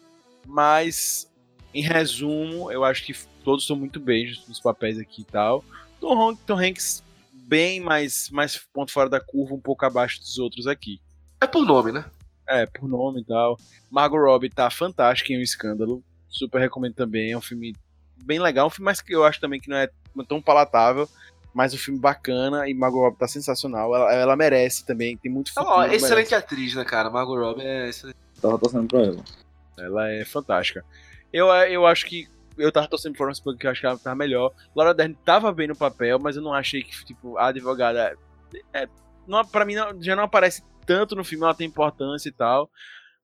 Mas, 0.46 1.30
em 1.74 1.82
resumo, 1.82 2.72
eu 2.72 2.84
acho 2.84 3.04
que 3.06 3.14
todos 3.44 3.66
são 3.66 3.76
muito 3.76 4.00
bem 4.00 4.34
nos 4.48 4.60
papéis 4.60 4.98
aqui 5.00 5.22
e 5.22 5.26
tal. 5.26 5.64
Tom, 6.00 6.30
Han- 6.32 6.36
Tom 6.36 6.58
Hanks 6.60 7.04
bem 7.32 7.80
mais, 7.80 8.30
mais 8.30 8.58
ponto 8.58 8.92
fora 8.92 9.10
da 9.10 9.20
curva, 9.20 9.54
um 9.54 9.60
pouco 9.60 9.86
abaixo 9.86 10.20
dos 10.20 10.38
outros 10.38 10.68
aqui. 10.68 11.00
É 11.42 11.48
por 11.48 11.66
nome, 11.66 11.92
né? 11.92 12.06
É, 12.48 12.66
por 12.66 12.88
nome 12.88 13.22
e 13.22 13.26
tal. 13.26 13.58
Margot 13.90 14.18
Robbie 14.18 14.50
tá 14.50 14.70
fantástica 14.70 15.32
em 15.34 15.38
Um 15.38 15.42
Escândalo. 15.42 16.04
Super 16.30 16.60
recomendo 16.60 16.94
também. 16.96 17.32
É 17.32 17.38
um 17.38 17.42
filme 17.42 17.76
bem 18.18 18.40
legal. 18.40 18.68
Um 18.68 18.70
filme 18.70 18.86
mais 18.86 19.02
que 19.02 19.14
eu 19.14 19.24
acho 19.24 19.40
também 19.40 19.60
que 19.60 19.70
não 19.70 19.78
é 19.78 19.90
tão 20.28 20.42
palatável. 20.42 21.08
Mas 21.54 21.74
um 21.74 21.78
filme 21.78 22.00
bacana. 22.00 22.68
E 22.68 22.74
Margot 22.74 23.00
Robbie 23.00 23.18
tá 23.18 23.28
sensacional. 23.28 23.94
Ela, 23.96 24.14
ela 24.14 24.36
merece 24.36 24.86
também. 24.86 25.16
Tem 25.18 25.32
muito 25.32 25.54
futuro. 25.54 25.80
Merece. 25.82 26.06
excelente 26.06 26.36
atriz, 26.36 26.74
né, 26.76 26.84
cara? 26.84 27.10
Margot 27.10 27.36
Robbie 27.38 27.62
é 27.64 27.90
excelente. 27.90 28.18
Tava 28.42 28.58
torcendo 28.58 28.88
pra 28.88 29.00
ela. 29.02 29.24
Ela 29.78 30.10
é 30.10 30.26
fantástica. 30.26 30.84
Eu, 31.32 31.48
eu 31.48 31.86
acho 31.86 32.06
que. 32.06 32.28
Eu 32.58 32.72
tava 32.72 32.88
torcendo 32.88 33.14
por 33.14 33.18
Florence 33.20 33.42
Pugh, 33.42 33.58
que 33.58 33.66
eu 33.66 33.72
acho 33.72 33.82
que 33.82 33.88
ela 33.88 33.98
tava 33.98 34.16
melhor. 34.16 34.52
Laura 34.76 34.94
Dern 34.94 35.16
tava 35.26 35.52
bem 35.52 35.68
no 35.68 35.76
papel, 35.76 36.20
mas 36.20 36.36
eu 36.36 36.42
não 36.44 36.54
achei 36.54 36.84
que, 36.84 37.04
tipo, 37.04 37.36
a 37.38 37.48
advogada. 37.48 38.16
É, 38.72 38.88
não, 39.28 39.44
pra 39.44 39.66
mim, 39.66 39.74
não- 39.74 40.00
já 40.02 40.16
não 40.16 40.24
aparece 40.26 40.64
tanto 40.86 41.16
no 41.16 41.24
filme, 41.24 41.44
ela 41.46 41.56
tem 41.56 41.66
importância 41.68 42.30
e 42.30 42.32
tal. 42.32 42.70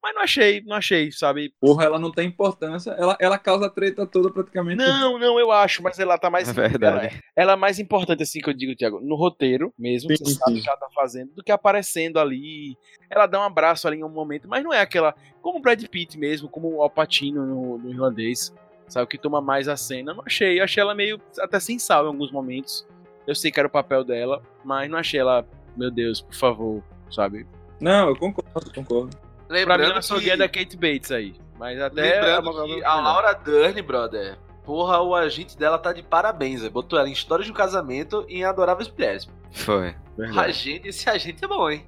Mas 0.02 0.16
não 0.16 0.22
achei, 0.22 0.62
não 0.66 0.76
achei, 0.78 1.12
sabe? 1.12 1.54
Porra, 1.60 1.84
ela 1.84 2.00
não 2.00 2.12
tem 2.12 2.28
importância. 2.28 2.92
Ela, 2.92 3.18
ela 3.20 3.38
causa 3.38 3.66
a 3.66 3.70
treta 3.70 4.08
toda 4.08 4.32
praticamente. 4.32 4.78
Não, 4.78 5.20
não, 5.20 5.38
eu 5.38 5.52
acho, 5.52 5.84
mas 5.84 6.00
ela 6.00 6.18
tá 6.18 6.30
mais. 6.30 6.48
É 6.50 6.54
verdade. 6.54 7.08
Ela, 7.08 7.22
ela 7.36 7.54
é 7.54 7.56
mais 7.56 7.80
importante, 7.80 8.24
assim, 8.24 8.40
que 8.40 8.50
eu 8.50 8.54
digo, 8.54 8.76
Thiago, 8.76 9.00
no 9.02 9.16
roteiro 9.16 9.74
mesmo, 9.78 10.10
Sim, 10.10 10.24
você 10.24 10.34
sabe 10.36 10.54
sim. 10.54 10.60
o 10.60 10.64
que 10.64 10.70
ela 10.70 10.78
tá 10.78 10.88
fazendo, 10.94 11.34
do 11.34 11.44
que 11.44 11.52
aparecendo 11.52 12.18
ali. 12.18 12.78
Ela 13.10 13.28
dá 13.28 13.40
um 13.40 13.44
abraço 13.44 13.88
ali 13.88 13.98
em 13.98 14.04
um 14.04 14.10
momento, 14.10 14.48
mas 14.48 14.64
não 14.64 14.74
é 14.74 14.80
aquela. 14.80 15.14
Como 15.42 15.60
o 15.60 15.62
Brad 15.62 15.84
Pitt 15.86 16.18
mesmo, 16.18 16.50
como 16.50 16.76
o 16.76 16.82
Alpatino 16.82 17.46
no, 17.46 17.78
no 17.78 17.90
irlandês, 17.90 18.54
sabe? 18.88 19.08
Que 19.08 19.18
toma 19.18 19.42
mais 19.42 19.68
a 19.68 19.76
cena. 19.76 20.14
Não 20.14 20.24
achei, 20.26 20.60
eu 20.60 20.64
achei 20.64 20.82
ela 20.82 20.96
meio 20.96 21.22
até 21.40 21.60
sem 21.60 21.78
sal 21.78 22.06
em 22.06 22.08
alguns 22.08 22.32
momentos. 22.32 22.88
Eu 23.28 23.36
sei 23.36 23.52
que 23.52 23.60
era 23.60 23.68
o 23.68 23.72
papel 23.72 24.04
dela, 24.04 24.42
mas 24.64 24.90
não 24.90 24.98
achei 24.98 25.20
ela, 25.20 25.46
meu 25.78 25.92
Deus, 25.92 26.22
por 26.22 26.34
favor, 26.34 26.84
sabe? 27.12 27.46
Não, 27.80 28.10
eu 28.10 28.16
concordo, 28.16 28.74
concordo. 28.74 29.29
Pra 29.50 29.58
mim, 29.58 29.66
Lembrando 29.66 29.92
ela 29.92 30.02
só 30.02 30.20
que, 30.20 30.26
ganha 30.26 30.38
da 30.38 30.48
Kate 30.48 30.78
Bates 30.78 31.12
aí. 31.12 31.36
Mas 31.58 31.82
até. 31.82 32.22
lembrando 32.22 32.66
que 32.66 32.84
a 32.84 32.96
Laura 32.96 33.34
Dern, 33.34 33.82
brother, 33.82 34.38
porra, 34.64 35.02
o 35.02 35.16
agente 35.16 35.58
dela 35.58 35.80
tá 35.80 35.92
de 35.92 36.04
parabéns, 36.04 36.62
velho. 36.62 36.72
Botou 36.72 37.00
ela 37.00 37.10
em 37.10 37.12
Histórias 37.12 37.48
de 37.48 37.52
um 37.52 37.56
Casamento 37.56 38.24
e 38.30 38.38
em 38.38 38.44
Adoráveis 38.46 38.88
Mulheres. 38.88 39.28
Foi. 39.52 39.96
Agente, 40.38 40.88
esse 40.88 41.10
agente 41.10 41.44
é 41.44 41.48
bom, 41.48 41.70
hein? 41.70 41.86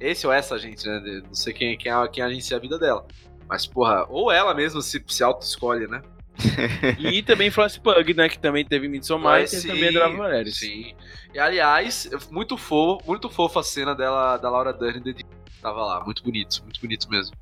Esse 0.00 0.26
ou 0.26 0.32
essa 0.32 0.54
agente, 0.54 0.88
né? 0.88 1.22
Não 1.24 1.34
sei 1.34 1.52
quem, 1.52 1.76
quem, 1.76 1.92
quem 2.10 2.24
agencia 2.24 2.56
a 2.56 2.60
vida 2.60 2.78
dela. 2.78 3.06
Mas, 3.46 3.66
porra, 3.66 4.06
ou 4.08 4.32
ela 4.32 4.54
mesma 4.54 4.80
se, 4.80 5.04
se 5.06 5.22
auto-escolhe, 5.22 5.86
né? 5.86 6.00
E 6.98 7.22
também 7.22 7.50
Pug, 7.52 8.14
né? 8.14 8.28
Que 8.28 8.38
também 8.38 8.64
teve 8.64 8.88
Midsommar 8.88 9.42
e 9.42 9.46
também 9.46 9.88
Adorava 9.90 10.14
Mulheres. 10.14 10.56
Sim. 10.56 10.94
E 11.34 11.38
aliás, 11.38 12.10
muito 12.30 12.56
fofo, 12.56 13.06
muito 13.06 13.28
fofa 13.28 13.60
a 13.60 13.62
cena 13.62 13.94
dela, 13.94 14.38
da 14.38 14.48
Laura 14.48 14.72
Dern 14.72 15.00
de 15.00 15.24
Tava 15.62 15.82
lá, 15.84 16.04
muito 16.04 16.22
bonito, 16.22 16.60
muito 16.64 16.80
bonito 16.80 17.08
mesmo. 17.08 17.34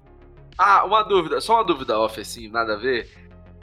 Ah, 0.58 0.84
uma 0.84 1.02
dúvida, 1.02 1.40
só 1.40 1.54
uma 1.54 1.64
dúvida 1.64 1.98
off, 1.98 2.20
assim, 2.20 2.48
nada 2.48 2.74
a 2.74 2.76
ver. 2.76 3.10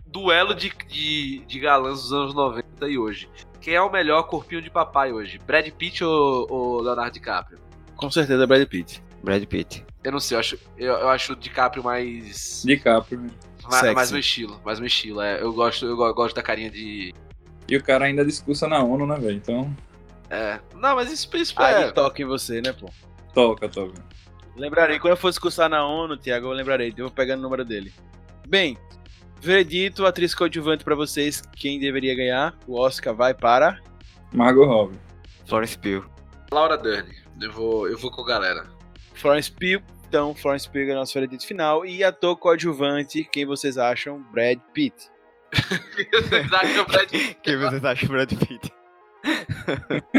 Duelo 0.05 0.55
de, 0.55 0.69
de, 0.87 1.39
de 1.45 1.59
galãs 1.59 2.01
dos 2.01 2.11
anos 2.11 2.33
90 2.33 2.89
e 2.89 2.97
hoje. 2.97 3.29
Quem 3.61 3.75
é 3.75 3.81
o 3.81 3.91
melhor 3.91 4.23
corpinho 4.23 4.61
de 4.61 4.69
papai 4.69 5.11
hoje? 5.11 5.37
Brad 5.45 5.67
Pitt 5.71 6.03
ou, 6.03 6.47
ou 6.49 6.81
Leonardo 6.81 7.11
DiCaprio? 7.11 7.59
Com 7.95 8.09
certeza 8.09 8.47
Brad 8.47 8.65
Pitt. 8.67 9.01
Brad 9.23 9.43
Pitt. 9.45 9.85
Eu 10.03 10.11
não 10.11 10.19
sei, 10.19 10.35
eu 10.35 10.39
acho, 10.39 10.59
eu, 10.77 10.93
eu 10.93 11.09
acho 11.09 11.33
o 11.33 11.35
DiCaprio 11.35 11.83
mais. 11.83 12.63
DiCaprio. 12.65 13.19
mais, 13.63 13.75
Sexy. 13.81 13.95
mais 13.95 14.11
meu 14.11 14.19
estilo, 14.19 14.61
mais 14.65 14.79
meu 14.79 14.87
estilo. 14.87 15.21
É, 15.21 15.41
eu, 15.41 15.53
gosto, 15.53 15.85
eu 15.85 15.95
go- 15.95 16.13
gosto 16.13 16.35
da 16.35 16.41
carinha 16.41 16.69
de. 16.71 17.13
E 17.67 17.75
o 17.75 17.83
cara 17.83 18.05
ainda 18.05 18.23
discursa 18.25 18.67
na 18.67 18.81
ONU, 18.81 19.05
né, 19.05 19.19
velho? 19.19 19.35
Então, 19.35 19.75
É. 20.29 20.59
Não, 20.73 20.95
mas 20.95 21.11
isso, 21.11 21.29
isso 21.35 21.53
Aí 21.57 21.83
é. 21.83 21.91
toca 21.91 22.21
em 22.21 22.25
você, 22.25 22.61
né, 22.61 22.71
pô? 22.73 22.89
toca, 23.33 23.67
toca. 23.69 24.01
Lembrarei, 24.57 24.99
quando 24.99 25.11
eu 25.11 25.17
fosse 25.17 25.39
cursar 25.39 25.69
na 25.69 25.85
ONU, 25.85 26.17
Tiago, 26.17 26.47
eu 26.47 26.51
lembrarei, 26.51 26.91
eu 26.97 27.05
vou 27.05 27.11
pegando 27.11 27.39
o 27.39 27.43
número 27.43 27.63
dele. 27.63 27.93
Bem, 28.47 28.75
veredito, 29.39 30.05
atriz 30.05 30.33
coadjuvante 30.33 30.83
pra 30.83 30.95
vocês, 30.95 31.41
quem 31.55 31.79
deveria 31.79 32.15
ganhar? 32.15 32.57
O 32.65 32.79
Oscar 32.79 33.13
vai 33.13 33.35
para. 33.35 33.79
Margot 34.33 34.65
Robbie. 34.65 34.99
Florence 35.45 35.77
Pugh. 35.77 36.09
Laura 36.51 36.77
Dern. 36.77 37.13
Eu 37.39 37.51
vou, 37.51 37.87
eu 37.87 37.97
vou 37.97 38.09
com 38.09 38.21
a 38.21 38.25
galera. 38.25 38.67
Florence 39.13 39.51
Pugh. 39.51 39.83
Então, 40.07 40.33
Florence 40.33 40.67
Pugh 40.67 40.89
é 40.89 40.95
nosso 40.95 41.13
veredito 41.13 41.45
final. 41.45 41.85
E 41.85 42.03
ator 42.03 42.35
coadjuvante, 42.37 43.25
quem 43.31 43.45
vocês 43.45 43.77
acham? 43.77 44.23
Brad 44.31 44.57
Pitt. 44.73 44.95
Que 45.51 46.79
o 46.79 46.85
Brad 46.85 47.09
Quem 47.43 47.57
vocês 47.57 47.85
acham 47.85 48.09
Brad 48.09 48.33
Pitt? 48.33 48.73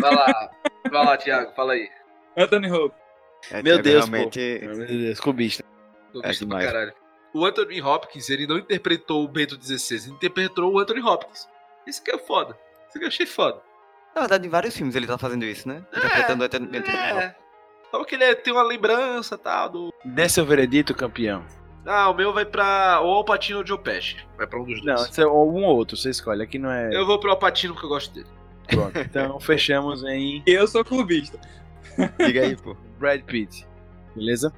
Vai 0.01 0.15
lá, 0.15 0.51
vai 0.91 1.05
lá, 1.05 1.17
Thiago, 1.17 1.53
fala 1.55 1.73
aí. 1.73 1.89
Anthony 2.37 2.71
Hopkins. 2.71 3.08
É, 3.51 3.63
Meu 3.63 3.75
Thiago, 3.75 3.83
Deus, 3.83 4.09
realmente... 4.09 4.61
Meu 4.63 4.87
Deus, 4.87 5.21
clubista. 5.21 5.65
Tô 6.13 6.19
É 6.21 6.23
pra 6.23 6.33
demais. 6.33 6.65
caralho. 6.67 6.93
O 7.35 7.45
Anthony 7.45 7.81
Hopkins, 7.83 8.31
ele 8.31 8.47
não 8.47 8.59
interpretou 8.59 9.23
o 9.25 9.29
Bento 9.29 9.59
XVI, 9.63 10.05
ele 10.05 10.13
interpretou 10.15 10.73
o 10.73 10.79
Anthony 10.79 11.01
Hopkins. 11.03 11.47
Isso 11.87 12.03
que 12.03 12.11
é 12.11 12.19
foda. 12.19 12.57
Isso 12.89 12.99
que 12.99 13.05
eu 13.05 13.09
achei 13.09 13.27
foda. 13.27 13.61
Na 14.15 14.23
verdade, 14.23 14.47
em 14.47 14.51
vários 14.51 14.75
filmes 14.77 14.97
ele 14.97 15.07
tá 15.07 15.19
fazendo 15.19 15.45
isso, 15.45 15.69
né? 15.69 15.85
Interpretando 15.95 16.41
o 16.41 16.45
Anthony 16.45 16.79
Hopkins. 16.79 16.95
É. 16.95 17.37
Só 17.91 18.05
que 18.05 18.15
ele 18.17 18.25
é- 18.25 18.35
tem 18.35 18.53
uma 18.53 18.63
lembrança 18.63 19.35
e 19.35 19.39
tal 19.39 19.69
do. 19.69 19.95
Dê 20.05 20.29
seu 20.29 20.45
veredito, 20.45 20.95
campeão. 20.95 21.45
Ah, 21.87 22.11
o 22.11 22.15
meu 22.15 22.33
vai 22.33 22.45
pra. 22.45 23.01
Ou 23.01 23.15
Alpatino 23.15 23.61
ou 23.61 23.67
Joe 23.67 23.79
Pesci. 23.79 24.17
Vai 24.37 24.47
pra 24.47 24.61
um 24.61 24.65
dos 24.65 24.85
Não, 24.85 24.95
dois. 24.95 25.09
esse 25.09 25.23
é 25.23 25.27
um 25.27 25.31
ou 25.31 25.77
outro, 25.77 25.97
você 25.97 26.11
escolhe. 26.11 26.43
Aqui 26.43 26.59
não 26.59 26.71
é. 26.71 26.95
Eu 26.95 27.07
vou 27.07 27.19
pro 27.19 27.31
Alpatino 27.31 27.73
porque 27.73 27.87
eu 27.87 27.91
gosto 27.91 28.13
dele. 28.13 28.27
Pronto. 28.69 28.99
Então, 28.99 29.39
fechamos 29.41 30.03
em 30.05 30.43
eu 30.47 30.67
sou 30.67 30.85
clubista. 30.85 31.39
Diga 32.19 32.43
aí, 32.43 32.57
pô. 32.57 32.77
Brad 32.99 33.23
Pitt. 33.23 33.67
Beleza? 34.15 34.53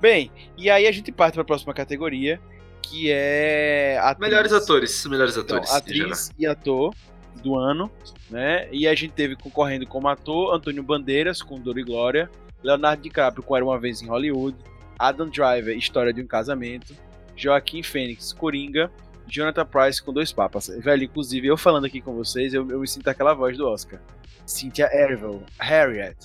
Bem, 0.00 0.30
e 0.56 0.68
aí 0.70 0.86
a 0.86 0.92
gente 0.92 1.10
parte 1.12 1.34
para 1.34 1.42
a 1.42 1.46
próxima 1.46 1.72
categoria, 1.72 2.40
que 2.82 3.10
é 3.10 3.98
atriz, 4.02 4.28
Melhores 4.28 4.52
atores. 4.52 5.06
Melhores 5.06 5.36
Então, 5.36 5.56
atores. 5.58 5.70
em 5.72 5.76
atriz 5.76 6.30
e 6.38 6.46
ator 6.46 6.94
do 7.42 7.56
ano, 7.56 7.90
né? 8.30 8.68
E 8.70 8.86
a 8.86 8.94
gente 8.94 9.12
teve 9.12 9.36
concorrendo 9.36 9.86
como 9.86 10.08
ator 10.08 10.54
Antônio 10.54 10.82
Bandeiras 10.82 11.42
com 11.42 11.60
Dor 11.60 11.78
e 11.78 11.82
Glória, 11.82 12.30
Leonardo 12.62 13.02
DiCaprio 13.02 13.42
com 13.42 13.56
Era 13.56 13.64
uma 13.64 13.78
vez 13.78 14.02
em 14.02 14.06
Hollywood, 14.06 14.56
Adam 14.98 15.28
Driver, 15.28 15.76
História 15.76 16.12
de 16.12 16.22
um 16.22 16.26
Casamento, 16.26 16.94
Joaquim 17.36 17.82
Fênix, 17.82 18.32
Coringa, 18.32 18.90
Jonathan 19.26 19.66
Price 19.66 20.02
com 20.02 20.12
Dois 20.12 20.32
Papas. 20.32 20.68
Velho, 20.68 21.04
inclusive 21.04 21.46
eu 21.46 21.56
falando 21.56 21.86
aqui 21.86 22.00
com 22.00 22.14
vocês, 22.14 22.54
eu, 22.54 22.68
eu 22.70 22.80
me 22.80 22.86
sinto 22.86 23.08
aquela 23.08 23.34
voz 23.34 23.56
do 23.56 23.66
Oscar. 23.66 24.00
Cynthia 24.46 24.90
Erivo, 24.94 25.42
Harriet, 25.58 26.16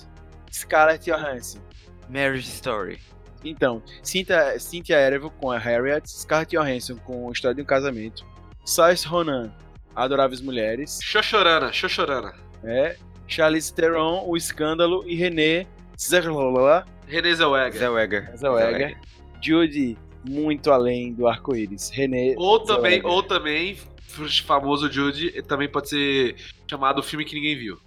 Scarlett 0.50 1.10
Johansson. 1.10 1.60
Marriage 2.08 2.48
Story. 2.48 2.98
Então, 3.44 3.82
Cynthia, 4.02 4.58
Cynthia 4.58 4.96
Erivo 5.00 5.30
com 5.30 5.50
a 5.50 5.58
Harriet, 5.58 6.06
Scarlett 6.10 6.56
Johansson 6.56 6.96
com 6.96 7.30
História 7.32 7.54
de 7.54 7.62
um 7.62 7.64
Casamento, 7.64 8.24
Saoirse 8.64 9.06
Ronan, 9.06 9.50
Adoráveis 9.96 10.40
Mulheres, 10.40 10.98
Xoxorana, 11.02 11.72
Xoxorana. 11.72 12.34
é, 12.62 12.96
Charlize 13.26 13.72
Theron, 13.72 14.24
O 14.26 14.36
Escândalo 14.36 15.04
e 15.06 15.14
René 15.14 15.66
Zellweger, 15.96 16.84
René 17.06 17.34
Zellweger. 17.34 17.78
Zellweger. 17.78 18.36
Zellweger, 18.36 18.98
Judy, 19.42 19.96
muito 20.28 20.70
além 20.70 21.14
do 21.14 21.26
arco-íris, 21.26 21.88
René 21.90 22.34
Ou 22.36 22.60
também, 22.60 23.00
Zellweger. 23.00 23.06
ou 23.06 23.22
também, 23.22 23.78
o 24.18 24.28
famoso 24.44 24.90
Jude, 24.92 25.42
também 25.42 25.68
pode 25.68 25.88
ser 25.88 26.34
chamado 26.68 27.02
filme 27.02 27.24
que 27.24 27.34
ninguém 27.34 27.56
viu. 27.56 27.78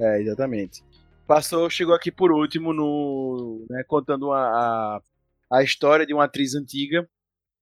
É, 0.00 0.20
exatamente. 0.22 0.82
Passou, 1.26 1.70
chegou 1.70 1.94
aqui 1.94 2.10
por 2.10 2.32
último 2.32 2.72
no, 2.72 3.64
né, 3.70 3.84
contando 3.86 4.32
a, 4.32 5.00
a 5.50 5.62
história 5.62 6.04
de 6.04 6.12
uma 6.12 6.24
atriz 6.24 6.54
antiga. 6.54 7.08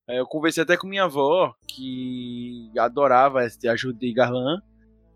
Eu 0.08 0.26
conversei 0.26 0.62
até 0.62 0.76
com 0.76 0.88
minha 0.88 1.04
avó, 1.04 1.54
que 1.68 2.72
adorava 2.76 3.40
a 3.40 3.76
Judy 3.76 4.12
Garland, 4.12 4.60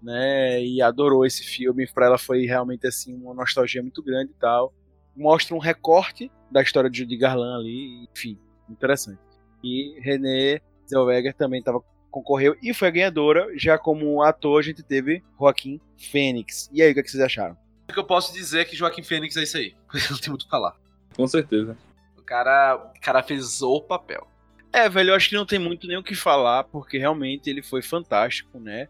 né, 0.01 0.63
e 0.63 0.81
adorou 0.81 1.27
esse 1.27 1.43
filme. 1.43 1.87
Pra 1.93 2.07
ela 2.07 2.19
foi 2.19 2.45
realmente 2.45 2.87
assim 2.87 3.15
uma 3.15 3.35
nostalgia 3.35 3.83
muito 3.83 4.03
grande 4.03 4.31
e 4.33 4.39
tal. 4.39 4.73
Mostra 5.17 5.55
um 5.55 5.59
recorte 5.59 6.31
da 6.51 6.63
história 6.63 6.91
de 6.91 6.99
Judy 6.99 7.17
Garland 7.17 7.61
ali, 7.61 8.09
enfim, 8.13 8.39
interessante. 8.69 9.21
E 9.65 9.99
René 10.01 10.61
Zellweger 10.87 11.35
também 11.35 11.63
tava 11.63 11.83
concorreu 12.11 12.57
e 12.63 12.73
foi 12.73 12.93
ganhadora. 12.93 13.49
Já 13.57 13.77
como 13.77 14.23
ator, 14.23 14.61
a 14.61 14.63
gente 14.63 14.85
teve 14.85 15.25
Joaquim 15.37 15.81
Fênix. 15.99 16.71
E 16.73 16.81
aí, 16.81 16.93
o 16.93 16.95
que, 16.95 17.01
é 17.01 17.03
que 17.03 17.11
vocês 17.11 17.23
acharam? 17.23 17.57
O 17.89 17.93
que 17.93 17.99
eu 17.99 18.05
posso 18.05 18.33
dizer 18.33 18.61
é 18.61 18.65
que 18.65 18.77
Joaquim 18.77 19.03
Fênix 19.03 19.37
é 19.37 19.43
isso 19.43 19.57
aí. 19.57 19.75
Não 20.11 20.19
tem 20.19 20.31
muito 20.31 20.43
o 20.43 20.45
que 20.45 20.51
falar. 20.51 20.75
Com 21.17 21.27
certeza. 21.27 21.77
O 22.17 22.23
cara, 22.23 22.77
o 22.77 23.01
cara 23.01 23.23
fez 23.23 23.63
o 23.63 23.81
papel. 23.81 24.27
É, 24.73 24.89
velho, 24.89 25.11
eu 25.11 25.15
acho 25.15 25.29
que 25.29 25.37
não 25.37 25.47
tem 25.47 25.59
muito 25.59 25.87
nem 25.87 25.97
o 25.97 26.03
que 26.03 26.17
falar, 26.17 26.65
porque 26.65 26.99
realmente 26.99 27.49
ele 27.49 27.63
foi 27.63 27.81
fantástico, 27.81 28.59
né? 28.59 28.89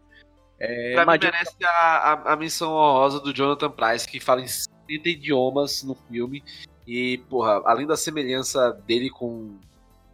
É, 0.57 0.93
pra 0.93 1.05
mas 1.05 1.19
mim 1.19 1.25
merece 1.25 1.55
a, 1.63 1.69
a, 1.69 2.33
a 2.33 2.35
menção 2.35 2.71
honrosa 2.71 3.19
do 3.19 3.31
Jonathan 3.31 3.69
Price, 3.69 4.07
que 4.07 4.19
fala 4.19 4.41
em 4.41 4.47
70 4.47 5.09
idiomas 5.09 5.83
no 5.83 5.93
filme. 5.93 6.43
E, 6.87 7.19
porra, 7.29 7.61
além 7.65 7.85
da 7.85 7.95
semelhança 7.95 8.71
dele 8.87 9.11
com, 9.11 9.59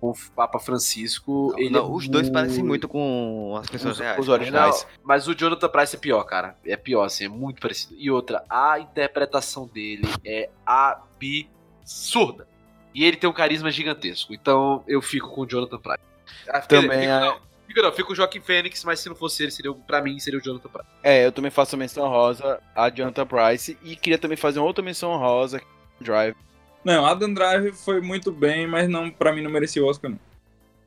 com 0.01 0.09
o 0.09 0.15
Papa 0.35 0.57
Francisco, 0.59 1.53
ele 1.57 1.69
Não, 1.69 1.79
é 1.79 1.83
os 1.83 2.07
dois 2.09 2.23
muito- 2.25 2.33
parecem 2.33 2.63
muito 2.63 2.87
com 2.87 3.55
as 3.61 3.69
pessoas 3.69 3.93
Os- 3.93 3.99
reais. 3.99 4.19
os 4.19 4.27
originais. 4.27 4.83
Não, 4.95 4.99
mas 5.03 5.27
o 5.27 5.35
Jonathan 5.35 5.69
Price 5.69 5.95
é 5.95 5.99
pior, 5.99 6.23
cara. 6.23 6.57
É 6.65 6.75
pior, 6.75 7.03
assim, 7.03 7.25
é 7.25 7.29
muito 7.29 7.61
parecido. 7.61 7.93
E 7.97 8.09
outra, 8.09 8.43
a 8.49 8.79
interpretação 8.79 9.67
dele 9.67 10.07
é 10.25 10.49
absurda. 10.65 12.47
E 12.93 13.05
ele 13.05 13.15
tem 13.15 13.29
um 13.29 13.33
carisma 13.33 13.71
gigantesco. 13.71 14.33
Então 14.33 14.83
eu 14.87 15.01
fico 15.01 15.29
com 15.33 15.41
o 15.41 15.45
Jonathan 15.47 15.77
Price. 15.77 15.99
Ah, 16.49 16.59
Também 16.61 16.89
fico, 17.01 17.03
é- 17.03 17.19
não, 17.19 17.37
fico 17.67 17.81
não, 17.81 17.91
fico 17.91 18.07
com 18.07 18.13
o 18.13 18.15
Joaquim 18.15 18.41
Fênix, 18.41 18.83
mas 18.83 18.99
se 18.99 19.07
não 19.07 19.15
fosse 19.15 19.43
ele, 19.43 19.51
seria, 19.51 19.71
pra 19.73 20.01
mim, 20.01 20.19
seria 20.19 20.39
o 20.39 20.43
Jonathan 20.43 20.69
Price. 20.69 20.87
É, 21.03 21.25
eu 21.25 21.31
também 21.31 21.51
faço 21.51 21.75
a 21.75 21.77
menção 21.79 22.07
rosa 22.09 22.59
a 22.75 22.89
Jonathan 22.89 23.25
Price 23.25 23.77
e 23.83 23.95
queria 23.95 24.17
também 24.17 24.35
fazer 24.37 24.59
uma 24.59 24.65
outra 24.67 24.83
menção 24.83 25.15
rosa 25.17 25.61
Drive. 25.99 26.35
Não, 26.83 27.05
Adam 27.05 27.33
Drive 27.33 27.73
foi 27.73 28.01
muito 28.01 28.31
bem, 28.31 28.65
mas 28.65 28.89
não, 28.89 29.09
pra 29.09 29.33
mim 29.33 29.41
não 29.41 29.51
merecia 29.51 29.83
o 29.83 29.87
Oscar, 29.87 30.11
não. 30.11 30.19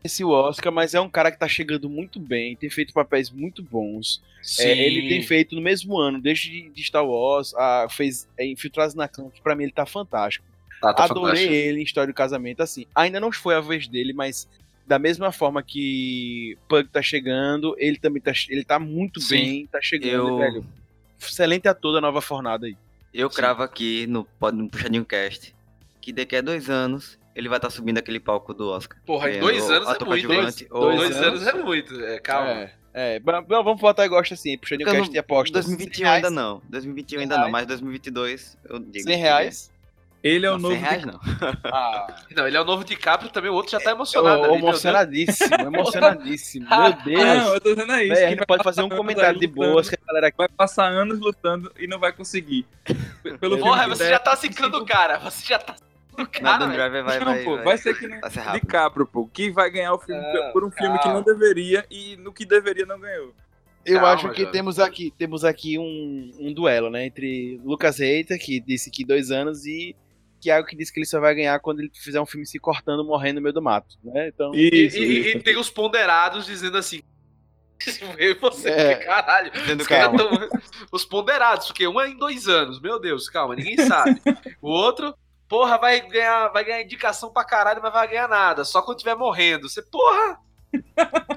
Esse 0.03 0.23
Oscar, 0.23 0.71
mas 0.71 0.93
é 0.93 1.01
um 1.01 1.09
cara 1.09 1.31
que 1.31 1.39
tá 1.39 1.49
chegando 1.49 1.89
muito 1.89 2.21
bem, 2.21 2.55
tem 2.55 2.69
feito 2.69 2.93
papéis 2.93 3.31
muito 3.31 3.63
bons. 3.63 4.23
É, 4.59 4.79
ele 4.79 5.09
tem 5.09 5.23
feito 5.23 5.55
no 5.55 5.63
mesmo 5.63 5.97
ano, 5.97 6.21
desde 6.21 6.69
de 6.69 6.85
Star 6.85 7.07
Wars, 7.07 7.55
a, 7.55 7.87
fez 7.89 8.29
é, 8.37 8.45
Infiltrados 8.45 8.95
na 8.95 9.09
Clã, 9.09 9.31
que 9.31 9.41
pra 9.41 9.55
mim 9.55 9.63
ele 9.63 9.73
tá 9.73 9.87
fantástico. 9.87 10.45
Tá, 10.79 10.93
tá 10.93 11.05
Adorei 11.05 11.23
fantástico. 11.23 11.55
ele 11.55 11.81
em 11.81 11.85
História 11.85 12.13
do 12.13 12.17
Casamento, 12.17 12.63
assim. 12.63 12.85
Ainda 12.95 13.19
não 13.19 13.33
foi 13.33 13.55
a 13.55 13.61
vez 13.61 13.89
dele, 13.89 14.13
mas 14.13 14.47
da 14.87 14.99
mesma 14.99 15.33
forma 15.33 15.63
que 15.63 16.59
Pug 16.69 16.87
tá 16.91 17.01
chegando, 17.01 17.75
ele 17.79 17.97
também 17.97 18.21
tá, 18.21 18.33
ele 18.51 18.63
tá 18.63 18.79
muito 18.79 19.23
Sim, 19.23 19.37
bem, 19.37 19.67
tá 19.69 19.79
chegando, 19.81 20.29
eu... 20.29 20.39
velho. 20.39 20.67
Excelente 21.19 21.67
ator 21.67 21.95
da 21.95 22.03
nova 22.03 22.21
fornada 22.21 22.67
aí. 22.67 22.77
Eu 23.15 23.31
Sim. 23.31 23.37
cravo 23.37 23.63
aqui 23.63 24.07
no, 24.07 24.29
no 24.53 24.69
Puxadinho 24.69 25.07
Cast 25.07 25.54
que 26.05 26.13
daqui 26.13 26.37
a 26.37 26.43
dois 26.43 26.69
anos 26.69 27.19
ele 27.35 27.49
vai 27.49 27.57
estar 27.57 27.69
tá 27.69 27.75
subindo 27.75 27.97
aquele 27.97 28.21
palco 28.21 28.53
do 28.53 28.69
Oscar. 28.69 28.99
Porra, 29.07 29.31
em 29.31 29.41
dois 29.41 29.71
anos 29.71 29.89
é 29.89 30.05
muito. 30.05 30.29
Dois, 30.29 30.63
dois, 30.69 30.99
dois 30.99 31.17
anos, 31.17 31.47
é 31.47 31.53
muito. 31.55 32.01
É, 32.05 32.19
calma. 32.19 32.51
É. 32.51 32.73
É, 32.97 33.21
vamos 33.21 33.81
botar 33.81 34.07
gosto 34.07 34.35
assim, 34.35 34.57
puxando 34.57 34.83
o 34.83 34.85
cast 34.85 35.13
e 35.13 35.19
aposta. 35.19 35.55
2021 35.55 36.09
ainda 36.09 36.31
não, 36.31 36.63
2021 36.69 37.21
ainda 37.21 37.39
não, 37.39 37.51
mas 37.51 37.67
2022 37.67 38.57
eu 38.67 38.79
digo. 38.79 39.05
100 39.05 39.17
reais? 39.17 39.75
Ele 40.23 40.47
é 40.47 40.51
o 40.51 40.59
novo. 40.59 40.75
Reais, 40.75 41.05
não. 41.05 41.19
Ah. 41.65 42.23
não, 42.37 42.47
ele 42.47 42.57
é 42.57 42.61
o 42.61 42.65
novo 42.65 42.85
DiCaprio 42.85 43.31
também, 43.31 43.51
o 43.51 43.55
outro 43.55 43.73
já 43.73 43.81
tá 43.81 43.91
emocionado. 43.91 44.45
ali, 44.45 44.55
emocionadíssimo, 44.59 45.55
emocionadíssimo. 45.75 46.69
meu 46.69 46.93
Deus. 47.05 47.21
Ah, 47.21 47.35
não, 47.35 47.55
eu 47.55 47.61
tô 47.61 47.75
dizendo 47.75 47.95
isso. 47.95 48.15
Véio, 48.15 48.27
a 48.27 48.31
gente 48.31 48.47
pode 48.47 48.63
fazer 48.63 48.83
um 48.83 48.89
comentário 48.89 49.41
de 49.41 49.47
boas 49.47 49.89
que 49.89 49.97
a 49.97 50.07
galera 50.07 50.33
vai 50.37 50.49
passar 50.49 50.87
anos 50.87 51.19
lutando 51.19 51.73
e 51.79 51.89
não 51.89 51.99
vai 51.99 52.13
conseguir. 52.13 52.65
Pelo 53.41 53.59
Porra, 53.59 53.89
você 53.89 54.09
já 54.09 54.19
tá 54.21 54.37
ciclando 54.37 54.79
o 54.79 54.87
cara, 54.87 55.19
você 55.19 55.45
já 55.45 55.59
tá 55.59 55.75
Nada 56.41 56.67
Driver 56.67 57.05
vai, 57.05 57.19
não, 57.19 57.27
vai, 57.27 57.45
pô, 57.45 57.55
vai, 57.57 57.65
vai 57.65 57.79
ser 57.79 57.99
que 57.99 58.07
nem 58.07 58.21
DiCaprio, 58.55 59.07
pô, 59.07 59.27
que 59.27 59.51
vai 59.51 59.71
ganhar 59.71 59.95
o 59.95 59.99
filme 59.99 60.21
ah, 60.21 60.51
por 60.53 60.65
um 60.65 60.71
filme 60.71 60.99
que 60.99 61.09
não 61.09 61.23
deveria 61.23 61.85
e 61.91 62.17
no 62.17 62.33
que 62.33 62.45
deveria 62.45 62.87
não 62.87 62.99
ganhou. 62.99 63.35
Eu 63.85 64.01
Calma, 64.01 64.13
acho 64.15 64.31
que 64.31 64.47
temos 64.47 64.79
aqui, 64.79 65.13
temos 65.19 65.45
aqui 65.45 65.79
um, 65.79 66.31
um 66.39 66.53
duelo, 66.53 66.89
né? 66.89 67.05
Entre 67.07 67.61
Lucas 67.63 67.99
Reiter, 67.99 68.39
que 68.39 68.59
disse 68.59 68.91
que 68.91 69.05
dois 69.05 69.31
anos, 69.31 69.67
e 69.67 69.95
Thiago, 70.41 70.67
que 70.67 70.77
disse 70.77 70.93
que 70.93 71.01
ele 71.01 71.07
só 71.07 71.21
vai 71.21 71.35
ganhar 71.35 71.59
quando 71.61 71.81
ele 71.81 71.91
fizer 71.95 72.21
um 72.21 72.27
filme 72.27 72.47
se 72.47 72.59
cortando, 72.59 73.05
morrendo 73.05 73.37
no 73.37 73.43
meio 73.43 73.53
do 73.53 73.63
mato, 73.63 73.97
né? 74.03 74.29
Então... 74.29 74.55
Isso, 74.55 74.99
e, 74.99 75.21
isso. 75.21 75.39
e, 75.39 75.43
tem 75.43 75.57
os 75.57 75.71
ponderados 75.71 76.47
dizendo 76.47 76.79
assim. 76.79 77.03
Você, 78.41 78.69
é, 78.69 78.95
caralho. 78.97 79.51
Tão... 79.53 80.49
os 80.93 81.05
ponderados, 81.05 81.67
porque 81.67 81.87
um 81.87 82.01
é 82.01 82.09
em 82.09 82.17
dois 82.17 82.49
anos, 82.49 82.81
meu 82.81 82.99
Deus, 82.99 83.29
calma, 83.29 83.55
ninguém 83.57 83.77
sabe. 83.79 84.21
o 84.63 84.71
outro, 84.71 85.15
porra, 85.49 85.79
vai 85.79 86.01
ganhar, 86.01 86.49
vai 86.49 86.65
ganhar 86.65 86.83
indicação 86.83 87.33
pra 87.33 87.45
caralho, 87.45 87.81
mas 87.83 87.93
vai 87.93 88.09
ganhar 88.09 88.29
nada, 88.29 88.65
só 88.65 88.83
quando 88.83 88.99
tiver 88.99 89.15
morrendo. 89.15 89.69
Você, 89.69 89.83
porra, 89.83 90.39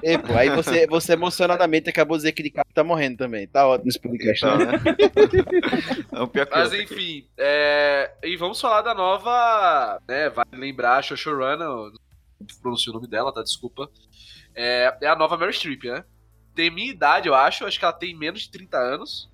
e, 0.02 0.18
pô, 0.18 0.34
aí 0.34 0.50
você, 0.50 0.86
você 0.86 1.12
emocionadamente 1.12 1.88
acabou 1.88 2.16
de 2.16 2.22
dizer 2.22 2.32
que 2.32 2.42
de 2.42 2.50
cara 2.50 2.66
tá 2.72 2.82
morrendo 2.82 3.18
também. 3.18 3.46
Tá 3.46 3.66
ótimo 3.66 3.88
esse 3.88 4.00
podcast, 4.00 4.44
né? 4.44 4.52
é 6.12 6.20
o 6.20 6.28
pior 6.28 6.46
que 6.46 6.54
Mas 6.54 6.72
enfim, 6.72 7.28
é... 7.36 8.10
e 8.22 8.36
vamos 8.36 8.60
falar 8.60 8.82
da 8.82 8.94
nova, 8.94 10.00
né, 10.08 10.28
vale 10.30 10.50
lembrar, 10.52 10.98
a 10.98 11.02
Shoshorana, 11.02 11.64
não 11.66 11.92
pronuncio 12.62 12.90
o 12.90 12.94
nome 12.94 13.08
dela, 13.08 13.32
tá, 13.32 13.42
desculpa. 13.42 13.90
É, 14.54 14.96
é 15.02 15.06
a 15.06 15.16
nova 15.16 15.36
Mary 15.36 15.52
Streep, 15.52 15.84
né? 15.84 16.04
Tem 16.54 16.70
minha 16.70 16.90
idade, 16.90 17.28
eu 17.28 17.34
acho, 17.34 17.64
acho 17.64 17.78
que 17.78 17.84
ela 17.84 17.92
tem 17.92 18.16
menos 18.16 18.42
de 18.42 18.50
30 18.50 18.76
anos. 18.76 19.30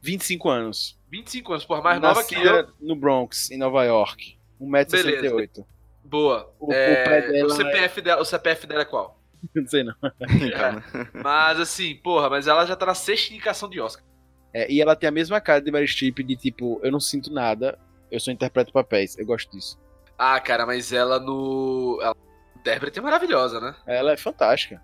25 0.00 0.48
anos. 0.48 0.98
25 1.10 1.52
anos, 1.52 1.64
por 1.64 1.82
mais 1.82 2.00
nova 2.00 2.24
que 2.24 2.34
eu. 2.34 2.68
no 2.80 2.94
Bronx, 2.96 3.50
em 3.50 3.58
Nova 3.58 3.84
York. 3.84 4.38
1,68m. 4.60 5.64
Boa. 6.04 6.52
O, 6.58 6.72
é, 6.72 7.42
o, 7.42 7.46
o, 7.46 7.50
CPF 7.50 8.00
é... 8.00 8.02
dela, 8.02 8.22
o 8.22 8.24
CPF 8.24 8.66
dela 8.66 8.82
é 8.82 8.84
qual? 8.84 9.20
não 9.54 9.66
sei 9.66 9.84
não. 9.84 9.94
É. 10.02 11.08
Mas 11.22 11.60
assim, 11.60 11.94
porra, 11.96 12.28
mas 12.28 12.46
ela 12.46 12.66
já 12.66 12.76
tá 12.76 12.86
na 12.86 12.94
sexta 12.94 13.32
indicação 13.32 13.68
de 13.68 13.80
Oscar. 13.80 14.04
É, 14.52 14.70
e 14.70 14.80
ela 14.80 14.96
tem 14.96 15.08
a 15.08 15.12
mesma 15.12 15.40
cara 15.40 15.60
de 15.60 15.70
Mary 15.70 15.86
Streep 15.86 16.18
de 16.18 16.36
tipo, 16.36 16.80
eu 16.82 16.90
não 16.90 16.98
sinto 16.98 17.32
nada, 17.32 17.78
eu 18.10 18.18
só 18.18 18.30
interpreto 18.30 18.72
papéis. 18.72 19.16
Eu 19.16 19.24
gosto 19.24 19.50
disso. 19.52 19.78
Ah, 20.18 20.38
cara, 20.40 20.66
mas 20.66 20.92
ela 20.92 21.18
no. 21.18 21.98
Ela... 22.02 22.16
Intérprete 22.56 22.98
é 22.98 23.02
maravilhosa, 23.02 23.58
né? 23.58 23.74
Ela 23.86 24.12
é 24.12 24.16
fantástica. 24.18 24.82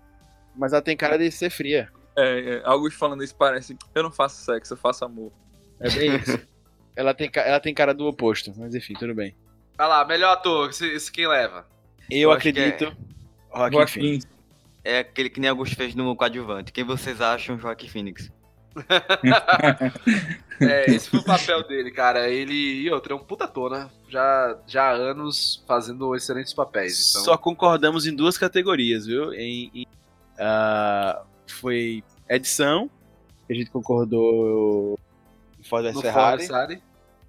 Mas 0.55 0.73
ela 0.73 0.81
tem 0.81 0.97
cara 0.97 1.17
de 1.17 1.29
ser 1.29 1.51
fria. 1.51 1.91
É, 2.17 2.55
é 2.55 2.61
Augusto 2.65 2.97
falando 2.97 3.23
isso 3.23 3.35
parece. 3.35 3.77
Eu 3.93 4.03
não 4.03 4.11
faço 4.11 4.43
sexo, 4.43 4.73
eu 4.73 4.77
faço 4.77 5.05
amor. 5.05 5.31
É 5.79 5.89
bem 5.89 6.15
isso. 6.15 6.39
ela, 6.95 7.13
tem, 7.13 7.29
ela 7.33 7.59
tem 7.59 7.73
cara 7.73 7.93
do 7.93 8.07
oposto, 8.07 8.51
mas 8.57 8.73
enfim, 8.73 8.93
tudo 8.93 9.13
bem. 9.13 9.35
Vai 9.77 9.87
lá, 9.87 10.03
melhor 10.03 10.33
ator, 10.33 10.69
esse, 10.71 10.87
esse 10.87 11.11
quem 11.11 11.27
leva? 11.27 11.67
Eu, 12.09 12.19
eu 12.19 12.31
acredito. 12.31 12.85
É... 12.85 13.07
Joaquim, 13.55 13.75
Joaquim 13.75 14.19
é 14.83 14.99
aquele 14.99 15.29
que 15.29 15.39
nem 15.39 15.49
Augusto 15.49 15.75
fez 15.75 15.93
no 15.93 16.15
coadjuvante. 16.15 16.71
Quem 16.71 16.83
vocês 16.83 17.21
acham, 17.21 17.59
Joaquim 17.59 17.87
Phoenix? 17.87 18.31
é, 20.61 20.89
esse 20.91 21.09
foi 21.09 21.19
o 21.19 21.25
papel 21.25 21.67
dele, 21.67 21.91
cara. 21.91 22.29
Ele 22.29 22.53
e 22.53 22.89
outro, 22.89 23.13
é 23.13 23.15
um 23.15 23.19
puta 23.19 23.45
ator, 23.45 23.69
né? 23.71 23.89
Já, 24.07 24.57
já 24.65 24.83
há 24.85 24.93
anos 24.93 25.63
fazendo 25.67 26.15
excelentes 26.15 26.53
papéis. 26.53 27.09
Então... 27.09 27.23
Só 27.23 27.37
concordamos 27.37 28.07
em 28.07 28.15
duas 28.15 28.37
categorias, 28.37 29.05
viu? 29.05 29.33
Em, 29.33 29.69
em 29.73 29.83
uh, 30.39 31.25
foi 31.53 32.03
edição, 32.29 32.89
que 33.45 33.53
a 33.53 33.55
gente 33.55 33.69
concordou 33.69 34.99
em 35.59 35.63
Ford 35.63 35.85
Ferrari. 36.01 36.81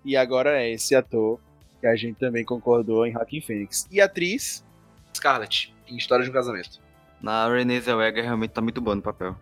E 0.04 0.16
agora 0.16 0.62
é 0.62 0.70
esse 0.70 0.94
ator 0.94 1.40
que 1.80 1.86
a 1.86 1.96
gente 1.96 2.18
também 2.18 2.44
concordou 2.44 3.06
em 3.06 3.12
Joaquim 3.12 3.40
Phoenix. 3.40 3.86
E 3.90 4.00
atriz? 4.00 4.64
Scarlett, 5.14 5.74
em 5.86 5.96
História 5.96 6.24
de 6.24 6.30
um 6.30 6.34
Casamento. 6.34 6.80
Na 7.20 7.48
Renée 7.48 7.80
Zellweger 7.80 8.24
realmente 8.24 8.50
tá 8.50 8.60
muito 8.60 8.80
bom 8.80 8.94
no 8.94 9.02
papel. 9.02 9.36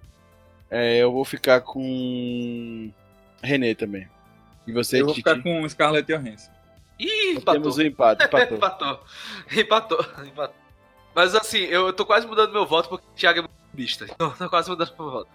É, 0.70 0.96
eu 0.98 1.12
vou 1.12 1.24
ficar 1.24 1.60
com 1.60 2.90
René 3.42 3.74
também. 3.74 4.08
E 4.66 4.72
você, 4.72 5.00
Eu 5.00 5.06
vou 5.06 5.14
ficar 5.14 5.40
com 5.40 5.68
Scarlett 5.68 6.12
Johansson. 6.12 6.50
Ih, 6.98 7.32
empatou. 7.32 7.54
Temos 7.54 7.78
um 7.78 7.82
empate, 7.82 8.24
empatou. 8.24 8.56
empatou. 8.56 9.00
empatou. 9.56 10.06
Empatou. 10.24 10.56
Mas 11.14 11.34
assim, 11.34 11.58
eu 11.58 11.92
tô 11.92 12.04
quase 12.04 12.26
mudando 12.26 12.52
meu 12.52 12.66
voto 12.66 12.88
porque 12.88 13.06
o 13.06 13.14
Thiago 13.14 13.38
é 13.38 13.42
muito 13.42 13.55
bista. 13.76 14.06
Então, 14.10 14.30
tô 14.30 14.48
quase 14.48 14.70
mudando 14.70 14.92
meu 14.98 15.10
voto. 15.10 15.30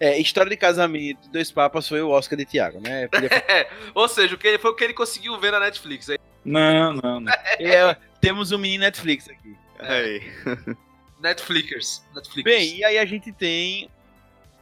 É, 0.00 0.18
história 0.18 0.48
de 0.48 0.56
casamento, 0.56 1.28
dois 1.30 1.50
papas 1.50 1.88
foi 1.88 2.00
o 2.00 2.10
Oscar 2.10 2.38
de 2.38 2.44
Thiago, 2.44 2.80
né? 2.80 3.08
É, 3.48 3.68
ou 3.94 4.08
seja, 4.08 4.34
o 4.34 4.38
que 4.38 4.46
ele, 4.46 4.58
foi 4.58 4.70
o 4.70 4.74
que 4.74 4.84
ele 4.84 4.94
conseguiu 4.94 5.38
ver 5.40 5.50
na 5.50 5.60
Netflix. 5.60 6.08
Aí. 6.10 6.18
Não, 6.44 6.92
não, 6.94 7.20
não. 7.20 7.32
É, 7.58 7.96
temos 8.20 8.52
um 8.52 8.58
mini 8.58 8.78
Netflix 8.78 9.28
aqui. 9.28 9.56
É. 9.80 10.20
Netflixers. 11.20 12.04
Netflix. 12.14 12.44
Bem, 12.44 12.76
e 12.76 12.84
aí 12.84 12.98
a 12.98 13.04
gente 13.04 13.32
tem 13.32 13.90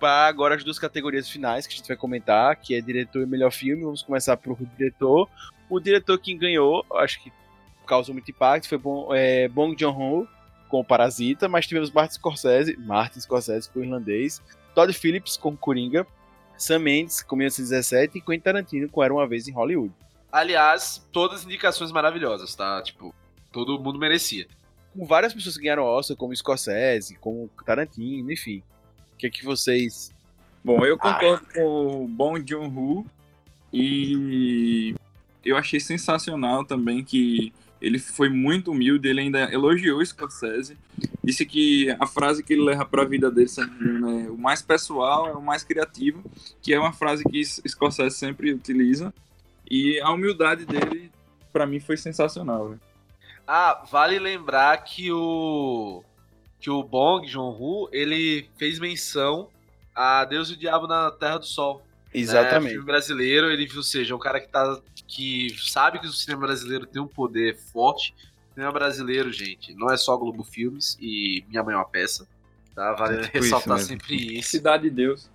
para 0.01 0.27
agora 0.27 0.55
as 0.55 0.65
duas 0.65 0.79
categorias 0.79 1.29
finais 1.29 1.67
que 1.67 1.75
a 1.75 1.77
gente 1.77 1.89
vai 1.89 1.97
comentar, 1.97 2.57
que 2.57 2.75
é 2.75 2.81
diretor 2.81 3.23
e 3.23 3.27
melhor 3.27 3.51
filme. 3.51 3.85
Vamos 3.85 4.03
começar 4.03 4.37
por 4.37 4.57
diretor. 4.79 5.29
O 5.69 5.81
diretor 5.81 6.19
que 6.19 6.35
ganhou, 6.35 6.85
acho 6.95 7.23
que 7.23 7.33
causou 7.87 8.15
muito 8.15 8.31
impacto, 8.31 8.69
foi 8.69 8.79
Bong, 8.79 9.17
é, 9.17 9.49
Bong 9.49 9.77
Joon-ho 9.79 10.27
com 10.69 10.81
o 10.81 10.85
Parasita, 10.85 11.49
mas 11.49 11.67
tivemos 11.67 11.91
Martin 11.91 12.15
Scorsese, 12.15 12.77
Martin 12.77 13.21
Scorsese 13.21 13.71
com 13.71 13.81
o 13.81 13.85
irlandês, 13.85 14.43
Todd 14.75 14.93
Phillips 14.93 15.37
com 15.37 15.57
Coringa, 15.57 16.07
Sam 16.57 16.81
Mendes 16.81 17.23
com 17.23 17.37
1917 17.37 18.19
e 18.19 18.21
Quentin 18.21 18.41
Tarantino 18.41 18.89
com 18.89 19.03
Era 19.03 19.13
Uma 19.13 19.27
Vez 19.27 19.49
em 19.49 19.53
Hollywood. 19.53 19.93
Aliás, 20.31 21.07
todas 21.13 21.45
indicações 21.45 21.93
maravilhosas, 21.93 22.55
tá? 22.55 22.83
Tipo, 22.83 23.15
todo 23.53 23.79
mundo 23.81 23.99
merecia 23.99 24.47
com 24.97 25.05
várias 25.05 25.35
pessoas 25.35 25.57
que 25.57 25.65
ganharam 25.65 25.85
Oscar, 25.85 26.17
como 26.17 26.35
Scorsese, 26.35 27.17
como 27.17 27.51
Tarantino, 27.65 28.33
enfim. 28.33 28.63
O 29.13 29.17
que 29.17 29.27
é 29.27 29.31
que 29.31 29.45
vocês. 29.45 30.13
Bom, 30.65 30.85
eu 30.85 30.99
concordo 30.99 31.47
ah. 31.51 31.55
com 31.55 32.05
o 32.05 32.09
Bong 32.09 32.43
Joon-ho 32.49 33.07
e 33.73 34.95
eu 35.45 35.57
achei 35.57 35.79
sensacional 35.79 36.65
também 36.65 37.05
que 37.05 37.53
ele 37.81 37.99
foi 37.99 38.29
muito 38.29 38.71
humilde, 38.71 39.09
ele 39.09 39.21
ainda 39.21 39.53
elogiou 39.53 40.05
Scorsese, 40.05 40.77
disse 41.23 41.45
que 41.45 41.95
a 41.99 42.07
frase 42.07 42.43
que 42.43 42.53
ele 42.53 42.63
leva 42.63 42.85
para 42.85 43.03
a 43.03 43.07
vida 43.07 43.31
dele 43.31 43.51
é 43.59 44.31
o 44.31 44.39
mais 44.39 44.63
pessoal, 44.63 45.29
é 45.29 45.33
o 45.33 45.43
mais 45.43 45.63
criativo, 45.63 46.23
que 46.63 46.73
é 46.73 46.79
uma 46.79 46.93
frase 46.93 47.25
que 47.25 47.45
Scorsese 47.45 48.17
sempre 48.17 48.53
utiliza, 48.53 49.13
e 49.71 50.01
a 50.01 50.11
humildade 50.11 50.65
dele 50.65 51.11
para 51.53 51.67
mim 51.67 51.81
foi 51.81 51.97
sensacional. 51.97 52.77
Ah, 53.47 53.85
vale 53.91 54.19
lembrar 54.19 54.77
que 54.79 55.11
o 55.13 56.03
que 56.59 56.71
o 56.71 56.83
Bong 56.83 57.27
Joon-ho, 57.27 57.89
ele 57.93 58.49
fez 58.57 58.79
menção 58.79 59.49
a 59.95 60.25
Deus 60.25 60.51
e 60.51 60.55
o 60.55 60.57
Diabo 60.57 60.87
na 60.87 61.11
Terra 61.13 61.39
do 61.39 61.47
Sol. 61.47 61.86
Né? 62.17 62.23
Exatamente. 62.23 62.65
Né? 62.65 62.71
Filme 62.71 62.87
brasileiro, 62.87 63.51
ele, 63.51 63.69
ou 63.77 63.83
seja, 63.83 64.15
um 64.17 64.19
cara 64.19 64.41
que 64.41 64.49
tá 64.49 64.81
que 65.07 65.55
sabe 65.59 66.01
que 66.01 66.07
o 66.07 66.13
cinema 66.13 66.47
brasileiro 66.47 66.87
tem 66.87 67.01
um 67.01 67.07
poder 67.07 67.57
forte. 67.73 68.15
O 68.51 68.55
cinema 68.55 68.73
brasileiro, 68.73 69.31
gente, 69.31 69.75
não 69.75 69.91
é 69.91 69.97
só 69.97 70.17
Globo 70.17 70.43
Filmes 70.43 70.97
e 71.01 71.45
Minha 71.49 71.63
Mãe 71.63 71.75
é 71.75 71.79
uma 71.79 71.85
Peça. 71.85 72.27
Tá? 72.75 72.93
Vale 72.95 73.27
é 73.27 73.31
ressaltar 73.33 73.79
sempre 73.79 74.39
isso. 74.39 74.51
Cidade 74.51 74.85
de 74.85 74.91
Deus. 74.91 75.31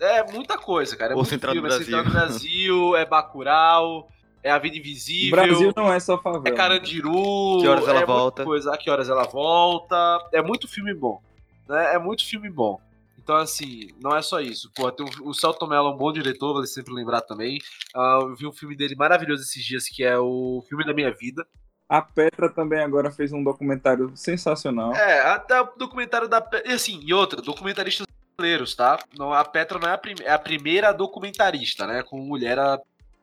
É 0.00 0.30
muita 0.32 0.56
coisa, 0.56 0.96
cara. 0.96 1.14
É 1.14 1.16
o 1.16 1.24
Central 1.24 1.52
filme, 1.52 1.68
do 1.68 1.74
Brasil. 1.74 1.94
É 1.94 2.02
Central 2.02 2.04
do 2.04 2.10
Brasil, 2.10 2.96
é 2.96 3.04
Bacurau, 3.04 4.08
é 4.42 4.50
A 4.50 4.58
Vida 4.58 4.76
Invisível. 4.76 5.42
Brasil 5.42 5.72
não 5.76 5.92
é 5.92 5.98
só 6.00 6.18
favela. 6.18 6.48
É 6.48 6.52
Carandiru. 6.52 7.58
Que 7.60 7.68
horas 7.68 7.88
ela 7.88 8.00
é 8.00 8.06
volta. 8.06 8.44
Coisa, 8.44 8.74
a 8.74 8.76
que 8.76 8.90
horas 8.90 9.08
ela 9.08 9.24
volta. 9.24 9.96
É 10.32 10.42
muito 10.42 10.68
filme 10.68 10.94
bom. 10.94 11.20
Né? 11.68 11.94
É 11.94 11.98
muito 11.98 12.24
filme 12.24 12.50
bom. 12.50 12.80
Então, 13.24 13.36
assim, 13.36 13.88
não 14.02 14.14
é 14.14 14.20
só 14.20 14.38
isso. 14.38 14.70
Pô, 14.74 14.92
tem 14.92 15.06
o, 15.06 15.30
o 15.30 15.34
Celton 15.34 15.66
Mello 15.66 15.88
é 15.88 15.94
um 15.94 15.96
bom 15.96 16.12
diretor, 16.12 16.52
vale 16.52 16.66
sempre 16.66 16.92
lembrar 16.92 17.22
também. 17.22 17.58
Uh, 17.96 18.28
eu 18.28 18.36
vi 18.36 18.46
um 18.46 18.52
filme 18.52 18.76
dele 18.76 18.94
maravilhoso 18.94 19.42
esses 19.42 19.64
dias, 19.64 19.88
que 19.88 20.04
é 20.04 20.18
o 20.18 20.62
Filme 20.68 20.84
da 20.84 20.92
Minha 20.92 21.10
Vida. 21.10 21.46
A 21.88 22.02
Petra 22.02 22.50
também 22.50 22.80
agora 22.80 23.10
fez 23.10 23.32
um 23.32 23.42
documentário 23.42 24.12
sensacional. 24.14 24.94
É, 24.94 25.20
até 25.30 25.58
o 25.58 25.72
documentário 25.74 26.28
da. 26.28 26.46
E 26.66 26.72
assim, 26.72 27.00
e 27.02 27.14
outra, 27.14 27.40
documentaristas 27.40 28.06
brasileiros, 28.36 28.74
tá? 28.74 28.98
Não, 29.18 29.32
a 29.32 29.42
Petra 29.42 29.78
não 29.78 29.88
é 29.88 29.92
a, 29.94 29.98
prim... 29.98 30.14
é 30.20 30.32
a 30.32 30.38
primeira 30.38 30.92
documentarista, 30.92 31.86
né? 31.86 32.02
Com 32.02 32.18
mulher 32.18 32.58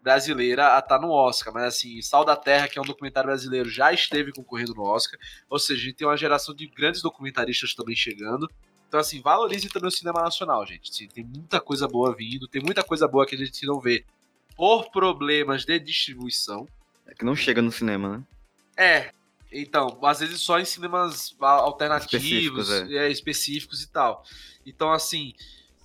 brasileira 0.01 0.75
a 0.75 0.79
estar 0.79 0.97
tá 0.97 0.99
no 0.99 1.11
Oscar. 1.11 1.53
Mas 1.53 1.75
assim, 1.75 2.01
Sal 2.01 2.25
da 2.25 2.35
Terra, 2.35 2.67
que 2.67 2.79
é 2.79 2.81
um 2.81 2.85
documentário 2.85 3.27
brasileiro, 3.27 3.69
já 3.69 3.93
esteve 3.93 4.31
concorrendo 4.31 4.73
no 4.73 4.81
Oscar. 4.81 5.19
Ou 5.47 5.59
seja, 5.59 5.79
a 5.79 5.83
gente 5.83 5.95
tem 5.97 6.07
uma 6.07 6.17
geração 6.17 6.55
de 6.55 6.65
grandes 6.65 7.03
documentaristas 7.03 7.75
também 7.75 7.95
chegando. 7.95 8.49
Então, 8.91 8.99
assim, 8.99 9.21
valorize 9.21 9.69
também 9.69 9.87
o 9.87 9.91
cinema 9.91 10.21
nacional, 10.21 10.67
gente. 10.67 11.07
Tem 11.07 11.23
muita 11.23 11.61
coisa 11.61 11.87
boa 11.87 12.13
vindo, 12.13 12.45
tem 12.45 12.61
muita 12.61 12.83
coisa 12.83 13.07
boa 13.07 13.25
que 13.25 13.35
a 13.35 13.37
gente 13.37 13.65
não 13.65 13.79
vê 13.79 14.03
por 14.53 14.91
problemas 14.91 15.63
de 15.63 15.79
distribuição. 15.79 16.67
É 17.07 17.15
que 17.15 17.23
não 17.23 17.33
chega 17.33 17.61
no 17.61 17.71
cinema, 17.71 18.17
né? 18.17 18.23
É. 18.75 19.11
Então, 19.49 19.97
às 20.03 20.19
vezes 20.19 20.41
só 20.41 20.59
em 20.59 20.65
cinemas 20.65 21.33
alternativos, 21.39 22.67
específicos, 22.67 22.71
é. 22.91 23.07
É, 23.07 23.09
específicos 23.09 23.81
e 23.81 23.87
tal. 23.89 24.25
Então, 24.65 24.91
assim, 24.91 25.35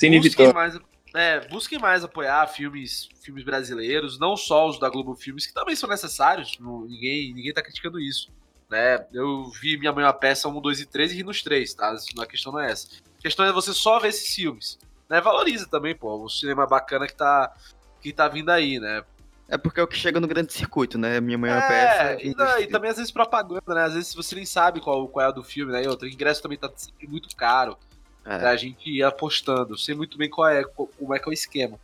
Cine 0.00 0.18
busquem 0.18 0.52
mais, 0.52 0.76
é, 1.14 1.46
busquem 1.46 1.78
mais 1.78 2.02
apoiar 2.02 2.48
filmes, 2.48 3.08
filmes 3.22 3.44
brasileiros, 3.44 4.18
não 4.18 4.36
só 4.36 4.68
os 4.68 4.80
da 4.80 4.90
Globo 4.90 5.14
Filmes, 5.14 5.46
que 5.46 5.54
também 5.54 5.76
são 5.76 5.88
necessários, 5.88 6.58
não, 6.58 6.84
ninguém, 6.86 7.32
ninguém 7.32 7.52
tá 7.52 7.62
criticando 7.62 8.00
isso. 8.00 8.32
Né? 8.70 9.06
Eu 9.12 9.44
vi 9.60 9.78
Minha 9.78 9.92
Mãe 9.92 10.04
uma 10.04 10.12
Peça 10.12 10.48
1, 10.48 10.60
2 10.60 10.80
e 10.80 10.86
3 10.86 11.12
e 11.12 11.16
ri 11.16 11.22
nos 11.22 11.42
três, 11.42 11.72
tá? 11.74 11.96
A 12.18 12.26
questão 12.26 12.52
não 12.52 12.60
é 12.60 12.72
essa. 12.72 12.88
A 13.18 13.22
questão 13.22 13.44
é 13.44 13.52
você 13.52 13.72
só 13.72 13.98
ver 14.00 14.08
esses 14.08 14.34
filmes. 14.34 14.78
Né? 15.08 15.20
Valoriza 15.20 15.68
também, 15.68 15.94
pô, 15.94 16.24
o 16.24 16.28
cinema 16.28 16.66
bacana 16.66 17.06
que 17.06 17.14
tá, 17.14 17.54
que 18.00 18.12
tá 18.12 18.28
vindo 18.28 18.50
aí, 18.50 18.80
né? 18.80 19.04
É 19.48 19.56
porque 19.56 19.78
é 19.78 19.82
o 19.82 19.86
que 19.86 19.96
chega 19.96 20.18
no 20.18 20.26
grande 20.26 20.52
circuito, 20.52 20.98
né? 20.98 21.20
Minha 21.20 21.38
mãe 21.38 21.50
é 21.50 21.54
uma 21.54 21.68
peça. 21.68 22.22
E, 22.22 22.34
não, 22.34 22.58
e, 22.58 22.66
também 22.66 22.90
às 22.90 22.96
vezes 22.96 23.12
propaganda, 23.12 23.74
né? 23.74 23.84
Às 23.84 23.94
vezes 23.94 24.12
você 24.12 24.34
nem 24.34 24.44
sabe 24.44 24.80
qual, 24.80 25.06
qual 25.06 25.24
é 25.24 25.28
a 25.28 25.32
do 25.32 25.44
filme, 25.44 25.72
né? 25.72 25.84
E 25.84 25.88
outro, 25.88 26.08
o 26.08 26.10
ingresso 26.10 26.42
também 26.42 26.58
tá 26.58 26.68
sempre 26.74 27.06
muito 27.06 27.34
caro. 27.36 27.78
É. 28.24 28.38
Pra 28.40 28.56
gente 28.56 28.90
ir 28.90 29.04
apostando. 29.04 29.78
Sei 29.78 29.94
muito 29.94 30.18
bem 30.18 30.28
qual 30.28 30.48
é, 30.48 30.64
como 30.64 31.14
é 31.14 31.18
que 31.20 31.28
é 31.28 31.30
o 31.30 31.32
esquema. 31.32 31.78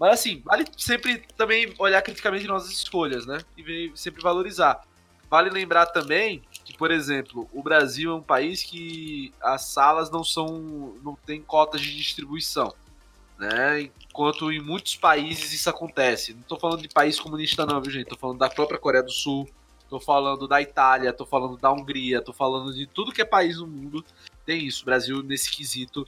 Mas 0.00 0.14
assim, 0.14 0.40
vale 0.42 0.64
sempre 0.76 1.22
também 1.36 1.74
olhar 1.78 2.00
criticamente 2.00 2.46
nossas 2.46 2.70
escolhas, 2.70 3.26
né? 3.26 3.38
E 3.58 3.92
sempre 3.94 4.22
valorizar. 4.22 4.82
Vale 5.28 5.50
lembrar 5.50 5.86
também 5.86 6.42
que, 6.64 6.76
por 6.76 6.90
exemplo, 6.90 7.48
o 7.52 7.62
Brasil 7.62 8.12
é 8.12 8.14
um 8.14 8.22
país 8.22 8.62
que 8.62 9.32
as 9.42 9.62
salas 9.62 10.10
não 10.10 10.22
são. 10.22 10.94
não 11.02 11.16
tem 11.26 11.42
cotas 11.42 11.80
de 11.80 11.96
distribuição. 11.96 12.72
Né? 13.38 13.90
Enquanto 14.08 14.50
em 14.50 14.60
muitos 14.60 14.96
países 14.96 15.52
isso 15.52 15.68
acontece. 15.68 16.32
Não 16.32 16.40
estou 16.40 16.58
falando 16.58 16.82
de 16.82 16.88
país 16.88 17.20
comunista, 17.20 17.66
não, 17.66 17.80
viu, 17.80 17.90
gente? 17.90 18.04
Estou 18.04 18.18
falando 18.18 18.38
da 18.38 18.48
própria 18.48 18.78
Coreia 18.78 19.02
do 19.02 19.10
Sul, 19.10 19.48
estou 19.82 20.00
falando 20.00 20.48
da 20.48 20.62
Itália, 20.62 21.10
estou 21.10 21.26
falando 21.26 21.56
da 21.56 21.70
Hungria, 21.70 22.18
estou 22.18 22.34
falando 22.34 22.72
de 22.72 22.86
tudo 22.86 23.12
que 23.12 23.20
é 23.20 23.24
país 23.24 23.58
no 23.58 23.66
mundo. 23.66 24.04
Tem 24.44 24.64
isso. 24.64 24.82
O 24.82 24.84
Brasil, 24.86 25.22
nesse 25.22 25.50
quesito, 25.50 26.06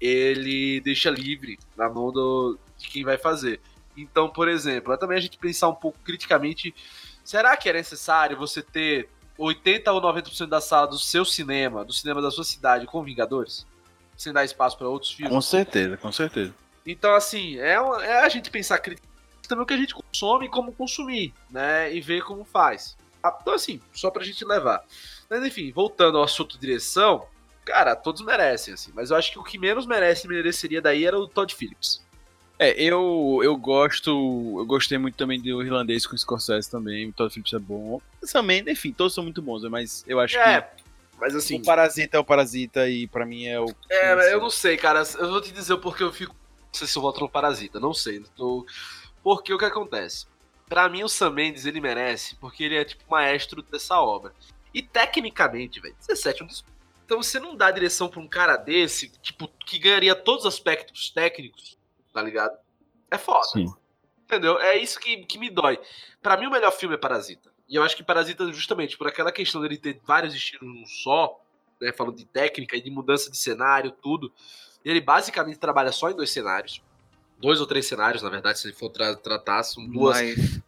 ele 0.00 0.80
deixa 0.80 1.10
livre 1.10 1.58
na 1.76 1.88
mão 1.88 2.10
do, 2.10 2.58
de 2.78 2.88
quem 2.88 3.04
vai 3.04 3.18
fazer. 3.18 3.60
Então, 3.96 4.28
por 4.28 4.48
exemplo, 4.48 4.92
é 4.92 4.96
também 4.96 5.18
a 5.18 5.20
gente 5.20 5.36
pensar 5.36 5.68
um 5.68 5.74
pouco 5.74 5.98
criticamente 6.02 6.74
Será 7.30 7.56
que 7.56 7.68
é 7.68 7.72
necessário 7.72 8.36
você 8.36 8.60
ter 8.60 9.08
80 9.38 9.92
ou 9.92 10.02
90% 10.02 10.48
da 10.48 10.60
sala 10.60 10.88
do 10.88 10.98
seu 10.98 11.24
cinema, 11.24 11.84
do 11.84 11.92
cinema 11.92 12.20
da 12.20 12.28
sua 12.28 12.42
cidade, 12.42 12.86
com 12.86 13.04
Vingadores? 13.04 13.64
Sem 14.16 14.32
dar 14.32 14.44
espaço 14.44 14.76
para 14.76 14.88
outros 14.88 15.12
filmes? 15.12 15.32
Com 15.32 15.40
certeza, 15.40 15.96
com 15.96 16.10
certeza. 16.10 16.52
Então, 16.84 17.14
assim, 17.14 17.56
é, 17.60 17.74
é 17.74 18.24
a 18.24 18.28
gente 18.28 18.50
pensar 18.50 18.80
também 19.46 19.62
o 19.62 19.64
que 19.64 19.74
a 19.74 19.76
gente 19.76 19.94
consome 19.94 20.46
e 20.46 20.48
como 20.48 20.72
consumir, 20.72 21.32
né? 21.48 21.94
E 21.94 22.00
ver 22.00 22.24
como 22.24 22.44
faz. 22.44 22.96
Ah, 23.22 23.38
então, 23.40 23.54
assim, 23.54 23.80
só 23.92 24.10
pra 24.10 24.24
gente 24.24 24.44
levar. 24.44 24.84
Mas, 25.30 25.44
enfim, 25.44 25.70
voltando 25.70 26.18
ao 26.18 26.24
assunto 26.24 26.58
direção, 26.58 27.28
cara, 27.64 27.94
todos 27.94 28.22
merecem, 28.22 28.74
assim. 28.74 28.90
Mas 28.92 29.12
eu 29.12 29.16
acho 29.16 29.30
que 29.30 29.38
o 29.38 29.44
que 29.44 29.56
menos 29.56 29.86
merece 29.86 30.26
mereceria 30.26 30.82
daí 30.82 31.04
era 31.04 31.16
o 31.16 31.28
Todd 31.28 31.54
Phillips. 31.54 32.02
É, 32.62 32.74
eu, 32.78 33.40
eu 33.42 33.56
gosto. 33.56 34.10
Eu 34.10 34.66
gostei 34.66 34.98
muito 34.98 35.16
também 35.16 35.40
do 35.40 35.62
irlandês 35.62 36.06
com 36.06 36.14
Scorsese 36.14 36.70
também. 36.70 37.08
O 37.08 37.12
Todd 37.14 37.32
Phillips 37.32 37.54
é 37.54 37.58
bom. 37.58 38.02
Também, 38.30 38.62
enfim, 38.68 38.92
todos 38.92 39.14
são 39.14 39.24
muito 39.24 39.40
bons, 39.40 39.62
mas 39.64 40.04
eu 40.06 40.20
acho 40.20 40.36
é, 40.36 40.60
que. 40.60 40.82
Mas 41.18 41.34
assim. 41.34 41.56
O 41.56 41.62
Parasita 41.64 42.18
é 42.18 42.20
o 42.20 42.24
Parasita 42.24 42.86
e 42.86 43.06
pra 43.06 43.24
mim 43.24 43.46
é 43.46 43.58
o. 43.58 43.64
É, 43.88 44.34
eu 44.34 44.40
não 44.42 44.50
sei, 44.50 44.76
cara. 44.76 45.02
Eu 45.18 45.30
vou 45.30 45.40
te 45.40 45.52
dizer 45.52 45.72
o 45.72 45.78
porquê 45.78 46.02
eu 46.02 46.12
fico. 46.12 46.34
Não 46.34 46.74
sei 46.74 46.86
se 46.86 46.98
eu 46.98 47.00
voto 47.00 47.20
no 47.20 47.30
Parasita, 47.30 47.80
não 47.80 47.94
sei. 47.94 48.22
Tô... 48.36 48.66
Porque 49.22 49.54
o 49.54 49.58
que 49.58 49.64
acontece? 49.64 50.26
Pra 50.68 50.86
mim, 50.86 51.02
o 51.02 51.08
Sam 51.08 51.30
Mendes 51.30 51.64
ele 51.64 51.80
merece, 51.80 52.36
porque 52.36 52.62
ele 52.62 52.76
é 52.76 52.84
tipo 52.84 53.04
maestro 53.10 53.62
dessa 53.62 53.98
obra. 53.98 54.34
E 54.74 54.82
tecnicamente, 54.82 55.80
velho, 55.80 55.96
17 56.06 56.42
é 56.42 56.44
um 56.44 56.46
dos. 56.46 56.62
Então 57.06 57.22
você 57.22 57.40
não 57.40 57.56
dá 57.56 57.70
direção 57.70 58.10
pra 58.10 58.20
um 58.20 58.28
cara 58.28 58.58
desse, 58.58 59.08
tipo, 59.22 59.48
que 59.66 59.78
ganharia 59.78 60.14
todos 60.14 60.44
os 60.44 60.54
aspectos 60.54 61.08
técnicos 61.08 61.79
tá 62.12 62.22
ligado? 62.22 62.56
É 63.10 63.18
foda. 63.18 63.46
Sim. 63.48 63.66
Entendeu? 64.24 64.58
É 64.60 64.76
isso 64.76 64.98
que, 64.98 65.24
que 65.24 65.38
me 65.38 65.50
dói. 65.50 65.78
Para 66.22 66.36
mim, 66.36 66.46
o 66.46 66.50
melhor 66.50 66.70
filme 66.70 66.94
é 66.94 66.98
Parasita. 66.98 67.50
E 67.68 67.76
eu 67.76 67.82
acho 67.82 67.96
que 67.96 68.02
Parasita, 68.02 68.52
justamente 68.52 68.96
por 68.96 69.08
aquela 69.08 69.32
questão 69.32 69.60
dele 69.60 69.76
ter 69.76 70.00
vários 70.04 70.34
estilos 70.34 70.68
num 70.68 70.86
só, 70.86 71.40
né? 71.80 71.92
Falando 71.92 72.16
de 72.16 72.24
técnica 72.24 72.76
e 72.76 72.80
de 72.80 72.90
mudança 72.90 73.30
de 73.30 73.36
cenário, 73.36 73.90
tudo. 73.90 74.32
Ele 74.84 75.00
basicamente 75.00 75.58
trabalha 75.58 75.92
só 75.92 76.10
em 76.10 76.16
dois 76.16 76.30
cenários. 76.30 76.82
Dois 77.38 77.60
ou 77.60 77.66
três 77.66 77.86
cenários, 77.86 78.22
na 78.22 78.28
verdade, 78.28 78.58
se 78.58 78.68
ele 78.68 78.76
for 78.76 78.90
tra 78.90 79.16
tratar, 79.16 79.62
são 79.62 79.86
duas. 79.86 80.20
Mas... 80.20 80.60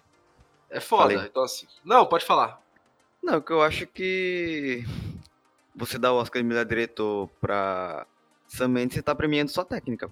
É 0.70 0.80
foda. 0.80 1.14
Falei. 1.14 1.28
Então, 1.28 1.42
assim. 1.42 1.66
Não, 1.84 2.06
pode 2.06 2.24
falar. 2.24 2.60
Não, 3.22 3.40
que 3.40 3.52
eu 3.52 3.62
acho 3.62 3.86
que 3.86 4.84
você 5.74 5.98
dá 5.98 6.12
o 6.12 6.16
Oscar 6.16 6.42
de 6.42 6.48
melhor 6.48 6.64
diretor 6.64 7.28
pra 7.40 8.06
Sam 8.48 8.68
Mendes, 8.68 8.94
você 8.94 9.02
tá 9.02 9.14
premiando 9.14 9.50
só 9.50 9.64
técnica. 9.64 10.10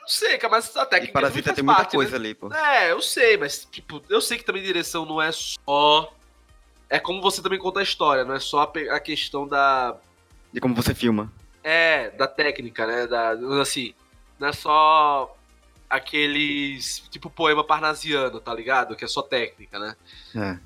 Não 0.00 0.08
sei, 0.08 0.38
cara, 0.38 0.52
mas 0.52 0.76
a 0.76 0.86
técnica. 0.86 1.10
E 1.10 1.12
Parasita 1.12 1.52
tem 1.52 1.64
muita 1.64 1.80
parte, 1.80 1.96
coisa 1.96 2.12
né? 2.12 2.16
ali, 2.16 2.34
pô. 2.34 2.52
É, 2.52 2.92
eu 2.92 3.00
sei, 3.02 3.36
mas, 3.36 3.66
tipo, 3.70 4.02
eu 4.08 4.20
sei 4.20 4.38
que 4.38 4.44
também 4.44 4.62
direção 4.62 5.04
não 5.04 5.20
é 5.20 5.30
só. 5.32 6.12
É 6.88 7.00
como 7.00 7.20
você 7.20 7.42
também 7.42 7.58
conta 7.58 7.80
a 7.80 7.82
história, 7.82 8.24
não 8.24 8.34
é 8.34 8.40
só 8.40 8.72
a 8.90 9.00
questão 9.00 9.46
da. 9.46 9.96
De 10.52 10.60
como 10.60 10.74
você 10.74 10.94
filma. 10.94 11.32
É, 11.62 12.10
da 12.10 12.28
técnica, 12.28 12.86
né? 12.86 13.06
Da, 13.06 13.30
assim, 13.60 13.94
não 14.38 14.48
é 14.48 14.52
só 14.52 15.36
aqueles. 15.90 17.00
Tipo, 17.10 17.28
poema 17.28 17.64
parnasiano, 17.64 18.40
tá 18.40 18.54
ligado? 18.54 18.94
Que 18.94 19.04
é 19.04 19.08
só 19.08 19.22
técnica, 19.22 19.78
né? 19.78 19.96
É. 20.34 20.58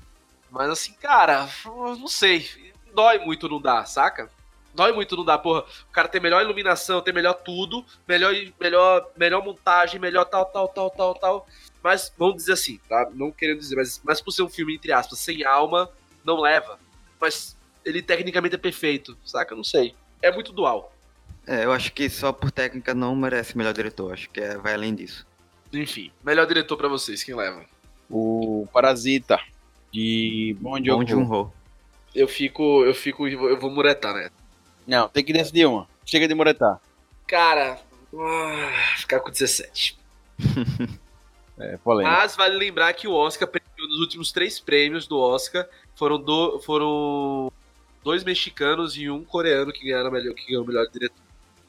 Mas 0.49 0.69
assim, 0.69 0.93
cara, 0.93 1.49
não 1.65 2.07
sei. 2.07 2.47
Dói 2.93 3.19
muito 3.19 3.47
não 3.47 3.61
dá, 3.61 3.85
saca? 3.85 4.29
Dói 4.73 4.91
muito 4.91 5.15
não 5.15 5.25
dá, 5.25 5.37
porra. 5.37 5.65
O 5.89 5.91
cara 5.91 6.07
tem 6.07 6.21
melhor 6.21 6.41
iluminação, 6.41 7.01
tem 7.01 7.13
melhor 7.13 7.33
tudo, 7.33 7.85
melhor, 8.07 8.33
melhor, 8.59 9.09
melhor 9.17 9.43
montagem, 9.43 9.99
melhor 9.99 10.25
tal, 10.25 10.45
tal, 10.45 10.67
tal, 10.67 10.89
tal, 10.89 11.15
tal. 11.15 11.47
Mas 11.83 12.13
vamos 12.17 12.37
dizer 12.37 12.53
assim, 12.53 12.79
tá? 12.87 13.09
Não 13.13 13.31
querendo 13.31 13.59
dizer, 13.59 13.75
mas, 13.75 14.01
mas 14.03 14.21
por 14.21 14.31
ser 14.31 14.43
um 14.43 14.49
filme, 14.49 14.75
entre 14.75 14.91
aspas, 14.91 15.19
sem 15.19 15.43
alma, 15.43 15.89
não 16.23 16.39
leva. 16.39 16.79
Mas 17.19 17.57
ele 17.83 18.01
tecnicamente 18.01 18.55
é 18.55 18.57
perfeito, 18.57 19.17
saca? 19.25 19.55
Não 19.55 19.63
sei. 19.63 19.95
É 20.21 20.31
muito 20.31 20.53
dual. 20.53 20.93
É, 21.45 21.65
eu 21.65 21.71
acho 21.71 21.91
que 21.91 22.09
só 22.09 22.31
por 22.31 22.51
técnica 22.51 22.93
não 22.93 23.15
merece 23.15 23.57
melhor 23.57 23.73
diretor. 23.73 24.13
Acho 24.13 24.29
que 24.29 24.39
é, 24.39 24.57
vai 24.57 24.73
além 24.73 24.93
disso. 24.93 25.25
Enfim, 25.73 26.11
melhor 26.23 26.45
diretor 26.45 26.77
para 26.77 26.87
vocês, 26.87 27.23
quem 27.23 27.33
leva? 27.33 27.65
O 28.09 28.67
Parasita, 28.71 29.39
de 29.91 30.55
Bong 30.59 30.85
Joon-ho. 30.85 31.51
Eu 32.13 32.27
fico, 32.27 32.83
eu 32.83 32.93
fico, 32.93 33.27
eu 33.27 33.59
vou 33.59 33.71
muretar, 33.71 34.13
né? 34.13 34.29
Não, 34.85 35.07
tem 35.07 35.23
que 35.23 35.33
decidir 35.33 35.65
uma. 35.65 35.87
Chega 36.05 36.27
de 36.27 36.33
muretar. 36.33 36.79
Cara, 37.27 37.79
uh, 38.11 38.97
ficar 38.97 39.19
com 39.19 39.29
17. 39.29 39.97
é, 41.59 41.77
polêmico. 41.77 42.15
Mas 42.15 42.35
vale 42.35 42.57
lembrar 42.57 42.93
que 42.93 43.07
o 43.07 43.13
Oscar 43.13 43.47
premiou 43.47 43.87
nos 43.87 43.99
últimos 43.99 44.31
três 44.31 44.59
prêmios 44.59 45.07
do 45.07 45.19
Oscar. 45.19 45.67
Foram, 45.95 46.19
do, 46.19 46.59
foram 46.61 47.51
dois 48.03 48.23
mexicanos 48.23 48.97
e 48.97 49.09
um 49.09 49.23
coreano 49.23 49.71
que 49.71 49.85
ganharam 49.85 50.11
melhor, 50.11 50.33
que 50.33 50.47
ganhou 50.47 50.63
o 50.63 50.67
melhor 50.67 50.87
diretor. 50.87 51.21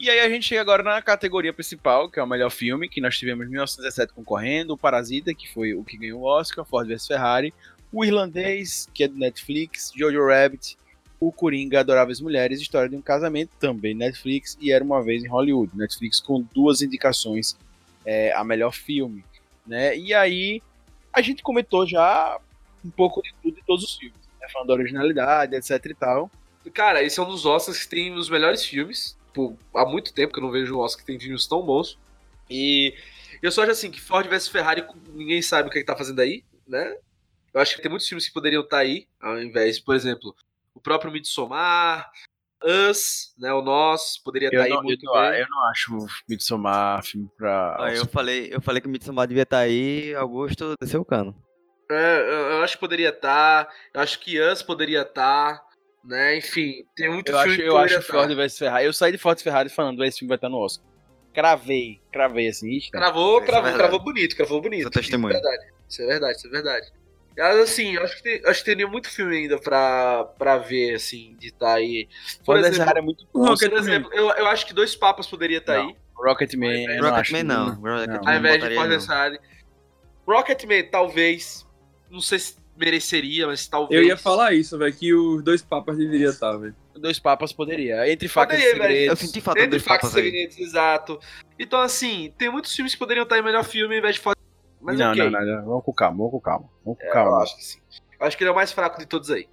E 0.02 0.10
aí 0.10 0.18
a 0.18 0.28
gente 0.28 0.46
chega 0.46 0.60
agora 0.60 0.82
na 0.82 1.00
categoria 1.00 1.52
principal, 1.52 2.10
que 2.10 2.18
é 2.18 2.22
o 2.22 2.26
melhor 2.26 2.50
filme, 2.50 2.88
que 2.88 3.00
nós 3.00 3.16
tivemos 3.16 3.46
1917 3.46 4.12
concorrendo, 4.12 4.72
o 4.72 4.76
Parasita, 4.76 5.32
que 5.32 5.48
foi 5.52 5.74
o 5.74 5.84
que 5.84 5.96
ganhou 5.96 6.22
o 6.22 6.24
Oscar, 6.24 6.64
Ford 6.64 6.88
vs 6.88 7.06
Ferrari, 7.06 7.54
o 7.92 8.04
Irlandês, 8.04 8.88
que 8.92 9.04
é 9.04 9.08
do 9.08 9.16
Netflix, 9.16 9.92
Jojo 9.94 10.26
Rabbit, 10.26 10.76
o 11.22 11.30
Coringa 11.30 11.78
Adoráveis 11.78 12.20
Mulheres, 12.20 12.60
História 12.60 12.88
de 12.88 12.96
um 12.96 13.00
Casamento, 13.00 13.52
também 13.60 13.94
Netflix, 13.94 14.58
e 14.60 14.72
Era 14.72 14.82
Uma 14.82 15.00
Vez 15.00 15.22
em 15.22 15.28
Hollywood. 15.28 15.70
Netflix 15.72 16.18
com 16.18 16.44
duas 16.52 16.82
indicações 16.82 17.56
é, 18.04 18.32
a 18.32 18.42
melhor 18.42 18.72
filme. 18.72 19.24
Né? 19.64 19.96
E 19.96 20.12
aí, 20.12 20.60
a 21.12 21.22
gente 21.22 21.40
comentou 21.40 21.86
já 21.86 22.36
um 22.84 22.90
pouco 22.90 23.22
de 23.22 23.32
tudo 23.40 23.54
de 23.54 23.62
todos 23.64 23.84
os 23.84 23.96
filmes, 23.96 24.18
né? 24.40 24.48
falando 24.52 24.66
da 24.66 24.74
originalidade, 24.74 25.54
etc 25.54 25.86
e 25.86 25.94
tal. 25.94 26.28
Cara, 26.74 27.04
esse 27.04 27.20
é 27.20 27.22
um 27.22 27.28
dos 27.28 27.46
Oscars 27.46 27.84
que 27.84 27.88
tem 27.88 28.12
os 28.14 28.28
melhores 28.28 28.64
filmes, 28.64 29.16
há 29.76 29.86
muito 29.86 30.12
tempo 30.12 30.32
que 30.32 30.40
eu 30.40 30.44
não 30.44 30.50
vejo 30.50 30.74
um 30.74 30.80
Oscar 30.80 31.04
que 31.04 31.12
tem 31.12 31.20
filmes 31.20 31.46
tão 31.46 31.62
bons. 31.62 31.96
E 32.50 32.96
eu 33.40 33.52
só 33.52 33.62
acho 33.62 33.70
assim 33.70 33.92
que 33.92 34.00
Ford 34.00 34.26
vs 34.28 34.48
Ferrari, 34.48 34.84
ninguém 35.14 35.40
sabe 35.40 35.68
o 35.68 35.70
que, 35.70 35.78
é 35.78 35.82
que 35.82 35.86
tá 35.86 35.96
fazendo 35.96 36.18
aí, 36.18 36.42
né? 36.66 36.96
Eu 37.54 37.60
acho 37.60 37.76
que 37.76 37.82
tem 37.82 37.90
muitos 37.90 38.08
filmes 38.08 38.26
que 38.26 38.34
poderiam 38.34 38.64
estar 38.64 38.78
tá 38.78 38.82
aí, 38.82 39.06
ao 39.20 39.40
invés, 39.40 39.78
por 39.78 39.94
exemplo, 39.94 40.34
próprio 40.82 41.12
Midsommar, 41.12 42.10
Us, 42.64 43.34
né, 43.38 43.52
o 43.52 43.60
Nós, 43.62 44.18
poderia 44.18 44.48
estar 44.48 44.58
tá 44.58 44.64
aí 44.64 44.82
muito 44.82 45.04
eu, 45.04 45.12
bem. 45.12 45.40
Eu 45.40 45.46
não 45.48 45.64
acho 45.68 45.96
o 45.96 46.06
Midsommar 46.28 47.04
filme 47.04 47.28
pra... 47.36 47.76
Ah, 47.78 47.94
eu, 47.94 48.06
falei, 48.06 48.48
eu 48.52 48.60
falei 48.60 48.80
que 48.80 48.86
o 48.86 48.90
Midsommar 48.90 49.26
devia 49.26 49.42
estar 49.42 49.58
tá 49.58 49.62
aí, 49.62 50.14
Augusto 50.14 50.74
desceu 50.80 51.00
o 51.00 51.04
cano. 51.04 51.34
É, 51.90 52.18
eu, 52.20 52.50
eu, 52.52 52.62
acho 52.62 52.74
que 52.74 52.80
poderia 52.80 53.10
estar, 53.10 53.66
tá, 53.66 53.72
eu 53.94 54.00
acho 54.00 54.18
que 54.20 54.40
Us 54.40 54.62
poderia 54.62 55.02
estar, 55.02 55.58
tá, 55.58 55.66
né, 56.04 56.38
enfim, 56.38 56.84
tem 56.96 57.10
muito 57.10 57.30
eu 57.30 57.38
filme 57.38 57.54
acho, 57.54 57.62
Eu 57.62 57.76
acho 57.76 57.96
que 57.98 58.02
Ford 58.12 58.34
vs 58.34 58.58
Ferrari, 58.58 58.86
eu 58.86 58.92
saí 58.92 59.12
de 59.12 59.18
Ford 59.18 59.40
Ferrari 59.40 59.68
falando, 59.68 60.02
esse 60.04 60.20
filme 60.20 60.28
vai 60.28 60.36
estar 60.36 60.48
no 60.48 60.58
Oscar. 60.58 60.86
Cravei, 61.34 62.00
cravei 62.12 62.48
assim, 62.48 62.70
isso. 62.70 62.90
Cravou, 62.90 63.42
é 63.42 63.46
cravou, 63.46 63.70
é 63.70 63.72
cravou 63.74 63.98
bonito, 63.98 64.36
cravou 64.36 64.60
bonito. 64.60 64.82
Seu 64.82 64.90
testemunho. 64.90 65.34
Isso 65.34 65.38
é 65.38 65.50
verdade, 65.50 65.72
isso 65.88 66.02
é 66.02 66.06
verdade, 66.06 66.36
isso 66.36 66.46
é 66.46 66.50
verdade. 66.50 67.01
Mas 67.36 67.58
assim, 67.58 67.96
acho 67.96 68.16
que, 68.16 68.22
tem, 68.22 68.42
acho 68.46 68.58
que 68.60 68.64
teria 68.64 68.86
muito 68.86 69.10
filme 69.10 69.36
ainda 69.36 69.58
pra, 69.58 70.24
pra 70.38 70.58
ver, 70.58 70.94
assim, 70.94 71.34
de 71.38 71.48
estar 71.48 71.66
tá 71.66 71.74
aí. 71.74 72.08
Por 72.44 72.56
Ford 72.56 72.64
exemplo, 72.64 72.98
é 72.98 73.02
muito 73.02 73.26
bom. 73.32 73.54
Por 73.54 73.72
exemplo, 73.72 74.10
eu, 74.12 74.30
eu 74.30 74.46
acho 74.46 74.66
que 74.66 74.74
Dois 74.74 74.94
Papas 74.94 75.26
poderia 75.26 75.58
estar 75.58 75.74
tá 75.74 75.80
aí. 75.80 75.96
Rocketman. 76.14 77.00
Rocketman 77.00 77.42
não. 77.42 77.74
Rocketman 77.74 78.20
Ao 78.24 78.36
invés 78.36 78.62
de 78.62 79.06
Ferrari. 79.06 79.40
Rocketman, 80.26 80.84
talvez. 80.84 81.66
Não 82.10 82.20
sei 82.20 82.38
se 82.38 82.56
mereceria, 82.76 83.46
mas 83.46 83.66
talvez. 83.66 84.00
Eu 84.00 84.06
ia 84.06 84.16
falar 84.16 84.52
isso, 84.52 84.78
velho, 84.78 84.94
que 84.94 85.12
os 85.14 85.42
dois 85.42 85.62
papas 85.62 85.96
deveriam 85.96 86.30
estar, 86.30 86.56
velho. 86.56 86.74
Dois 86.94 87.18
papas 87.18 87.52
poderia. 87.52 88.10
Entre 88.10 88.28
facas 88.28 88.58
e 88.58 88.62
segredos. 88.62 89.08
Eu 89.08 89.16
senti 89.16 89.40
falta 89.40 89.60
Entre 89.60 89.70
dois 89.70 89.82
facas 89.82 90.10
e 90.10 90.12
segredos, 90.12 90.58
exato. 90.58 91.18
Então, 91.58 91.80
assim, 91.80 92.32
tem 92.36 92.50
muitos 92.50 92.74
filmes 92.74 92.92
que 92.92 92.98
poderiam 92.98 93.24
estar 93.24 93.38
em 93.38 93.42
melhor 93.42 93.64
filme 93.64 93.94
ao 93.94 93.98
invés 93.98 94.16
de 94.16 94.20
Ford 94.20 94.36
mas 94.82 94.98
não, 94.98 95.12
okay. 95.12 95.30
não, 95.30 95.30
não, 95.30 95.46
não, 95.46 95.64
vamos 95.64 95.84
com 95.84 95.92
calma, 95.92 96.16
vamos 96.16 96.32
com 96.32 96.40
calma. 96.40 96.68
Vamos 96.84 96.98
com 97.00 97.06
é, 97.06 97.10
calma. 97.10 97.30
Eu 97.30 97.42
acho 97.42 97.56
que 97.56 97.64
sim. 97.64 97.78
Eu 98.20 98.26
acho 98.26 98.36
que 98.36 98.42
ele 98.44 98.48
é 98.48 98.52
o 98.52 98.56
mais 98.56 98.72
fraco 98.72 98.98
de 98.98 99.06
todos 99.06 99.30
aí. 99.30 99.48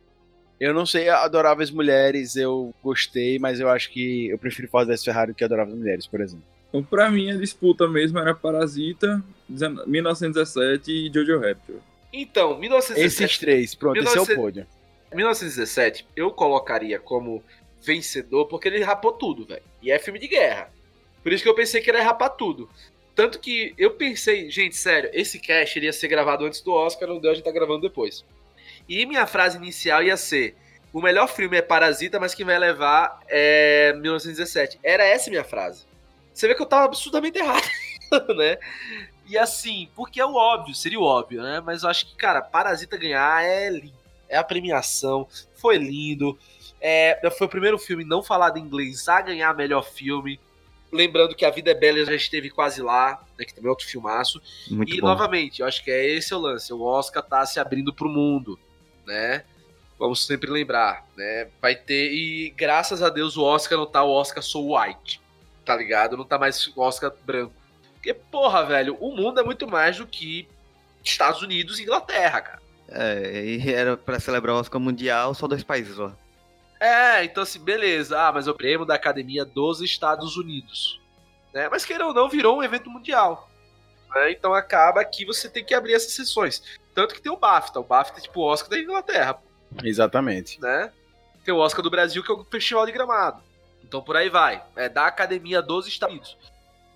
Eu 0.60 0.74
não 0.74 0.86
sei, 0.86 1.08
Adoráveis 1.08 1.72
Mulheres 1.72 2.36
eu 2.36 2.74
gostei, 2.84 3.40
mas 3.40 3.60
eu 3.60 3.70
acho 3.70 3.90
que 3.92 4.28
eu 4.30 4.38
prefiro 4.38 4.68
Ford 4.68 4.86
vs 4.86 5.04
Ferrari 5.04 5.32
do 5.32 5.36
que 5.36 5.44
Adoráveis 5.44 5.78
Mulheres, 5.78 6.06
por 6.06 6.20
exemplo. 6.20 6.44
Então, 6.68 6.84
pra 6.84 7.10
mim, 7.10 7.32
a 7.32 7.38
disputa 7.38 7.88
mesmo 7.88 8.20
era 8.20 8.36
Parasita, 8.36 9.24
1917 9.48 10.92
e 10.92 11.12
Jojo 11.14 11.40
Raptor. 11.40 11.78
Então, 12.12 12.60
1917... 12.60 13.24
Esses 13.24 13.38
três, 13.38 13.74
pronto, 13.74 13.96
19... 13.96 14.22
esse 14.22 14.32
é 14.32 14.34
o 14.34 14.38
pódio. 14.38 14.68
1917 15.14 16.08
eu 16.16 16.32
colocaria 16.32 17.00
como 17.00 17.44
vencedor 17.82 18.46
porque 18.46 18.68
ele 18.68 18.84
rapou 18.84 19.12
tudo, 19.12 19.46
velho. 19.46 19.64
E 19.82 19.92
é 19.92 19.98
filme 19.98 20.20
de 20.20 20.28
guerra. 20.28 20.72
Por 21.24 21.32
isso 21.32 21.44
que 21.44 21.50
eu 21.50 21.56
pensei 21.56 21.82
que 21.82 21.90
ele 21.90 21.98
ia 21.98 22.04
rapar 22.04 22.30
tudo. 22.30 22.70
Tanto 23.20 23.38
que 23.38 23.74
eu 23.78 23.92
pensei, 23.92 24.50
gente, 24.50 24.78
sério, 24.78 25.10
esse 25.12 25.40
cast 25.40 25.78
iria 25.78 25.92
ser 25.92 26.08
gravado 26.08 26.46
antes 26.46 26.62
do 26.62 26.72
Oscar, 26.72 27.10
não 27.10 27.20
deu, 27.20 27.32
a 27.32 27.34
gente 27.34 27.44
tá 27.44 27.52
gravando 27.52 27.82
depois. 27.82 28.24
E 28.88 29.06
minha 29.06 29.28
frase 29.28 29.58
inicial 29.58 30.02
ia 30.02 30.16
ser: 30.16 30.56
o 30.94 31.02
melhor 31.02 31.28
filme 31.28 31.58
é 31.58 31.62
Parasita, 31.62 32.18
mas 32.18 32.34
quem 32.34 32.46
vai 32.46 32.58
levar 32.58 33.20
é 33.28 33.92
1917. 33.92 34.80
Era 34.82 35.04
essa 35.04 35.30
minha 35.30 35.44
frase. 35.44 35.84
Você 36.34 36.48
vê 36.48 36.56
que 36.56 36.62
eu 36.62 36.66
tava 36.66 36.86
absurdamente 36.86 37.38
errado, 37.38 37.68
né? 38.38 38.58
E 39.28 39.38
assim, 39.38 39.90
porque 39.98 40.22
é 40.22 40.26
o 40.26 40.36
óbvio, 40.36 40.74
seria 40.74 40.98
o 40.98 41.04
óbvio, 41.04 41.44
né? 41.44 41.60
Mas 41.60 41.84
eu 41.84 41.90
acho 41.90 42.06
que, 42.06 42.16
cara, 42.16 42.42
Parasita 42.42 42.96
ganhar 42.96 43.44
é 43.44 43.70
lindo. 43.70 44.00
É 44.30 44.38
a 44.38 44.44
premiação, 44.46 45.28
foi 45.56 45.76
lindo. 45.76 46.40
É, 46.80 47.20
foi 47.38 47.48
o 47.48 47.50
primeiro 47.50 47.78
filme 47.78 48.06
não 48.06 48.24
falado 48.24 48.58
em 48.58 48.62
inglês 48.62 49.10
a 49.10 49.20
ganhar 49.20 49.54
melhor 49.54 49.84
filme. 49.84 50.40
Lembrando 50.92 51.36
que 51.36 51.46
A 51.46 51.52
Vida 51.52 51.72
é 51.72 51.76
Bela 51.76 52.04
já 52.04 52.16
esteve 52.16 52.50
quase 52.50 52.82
lá, 52.82 53.24
né, 53.38 53.46
que 53.46 53.54
também 53.54 53.68
é 53.68 53.70
outro 53.70 53.88
filmaço. 53.88 54.42
Muito 54.70 54.94
e, 54.94 55.02
bom. 55.02 55.08
novamente, 55.08 55.62
eu 55.62 55.68
acho 55.68 55.84
que 55.84 55.92
é 55.92 56.06
esse 56.06 56.34
o 56.34 56.40
lance. 56.40 56.74
O 56.74 56.82
Oscar 56.82 57.22
tá 57.22 57.46
se 57.46 57.60
abrindo 57.60 57.94
pro 57.94 58.10
mundo, 58.10 58.60
né? 59.06 59.44
Vamos 60.00 60.26
sempre 60.26 60.50
lembrar, 60.50 61.06
né? 61.16 61.50
Vai 61.62 61.76
ter. 61.76 62.12
E 62.12 62.50
graças 62.52 63.04
a 63.04 63.10
Deus 63.10 63.38
o 63.38 63.44
Oscar 63.44 63.78
não 63.78 63.86
tá 63.86 64.04
o 64.04 64.12
Oscar 64.12 64.42
So 64.42 64.76
White, 64.76 65.22
tá 65.66 65.76
ligado? 65.76 66.18
Não 66.18 66.24
tá 66.26 66.40
mais 66.40 66.68
o 66.68 66.82
Oscar 66.82 67.14
branco. 67.26 67.54
Porque, 67.94 68.14
porra, 68.14 68.66
velho, 68.66 68.96
o 69.00 69.14
mundo 69.14 69.42
é 69.42 69.44
muito 69.44 69.68
mais 69.68 69.98
do 69.98 70.08
que 70.08 70.48
Estados 71.04 71.42
Unidos 71.42 71.80
e 71.80 71.84
Inglaterra, 71.84 72.42
cara. 72.42 72.60
É, 72.88 73.46
e 73.46 73.72
era 73.72 73.98
pra 73.98 74.20
celebrar 74.20 74.56
o 74.56 74.60
Oscar 74.60 74.80
Mundial, 74.80 75.36
só 75.36 75.48
dois 75.48 75.64
países 75.64 75.98
lá. 75.98 76.16
É, 76.80 77.24
então 77.24 77.44
assim, 77.44 77.60
beleza. 77.60 78.20
Ah, 78.20 78.32
mas 78.32 78.48
é 78.48 78.52
o 78.52 78.56
prêmio 78.56 78.86
da 78.86 78.96
Academia 78.96 79.44
dos 79.44 79.82
Estados 79.82 80.38
Unidos. 80.38 81.00
Né? 81.54 81.68
Mas 81.70 81.84
queira 81.84 82.08
ou 82.08 82.14
não, 82.14 82.30
virou 82.30 82.58
um 82.58 82.64
evento 82.64 82.90
mundial. 82.90 83.50
Né? 84.16 84.32
Então 84.32 84.54
acaba 84.54 85.04
que 85.04 85.26
você 85.26 85.50
tem 85.50 85.64
que 85.64 85.74
abrir 85.74 85.94
essas 85.94 86.14
sessões. 86.14 86.64
Tanto 86.96 87.14
que 87.14 87.22
tem 87.22 87.32
o 87.32 87.38
BAFTA. 87.38 87.80
O 87.80 87.84
BAFTA 87.84 88.20
é 88.20 88.22
tipo 88.22 88.40
o 88.40 88.44
Oscar 88.44 88.70
da 88.70 88.80
Inglaterra. 88.80 89.42
Exatamente. 89.84 90.60
Né? 90.62 90.92
Tem 91.44 91.54
o 91.54 91.58
Oscar 91.58 91.82
do 91.82 91.90
Brasil, 91.90 92.24
que 92.24 92.32
é 92.32 92.36
o 92.36 92.46
Festival 92.46 92.86
de 92.86 92.92
Gramado. 92.92 93.44
Então 93.84 94.02
por 94.02 94.16
aí 94.16 94.30
vai. 94.30 94.64
É 94.76 94.88
da 94.88 95.08
Academia 95.08 95.62
dos 95.62 95.88
Estados 95.88 96.16
Unidos. 96.16 96.38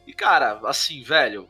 E 0.06 0.14
cara, 0.14 0.60
assim, 0.66 1.02
velho, 1.02 1.48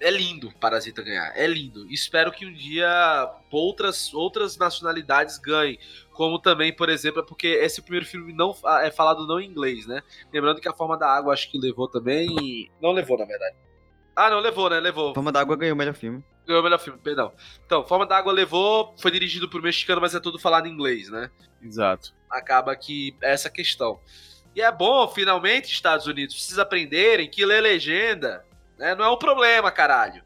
é 0.00 0.10
lindo 0.10 0.52
Parasita 0.60 1.02
ganhar. 1.02 1.32
É 1.36 1.46
lindo. 1.46 1.90
Espero 1.90 2.32
que 2.32 2.46
um 2.46 2.52
dia 2.52 3.30
outras, 3.50 4.12
outras 4.12 4.56
nacionalidades 4.56 5.38
ganhem. 5.38 5.78
Como 6.16 6.38
também, 6.38 6.74
por 6.74 6.88
exemplo, 6.88 7.20
é 7.20 7.24
porque 7.24 7.46
esse 7.46 7.82
primeiro 7.82 8.06
filme 8.06 8.32
não 8.32 8.54
é 8.80 8.90
falado 8.90 9.26
não 9.26 9.38
em 9.38 9.46
inglês, 9.46 9.86
né? 9.86 10.02
Lembrando 10.32 10.60
que 10.62 10.68
a 10.68 10.72
Forma 10.72 10.96
da 10.96 11.06
Água 11.06 11.34
acho 11.34 11.50
que 11.50 11.58
levou 11.58 11.86
também. 11.86 12.70
Não 12.80 12.92
levou, 12.92 13.18
na 13.18 13.26
verdade. 13.26 13.54
Ah, 14.16 14.30
não, 14.30 14.40
levou, 14.40 14.70
né? 14.70 14.80
Levou. 14.80 15.12
Forma 15.12 15.30
da 15.30 15.40
Água 15.40 15.56
ganhou 15.56 15.74
o 15.74 15.78
melhor 15.78 15.94
filme. 15.94 16.24
Ganhou 16.46 16.62
o 16.62 16.64
melhor 16.64 16.78
filme, 16.78 16.98
perdão. 16.98 17.32
Então, 17.66 17.84
Forma 17.84 18.06
da 18.06 18.16
Água 18.16 18.32
levou, 18.32 18.94
foi 18.96 19.10
dirigido 19.10 19.46
por 19.46 19.60
mexicano, 19.60 20.00
mas 20.00 20.14
é 20.14 20.20
tudo 20.20 20.38
falado 20.38 20.66
em 20.66 20.72
inglês, 20.72 21.10
né? 21.10 21.30
Exato. 21.62 22.14
Acaba 22.30 22.74
que 22.74 23.14
é 23.20 23.32
essa 23.32 23.50
questão. 23.50 24.00
E 24.54 24.62
é 24.62 24.72
bom, 24.72 25.06
finalmente, 25.08 25.70
Estados 25.70 26.06
Unidos, 26.06 26.34
precisa 26.34 26.62
aprenderem 26.62 27.28
que 27.28 27.44
ler 27.44 27.60
legenda 27.60 28.42
né, 28.78 28.94
não 28.94 29.04
é 29.04 29.10
um 29.10 29.18
problema, 29.18 29.70
caralho. 29.70 30.22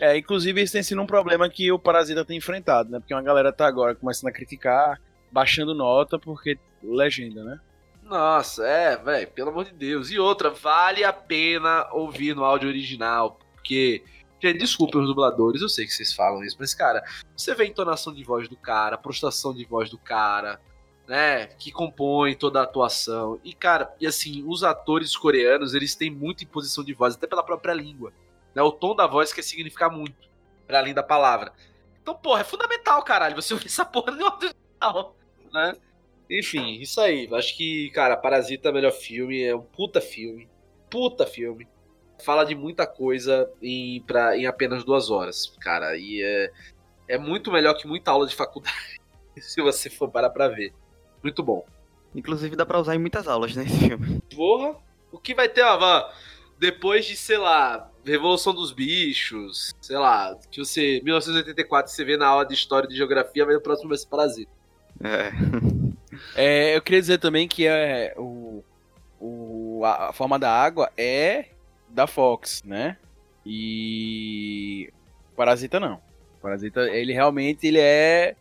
É, 0.00 0.16
inclusive 0.16 0.62
isso 0.62 0.72
tem 0.72 0.82
sido 0.82 1.00
um 1.00 1.06
problema 1.06 1.48
que 1.48 1.70
o 1.72 1.78
Parasita 1.78 2.24
tem 2.24 2.36
enfrentado, 2.36 2.90
né? 2.90 2.98
Porque 2.98 3.14
uma 3.14 3.22
galera 3.22 3.52
tá 3.52 3.66
agora 3.66 3.94
começando 3.94 4.28
a 4.28 4.32
criticar 4.32 5.00
baixando 5.32 5.74
nota 5.74 6.18
porque 6.18 6.58
legenda, 6.82 7.42
né? 7.42 7.60
Nossa, 8.02 8.66
é, 8.66 8.96
velho, 8.96 9.30
pelo 9.30 9.50
amor 9.50 9.64
de 9.64 9.72
Deus. 9.72 10.10
E 10.10 10.18
outra, 10.18 10.50
vale 10.50 11.02
a 11.02 11.12
pena 11.12 11.88
ouvir 11.92 12.36
no 12.36 12.44
áudio 12.44 12.68
original, 12.68 13.38
porque. 13.54 14.04
Gente, 14.38 14.58
desculpem 14.58 15.00
os 15.00 15.06
dubladores, 15.06 15.62
eu 15.62 15.68
sei 15.68 15.86
que 15.86 15.92
vocês 15.92 16.12
falam 16.12 16.42
isso, 16.42 16.56
mas, 16.58 16.74
cara, 16.74 17.00
você 17.36 17.54
vê 17.54 17.62
a 17.62 17.66
entonação 17.66 18.12
de 18.12 18.24
voz 18.24 18.48
do 18.48 18.56
cara, 18.56 18.96
a 18.96 18.98
prostração 18.98 19.54
de 19.54 19.64
voz 19.64 19.88
do 19.88 19.96
cara, 19.96 20.60
né, 21.06 21.46
que 21.46 21.70
compõe 21.70 22.34
toda 22.34 22.58
a 22.58 22.64
atuação. 22.64 23.38
E, 23.44 23.54
cara, 23.54 23.94
e 24.00 24.06
assim, 24.06 24.42
os 24.44 24.64
atores 24.64 25.16
coreanos, 25.16 25.74
eles 25.74 25.94
têm 25.94 26.10
muita 26.10 26.42
imposição 26.42 26.82
de 26.82 26.92
voz, 26.92 27.14
até 27.14 27.28
pela 27.28 27.44
própria 27.44 27.72
língua. 27.72 28.12
Né, 28.52 28.60
o 28.60 28.72
tom 28.72 28.96
da 28.96 29.06
voz 29.06 29.32
quer 29.32 29.42
significar 29.42 29.92
muito, 29.92 30.28
para 30.66 30.80
além 30.80 30.92
da 30.92 31.04
palavra. 31.04 31.52
Então, 32.02 32.12
porra, 32.12 32.40
é 32.40 32.44
fundamental, 32.44 33.00
caralho, 33.04 33.36
você 33.36 33.54
ouvir 33.54 33.66
essa 33.66 33.84
porra 33.84 34.10
no 34.10 34.24
áudio 34.24 34.48
original 34.48 35.14
né? 35.52 35.74
Enfim, 36.30 36.80
isso 36.80 37.00
aí. 37.00 37.28
Acho 37.32 37.56
que, 37.56 37.90
cara, 37.90 38.16
Parasita 38.16 38.68
é 38.68 38.70
o 38.70 38.74
melhor 38.74 38.92
filme, 38.92 39.42
é 39.42 39.54
um 39.54 39.62
puta 39.62 40.00
filme. 40.00 40.48
Puta 40.90 41.26
filme. 41.26 41.68
Fala 42.24 42.44
de 42.44 42.54
muita 42.54 42.86
coisa 42.86 43.50
em, 43.60 44.00
pra, 44.02 44.36
em 44.36 44.46
apenas 44.46 44.84
duas 44.84 45.10
horas, 45.10 45.54
cara. 45.60 45.96
E 45.96 46.22
é, 46.22 46.52
é 47.08 47.18
muito 47.18 47.50
melhor 47.50 47.74
que 47.74 47.86
muita 47.86 48.10
aula 48.10 48.26
de 48.26 48.34
faculdade, 48.34 49.00
se 49.38 49.60
você 49.60 49.90
for 49.90 50.10
parar 50.10 50.30
pra 50.30 50.48
ver. 50.48 50.72
Muito 51.22 51.42
bom. 51.42 51.64
Inclusive 52.14 52.56
dá 52.56 52.64
pra 52.64 52.80
usar 52.80 52.94
em 52.94 52.98
muitas 52.98 53.26
aulas 53.26 53.54
né, 53.54 53.64
filme. 53.66 54.20
Porra! 54.34 54.76
O 55.10 55.18
que 55.18 55.34
vai 55.34 55.48
ter, 55.48 55.62
ó, 55.62 56.10
depois 56.58 57.04
de, 57.04 57.16
sei 57.16 57.36
lá, 57.36 57.90
Revolução 58.04 58.54
dos 58.54 58.72
Bichos, 58.72 59.74
sei 59.80 59.98
lá, 59.98 60.34
que 60.50 60.58
você, 60.58 61.00
1984, 61.04 61.92
você 61.92 62.04
vê 62.04 62.16
na 62.16 62.26
aula 62.26 62.46
de 62.46 62.54
História 62.54 62.86
e 62.86 62.88
de 62.88 62.96
Geografia, 62.96 63.44
vai 63.44 63.54
o 63.54 63.60
próximo 63.60 63.90
vai 63.90 63.98
ser 63.98 64.06
Parasita. 64.06 64.61
É. 65.00 65.32
é. 66.72 66.76
eu 66.76 66.82
queria 66.82 67.00
dizer 67.00 67.18
também 67.18 67.48
que 67.48 67.66
é, 67.66 68.14
o, 68.16 68.62
o, 69.20 69.84
a 69.84 70.12
forma 70.12 70.38
da 70.38 70.50
água 70.50 70.90
é 70.96 71.46
da 71.88 72.06
Fox, 72.06 72.62
né? 72.64 72.96
E 73.44 74.90
Parasita 75.36 75.78
não. 75.78 76.00
Parasita, 76.40 76.82
ele 76.88 77.12
realmente 77.12 77.66
ele 77.66 77.78
é 77.78 78.36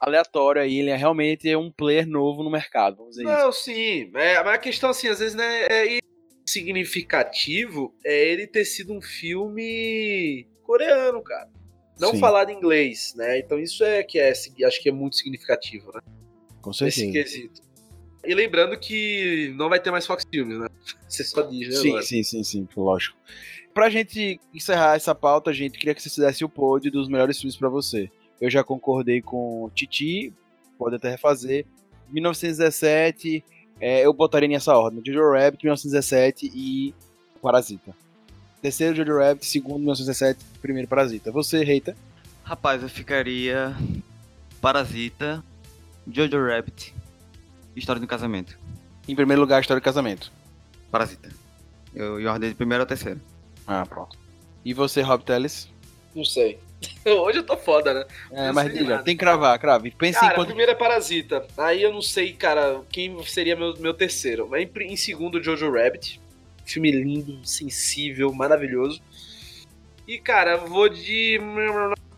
aleatório 0.00 0.62
aí, 0.62 0.78
ele 0.78 0.90
é 0.90 0.96
realmente 0.96 1.54
um 1.56 1.70
player 1.70 2.06
novo 2.06 2.42
no 2.42 2.50
mercado, 2.50 2.98
vamos 2.98 3.16
dizer 3.16 3.24
Não, 3.24 3.50
isso. 3.50 3.64
sim, 3.64 4.10
é, 4.14 4.42
mas 4.42 4.54
a 4.54 4.58
questão 4.58 4.90
assim, 4.90 5.08
às 5.08 5.18
vezes, 5.18 5.34
né, 5.34 5.64
é 5.64 5.98
significativo 6.46 7.92
é 8.04 8.28
ele 8.28 8.46
ter 8.46 8.64
sido 8.64 8.92
um 8.92 9.02
filme 9.02 10.46
coreano, 10.62 11.20
cara 11.20 11.57
não 11.98 12.12
Sim. 12.12 12.18
falado 12.18 12.50
inglês, 12.50 13.14
né? 13.16 13.38
Então 13.38 13.58
isso 13.58 13.84
é 13.84 14.02
que 14.02 14.18
é, 14.18 14.30
acho 14.30 14.82
que 14.82 14.88
é 14.88 14.92
muito 14.92 15.16
significativo, 15.16 15.92
né? 15.92 16.00
Com 16.60 16.72
certeza. 16.72 17.04
Esse 17.04 17.12
quesito. 17.12 17.62
E 18.24 18.34
lembrando 18.34 18.78
que 18.78 19.54
não 19.56 19.68
vai 19.68 19.80
ter 19.80 19.90
mais 19.90 20.06
Fox 20.06 20.24
Filmes, 20.30 20.58
né? 20.58 20.68
Você 21.08 21.24
só 21.24 21.42
diz, 21.42 21.68
né? 21.68 21.76
Sim, 21.76 21.88
agora. 21.88 22.02
sim, 22.02 22.22
sim, 22.22 22.44
sim, 22.44 22.68
lógico. 22.76 23.16
Pra 23.72 23.88
gente 23.88 24.40
encerrar 24.52 24.96
essa 24.96 25.14
pauta, 25.14 25.52
gente, 25.52 25.78
queria 25.78 25.94
que 25.94 26.02
você 26.02 26.10
fizesse 26.10 26.44
o 26.44 26.48
pod 26.48 26.90
dos 26.90 27.08
melhores 27.08 27.38
filmes 27.38 27.56
pra 27.56 27.68
você. 27.68 28.10
Eu 28.40 28.50
já 28.50 28.64
concordei 28.64 29.22
com 29.22 29.70
Titi, 29.74 30.32
pode 30.76 30.96
até 30.96 31.10
refazer. 31.10 31.64
1917, 32.10 33.44
é, 33.80 34.04
eu 34.04 34.12
botaria 34.12 34.48
nessa 34.48 34.76
ordem: 34.76 35.02
Jojo 35.04 35.32
Rabbit, 35.32 35.64
1917 35.64 36.50
e 36.54 36.94
Parasita. 37.40 37.94
Terceiro, 38.60 38.96
Jojo 38.96 39.18
Rabbit, 39.18 39.46
segundo, 39.46 39.78
1917, 39.78 40.38
primeiro, 40.60 40.88
Parasita. 40.88 41.30
Você, 41.30 41.62
Reita? 41.62 41.96
Rapaz, 42.42 42.82
eu 42.82 42.88
ficaria 42.88 43.76
Parasita, 44.60 45.44
Jojo 46.10 46.44
Rabbit, 46.44 46.94
História 47.76 48.00
do 48.00 48.06
Casamento. 48.06 48.58
Em 49.06 49.14
primeiro 49.14 49.40
lugar, 49.40 49.60
História 49.60 49.80
do 49.80 49.84
Casamento. 49.84 50.32
Parasita. 50.90 51.28
Eu, 51.94 52.20
eu 52.20 52.30
ordem 52.30 52.48
de 52.50 52.54
primeiro 52.56 52.82
ao 52.82 52.86
terceiro. 52.86 53.20
Ah, 53.66 53.84
pronto. 53.86 54.16
E 54.64 54.74
você, 54.74 55.02
Rob 55.02 55.22
Teles? 55.24 55.68
Não 56.14 56.24
sei. 56.24 56.58
Hoje 57.04 57.38
eu 57.38 57.46
tô 57.46 57.56
foda, 57.56 57.92
né? 57.94 58.04
É, 58.30 58.46
Não 58.48 58.54
mas 58.54 58.72
diga, 58.72 58.98
tem 58.98 59.16
que 59.16 59.20
cravar, 59.20 59.58
crave. 59.58 59.90
Pense 59.90 60.18
Cara, 60.18 60.32
em 60.32 60.34
quanto. 60.34 60.48
primeiro 60.48 60.72
é 60.72 60.74
Parasita. 60.74 61.46
Aí 61.56 61.82
eu 61.82 61.92
não 61.92 62.02
sei, 62.02 62.32
cara, 62.32 62.82
quem 62.90 63.22
seria 63.24 63.56
meu, 63.56 63.74
meu 63.78 63.94
terceiro. 63.94 64.50
Em, 64.56 64.70
em 64.80 64.96
segundo, 64.96 65.42
Jojo 65.42 65.70
Rabbit. 65.70 66.20
Filme 66.68 66.90
lindo, 66.90 67.38
sensível, 67.44 68.30
maravilhoso. 68.30 69.00
E, 70.06 70.18
cara, 70.18 70.52
eu 70.52 70.66
vou 70.66 70.86
de. 70.88 71.40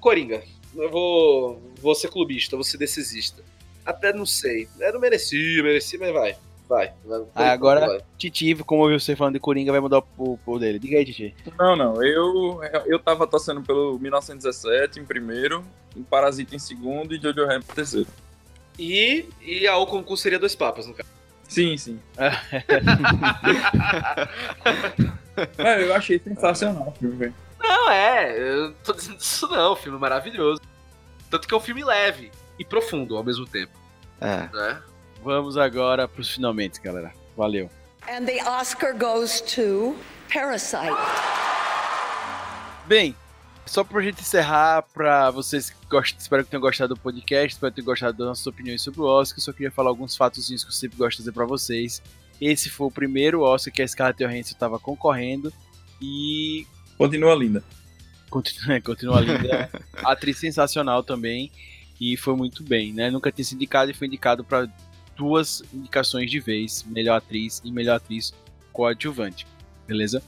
Coringa. 0.01 0.43
Eu 0.75 0.91
vou. 0.91 1.63
Vou 1.81 1.95
ser 1.95 2.09
clubista, 2.09 2.57
vou 2.57 2.65
ser 2.65 2.77
decisista. 2.77 3.45
Até 3.87 4.13
não 4.13 4.27
sei. 4.27 4.69
Eu 4.81 4.93
não 4.93 5.01
merecia, 5.01 5.63
merecia, 5.63 5.99
mas 6.01 6.13
vai. 6.13 6.37
Vai. 6.69 6.93
vai. 7.05 7.23
Ah, 7.35 7.53
agora- 7.53 7.87
vai. 7.87 8.01
Titi, 8.19 8.55
como 8.57 8.85
eu 8.85 8.89
vi 8.99 9.01
você 9.05 9.15
falando 9.15 9.35
de 9.35 9.41
Coringa, 9.41 9.71
vai 9.71 9.81
mudar 9.81 10.03
o 10.19 10.39
o 10.45 10.59
dele. 10.59 10.81
Diga 10.81 10.99
aí, 10.99 11.05
Titi. 11.05 11.33
Não, 11.57 11.77
não. 11.77 12.03
Eu, 12.03 12.61
eu 12.87 12.99
tava 12.99 13.29
torcendo 13.29 13.63
pelo 13.63 13.99
1917 14.01 14.99
em 14.99 15.05
primeiro, 15.05 15.65
em 15.97 16.03
Parasita 16.03 16.57
em 16.57 16.59
segundo 16.59 17.15
e 17.15 17.21
Jojo 17.21 17.47
Rabbit 17.47 17.71
em 17.71 17.75
terceiro. 17.75 18.09
E, 18.79 19.27
e 19.43 19.67
a 19.69 19.77
O 19.77 19.87
concurso 19.87 20.23
seria 20.25 20.39
dois 20.41 20.55
papas, 20.57 20.87
no 20.87 20.95
caso. 20.95 21.09
Sim, 21.51 21.77
sim. 21.77 22.01
É, 22.17 22.31
eu 25.85 25.95
achei 25.95 26.19
sensacional 26.21 26.89
o 26.89 26.93
filme, 26.99 27.17
velho. 27.17 27.35
Não, 27.59 27.91
é, 27.91 28.39
eu 28.39 28.69
não 28.69 28.75
tô 28.85 28.93
dizendo 28.93 29.19
isso 29.21 29.49
não, 29.49 29.75
filme 29.75 29.99
maravilhoso. 29.99 30.61
Tanto 31.29 31.49
que 31.49 31.53
é 31.53 31.57
um 31.57 31.61
filme 31.61 31.83
leve 31.85 32.31
e 32.59 32.65
profundo 32.65 33.17
ao 33.17 33.25
mesmo 33.25 33.47
tempo, 33.47 33.73
É. 34.21 34.49
né? 34.53 34.81
Vamos 35.25 35.57
agora 35.57 36.07
pros 36.07 36.31
finalmente, 36.31 36.81
galera. 36.81 37.13
Valeu. 37.37 37.69
And 38.09 38.25
the 38.27 38.43
Oscar 38.49 38.95
goes 38.97 39.41
to 39.41 39.97
Parasite. 40.33 40.97
Bem, 42.87 43.15
só 43.71 43.85
pra 43.85 44.03
gente 44.03 44.21
encerrar, 44.21 44.83
pra 44.93 45.31
vocês 45.31 45.71
que 45.71 45.87
gostam, 45.89 46.19
espero 46.19 46.43
que 46.43 46.51
tenham 46.51 46.61
gostado 46.61 46.93
do 46.93 47.01
podcast, 47.01 47.55
espero 47.55 47.71
que 47.71 47.77
tenham 47.77 47.87
gostado 47.87 48.19
das 48.19 48.27
nossas 48.27 48.47
opiniões 48.49 48.83
sobre 48.83 49.01
o 49.01 49.05
Oscar. 49.05 49.39
Só 49.39 49.53
queria 49.53 49.71
falar 49.71 49.91
alguns 49.91 50.17
fatozinhos 50.17 50.65
que 50.65 50.71
eu 50.71 50.75
sempre 50.75 50.99
gosto 50.99 51.19
de 51.19 51.23
dizer 51.23 51.33
pra 51.33 51.47
vocês. 51.47 52.03
Esse 52.41 52.69
foi 52.69 52.89
o 52.89 52.91
primeiro 52.91 53.43
Oscar 53.43 53.73
que 53.73 53.81
a 53.81 53.87
Scarlett 53.87 54.25
Johansson 54.25 54.55
estava 54.55 54.77
concorrendo 54.77 55.53
e 56.03 56.67
Continua 56.99 57.33
linda. 57.37 57.63
continua, 58.29 58.81
continua 58.83 59.21
linda. 59.21 59.71
Atriz 59.99 60.39
sensacional 60.39 61.05
também 61.05 61.53
e 62.01 62.17
foi 62.17 62.35
muito 62.35 62.65
bem, 62.65 62.93
né? 62.93 63.09
Nunca 63.09 63.31
tinha 63.31 63.45
sido 63.45 63.59
indicado 63.59 63.93
e 63.93 63.95
foi 63.95 64.09
indicado 64.09 64.43
para 64.43 64.69
duas 65.17 65.63
indicações 65.73 66.29
de 66.29 66.41
vez, 66.41 66.83
melhor 66.83 67.19
atriz 67.19 67.63
e 67.65 67.71
melhor 67.71 67.97
atriz 67.97 68.35
coadjuvante, 68.73 69.47
beleza? 69.87 70.21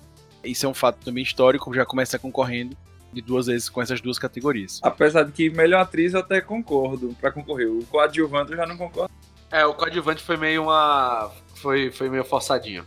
Isso 0.45 0.65
é 0.65 0.69
um 0.69 0.75
fato 0.75 1.05
também 1.05 1.25
histórico, 1.25 1.75
já 1.75 1.85
começa 1.85 2.21
concorrendo 2.21 2.77
de 3.13 3.21
duas 3.21 3.47
vezes 3.47 3.69
com 3.69 3.83
essas 3.83 4.01
duas 4.01 4.19
categorias. 4.19 4.81
Apesar 4.83 5.25
de 5.25 5.33
que 5.33 5.51
melhor 5.51 5.81
atriz 5.81 6.15
eu 6.15 6.21
até 6.21 6.41
concordo 6.41 7.15
pra 7.21 7.31
concorrer. 7.31 7.69
O 7.69 7.85
coadjuvante 7.87 8.53
eu 8.53 8.57
já 8.57 8.67
não 8.67 8.77
concordo. 8.77 9.13
É, 9.51 9.67
o 9.67 9.75
coadjuvante 9.75 10.23
foi 10.23 10.37
meio 10.37 10.63
uma. 10.63 11.31
Foi, 11.55 11.91
foi 11.91 12.09
meio 12.09 12.25
forçadinho. 12.25 12.87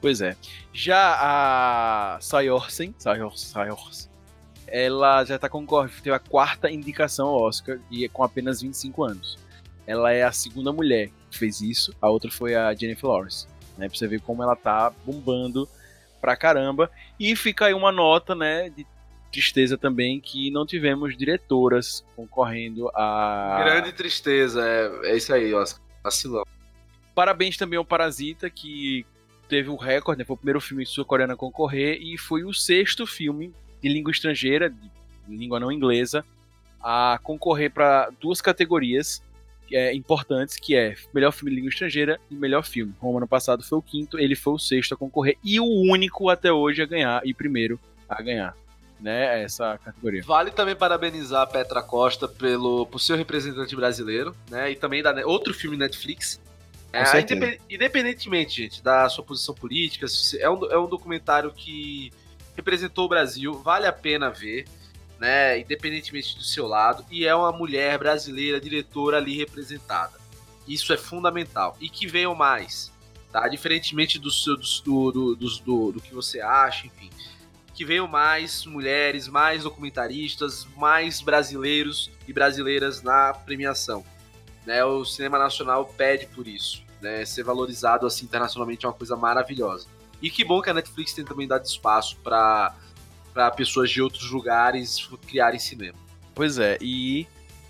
Pois 0.00 0.20
é. 0.20 0.36
Já 0.72 1.18
a 1.20 2.20
Sayorsen, 2.20 2.94
Sayorsen, 2.98 3.52
Sayorsen 3.52 4.08
ela 4.70 5.24
já 5.24 5.38
tá 5.38 5.48
concorrendo, 5.48 5.94
teve 6.02 6.14
a 6.14 6.18
quarta 6.18 6.70
indicação 6.70 7.28
ao 7.28 7.42
Oscar 7.42 7.78
e 7.90 8.04
é 8.04 8.08
com 8.08 8.22
apenas 8.22 8.60
25 8.60 9.04
anos. 9.04 9.38
Ela 9.86 10.12
é 10.12 10.22
a 10.22 10.32
segunda 10.32 10.72
mulher 10.72 11.10
que 11.30 11.38
fez 11.38 11.60
isso, 11.60 11.94
a 12.00 12.08
outra 12.08 12.30
foi 12.30 12.54
a 12.54 12.72
Jennifer 12.74 13.08
Lawrence, 13.08 13.46
né? 13.76 13.88
Pra 13.88 13.96
você 13.96 14.06
ver 14.06 14.20
como 14.20 14.42
ela 14.42 14.54
tá 14.54 14.92
bombando 15.04 15.68
pra 16.20 16.36
caramba. 16.36 16.90
E 17.18 17.34
fica 17.34 17.66
aí 17.66 17.74
uma 17.74 17.90
nota, 17.90 18.34
né, 18.34 18.68
de 18.70 18.86
tristeza 19.30 19.76
também 19.76 20.20
que 20.20 20.50
não 20.50 20.66
tivemos 20.66 21.16
diretoras 21.16 22.04
concorrendo 22.16 22.90
a 22.94 23.62
Grande 23.62 23.92
tristeza, 23.92 24.64
é, 24.66 25.12
é 25.12 25.16
isso 25.16 25.32
aí, 25.32 25.52
Oscar. 25.54 25.82
Vacilão. 26.02 26.44
Parabéns 27.14 27.56
também 27.56 27.76
ao 27.76 27.84
Parasita, 27.84 28.48
que 28.48 29.04
teve 29.48 29.70
o 29.70 29.76
recorde, 29.76 30.20
né? 30.20 30.24
foi 30.24 30.34
o 30.34 30.36
primeiro 30.36 30.60
filme 30.60 30.86
sul-coreano 30.86 31.32
a 31.32 31.36
concorrer 31.36 31.98
e 32.00 32.16
foi 32.18 32.44
o 32.44 32.52
sexto 32.52 33.06
filme 33.06 33.52
de 33.82 33.88
língua 33.88 34.12
estrangeira, 34.12 34.70
de 34.70 34.90
língua 35.28 35.58
não 35.58 35.72
inglesa, 35.72 36.24
a 36.80 37.18
concorrer 37.22 37.70
para 37.72 38.10
duas 38.20 38.40
categorias 38.40 39.22
é, 39.72 39.94
importantes, 39.94 40.56
que 40.56 40.76
é 40.76 40.94
melhor 41.12 41.32
filme 41.32 41.50
de 41.50 41.56
língua 41.56 41.70
estrangeira 41.70 42.20
e 42.30 42.34
melhor 42.34 42.64
filme. 42.64 42.94
O 43.00 43.16
ano 43.16 43.28
passado 43.28 43.62
foi 43.62 43.78
o 43.78 43.82
quinto, 43.82 44.18
ele 44.18 44.34
foi 44.34 44.54
o 44.54 44.58
sexto 44.58 44.94
a 44.94 44.96
concorrer 44.96 45.36
e 45.42 45.58
o 45.58 45.66
único 45.66 46.28
até 46.28 46.52
hoje 46.52 46.82
a 46.82 46.86
ganhar 46.86 47.20
e 47.24 47.34
primeiro 47.34 47.80
a 48.08 48.22
ganhar, 48.22 48.56
né? 49.00 49.42
Essa 49.42 49.78
categoria. 49.78 50.22
Vale 50.24 50.50
também 50.50 50.74
parabenizar 50.74 51.42
a 51.42 51.46
Petra 51.46 51.82
Costa 51.82 52.26
pelo, 52.26 52.86
por 52.86 53.00
ser 53.00 53.14
o 53.14 53.16
representante 53.16 53.74
brasileiro, 53.76 54.34
né? 54.50 54.70
E 54.70 54.76
também 54.76 55.02
da 55.02 55.14
outro 55.26 55.54
filme 55.54 55.76
Netflix. 55.76 56.40
É, 56.92 57.20
independ- 57.20 57.60
independentemente, 57.68 58.62
gente, 58.62 58.82
da 58.82 59.08
sua 59.08 59.22
posição 59.22 59.54
política, 59.54 60.06
é 60.38 60.48
um, 60.48 60.64
é 60.70 60.78
um 60.78 60.88
documentário 60.88 61.52
que 61.52 62.10
representou 62.56 63.04
o 63.04 63.08
Brasil, 63.08 63.52
vale 63.54 63.86
a 63.86 63.92
pena 63.92 64.30
ver, 64.30 64.66
né? 65.18 65.58
Independentemente 65.60 66.36
do 66.36 66.42
seu 66.42 66.66
lado, 66.66 67.04
e 67.10 67.26
é 67.26 67.34
uma 67.34 67.52
mulher 67.52 67.98
brasileira, 67.98 68.60
diretora 68.60 69.18
ali 69.18 69.36
representada. 69.36 70.18
Isso 70.66 70.92
é 70.92 70.96
fundamental. 70.96 71.76
E 71.80 71.88
que 71.88 72.06
venham 72.06 72.34
mais, 72.34 72.92
tá? 73.30 73.46
Diferentemente 73.48 74.18
do, 74.18 74.30
seu, 74.30 74.56
do, 74.56 74.62
do, 75.12 75.36
do, 75.36 75.48
do, 75.60 75.92
do 75.92 76.00
que 76.00 76.14
você 76.14 76.40
acha, 76.40 76.86
enfim 76.86 77.10
que 77.78 77.84
venham 77.84 78.08
mais 78.08 78.66
mulheres, 78.66 79.28
mais 79.28 79.62
documentaristas, 79.62 80.66
mais 80.76 81.20
brasileiros 81.20 82.10
e 82.26 82.32
brasileiras 82.32 83.02
na 83.02 83.32
premiação. 83.32 84.04
Né, 84.66 84.84
o 84.84 85.04
cinema 85.04 85.38
nacional 85.38 85.86
pede 85.96 86.26
por 86.26 86.48
isso. 86.48 86.82
Né, 87.00 87.24
ser 87.24 87.44
valorizado 87.44 88.04
assim 88.04 88.24
internacionalmente 88.24 88.84
é 88.84 88.88
uma 88.88 88.94
coisa 88.94 89.14
maravilhosa. 89.14 89.86
E 90.20 90.28
que 90.28 90.44
bom 90.44 90.60
que 90.60 90.68
a 90.68 90.74
Netflix 90.74 91.12
tem 91.12 91.24
também 91.24 91.46
dado 91.46 91.64
espaço 91.66 92.16
para 92.16 92.74
pessoas 93.56 93.92
de 93.92 94.02
outros 94.02 94.28
lugares 94.28 95.08
criarem 95.28 95.60
cinema. 95.60 95.96
Pois 96.34 96.58
é, 96.58 96.78
e 96.80 97.28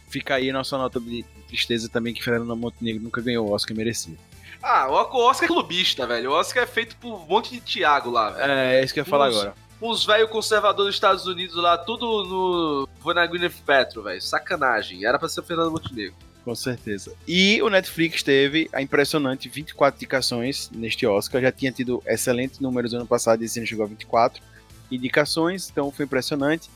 fica 0.08 0.36
aí 0.36 0.48
a 0.48 0.54
nossa 0.54 0.78
nota 0.78 0.98
de 0.98 1.22
tristeza 1.46 1.86
também 1.86 2.14
que 2.14 2.24
Fernando 2.24 2.56
Montenegro 2.56 3.02
nunca 3.02 3.20
ganhou 3.20 3.46
o 3.46 3.52
Oscar 3.52 3.74
e 3.74 3.76
merecia. 3.76 4.16
Ah, 4.62 4.88
o 4.88 5.18
Oscar 5.18 5.44
é 5.44 5.52
clubista, 5.52 6.06
velho. 6.06 6.30
O 6.30 6.34
Oscar 6.34 6.62
é 6.62 6.66
feito 6.66 6.96
por 6.96 7.14
um 7.14 7.26
monte 7.26 7.50
de 7.50 7.60
Thiago 7.60 8.08
lá, 8.08 8.30
velho. 8.30 8.50
É, 8.50 8.80
é 8.80 8.84
isso 8.84 8.94
que 8.94 9.00
eu 9.00 9.04
ia 9.04 9.10
falar 9.10 9.26
agora. 9.26 9.67
Uns 9.80 10.04
velhos 10.04 10.30
conservadores 10.30 10.88
dos 10.88 10.96
Estados 10.96 11.26
Unidos 11.26 11.54
lá, 11.56 11.78
tudo 11.78 12.24
no. 12.24 12.88
Foi 13.00 13.14
na 13.14 13.26
Gwyneth 13.26 13.62
Petro, 13.64 14.02
velho. 14.02 14.20
Sacanagem. 14.20 15.04
Era 15.04 15.18
pra 15.18 15.28
ser 15.28 15.40
o 15.40 15.42
Fernando 15.44 15.70
Montenegro. 15.70 16.14
Com 16.44 16.54
certeza. 16.54 17.14
E 17.26 17.60
o 17.62 17.68
Netflix 17.68 18.22
teve 18.22 18.68
a 18.72 18.82
impressionante 18.82 19.48
24 19.48 19.98
indicações 19.98 20.70
neste 20.74 21.06
Oscar. 21.06 21.42
Já 21.42 21.52
tinha 21.52 21.70
tido 21.70 22.02
excelentes 22.06 22.58
números 22.58 22.94
ano 22.94 23.06
passado 23.06 23.42
esse 23.42 23.58
ano 23.58 23.66
chegou 23.66 23.84
a 23.84 23.88
24 23.88 24.42
indicações, 24.90 25.68
então 25.70 25.92
foi 25.92 26.06
impressionante. 26.06 26.70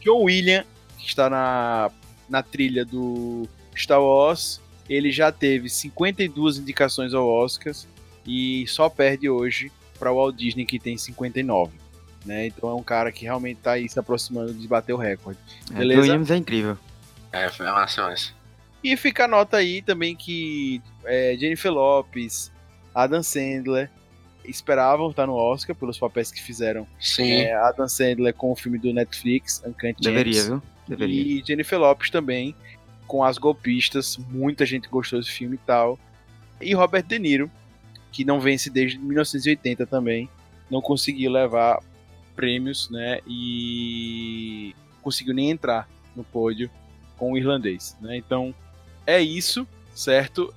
John 0.00 0.22
William, 0.22 0.64
que 0.96 1.06
está 1.06 1.28
na, 1.28 1.90
na 2.28 2.42
trilha 2.42 2.84
do 2.84 3.46
Star 3.76 4.02
Wars, 4.02 4.60
ele 4.88 5.12
já 5.12 5.30
teve 5.30 5.68
52 5.68 6.58
indicações 6.58 7.12
ao 7.12 7.28
Oscar 7.28 7.74
e 8.26 8.66
só 8.66 8.88
perde 8.88 9.28
hoje 9.28 9.70
para 9.98 10.10
o 10.10 10.16
Walt 10.16 10.36
Disney, 10.36 10.64
que 10.64 10.78
tem 10.78 10.96
59. 10.96 11.72
Né? 12.28 12.48
Então 12.48 12.68
é 12.68 12.74
um 12.74 12.82
cara 12.82 13.10
que 13.10 13.24
realmente 13.24 13.56
está 13.56 13.72
aí 13.72 13.88
se 13.88 13.98
aproximando 13.98 14.52
de 14.52 14.68
bater 14.68 14.92
o 14.92 14.98
recorde. 14.98 15.38
É, 15.72 15.78
Beleza? 15.78 16.02
Williams 16.02 16.30
é 16.30 16.36
incrível. 16.36 16.76
É, 17.32 17.48
foi 17.48 17.66
uma 17.66 17.84
essa. 17.84 18.34
E 18.84 18.94
fica 18.98 19.24
a 19.24 19.28
nota 19.28 19.56
aí 19.56 19.80
também 19.80 20.14
que 20.14 20.82
é, 21.06 21.34
Jennifer 21.38 21.72
Lopes, 21.72 22.52
Adam 22.94 23.22
Sandler 23.22 23.90
esperavam 24.44 25.08
estar 25.08 25.26
no 25.26 25.34
Oscar 25.34 25.74
pelos 25.74 25.98
papéis 25.98 26.30
que 26.30 26.42
fizeram. 26.42 26.86
Sim. 27.00 27.32
É, 27.32 27.54
Adam 27.54 27.88
Sandler 27.88 28.34
com 28.34 28.52
o 28.52 28.56
filme 28.56 28.78
do 28.78 28.92
Netflix, 28.92 29.62
Uncut 29.66 29.96
Gems. 29.98 30.02
Deveria, 30.02 30.44
viu? 30.44 30.62
Deveria. 30.86 31.22
E 31.22 31.42
Jennifer 31.42 31.78
Lopes 31.78 32.10
também 32.10 32.54
com 33.06 33.24
As 33.24 33.38
Golpistas. 33.38 34.18
Muita 34.18 34.66
gente 34.66 34.86
gostou 34.86 35.18
desse 35.18 35.32
filme 35.32 35.56
e 35.56 35.66
tal. 35.66 35.98
E 36.60 36.74
Robert 36.74 37.04
De 37.04 37.18
Niro, 37.18 37.50
que 38.12 38.22
não 38.22 38.38
vence 38.38 38.68
desde 38.68 38.98
1980 38.98 39.86
também, 39.86 40.28
não 40.70 40.82
conseguiu 40.82 41.30
levar 41.30 41.80
prêmios, 42.38 42.88
né? 42.88 43.18
E 43.26 44.72
conseguiu 45.02 45.34
nem 45.34 45.50
entrar 45.50 45.88
no 46.14 46.22
pódio 46.22 46.70
com 47.16 47.32
o 47.32 47.36
irlandês, 47.36 47.96
né? 48.00 48.16
Então 48.16 48.54
é 49.04 49.20
isso, 49.20 49.66
certo? 49.92 50.54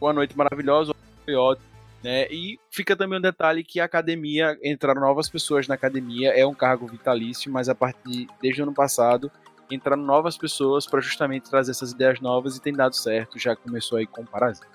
Boa 0.00 0.14
noite 0.14 0.34
maravilhosa, 0.34 0.94
foi 1.26 1.34
ótimo. 1.34 1.68
Né? 2.02 2.26
E 2.30 2.58
fica 2.70 2.96
também 2.96 3.18
um 3.18 3.20
detalhe 3.20 3.62
que 3.62 3.78
a 3.78 3.84
academia, 3.84 4.56
entraram 4.64 5.02
novas 5.02 5.28
pessoas 5.28 5.68
na 5.68 5.74
academia, 5.74 6.30
é 6.30 6.46
um 6.46 6.54
cargo 6.54 6.86
vitalício, 6.86 7.52
mas 7.52 7.68
a 7.68 7.74
partir 7.74 8.26
desde 8.40 8.62
o 8.62 8.64
ano 8.64 8.72
passado 8.72 9.30
entraram 9.70 10.02
novas 10.02 10.38
pessoas 10.38 10.86
para 10.86 11.00
justamente 11.00 11.50
trazer 11.50 11.72
essas 11.72 11.92
ideias 11.92 12.20
novas 12.20 12.56
e 12.56 12.62
tem 12.62 12.72
dado 12.72 12.96
certo, 12.96 13.38
já 13.38 13.54
começou 13.54 13.98
aí 13.98 14.06
com 14.06 14.22
o 14.22 14.26
Parasita. 14.26 14.66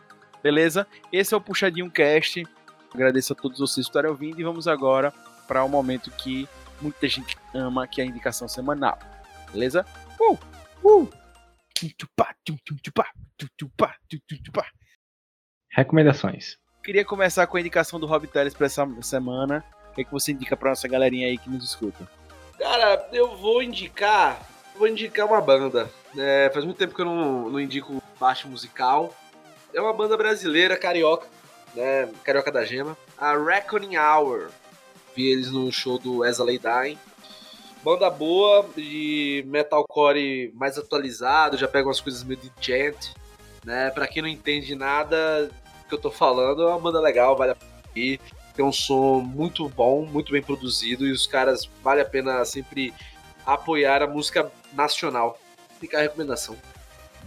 Beleza? 0.43 0.85
Esse 1.11 1.33
é 1.33 1.37
o 1.37 1.41
Puxadinho 1.41 1.89
Cast. 1.89 2.45
Agradeço 2.93 3.33
a 3.33 3.35
todos 3.35 3.57
vocês 3.57 3.87
por 3.87 3.91
estarem 3.91 4.11
ouvindo 4.11 4.39
e 4.39 4.43
vamos 4.43 4.67
agora 4.67 5.11
para 5.53 5.63
o 5.63 5.67
um 5.67 5.69
momento 5.69 6.09
que 6.09 6.49
muita 6.81 7.07
gente 7.07 7.37
ama, 7.53 7.87
que 7.87 8.01
é 8.01 8.03
a 8.03 8.07
indicação 8.07 8.47
semanal. 8.47 8.97
Beleza? 9.51 9.85
Uh! 10.19 10.35
Uh! 10.83 11.07
Recomendações. 15.69 16.57
Queria 16.83 17.05
começar 17.05 17.45
com 17.45 17.55
a 17.55 17.59
indicação 17.59 17.99
do 17.99 18.07
Rob 18.07 18.25
Teles 18.25 18.55
para 18.55 18.65
essa 18.65 18.83
semana. 19.03 19.63
O 19.91 19.93
que, 19.93 20.01
é 20.01 20.03
que 20.03 20.11
você 20.11 20.31
indica 20.31 20.57
para 20.57 20.71
nossa 20.71 20.87
galerinha 20.87 21.27
aí 21.27 21.37
que 21.37 21.51
nos 21.51 21.63
escuta? 21.63 22.09
Cara, 22.57 23.07
eu 23.13 23.37
vou 23.37 23.61
indicar. 23.61 24.41
Vou 24.75 24.87
indicar 24.87 25.27
uma 25.27 25.39
banda. 25.39 25.87
É, 26.17 26.49
faz 26.51 26.65
muito 26.65 26.77
tempo 26.77 26.95
que 26.95 27.01
eu 27.01 27.05
não, 27.05 27.51
não 27.51 27.59
indico 27.59 28.01
baixo 28.19 28.47
musical. 28.47 29.15
É 29.71 29.79
uma 29.79 29.93
banda 29.93 30.17
brasileira, 30.17 30.75
carioca, 30.75 31.27
né? 31.75 32.11
Carioca 32.23 32.51
da 32.51 32.65
Gema. 32.65 32.97
A 33.19 33.37
Reckoning 33.37 33.97
Hour. 33.97 34.49
Vi 35.15 35.29
eles 35.29 35.51
no 35.51 35.71
show 35.71 35.97
do 35.97 36.23
As 36.23 36.39
a 36.39 36.43
Lay 36.43 36.59
Dying. 36.59 36.97
Banda 37.83 38.09
boa, 38.09 38.65
de 38.75 39.43
metalcore 39.47 40.51
mais 40.55 40.77
atualizado, 40.77 41.57
já 41.57 41.67
pega 41.67 41.87
umas 41.87 41.99
coisas 41.99 42.23
meio 42.23 42.39
de 42.39 42.51
chant, 42.61 43.13
né? 43.65 43.89
Pra 43.89 44.07
quem 44.07 44.21
não 44.21 44.29
entende 44.29 44.73
nada, 44.73 45.51
que 45.87 45.93
eu 45.93 45.99
tô 45.99 46.09
falando, 46.09 46.63
é 46.63 46.67
uma 46.67 46.79
banda 46.79 47.01
legal, 47.01 47.35
vale 47.35 47.51
a 47.51 47.55
pena 47.55 47.71
ir. 47.95 48.19
Tem 48.55 48.63
um 48.63 48.71
som 48.71 49.19
muito 49.19 49.67
bom, 49.67 50.05
muito 50.05 50.31
bem 50.31 50.41
produzido, 50.41 51.05
e 51.05 51.11
os 51.11 51.27
caras 51.27 51.69
vale 51.83 51.99
a 52.01 52.05
pena 52.05 52.45
sempre 52.45 52.93
apoiar 53.45 54.01
a 54.01 54.07
música 54.07 54.49
nacional. 54.73 55.37
Fica 55.79 55.97
a 55.97 56.01
recomendação. 56.01 56.55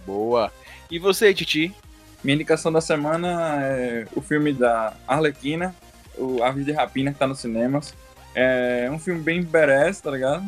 Boa. 0.05 0.51
E 0.89 0.97
você, 0.97 1.33
Titi? 1.33 1.75
Minha 2.23 2.33
indicação 2.33 2.71
da 2.71 2.81
semana 2.81 3.59
é 3.61 4.07
o 4.15 4.21
filme 4.21 4.51
da 4.53 4.95
Arlequina, 5.07 5.75
o 6.17 6.43
Aves 6.43 6.65
de 6.65 6.71
Rapina, 6.71 7.13
que 7.13 7.19
tá 7.19 7.27
nos 7.27 7.39
cinemas. 7.39 7.93
É 8.33 8.89
um 8.91 8.99
filme 8.99 9.21
bem 9.21 9.43
badass, 9.43 10.01
tá 10.01 10.11
ligado? 10.11 10.43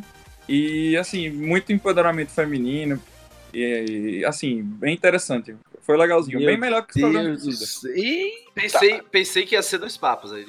E, 0.47 0.95
assim, 0.97 1.29
muito 1.29 1.71
empoderamento 1.71 2.31
feminino. 2.31 3.01
E, 3.53 4.23
assim, 4.25 4.63
bem 4.63 4.93
interessante. 4.93 5.55
Foi 5.81 5.97
legalzinho. 5.97 6.37
Meu 6.37 6.47
Bem 6.47 6.57
melhor 6.57 6.85
que 6.85 6.99
o 6.99 7.01
programa 7.01 7.35
pensei, 8.53 9.01
pensei 9.11 9.45
que 9.45 9.55
ia 9.55 9.61
ser 9.61 9.79
dois 9.79 9.97
papas 9.97 10.31
aí. 10.31 10.45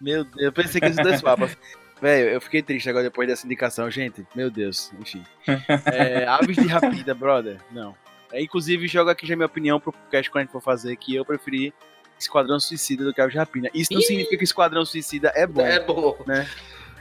Meu 0.00 0.24
Deus, 0.24 0.36
eu 0.38 0.52
pensei 0.52 0.80
que 0.80 0.86
ia 0.86 0.92
ser 0.92 1.02
dois 1.02 1.20
papas. 1.20 1.56
Velho, 2.00 2.30
eu 2.30 2.40
fiquei 2.40 2.62
triste 2.62 2.88
agora 2.88 3.04
depois 3.04 3.26
dessa 3.26 3.46
indicação, 3.46 3.90
gente. 3.90 4.26
Meu 4.34 4.50
Deus, 4.50 4.92
enfim. 5.00 5.24
É, 5.92 6.26
aves 6.26 6.56
de 6.56 6.66
rapida, 6.66 7.14
brother. 7.14 7.58
Não. 7.72 7.96
É, 8.32 8.42
inclusive, 8.42 8.86
jogo 8.86 9.10
aqui 9.10 9.26
já 9.26 9.34
minha 9.36 9.46
opinião 9.46 9.80
pro 9.80 9.92
podcast 9.92 10.30
quando 10.30 10.42
a 10.42 10.44
gente 10.44 10.52
for 10.52 10.60
fazer 10.60 10.96
que 10.96 11.14
eu 11.14 11.24
preferi 11.24 11.72
Esquadrão 12.18 12.58
Suicida 12.60 13.04
do 13.04 13.20
Aves 13.20 13.32
de 13.32 13.38
Rapina. 13.38 13.70
Isso 13.74 13.92
não 13.92 14.00
Ih! 14.00 14.04
significa 14.04 14.38
que 14.38 14.44
Esquadrão 14.44 14.84
Suicida 14.84 15.32
é 15.34 15.46
bom. 15.46 15.66
É 15.66 15.80
bom. 15.80 16.16
Né? 16.26 16.48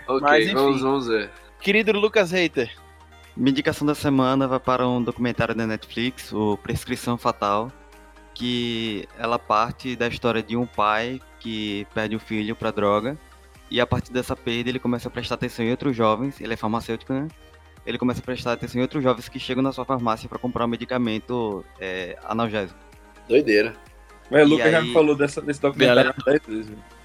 Ok, 0.05 0.19
Mas, 0.21 0.43
enfim. 0.43 0.55
Vamos, 0.55 0.81
vamos 0.81 1.07
ver. 1.07 1.31
Querido 1.61 1.93
Lucas 1.93 2.31
Reiter. 2.31 2.69
Minha 3.37 3.51
indicação 3.51 3.87
da 3.87 3.95
semana 3.95 4.49
vai 4.49 4.59
para 4.59 4.85
um 4.85 5.01
documentário 5.01 5.55
da 5.55 5.65
Netflix, 5.65 6.33
o 6.33 6.57
Prescrição 6.57 7.17
Fatal 7.17 7.71
que 8.33 9.07
ela 9.17 9.37
parte 9.37 9.95
da 9.95 10.07
história 10.07 10.41
de 10.41 10.57
um 10.57 10.65
pai 10.65 11.21
que 11.39 11.85
perde 11.93 12.15
um 12.15 12.19
filho 12.19 12.55
para 12.55 12.71
droga 12.71 13.17
e 13.69 13.79
a 13.79 13.87
partir 13.87 14.11
dessa 14.11 14.35
perda 14.35 14.69
ele 14.69 14.79
começa 14.79 15.07
a 15.07 15.11
prestar 15.11 15.35
atenção 15.35 15.65
em 15.65 15.71
outros 15.71 15.95
jovens, 15.95 16.41
ele 16.41 16.53
é 16.53 16.57
farmacêutico, 16.57 17.13
né? 17.13 17.27
Ele 17.85 17.97
começa 17.97 18.21
a 18.21 18.23
prestar 18.23 18.53
atenção 18.53 18.79
em 18.79 18.81
outros 18.81 19.03
jovens 19.03 19.27
que 19.27 19.39
chegam 19.39 19.61
na 19.61 19.71
sua 19.71 19.85
farmácia 19.85 20.29
para 20.29 20.39
comprar 20.39 20.65
um 20.65 20.69
medicamento 20.69 21.65
é, 21.79 22.17
analgésico. 22.23 22.79
Doideira. 23.27 23.75
O 24.31 24.45
Lucas 24.45 24.65
aí... 24.67 24.71
já 24.71 24.81
me 24.81 24.93
falou 24.93 25.15
dessa, 25.15 25.41
desse 25.41 25.61
documentário 25.61 26.13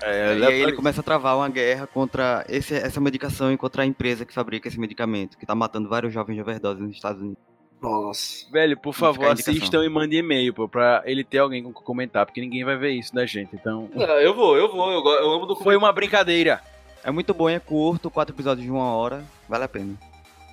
é, 0.03 0.39
e 0.39 0.47
aí 0.47 0.63
ele 0.63 0.73
começa 0.73 1.01
a 1.01 1.05
travar 1.05 1.37
uma 1.37 1.49
guerra 1.49 1.87
contra 1.87 2.45
esse, 2.49 2.75
essa 2.75 3.01
medicação 3.01 3.53
e 3.53 3.57
contra 3.57 3.83
a 3.83 3.87
empresa 3.87 4.25
que 4.25 4.33
fabrica 4.33 4.69
esse 4.69 4.79
medicamento, 4.79 5.37
que 5.37 5.45
está 5.45 5.55
matando 5.55 5.89
vários 5.89 6.13
jovens 6.13 6.37
de 6.37 6.41
overdose 6.41 6.81
nos 6.81 6.95
Estados 6.95 7.21
Unidos. 7.21 7.43
Nossa. 7.81 8.51
Velho, 8.51 8.77
por 8.77 8.93
favor, 8.93 9.27
assistam 9.27 9.85
e 9.85 9.89
mandem 9.89 10.21
e-mail, 10.21 10.53
pô, 10.53 10.69
pra 10.69 11.03
ele 11.05 11.23
ter 11.23 11.39
alguém 11.39 11.63
com 11.63 11.73
comentar, 11.73 12.27
porque 12.27 12.41
ninguém 12.41 12.65
vai 12.65 12.77
ver 12.77 12.91
isso 12.91 13.15
da 13.15 13.25
gente, 13.27 13.55
então... 13.55 13.89
Não, 13.95 14.05
eu 14.19 14.35
vou, 14.35 14.57
eu 14.57 14.71
vou, 14.71 14.91
eu, 14.91 15.05
eu 15.05 15.33
amo 15.33 15.57
Foi 15.57 15.77
uma 15.77 15.93
brincadeira. 15.93 16.61
É 17.05 17.11
muito 17.11 17.33
bom, 17.33 17.49
é 17.49 17.61
curto, 17.61 18.11
quatro 18.11 18.35
episódios 18.35 18.65
de 18.65 18.71
uma 18.71 18.93
hora, 18.93 19.25
vale 19.49 19.65
a 19.65 19.69
pena. 19.69 19.95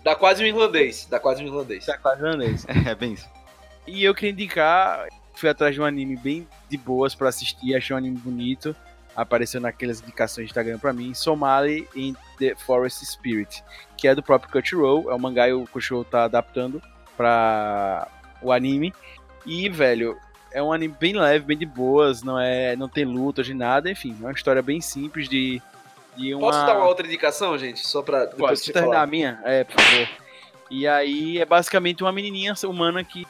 Dá 0.03 0.15
quase 0.15 0.43
um 0.43 0.45
irlandês, 0.45 1.07
dá 1.09 1.19
quase 1.19 1.43
um 1.43 1.47
irlandês. 1.47 1.85
Dá 1.87 1.97
quase 1.97 2.21
um 2.21 2.27
irlandês. 2.27 2.65
é 2.87 2.93
bem 2.93 3.13
isso. 3.13 3.27
E 3.87 4.03
eu 4.03 4.13
queria 4.13 4.31
indicar, 4.31 5.07
fui 5.35 5.49
atrás 5.49 5.75
de 5.75 5.81
um 5.81 5.85
anime 5.85 6.15
bem 6.15 6.47
de 6.69 6.77
boas 6.77 7.13
para 7.13 7.29
assistir, 7.29 7.75
achei 7.75 7.93
um 7.93 7.97
anime 7.97 8.17
bonito, 8.17 8.75
apareceu 9.15 9.61
naquelas 9.61 10.01
indicações 10.01 10.47
de 10.47 10.51
Instagram 10.51 10.77
para 10.77 10.93
mim, 10.93 11.13
Somali 11.13 11.87
in 11.95 12.15
the 12.37 12.55
Forest 12.55 13.05
Spirit, 13.05 13.63
que 13.97 14.07
é 14.07 14.15
do 14.15 14.21
próprio 14.21 14.51
Crunchyroll, 14.51 15.09
é 15.09 15.15
um 15.15 15.19
mangá 15.19 15.47
e 15.47 15.53
o 15.53 15.65
Crunchyroll 15.65 16.03
tá 16.03 16.25
adaptando 16.25 16.81
para 17.15 18.07
o 18.41 18.51
anime. 18.51 18.93
E, 19.45 19.69
velho, 19.69 20.17
é 20.51 20.61
um 20.61 20.73
anime 20.73 20.95
bem 20.99 21.13
leve, 21.13 21.45
bem 21.45 21.57
de 21.57 21.65
boas, 21.65 22.23
não 22.23 22.39
é, 22.39 22.75
não 22.75 22.89
tem 22.89 23.05
luta 23.05 23.43
de 23.43 23.53
nada, 23.53 23.89
enfim, 23.89 24.15
é 24.21 24.25
uma 24.25 24.31
história 24.31 24.61
bem 24.61 24.81
simples 24.81 25.29
de, 25.29 25.61
de 26.17 26.33
uma... 26.33 26.47
Posso 26.47 26.65
dar 26.65 26.77
uma 26.77 26.87
outra 26.87 27.05
indicação, 27.05 27.57
gente? 27.57 27.87
Só 27.87 28.01
pra 28.01 28.25
depois 28.25 28.59
Pode 28.59 28.73
terminar 28.73 29.03
a 29.03 29.07
minha? 29.07 29.39
É, 29.43 29.63
por 29.63 29.79
favor. 29.79 30.09
E 30.69 30.87
aí 30.87 31.37
é 31.37 31.45
basicamente 31.45 32.03
uma 32.03 32.11
menininha 32.11 32.53
humana 32.65 33.03
que 33.03 33.25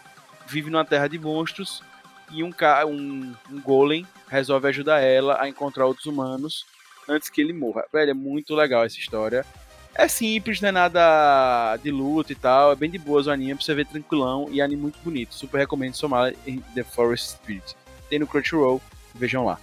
vive 0.48 0.69
numa 0.69 0.86
terra 0.86 1.07
de 1.07 1.19
monstros 1.19 1.84
e 2.31 2.43
um, 2.43 2.52
um, 2.88 3.34
um 3.52 3.61
golem 3.61 4.06
resolve 4.27 4.68
ajudar 4.68 4.99
ela 4.99 5.41
a 5.41 5.47
encontrar 5.47 5.85
outros 5.85 6.06
humanos 6.06 6.65
antes 7.07 7.30
que 7.30 7.41
ele 7.41 7.53
morra. 7.53 7.85
Velho, 7.91 8.11
é 8.11 8.14
muito 8.14 8.56
legal 8.56 8.84
essa 8.84 8.97
história. 8.97 9.45
É 9.93 10.10
simples, 10.10 10.60
não 10.60 10.69
é 10.69 10.72
nada 10.73 11.77
de 11.77 11.89
luta 11.89 12.31
e 12.31 12.35
tal. 12.35 12.73
É 12.73 12.76
bem 12.76 12.89
de 12.89 12.97
boas 12.97 13.27
o 13.27 13.31
anime, 13.31 13.56
pra 13.56 13.64
você 13.64 13.73
ver 13.73 13.85
tranquilão 13.85 14.47
e 14.52 14.61
anime 14.61 14.81
muito 14.81 14.99
bonito. 14.99 15.34
Super 15.34 15.60
recomendo 15.60 15.95
somar 15.95 16.34
em 16.45 16.60
The 16.73 16.84
Forest 16.84 17.34
Spirit. 17.34 17.76
Tem 18.10 18.19
no 18.19 18.27
Crunchyroll, 18.27 18.81
vejam 19.14 19.45
lá. 19.45 19.57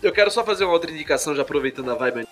Eu 0.00 0.12
quero 0.12 0.30
só 0.30 0.44
fazer 0.44 0.64
uma 0.64 0.72
outra 0.74 0.90
indicação, 0.90 1.34
já 1.34 1.42
aproveitando 1.42 1.90
a 1.90 1.94
vibe 1.94 2.26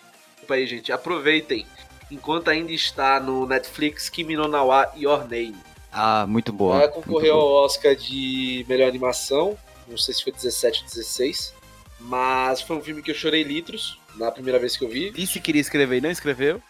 aí, 0.48 0.66
gente. 0.66 0.92
Aproveitem, 0.92 1.66
enquanto 2.10 2.48
ainda 2.48 2.72
está 2.72 3.18
no 3.18 3.46
Netflix, 3.46 4.08
Kimi 4.08 4.36
no 4.36 4.46
Nawa 4.46 4.92
Your 4.96 5.22
Name. 5.22 5.56
Ah, 5.92 6.26
muito 6.26 6.52
boa. 6.52 6.76
Ela 6.76 6.88
concorreu 6.88 7.34
ao 7.34 7.64
Oscar 7.64 7.94
de 7.94 8.64
melhor 8.68 8.88
animação, 8.88 9.58
não 9.86 9.98
sei 9.98 10.14
se 10.14 10.24
foi 10.24 10.32
17 10.32 10.82
ou 10.82 10.88
16, 10.88 11.54
mas 12.00 12.62
foi 12.62 12.76
um 12.76 12.80
filme 12.80 13.02
que 13.02 13.10
eu 13.10 13.14
chorei 13.14 13.42
litros 13.42 14.00
na 14.16 14.30
primeira 14.30 14.58
vez 14.58 14.76
que 14.76 14.84
eu 14.84 14.88
vi. 14.88 15.10
Disse 15.10 15.34
que 15.34 15.40
queria 15.40 15.60
escrever 15.60 15.98
e 15.98 16.00
não 16.00 16.10
escreveu? 16.10 16.62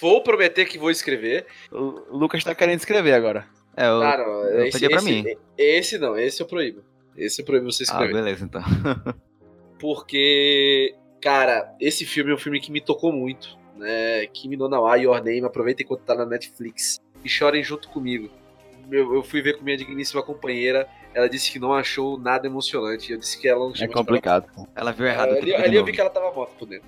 Vou 0.00 0.22
prometer 0.22 0.66
que 0.66 0.78
vou 0.78 0.90
escrever. 0.90 1.46
O 1.72 2.16
Lucas 2.18 2.44
tá 2.44 2.54
querendo 2.54 2.78
escrever 2.78 3.14
agora. 3.14 3.46
É, 3.74 3.86
eu, 3.86 4.02
ah, 4.02 4.16
não, 4.18 4.44
eu 4.44 4.66
esse, 4.66 4.88
pra 4.88 4.98
esse, 4.98 5.04
mim. 5.04 5.36
Esse 5.56 5.98
não, 5.98 6.18
esse 6.18 6.42
eu 6.42 6.46
proíbo. 6.46 6.82
Esse 7.16 7.40
eu 7.40 7.46
proíbo 7.46 7.70
você 7.70 7.82
ah, 7.82 7.84
escrever. 7.84 8.10
Ah, 8.14 8.22
beleza, 8.22 8.44
então. 8.44 8.62
Porque, 9.78 10.94
cara, 11.20 11.74
esse 11.80 12.04
filme 12.04 12.30
é 12.30 12.34
um 12.34 12.38
filme 12.38 12.60
que 12.60 12.70
me 12.70 12.80
tocou 12.80 13.12
muito. 13.12 13.56
Né? 13.76 14.26
Kimi 14.28 14.56
no 14.56 14.68
Nawa, 14.68 14.96
Your 14.96 15.16
Name, 15.22 15.44
aproveita 15.44 15.82
enquanto 15.82 16.00
tá 16.00 16.14
na 16.14 16.26
Netflix. 16.26 16.98
E 17.24 17.28
chorem 17.28 17.62
junto 17.62 17.88
comigo. 17.88 18.30
Eu, 18.90 19.14
eu 19.14 19.22
fui 19.22 19.42
ver 19.42 19.58
com 19.58 19.64
minha 19.64 19.76
digníssima 19.76 20.22
companheira. 20.22 20.88
Ela 21.14 21.28
disse 21.28 21.50
que 21.50 21.58
não 21.58 21.72
achou 21.72 22.18
nada 22.18 22.46
emocionante. 22.46 23.12
Eu 23.12 23.18
disse 23.18 23.38
que 23.40 23.48
ela 23.48 23.66
não 23.66 23.72
É 23.78 23.88
complicado. 23.88 24.46
Ela... 24.56 24.68
ela 24.74 24.92
viu 24.92 25.06
errado. 25.06 25.30
ali, 25.30 25.54
ali 25.54 25.76
eu 25.76 25.84
vi 25.84 25.92
que 25.92 26.00
ela 26.00 26.10
tava 26.10 26.32
morta 26.32 26.52
por 26.58 26.66
dentro. 26.68 26.86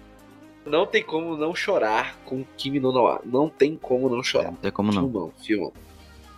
Não 0.67 0.87
tem 0.87 1.03
como 1.03 1.37
não 1.37 1.55
chorar 1.55 2.17
com 2.25 2.45
Kimi 2.57 2.79
no 2.79 2.93
Nawa. 2.93 3.23
Não 3.25 3.49
tem 3.49 3.77
como 3.77 4.09
não 4.09 4.23
chorar. 4.23 4.51
Não 4.51 4.57
tem 4.57 4.71
como 4.71 4.93
não. 4.93 5.03
Filmão, 5.03 5.33
filmão. 5.43 5.73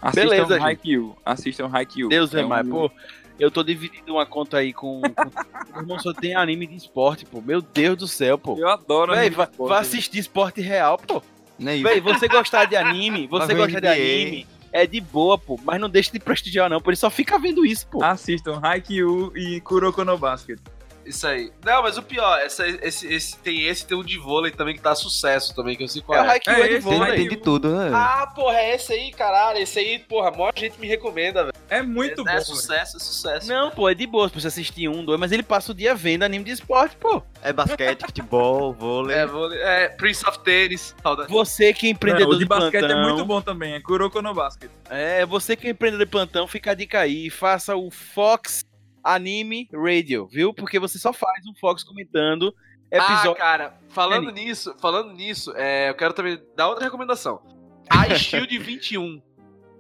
Assistam 0.00 0.30
Beleza, 0.30 0.64
Haikyuu. 0.64 1.16
Assistam 1.24 1.70
Haikyuu. 1.72 2.08
Deus 2.08 2.34
é, 2.34 2.40
é 2.40 2.44
mais, 2.44 2.66
um... 2.66 2.70
pô. 2.70 2.90
Eu 3.38 3.50
tô 3.50 3.62
dividindo 3.62 4.12
uma 4.12 4.26
conta 4.26 4.58
aí 4.58 4.72
com. 4.72 5.00
com... 5.00 5.78
irmão 5.80 5.98
só 5.98 6.12
tem 6.12 6.34
anime 6.34 6.66
de 6.66 6.76
esporte, 6.76 7.24
pô. 7.24 7.40
Meu 7.40 7.60
Deus 7.60 7.96
do 7.96 8.06
céu, 8.06 8.38
pô. 8.38 8.56
Eu 8.56 8.68
adoro 8.68 9.14
Véi, 9.14 9.30
vai, 9.30 9.48
vai 9.58 9.80
assistir 9.80 10.18
esporte 10.18 10.60
real, 10.60 10.98
pô. 10.98 11.22
Nem 11.58 11.82
Véi, 11.82 12.00
você 12.00 12.28
gostar 12.28 12.66
de 12.66 12.76
anime, 12.76 13.26
você 13.26 13.54
gostar 13.54 13.80
de 13.80 13.86
anime, 13.86 14.46
é 14.72 14.86
de 14.86 15.00
boa, 15.00 15.38
pô. 15.38 15.58
Mas 15.64 15.80
não 15.80 15.88
deixe 15.88 16.12
de 16.12 16.18
prestigiar, 16.18 16.68
não, 16.68 16.80
por 16.80 16.90
ele 16.90 16.96
só 16.96 17.10
fica 17.10 17.38
vendo 17.38 17.64
isso, 17.64 17.86
pô. 17.86 18.02
Assistam 18.02 18.60
Haikyuu 18.62 19.36
e 19.36 19.60
Kuroko 19.60 20.04
no 20.04 20.16
Basket. 20.16 20.58
Isso 21.04 21.26
aí. 21.26 21.50
Não, 21.64 21.82
mas 21.82 21.96
o 21.96 22.02
pior, 22.02 22.38
essa, 22.40 22.66
esse, 22.66 23.06
esse, 23.12 23.38
tem 23.38 23.66
esse, 23.66 23.86
tem 23.86 23.96
um 23.96 24.04
de 24.04 24.18
vôlei 24.18 24.50
também 24.52 24.74
que 24.74 24.80
tá 24.80 24.94
sucesso 24.94 25.54
também, 25.54 25.76
que 25.76 25.82
eu 25.82 25.88
sei 25.88 26.02
qual 26.02 26.18
É 26.18 26.22
é. 26.22 26.26
o 26.26 26.30
Haikyuu 26.30 26.56
É 26.56 26.60
é 26.60 26.68
de 26.68 26.78
vôlei. 26.78 27.16
Tem, 27.16 27.28
de 27.28 27.36
tudo, 27.36 27.70
né? 27.70 27.90
Ah, 27.92 28.26
porra, 28.34 28.58
é 28.58 28.74
esse 28.74 28.92
aí, 28.92 29.10
caralho. 29.12 29.58
Esse 29.58 29.78
aí, 29.78 29.98
porra, 29.98 30.28
a 30.28 30.32
maior 30.32 30.52
gente 30.56 30.78
me 30.78 30.86
recomenda, 30.86 31.44
velho. 31.44 31.54
É 31.68 31.82
muito 31.82 32.22
é, 32.22 32.24
bom. 32.24 32.30
É 32.30 32.40
sucesso, 32.40 32.96
é 32.96 33.00
sucesso. 33.00 33.48
Não, 33.48 33.70
pô, 33.70 33.88
é 33.88 33.94
de 33.94 34.06
boa 34.06 34.28
pra 34.28 34.40
você 34.40 34.48
assistir 34.48 34.88
um, 34.88 35.04
dois, 35.04 35.18
mas 35.18 35.32
ele 35.32 35.42
passa 35.42 35.72
o 35.72 35.74
dia 35.74 35.94
vendo 35.94 36.22
anime 36.22 36.44
de 36.44 36.52
esporte, 36.52 36.96
pô. 36.96 37.22
É 37.42 37.52
basquete, 37.52 38.06
futebol, 38.06 38.72
vôlei. 38.78 39.16
É, 39.16 39.26
vôlei, 39.26 39.58
é, 39.60 39.88
Prince 39.88 40.26
of 40.28 40.38
Tennis. 40.40 40.94
saudade. 41.02 41.30
Você 41.30 41.72
que 41.72 41.86
é 41.86 41.90
Não, 41.90 41.96
empreendedor 41.96 42.34
o 42.34 42.38
de 42.38 42.44
basquete 42.44 42.80
plantão, 42.80 42.98
é 42.98 43.02
muito 43.02 43.24
bom 43.24 43.40
também, 43.40 43.74
é 43.74 43.80
Kuroko 43.80 44.20
no 44.20 44.34
Basket. 44.34 44.70
É, 44.88 45.24
você 45.24 45.56
que 45.56 45.66
é 45.66 45.70
empreendedor 45.70 46.06
de 46.06 46.10
plantão, 46.10 46.46
fica 46.46 46.72
a 46.72 46.74
dica 46.74 47.00
aí, 47.00 47.30
faça 47.30 47.74
o 47.76 47.90
Fox 47.90 48.64
Anime 49.02 49.68
Radio, 49.72 50.26
viu? 50.26 50.52
Porque 50.54 50.78
você 50.78 50.98
só 50.98 51.12
faz 51.12 51.46
um 51.46 51.54
Fox 51.54 51.82
comentando 51.82 52.54
Ah, 52.92 52.96
episódio. 52.96 53.34
cara, 53.36 53.74
falando 53.88 54.30
nisso, 54.30 54.74
falando 54.80 55.12
nisso, 55.12 55.52
é, 55.56 55.90
eu 55.90 55.94
quero 55.94 56.12
também 56.12 56.40
dar 56.56 56.68
outra 56.68 56.84
recomendação. 56.84 57.40
A 57.88 58.08
Shield 58.14 58.56
21 58.58 59.20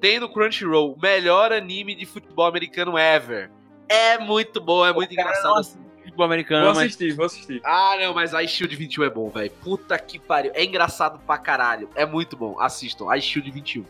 tem 0.00 0.18
no 0.18 0.28
Crunchyroll 0.32 0.94
o 0.94 1.00
melhor 1.00 1.52
anime 1.52 1.94
de 1.94 2.06
futebol 2.06 2.46
americano 2.46 2.96
ever. 2.98 3.50
É 3.88 4.18
muito 4.18 4.60
bom, 4.60 4.86
é 4.86 4.92
muito 4.92 5.12
engraçado. 5.12 5.58
assim. 5.58 5.78
futebol 6.02 6.24
americano, 6.24 6.66
Vou 6.66 6.74
mas 6.74 6.84
assistir, 6.84 7.12
vou 7.14 7.26
assistir. 7.26 7.60
Ah, 7.64 7.96
não, 8.00 8.14
mas 8.14 8.32
a 8.32 8.46
Shield 8.46 8.74
21 8.76 9.04
é 9.04 9.10
bom, 9.10 9.28
velho. 9.28 9.50
Puta 9.62 9.98
que 9.98 10.18
pariu. 10.18 10.52
É 10.54 10.64
engraçado 10.64 11.18
pra 11.26 11.36
caralho. 11.38 11.90
É 11.94 12.06
muito 12.06 12.36
bom. 12.36 12.58
Assistam. 12.60 13.10
A 13.10 13.20
Shield 13.20 13.50
21. 13.50 13.84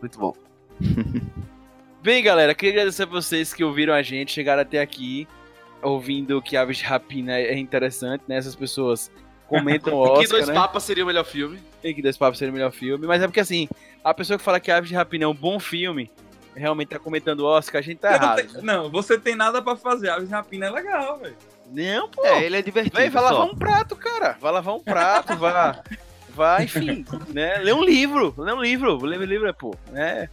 Muito 0.00 0.18
bom. 0.18 0.34
Bem, 2.04 2.22
galera, 2.22 2.54
queria 2.54 2.72
agradecer 2.82 3.04
a 3.04 3.06
vocês 3.06 3.54
que 3.54 3.64
ouviram 3.64 3.94
a 3.94 4.02
gente, 4.02 4.30
chegaram 4.30 4.60
até 4.60 4.78
aqui, 4.78 5.26
ouvindo 5.80 6.42
que 6.42 6.54
Aves 6.54 6.76
de 6.76 6.84
Rapina 6.84 7.38
é 7.38 7.56
interessante, 7.56 8.24
né? 8.28 8.36
Essas 8.36 8.54
pessoas 8.54 9.10
comentam 9.48 9.94
o 9.94 10.04
que 10.12 10.20
Oscar, 10.20 10.28
Dois 10.28 10.48
né? 10.48 10.54
Papas 10.54 10.82
seria 10.82 11.02
o 11.02 11.06
melhor 11.06 11.24
filme. 11.24 11.58
Tem 11.80 11.94
que 11.94 12.02
Dois 12.02 12.18
Papos 12.18 12.38
seria 12.38 12.52
o 12.52 12.54
melhor 12.54 12.72
filme, 12.72 13.06
mas 13.06 13.22
é 13.22 13.26
porque 13.26 13.40
assim, 13.40 13.66
a 14.04 14.12
pessoa 14.12 14.36
que 14.38 14.44
fala 14.44 14.60
que 14.60 14.70
Aves 14.70 14.90
de 14.90 14.94
Rapina 14.94 15.24
é 15.24 15.28
um 15.28 15.34
bom 15.34 15.58
filme, 15.58 16.10
realmente 16.54 16.88
tá 16.88 16.98
comentando 16.98 17.40
o 17.40 17.46
Oscar, 17.46 17.78
a 17.78 17.82
gente 17.82 18.00
tá 18.00 18.10
não, 18.10 18.16
errado. 18.16 18.36
tem- 18.36 18.62
não, 18.62 18.90
você 18.90 19.18
tem 19.18 19.34
nada 19.34 19.62
pra 19.62 19.74
fazer. 19.74 20.10
Aves 20.10 20.28
de 20.28 20.34
Rapina 20.34 20.66
é 20.66 20.70
legal, 20.70 21.18
velho. 21.20 21.36
Não, 21.72 22.10
pô. 22.10 22.22
É, 22.26 22.44
ele 22.44 22.58
é 22.58 22.60
divertido. 22.60 22.98
Véi, 22.98 23.08
vai 23.08 23.22
só. 23.22 23.30
lavar 23.30 23.46
um 23.46 23.56
prato, 23.56 23.96
cara. 23.96 24.36
Vai 24.38 24.52
lavar 24.52 24.74
um 24.74 24.80
prato, 24.84 25.36
vai. 25.40 25.80
Vai, 26.28 26.64
enfim, 26.64 27.02
né? 27.32 27.56
Lê 27.62 27.72
um 27.72 27.82
livro, 27.82 28.34
lê 28.36 28.52
um 28.52 28.60
livro, 28.60 29.02
lê 29.06 29.16
um 29.16 29.22
livro, 29.22 29.54
pô, 29.54 29.74
né? 29.90 30.28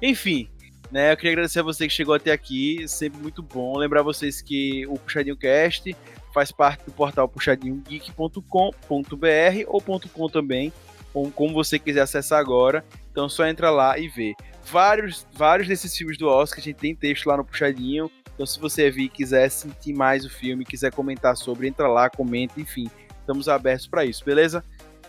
Enfim, 0.00 0.48
né? 0.92 1.10
Eu 1.10 1.16
queria 1.16 1.32
agradecer 1.32 1.60
a 1.60 1.62
você 1.62 1.88
que 1.88 1.92
chegou 1.92 2.14
até 2.14 2.30
aqui, 2.30 2.86
sempre 2.86 3.20
muito 3.20 3.42
bom. 3.42 3.78
Lembrar 3.78 4.02
vocês 4.02 4.42
que 4.42 4.86
o 4.86 4.98
Puxadinho 4.98 5.36
Cast 5.36 5.96
faz 6.34 6.52
parte 6.52 6.84
do 6.84 6.92
portal 6.92 7.26
puxadinhogeek.com.br 7.28 9.64
ou 9.66 9.80
.com 9.80 10.28
também, 10.28 10.70
ou 11.14 11.30
como 11.30 11.54
você 11.54 11.78
quiser 11.78 12.02
acessar 12.02 12.38
agora. 12.38 12.84
Então 13.10 13.26
só 13.26 13.46
entra 13.46 13.70
lá 13.70 13.98
e 13.98 14.06
vê. 14.06 14.34
Vários, 14.64 15.26
vários 15.32 15.66
desses 15.66 15.96
filmes 15.96 16.18
do 16.18 16.28
Oscar, 16.28 16.60
a 16.60 16.62
gente 16.62 16.76
tem 16.76 16.94
texto 16.94 17.26
lá 17.26 17.38
no 17.38 17.44
Puxadinho. 17.44 18.10
Então, 18.34 18.46
se 18.46 18.60
você 18.60 18.90
vir 18.90 19.08
quiser 19.08 19.50
sentir 19.50 19.94
mais 19.94 20.24
o 20.24 20.30
filme, 20.30 20.64
quiser 20.64 20.92
comentar 20.92 21.36
sobre, 21.36 21.68
entra 21.68 21.88
lá, 21.88 22.08
comenta, 22.08 22.60
enfim. 22.60 22.88
Estamos 23.20 23.48
abertos 23.48 23.86
para 23.86 24.04
isso, 24.04 24.24
beleza? 24.24 24.64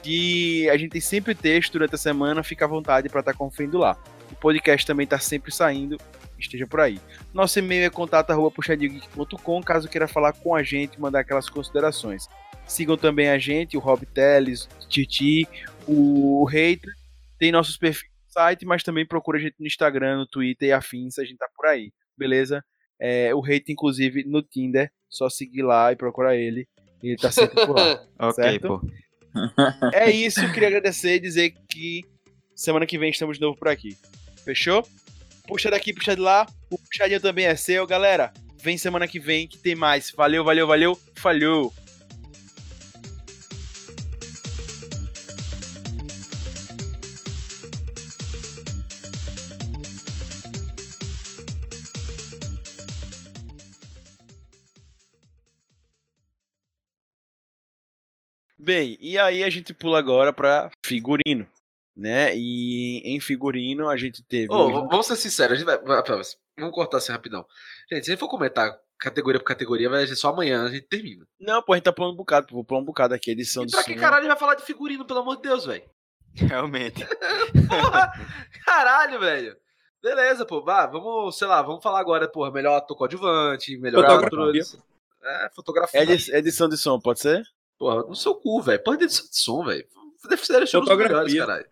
E 0.05 0.69
a 0.69 0.77
gente 0.77 0.91
tem 0.91 1.01
sempre 1.01 1.33
texto 1.33 1.73
durante 1.73 1.95
a 1.95 1.97
semana, 1.97 2.43
fica 2.43 2.65
à 2.65 2.67
vontade 2.67 3.09
para 3.09 3.21
estar 3.21 3.33
conferindo 3.33 3.77
lá. 3.77 3.97
O 4.31 4.35
podcast 4.35 4.85
também 4.85 5.05
está 5.05 5.19
sempre 5.19 5.51
saindo, 5.51 5.97
esteja 6.37 6.67
por 6.67 6.79
aí. 6.79 6.99
Nosso 7.33 7.59
e-mail 7.59 7.85
é 7.85 7.89
contato@puxadinhogeek.com, 7.89 9.61
caso 9.61 9.87
queira 9.87 10.07
falar 10.07 10.33
com 10.33 10.55
a 10.55 10.63
gente, 10.63 10.99
mandar 10.99 11.19
aquelas 11.19 11.49
considerações. 11.49 12.27
Sigam 12.67 12.97
também 12.97 13.29
a 13.29 13.37
gente, 13.37 13.77
o 13.77 13.79
Rob 13.79 14.05
Teles, 14.05 14.67
o 14.81 14.87
Titi, 14.87 15.47
o 15.87 16.45
Hater. 16.45 16.91
Tem 17.37 17.51
nossos 17.51 17.77
perfis 17.77 18.09
no 18.09 18.31
site, 18.31 18.65
mas 18.65 18.83
também 18.83 19.05
procura 19.05 19.37
a 19.37 19.41
gente 19.41 19.55
no 19.59 19.67
Instagram, 19.67 20.17
no 20.17 20.27
Twitter 20.27 20.69
e 20.69 20.71
afins, 20.71 21.17
a 21.19 21.23
gente 21.23 21.37
tá 21.37 21.47
por 21.55 21.67
aí, 21.67 21.91
beleza? 22.17 22.63
É, 22.99 23.33
o 23.35 23.41
Hater, 23.41 23.73
inclusive, 23.73 24.23
no 24.23 24.41
Tinder, 24.41 24.91
só 25.09 25.29
seguir 25.29 25.61
lá 25.61 25.91
e 25.91 25.95
procurar 25.95 26.35
ele. 26.35 26.67
Ele 27.01 27.17
tá 27.17 27.31
sempre 27.31 27.65
por 27.65 27.75
lá. 27.75 28.01
Ok, 28.17 28.35
certo? 28.35 28.67
pô. 28.67 28.81
É 29.93 30.09
isso, 30.09 30.39
queria 30.51 30.67
agradecer 30.67 31.15
e 31.15 31.19
dizer 31.19 31.53
que 31.69 32.05
semana 32.55 32.85
que 32.85 32.97
vem 32.97 33.09
estamos 33.09 33.37
de 33.37 33.41
novo 33.41 33.57
por 33.57 33.67
aqui. 33.67 33.97
Fechou? 34.43 34.87
Puxa 35.47 35.69
daqui, 35.69 35.93
puxa 35.93 36.15
de 36.15 36.21
lá. 36.21 36.45
O 36.69 36.77
puxadinho 36.77 37.19
também 37.19 37.45
é 37.45 37.55
seu, 37.55 37.85
galera. 37.85 38.31
Vem 38.61 38.77
semana 38.77 39.07
que 39.07 39.19
vem 39.19 39.47
que 39.47 39.57
tem 39.57 39.75
mais. 39.75 40.11
Valeu, 40.11 40.43
valeu, 40.43 40.67
valeu. 40.67 40.99
Falhou. 41.15 41.73
Bem, 58.63 58.97
e 59.01 59.17
aí 59.19 59.43
a 59.43 59.49
gente 59.49 59.73
pula 59.73 59.99
agora 59.99 60.31
pra 60.31 60.71
figurino, 60.85 61.45
né? 61.95 62.33
E 62.35 62.99
em 63.03 63.19
figurino 63.19 63.89
a 63.89 63.97
gente 63.97 64.23
teve. 64.23 64.51
Ô, 64.53 64.67
hoje- 64.67 64.87
vamos 64.89 65.05
ser 65.05 65.17
sinceros, 65.17 65.51
a 65.53 65.55
gente 65.55 65.65
vai, 65.65 65.77
vamos 66.57 66.73
cortar 66.73 66.97
assim 66.97 67.11
rapidão. 67.11 67.45
Gente, 67.91 68.05
se 68.05 68.11
a 68.11 68.13
gente 68.13 68.19
for 68.19 68.29
comentar 68.29 68.73
categoria 68.97 69.37
por 69.39 69.45
categoria, 69.45 69.89
vai 69.89 70.07
ser 70.07 70.15
só 70.15 70.29
amanhã, 70.29 70.63
a 70.65 70.69
gente 70.69 70.87
termina. 70.87 71.25
Não, 71.37 71.61
pô, 71.61 71.73
a 71.73 71.75
gente 71.75 71.83
tá 71.83 71.91
pulando 71.91 72.13
um 72.13 72.17
bocado, 72.17 72.47
pô, 72.47 72.55
vou 72.55 72.63
pular 72.63 72.79
um 72.79 72.85
bocado 72.85 73.13
aqui, 73.13 73.31
edição 73.31 73.65
E 73.65 73.69
pra 73.71 73.83
que 73.83 73.95
caralho 73.95 74.27
vai 74.27 74.37
falar 74.37 74.55
de 74.55 74.63
figurino, 74.63 75.03
pelo 75.05 75.19
amor 75.19 75.35
de 75.35 75.41
Deus, 75.41 75.65
velho? 75.65 75.83
Realmente. 76.35 77.05
Porra, 77.67 78.13
caralho, 78.65 79.19
velho. 79.19 79.57
Beleza, 80.01 80.45
pô, 80.45 80.61
vá, 80.63 80.85
vamos, 80.87 81.37
sei 81.37 81.47
lá, 81.47 81.61
vamos 81.61 81.83
falar 81.83 81.99
agora, 81.99 82.27
porra, 82.29 82.49
melhor 82.51 82.75
ator 82.77 82.95
coadjuvante, 82.97 83.77
melhor 83.77 84.01
ator. 84.25 84.53
É, 85.21 85.49
fotografia. 85.53 86.01
Edi- 86.01 86.31
edição 86.33 86.67
de 86.69 86.77
som, 86.77 86.99
pode 86.99 87.19
ser? 87.21 87.43
Porra, 87.77 88.03
no 88.07 88.15
seu 88.15 88.35
cu, 88.35 88.61
velho. 88.61 88.83
Porra 88.83 88.97
de 88.97 89.09
som, 89.09 89.63
velho. 89.65 89.85
Deve 90.29 90.45
ser 90.45 90.65
show 90.67 90.79
dos 90.81 90.89
Fotografia. 90.89 91.17
melhores, 91.17 91.33
caralho. 91.37 91.65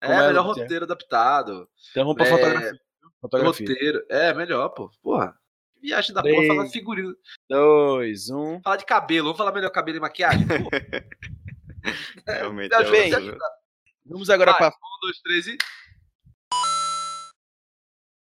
É, 0.00 0.12
é, 0.12 0.26
melhor 0.28 0.44
roteiro 0.44 0.84
adaptado. 0.84 1.68
Então 1.90 2.14
pra 2.14 2.26
É, 2.26 2.30
fotografia. 2.30 2.80
Fotografia. 3.20 3.68
Roteiro. 3.68 4.04
É, 4.08 4.34
melhor, 4.34 4.68
pô. 4.70 4.90
Porra. 5.02 5.36
Que 5.74 5.86
Viagem 5.88 6.12
da 6.14 6.22
Três. 6.22 6.36
porra, 6.36 6.48
falar 6.48 6.64
de 6.66 6.72
figurino. 6.72 7.14
Dois, 7.48 8.28
um. 8.30 8.60
Falar 8.62 8.76
de 8.76 8.84
cabelo, 8.84 9.24
vamos 9.26 9.38
falar 9.38 9.52
melhor 9.52 9.70
cabelo 9.70 9.98
e 9.98 10.00
maquiagem? 10.00 10.46
Pô, 10.48 10.54
Realmente. 12.26 12.70
me 12.70 12.74
é 12.74 13.04
ajuda, 13.14 13.20
bem. 13.20 13.38
Vamos 14.06 14.30
agora 14.30 14.52
Vai. 14.52 14.58
pra 14.58 14.68
Um, 14.68 15.00
dois, 15.02 15.18
três 15.20 15.46
e. 15.46 15.58